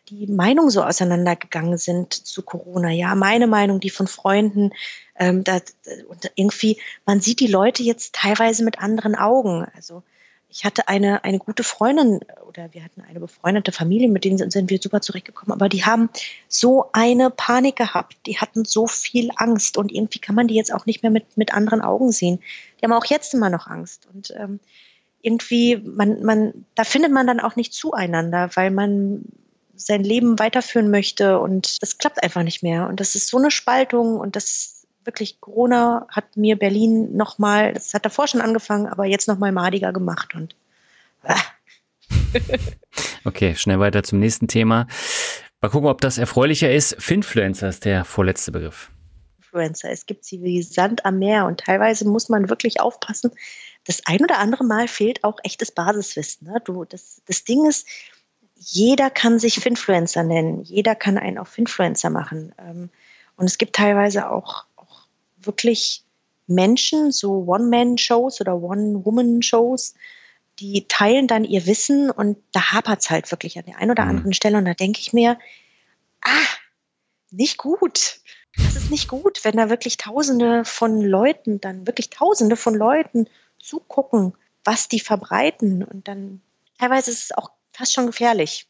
die 0.09 0.27
Meinungen 0.27 0.71
so 0.71 0.83
auseinandergegangen 0.83 1.79
sind 1.79 2.13
zu 2.13 2.43
Corona. 2.43 2.91
Ja, 2.91 3.15
meine 3.15 3.47
Meinung, 3.47 3.81
die 3.81 3.91
von 3.91 4.07
Freunden. 4.07 4.73
Ähm, 5.19 5.43
da, 5.43 5.61
und 6.09 6.31
irgendwie, 6.37 6.81
man 7.07 7.21
sieht 7.21 7.41
die 7.41 7.49
Leute 7.49 7.83
jetzt 7.83 8.15
teilweise 8.15 8.63
mit 8.63 8.79
anderen 8.79 9.17
Augen. 9.17 9.67
Also 9.75 10.03
ich 10.49 10.65
hatte 10.65 10.89
eine, 10.89 11.25
eine 11.25 11.39
gute 11.39 11.65
Freundin 11.65 12.21
oder 12.47 12.73
wir 12.73 12.85
hatten 12.85 13.03
eine 13.03 13.21
befreundete 13.21 13.73
Familie, 13.73 14.09
mit 14.09 14.25
denen 14.25 14.51
sind 14.51 14.71
wir 14.71 14.79
super 14.81 15.01
zurechtgekommen, 15.01 15.53
aber 15.53 15.69
die 15.69 15.85
haben 15.85 16.09
so 16.49 16.87
eine 16.93 17.31
Panik 17.31 17.77
gehabt, 17.77 18.17
die 18.27 18.39
hatten 18.39 18.65
so 18.65 18.87
viel 18.87 19.31
Angst 19.37 19.77
und 19.77 19.93
irgendwie 19.93 20.19
kann 20.19 20.35
man 20.35 20.49
die 20.49 20.55
jetzt 20.55 20.73
auch 20.73 20.87
nicht 20.87 21.03
mehr 21.03 21.11
mit, 21.11 21.37
mit 21.37 21.53
anderen 21.53 21.81
Augen 21.81 22.13
sehen. 22.13 22.41
Die 22.81 22.85
haben 22.85 22.93
auch 22.93 23.05
jetzt 23.07 23.35
immer 23.35 23.51
noch 23.51 23.67
Angst 23.67 24.07
und 24.13 24.33
ähm, 24.37 24.61
irgendwie, 25.21 25.77
man, 25.77 26.23
man, 26.23 26.67
da 26.77 26.85
findet 26.85 27.11
man 27.11 27.27
dann 27.27 27.41
auch 27.41 27.57
nicht 27.57 27.75
zueinander, 27.75 28.51
weil 28.55 28.71
man 28.71 29.25
sein 29.75 30.05
Leben 30.05 30.39
weiterführen 30.39 30.91
möchte 30.91 31.41
und 31.41 31.83
das 31.83 31.99
klappt 31.99 32.23
einfach 32.23 32.45
nicht 32.45 32.63
mehr 32.63 32.89
und 32.89 33.01
das 33.01 33.15
ist 33.15 33.29
so 33.29 33.37
eine 33.37 33.51
Spaltung 33.51 34.19
und 34.19 34.37
das 34.37 34.86
wirklich 35.07 35.41
Corona 35.41 36.07
hat 36.11 36.37
mir 36.37 36.57
Berlin 36.57 37.17
nochmal, 37.17 37.73
das 37.73 37.95
hat 37.95 38.05
davor 38.05 38.29
schon 38.29 38.41
angefangen, 38.41 38.87
aber 38.87 39.07
jetzt 39.07 39.29
nochmal 39.29 39.53
madiger 39.53 39.93
gemacht 39.93 40.35
und 40.35 40.55
ah. 41.25 41.37
Okay, 43.25 43.55
schnell 43.57 43.81
weiter 43.81 44.03
zum 44.03 44.21
nächsten 44.21 44.47
Thema. 44.47 44.87
Mal 45.61 45.71
gucken, 45.71 45.89
ob 45.89 46.01
das 46.01 46.19
erfreulicher 46.19 46.71
ist. 46.71 46.97
Finfluencer 46.99 47.69
ist 47.69 47.85
der 47.85 48.05
vorletzte 48.05 48.53
Begriff. 48.53 48.91
Influencer. 49.57 49.91
Es 49.91 50.07
gibt 50.07 50.25
sie 50.25 50.43
wie 50.43 50.63
Sand 50.63 51.05
am 51.05 51.19
Meer 51.19 51.47
und 51.47 51.61
teilweise 51.61 52.07
muss 52.07 52.29
man 52.29 52.49
wirklich 52.49 52.81
aufpassen. 52.81 53.31
Das 53.85 54.03
ein 54.07 54.23
oder 54.23 54.39
andere 54.39 54.65
Mal 54.65 54.87
fehlt 54.87 55.25
auch 55.25 55.39
echtes 55.43 55.73
Basiswissen. 55.73 56.49
Ne? 56.49 56.61
Du, 56.65 56.85
das, 56.85 57.23
das 57.27 57.45
Ding 57.45 57.67
ist, 57.67 57.87
jeder 58.55 59.11
kann 59.11 59.39
sich 59.39 59.61
Finfluencer 59.61 60.23
nennen. 60.23 60.63
Jeder 60.63 60.95
kann 60.95 61.19
einen 61.19 61.39
auf 61.39 61.49
Finfluencer 61.49 62.11
machen. 62.11 62.53
Ähm, 62.59 62.91
und 63.37 63.47
es 63.47 63.59
gibt 63.59 63.77
teilweise 63.77 64.31
auch 64.31 64.66
wirklich 65.47 66.03
Menschen, 66.47 67.13
so 67.13 67.45
One-Man-Shows 67.47 68.41
oder 68.41 68.63
One-Woman-Shows, 68.63 69.95
die 70.59 70.87
teilen 70.89 71.27
dann 71.27 71.45
ihr 71.45 71.67
Wissen 71.67 72.11
und 72.11 72.39
da 72.53 72.73
hapert 72.73 73.01
es 73.01 73.11
halt 73.11 73.31
wirklich 73.31 73.59
an 73.59 73.67
der 73.67 73.79
einen 73.79 73.91
oder 73.91 74.05
mhm. 74.05 74.11
anderen 74.11 74.33
Stelle. 74.33 74.59
Und 74.59 74.65
da 74.65 74.75
denke 74.75 75.01
ich 75.01 75.13
mir, 75.13 75.39
ah, 76.23 76.47
nicht 77.31 77.59
gut. 77.59 78.21
Das 78.57 78.75
ist 78.77 78.91
nicht 78.91 79.09
gut, 79.09 79.45
wenn 79.45 79.57
da 79.57 79.69
wirklich 79.69 79.99
Tausende 79.99 80.65
von 80.65 81.03
Leuten, 81.03 81.61
dann 81.61 81.87
wirklich 81.87 82.09
Tausende 82.09 82.57
von 82.57 82.75
Leuten 82.75 83.29
zugucken, 83.59 84.35
was 84.65 84.89
die 84.89 85.01
verbreiten. 85.01 85.85
Und 85.85 86.09
dann 86.09 86.41
teilweise 86.79 87.11
ist 87.11 87.25
es 87.25 87.33
auch 87.33 87.51
fast 87.73 87.93
schon 87.93 88.07
gefährlich. 88.07 88.67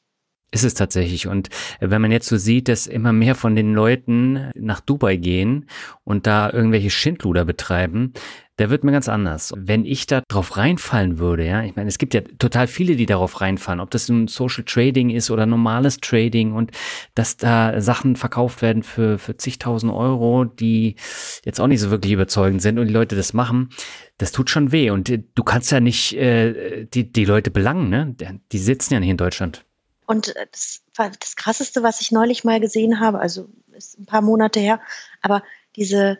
Ist 0.52 0.64
es 0.64 0.74
tatsächlich. 0.74 1.26
Und 1.26 1.48
wenn 1.80 2.00
man 2.00 2.12
jetzt 2.12 2.28
so 2.28 2.36
sieht, 2.36 2.68
dass 2.68 2.86
immer 2.86 3.12
mehr 3.12 3.34
von 3.34 3.56
den 3.56 3.74
Leuten 3.74 4.50
nach 4.54 4.80
Dubai 4.80 5.16
gehen 5.16 5.68
und 6.04 6.26
da 6.26 6.50
irgendwelche 6.50 6.90
Schindluder 6.90 7.44
betreiben, 7.44 8.12
da 8.56 8.70
wird 8.70 8.84
mir 8.84 8.92
ganz 8.92 9.08
anders. 9.08 9.52
Wenn 9.56 9.84
ich 9.84 10.06
da 10.06 10.22
drauf 10.28 10.56
reinfallen 10.56 11.18
würde, 11.18 11.44
ja, 11.44 11.62
ich 11.62 11.76
meine, 11.76 11.88
es 11.88 11.98
gibt 11.98 12.14
ja 12.14 12.22
total 12.38 12.68
viele, 12.68 12.96
die 12.96 13.04
darauf 13.04 13.40
reinfallen, 13.40 13.80
ob 13.80 13.90
das 13.90 14.08
nun 14.08 14.28
Social 14.28 14.64
Trading 14.64 15.10
ist 15.10 15.30
oder 15.30 15.46
normales 15.46 15.98
Trading 15.98 16.52
und 16.52 16.70
dass 17.14 17.36
da 17.36 17.80
Sachen 17.80 18.16
verkauft 18.16 18.62
werden 18.62 18.82
für, 18.82 19.18
für 19.18 19.36
zigtausend 19.36 19.92
Euro, 19.92 20.44
die 20.44 20.96
jetzt 21.44 21.60
auch 21.60 21.66
nicht 21.66 21.80
so 21.80 21.90
wirklich 21.90 22.12
überzeugend 22.12 22.62
sind 22.62 22.78
und 22.78 22.86
die 22.86 22.94
Leute 22.94 23.14
das 23.14 23.34
machen, 23.34 23.70
das 24.16 24.32
tut 24.32 24.48
schon 24.48 24.72
weh. 24.72 24.90
Und 24.90 25.10
du 25.10 25.42
kannst 25.44 25.70
ja 25.70 25.80
nicht 25.80 26.16
äh, 26.16 26.86
die, 26.86 27.12
die 27.12 27.24
Leute 27.26 27.50
belangen, 27.50 27.90
ne? 27.90 28.14
Die 28.52 28.58
sitzen 28.58 28.94
ja 28.94 29.00
nicht 29.00 29.10
in 29.10 29.18
Deutschland. 29.18 29.65
Und 30.06 30.34
äh, 30.36 30.46
das 30.50 30.82
war 30.94 31.10
das 31.10 31.36
Krasseste, 31.36 31.82
was 31.82 32.00
ich 32.00 32.12
neulich 32.12 32.44
mal 32.44 32.60
gesehen 32.60 33.00
habe, 33.00 33.18
also 33.18 33.48
ist 33.72 33.98
ein 33.98 34.06
paar 34.06 34.22
Monate 34.22 34.60
her, 34.60 34.80
aber 35.20 35.42
diese, 35.74 36.18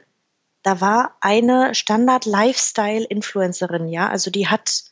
da 0.63 0.81
war 0.81 1.17
eine 1.21 1.73
Standard-Lifestyle-Influencerin, 1.75 3.89
ja, 3.89 4.09
also 4.09 4.31
die 4.31 4.49
hat 4.49 4.85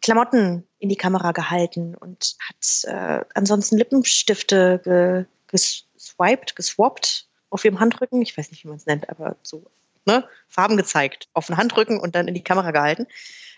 Klamotten 0.00 0.66
in 0.78 0.88
die 0.88 0.96
Kamera 0.96 1.32
gehalten 1.32 1.94
und 1.94 2.36
hat 2.48 2.84
äh, 2.84 3.22
ansonsten 3.34 3.76
Lippenstifte 3.76 4.80
ge, 4.82 5.26
geswiped, 5.48 6.56
geswappt 6.56 7.28
auf 7.50 7.64
ihrem 7.64 7.80
Handrücken, 7.80 8.22
ich 8.22 8.36
weiß 8.36 8.50
nicht, 8.50 8.64
wie 8.64 8.68
man 8.68 8.76
es 8.76 8.86
nennt, 8.86 9.08
aber 9.08 9.36
so 9.42 9.64
ne, 10.06 10.24
Farben 10.48 10.76
gezeigt 10.76 11.28
auf 11.32 11.46
den 11.46 11.56
Handrücken 11.56 12.00
und 12.00 12.14
dann 12.14 12.28
in 12.28 12.34
die 12.34 12.44
Kamera 12.44 12.70
gehalten. 12.70 13.06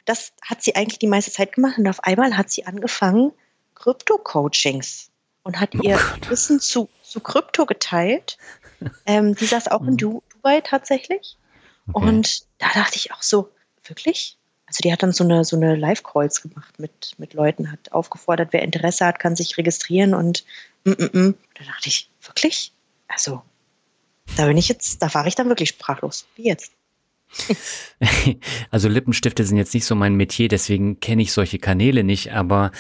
Das 0.05 0.33
hat 0.43 0.63
sie 0.63 0.77
eigentlich 0.77 0.99
die 0.99 1.07
meiste 1.07 1.31
Zeit 1.31 1.53
gemacht 1.53 1.79
und 1.79 1.89
auf 1.89 2.05
einmal 2.05 2.37
hat 2.37 2.51
sie 2.51 2.67
angefangen, 2.67 3.33
Krypto-Coachings 3.81 5.11
und 5.43 5.59
hat 5.59 5.75
oh 5.75 5.83
ihr 5.83 5.97
Gott. 5.97 6.31
Wissen 6.31 6.61
zu, 6.61 6.89
zu 7.03 7.21
Krypto 7.21 7.67
geteilt. 7.67 8.39
Ähm, 9.07 9.35
die 9.35 9.47
saß 9.47 9.69
auch 9.69 9.83
in 9.83 9.87
mhm. 9.93 9.97
du 9.97 10.23
Dubai 10.33 10.61
tatsächlich. 10.61 11.37
Okay. 11.93 12.09
Und 12.09 12.47
da 12.59 12.69
dachte 12.75 12.97
ich 12.97 13.13
auch 13.13 13.23
so, 13.23 13.51
wirklich? 13.85 14.39
Also 14.67 14.83
die 14.83 14.93
hat 14.93 15.03
dann 15.03 15.13
so 15.13 15.25
eine, 15.25 15.45
so 15.45 15.57
eine 15.57 15.75
Live-Calls 15.75 16.43
gemacht 16.43 16.79
mit, 16.79 17.15
mit 17.19 17.35
Leuten, 17.35 17.73
hat 17.73 17.93
aufgefordert, 17.93 18.53
wer 18.53 18.63
Interesse 18.63 19.05
hat, 19.05 19.19
kann 19.19 19.35
sich 19.35 19.59
registrieren 19.59 20.15
und 20.15 20.45
mm, 20.85 20.91
mm, 20.91 21.11
mm. 21.13 21.35
da 21.59 21.65
dachte 21.65 21.89
ich, 21.89 22.09
wirklich? 22.23 22.73
Also, 23.09 23.43
da 24.37 24.47
bin 24.47 24.57
ich 24.57 24.69
jetzt, 24.69 25.03
da 25.03 25.13
war 25.13 25.27
ich 25.27 25.35
dann 25.35 25.49
wirklich 25.49 25.71
sprachlos. 25.71 26.27
Wie 26.37 26.45
jetzt? 26.45 26.73
also 28.71 28.89
Lippenstifte 28.89 29.45
sind 29.45 29.57
jetzt 29.57 29.75
nicht 29.75 29.85
so 29.85 29.95
mein 29.95 30.15
Metier, 30.15 30.49
deswegen 30.49 31.01
kenne 31.01 31.23
ich 31.23 31.33
solche 31.33 31.59
Kanäle 31.59 32.05
nicht, 32.05 32.33
aber 32.33 32.73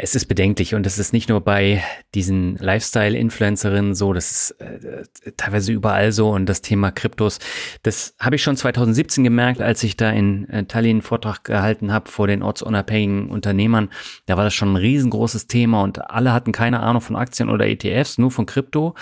es 0.00 0.14
ist 0.14 0.26
bedenklich 0.26 0.76
und 0.76 0.86
es 0.86 0.98
ist 0.98 1.12
nicht 1.12 1.28
nur 1.28 1.40
bei 1.40 1.82
diesen 2.14 2.56
Lifestyle-Influencerinnen 2.56 3.96
so, 3.96 4.12
das 4.12 4.30
ist 4.30 4.50
äh, 4.60 5.02
teilweise 5.36 5.72
überall 5.72 6.12
so 6.12 6.30
und 6.30 6.46
das 6.46 6.62
Thema 6.62 6.92
Kryptos, 6.92 7.40
das 7.82 8.14
habe 8.20 8.36
ich 8.36 8.42
schon 8.44 8.56
2017 8.56 9.24
gemerkt, 9.24 9.60
als 9.60 9.82
ich 9.82 9.96
da 9.96 10.10
in 10.10 10.48
äh, 10.50 10.64
Tallinn 10.64 10.98
einen 10.98 11.02
Vortrag 11.02 11.42
gehalten 11.42 11.92
habe 11.92 12.08
vor 12.08 12.28
den 12.28 12.44
ortsunabhängigen 12.44 13.28
Unternehmern. 13.28 13.90
Da 14.26 14.36
war 14.36 14.44
das 14.44 14.54
schon 14.54 14.72
ein 14.72 14.76
riesengroßes 14.76 15.48
Thema 15.48 15.82
und 15.82 16.10
alle 16.10 16.32
hatten 16.32 16.52
keine 16.52 16.78
Ahnung 16.80 17.02
von 17.02 17.16
Aktien 17.16 17.48
oder 17.48 17.66
ETFs, 17.66 18.18
nur 18.18 18.30
von 18.30 18.46
Krypto. 18.46 18.94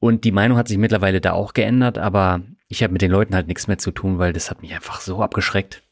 Und 0.00 0.24
die 0.24 0.32
Meinung 0.32 0.58
hat 0.58 0.66
sich 0.66 0.78
mittlerweile 0.78 1.20
da 1.20 1.32
auch 1.32 1.52
geändert, 1.52 1.98
aber 1.98 2.40
ich 2.70 2.84
habe 2.84 2.92
mit 2.92 3.02
den 3.02 3.10
Leuten 3.10 3.34
halt 3.34 3.48
nichts 3.48 3.66
mehr 3.66 3.78
zu 3.78 3.90
tun, 3.90 4.18
weil 4.18 4.32
das 4.32 4.48
hat 4.48 4.62
mich 4.62 4.72
einfach 4.72 5.00
so 5.00 5.20
abgeschreckt. 5.20 5.82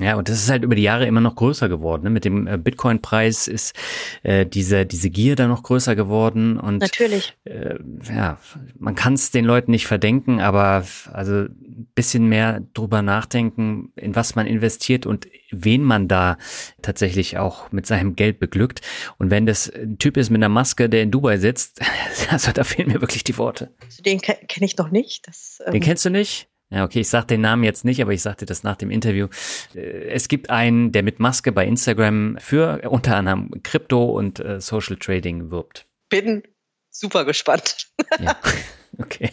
Ja, 0.00 0.16
und 0.16 0.28
das 0.28 0.42
ist 0.42 0.50
halt 0.50 0.64
über 0.64 0.74
die 0.74 0.82
Jahre 0.82 1.06
immer 1.06 1.20
noch 1.20 1.36
größer 1.36 1.68
geworden. 1.68 2.02
Ne? 2.02 2.10
Mit 2.10 2.24
dem 2.24 2.48
äh, 2.48 2.58
Bitcoin-Preis 2.58 3.46
ist 3.46 3.76
äh, 4.24 4.44
diese, 4.44 4.86
diese 4.86 5.08
Gier 5.08 5.36
da 5.36 5.46
noch 5.46 5.62
größer 5.62 5.94
geworden. 5.94 6.58
Und, 6.58 6.78
Natürlich. 6.78 7.36
Äh, 7.44 7.76
ja, 8.08 8.38
man 8.76 8.96
kann 8.96 9.14
es 9.14 9.30
den 9.30 9.44
Leuten 9.44 9.70
nicht 9.70 9.86
verdenken, 9.86 10.40
aber 10.40 10.84
also 11.12 11.42
ein 11.42 11.88
bisschen 11.94 12.28
mehr 12.28 12.62
drüber 12.74 13.02
nachdenken, 13.02 13.92
in 13.94 14.16
was 14.16 14.34
man 14.34 14.48
investiert 14.48 15.06
und 15.06 15.28
wen 15.52 15.84
man 15.84 16.08
da 16.08 16.38
tatsächlich 16.82 17.38
auch 17.38 17.70
mit 17.70 17.86
seinem 17.86 18.16
Geld 18.16 18.40
beglückt. 18.40 18.80
Und 19.18 19.30
wenn 19.30 19.46
das 19.46 19.70
ein 19.70 19.98
Typ 19.98 20.16
ist 20.16 20.28
mit 20.28 20.40
einer 20.40 20.48
Maske, 20.48 20.88
der 20.88 21.02
in 21.02 21.12
Dubai 21.12 21.36
sitzt, 21.38 21.80
also 22.30 22.50
da 22.50 22.64
fehlen 22.64 22.88
mir 22.88 23.00
wirklich 23.00 23.22
die 23.22 23.38
Worte. 23.38 23.72
Den 24.04 24.20
kenne 24.20 24.66
ich 24.66 24.76
noch 24.76 24.90
nicht. 24.90 25.28
Das, 25.28 25.62
ähm 25.64 25.72
den 25.72 25.82
kennst 25.82 26.04
du 26.04 26.10
nicht? 26.10 26.48
Ja, 26.70 26.84
okay, 26.84 27.00
ich 27.00 27.08
sage 27.08 27.26
den 27.26 27.40
Namen 27.40 27.62
jetzt 27.62 27.84
nicht, 27.84 28.00
aber 28.02 28.12
ich 28.12 28.22
sagte 28.22 28.46
das 28.46 28.62
nach 28.62 28.76
dem 28.76 28.90
Interview. 28.90 29.28
Äh, 29.74 30.08
es 30.08 30.28
gibt 30.28 30.50
einen, 30.50 30.92
der 30.92 31.02
mit 31.02 31.20
Maske 31.20 31.52
bei 31.52 31.66
Instagram 31.66 32.36
für 32.40 32.88
unter 32.90 33.16
anderem 33.16 33.50
Krypto 33.62 34.04
und 34.04 34.40
äh, 34.40 34.60
Social 34.60 34.96
Trading 34.96 35.50
wirbt. 35.50 35.86
Bin 36.08 36.42
super 36.90 37.24
gespannt. 37.24 37.88
Ja. 38.20 38.36
Okay. 38.98 39.32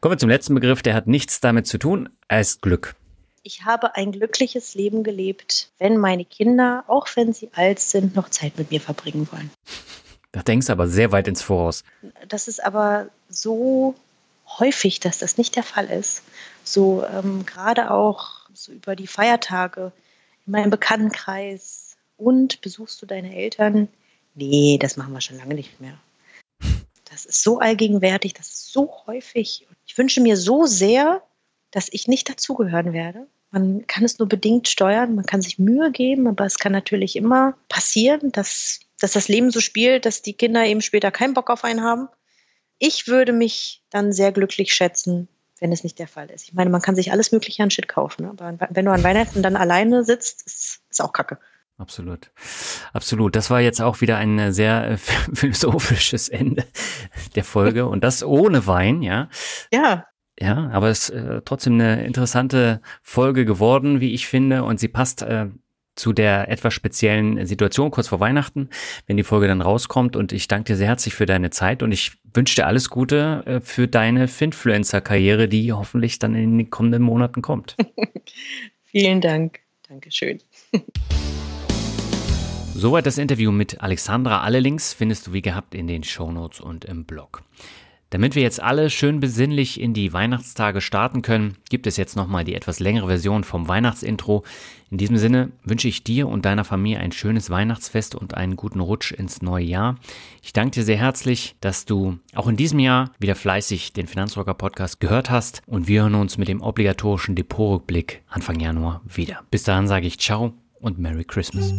Kommen 0.00 0.14
wir 0.14 0.18
zum 0.18 0.28
letzten 0.28 0.54
Begriff, 0.54 0.82
der 0.82 0.94
hat 0.94 1.06
nichts 1.06 1.40
damit 1.40 1.66
zu 1.66 1.78
tun, 1.78 2.10
er 2.28 2.40
ist 2.40 2.60
Glück. 2.60 2.94
Ich 3.42 3.64
habe 3.64 3.96
ein 3.96 4.12
glückliches 4.12 4.74
Leben 4.74 5.02
gelebt, 5.02 5.70
wenn 5.78 5.96
meine 5.96 6.26
Kinder, 6.26 6.84
auch 6.86 7.08
wenn 7.14 7.32
sie 7.32 7.48
alt 7.54 7.80
sind, 7.80 8.14
noch 8.14 8.28
Zeit 8.28 8.58
mit 8.58 8.70
mir 8.70 8.80
verbringen 8.80 9.26
wollen. 9.32 9.50
Da 10.32 10.42
denkst 10.42 10.66
du 10.66 10.72
aber 10.72 10.86
sehr 10.86 11.12
weit 11.12 11.28
ins 11.28 11.42
Voraus. 11.42 11.82
Das 12.28 12.48
ist 12.48 12.62
aber 12.62 13.08
so 13.28 13.94
häufig, 14.58 15.00
dass 15.00 15.18
das 15.18 15.38
nicht 15.38 15.56
der 15.56 15.62
Fall 15.62 15.86
ist. 15.86 16.22
So 16.64 17.04
ähm, 17.04 17.44
gerade 17.46 17.90
auch 17.90 18.48
so 18.54 18.72
über 18.72 18.96
die 18.96 19.06
Feiertage 19.06 19.92
in 20.46 20.52
meinem 20.52 20.70
Bekanntenkreis 20.70 21.96
und 22.16 22.60
besuchst 22.60 23.00
du 23.02 23.06
deine 23.06 23.34
Eltern? 23.34 23.88
Nee, 24.34 24.78
das 24.80 24.96
machen 24.96 25.12
wir 25.12 25.20
schon 25.20 25.38
lange 25.38 25.54
nicht 25.54 25.80
mehr. 25.80 25.98
Das 27.10 27.24
ist 27.24 27.42
so 27.42 27.58
allgegenwärtig, 27.58 28.34
das 28.34 28.48
ist 28.48 28.72
so 28.72 28.90
häufig. 29.06 29.66
Ich 29.86 29.98
wünsche 29.98 30.20
mir 30.20 30.36
so 30.36 30.66
sehr, 30.66 31.22
dass 31.72 31.88
ich 31.90 32.06
nicht 32.06 32.28
dazugehören 32.28 32.92
werde. 32.92 33.26
Man 33.50 33.86
kann 33.88 34.04
es 34.04 34.20
nur 34.20 34.28
bedingt 34.28 34.68
steuern, 34.68 35.16
man 35.16 35.26
kann 35.26 35.42
sich 35.42 35.58
Mühe 35.58 35.90
geben, 35.90 36.28
aber 36.28 36.44
es 36.44 36.58
kann 36.58 36.70
natürlich 36.70 37.16
immer 37.16 37.56
passieren, 37.68 38.30
dass, 38.30 38.78
dass 39.00 39.12
das 39.12 39.26
Leben 39.26 39.50
so 39.50 39.58
spielt, 39.58 40.06
dass 40.06 40.22
die 40.22 40.34
Kinder 40.34 40.64
eben 40.64 40.82
später 40.82 41.10
keinen 41.10 41.34
Bock 41.34 41.50
auf 41.50 41.64
einen 41.64 41.82
haben 41.82 42.08
ich 42.80 43.06
würde 43.06 43.32
mich 43.32 43.82
dann 43.90 44.12
sehr 44.12 44.32
glücklich 44.32 44.74
schätzen, 44.74 45.28
wenn 45.60 45.72
es 45.72 45.84
nicht 45.84 45.98
der 45.98 46.08
Fall 46.08 46.30
ist. 46.30 46.44
Ich 46.44 46.54
meine, 46.54 46.70
man 46.70 46.82
kann 46.82 46.96
sich 46.96 47.12
alles 47.12 47.32
Mögliche 47.32 47.62
an 47.62 47.70
Shit 47.70 47.86
kaufen, 47.86 48.24
ne? 48.24 48.30
aber 48.30 48.68
wenn 48.70 48.84
du 48.84 48.92
an 48.92 49.04
Weihnachten 49.04 49.42
dann 49.42 49.56
alleine 49.56 50.04
sitzt, 50.04 50.46
ist, 50.46 50.80
ist 50.90 51.02
auch 51.02 51.12
Kacke. 51.12 51.38
Absolut. 51.78 52.30
Absolut. 52.92 53.34
Das 53.34 53.48
war 53.48 53.60
jetzt 53.60 53.80
auch 53.80 54.02
wieder 54.02 54.18
ein 54.18 54.52
sehr 54.52 54.90
äh, 54.90 54.96
philosophisches 55.34 56.28
Ende 56.28 56.64
der 57.34 57.44
Folge 57.44 57.86
und 57.86 58.04
das 58.04 58.22
ohne 58.22 58.66
Wein, 58.66 59.02
ja. 59.02 59.28
Ja. 59.72 60.06
Ja, 60.38 60.70
aber 60.72 60.88
es 60.88 61.10
ist 61.10 61.16
äh, 61.16 61.42
trotzdem 61.44 61.74
eine 61.74 62.04
interessante 62.04 62.80
Folge 63.02 63.44
geworden, 63.44 64.00
wie 64.00 64.14
ich 64.14 64.26
finde, 64.26 64.64
und 64.64 64.80
sie 64.80 64.88
passt 64.88 65.20
äh, 65.22 65.48
zu 66.00 66.12
der 66.12 66.48
etwas 66.48 66.72
speziellen 66.72 67.44
Situation 67.46 67.90
kurz 67.90 68.08
vor 68.08 68.20
Weihnachten, 68.20 68.70
wenn 69.06 69.16
die 69.18 69.22
Folge 69.22 69.46
dann 69.46 69.60
rauskommt. 69.60 70.16
Und 70.16 70.32
ich 70.32 70.48
danke 70.48 70.72
dir 70.72 70.76
sehr 70.76 70.88
herzlich 70.88 71.14
für 71.14 71.26
deine 71.26 71.50
Zeit 71.50 71.82
und 71.82 71.92
ich 71.92 72.12
wünsche 72.32 72.56
dir 72.56 72.66
alles 72.66 72.88
Gute 72.88 73.42
äh, 73.46 73.60
für 73.60 73.86
deine 73.86 74.26
Finfluencer-Karriere, 74.26 75.46
die 75.46 75.72
hoffentlich 75.72 76.18
dann 76.18 76.34
in 76.34 76.56
den 76.56 76.70
kommenden 76.70 77.02
Monaten 77.02 77.42
kommt. 77.42 77.76
Vielen 78.84 79.20
Dank. 79.20 79.60
Dankeschön. 79.88 80.40
Soweit 82.74 83.04
das 83.04 83.18
Interview 83.18 83.52
mit 83.52 83.82
Alexandra. 83.82 84.40
Alle 84.40 84.58
Links 84.58 84.94
findest 84.94 85.26
du 85.26 85.32
wie 85.34 85.42
gehabt 85.42 85.74
in 85.74 85.86
den 85.86 86.02
Shownotes 86.02 86.60
und 86.60 86.86
im 86.86 87.04
Blog. 87.04 87.42
Damit 88.10 88.34
wir 88.34 88.42
jetzt 88.42 88.60
alle 88.60 88.90
schön 88.90 89.20
besinnlich 89.20 89.80
in 89.80 89.94
die 89.94 90.12
Weihnachtstage 90.12 90.80
starten 90.80 91.22
können, 91.22 91.56
gibt 91.68 91.86
es 91.86 91.96
jetzt 91.96 92.16
nochmal 92.16 92.42
die 92.42 92.56
etwas 92.56 92.80
längere 92.80 93.06
Version 93.06 93.44
vom 93.44 93.68
Weihnachtsintro. 93.68 94.42
In 94.90 94.98
diesem 94.98 95.16
Sinne 95.16 95.52
wünsche 95.62 95.86
ich 95.86 96.02
dir 96.02 96.28
und 96.28 96.44
deiner 96.44 96.64
Familie 96.64 96.98
ein 96.98 97.12
schönes 97.12 97.50
Weihnachtsfest 97.50 98.16
und 98.16 98.34
einen 98.34 98.56
guten 98.56 98.80
Rutsch 98.80 99.12
ins 99.12 99.42
neue 99.42 99.64
Jahr. 99.64 99.94
Ich 100.42 100.52
danke 100.52 100.72
dir 100.72 100.82
sehr 100.82 100.96
herzlich, 100.96 101.54
dass 101.60 101.84
du 101.84 102.18
auch 102.34 102.48
in 102.48 102.56
diesem 102.56 102.80
Jahr 102.80 103.12
wieder 103.20 103.36
fleißig 103.36 103.92
den 103.92 104.08
Finanzrocker 104.08 104.54
Podcast 104.54 104.98
gehört 104.98 105.30
hast 105.30 105.62
und 105.66 105.86
wir 105.86 106.02
hören 106.02 106.16
uns 106.16 106.36
mit 106.36 106.48
dem 106.48 106.62
obligatorischen 106.62 107.36
Depotrückblick 107.36 108.22
Anfang 108.28 108.58
Januar 108.58 109.02
wieder. 109.06 109.44
Bis 109.52 109.62
dahin 109.62 109.86
sage 109.86 110.08
ich 110.08 110.18
ciao 110.18 110.54
und 110.80 110.98
Merry 110.98 111.24
Christmas. 111.24 111.72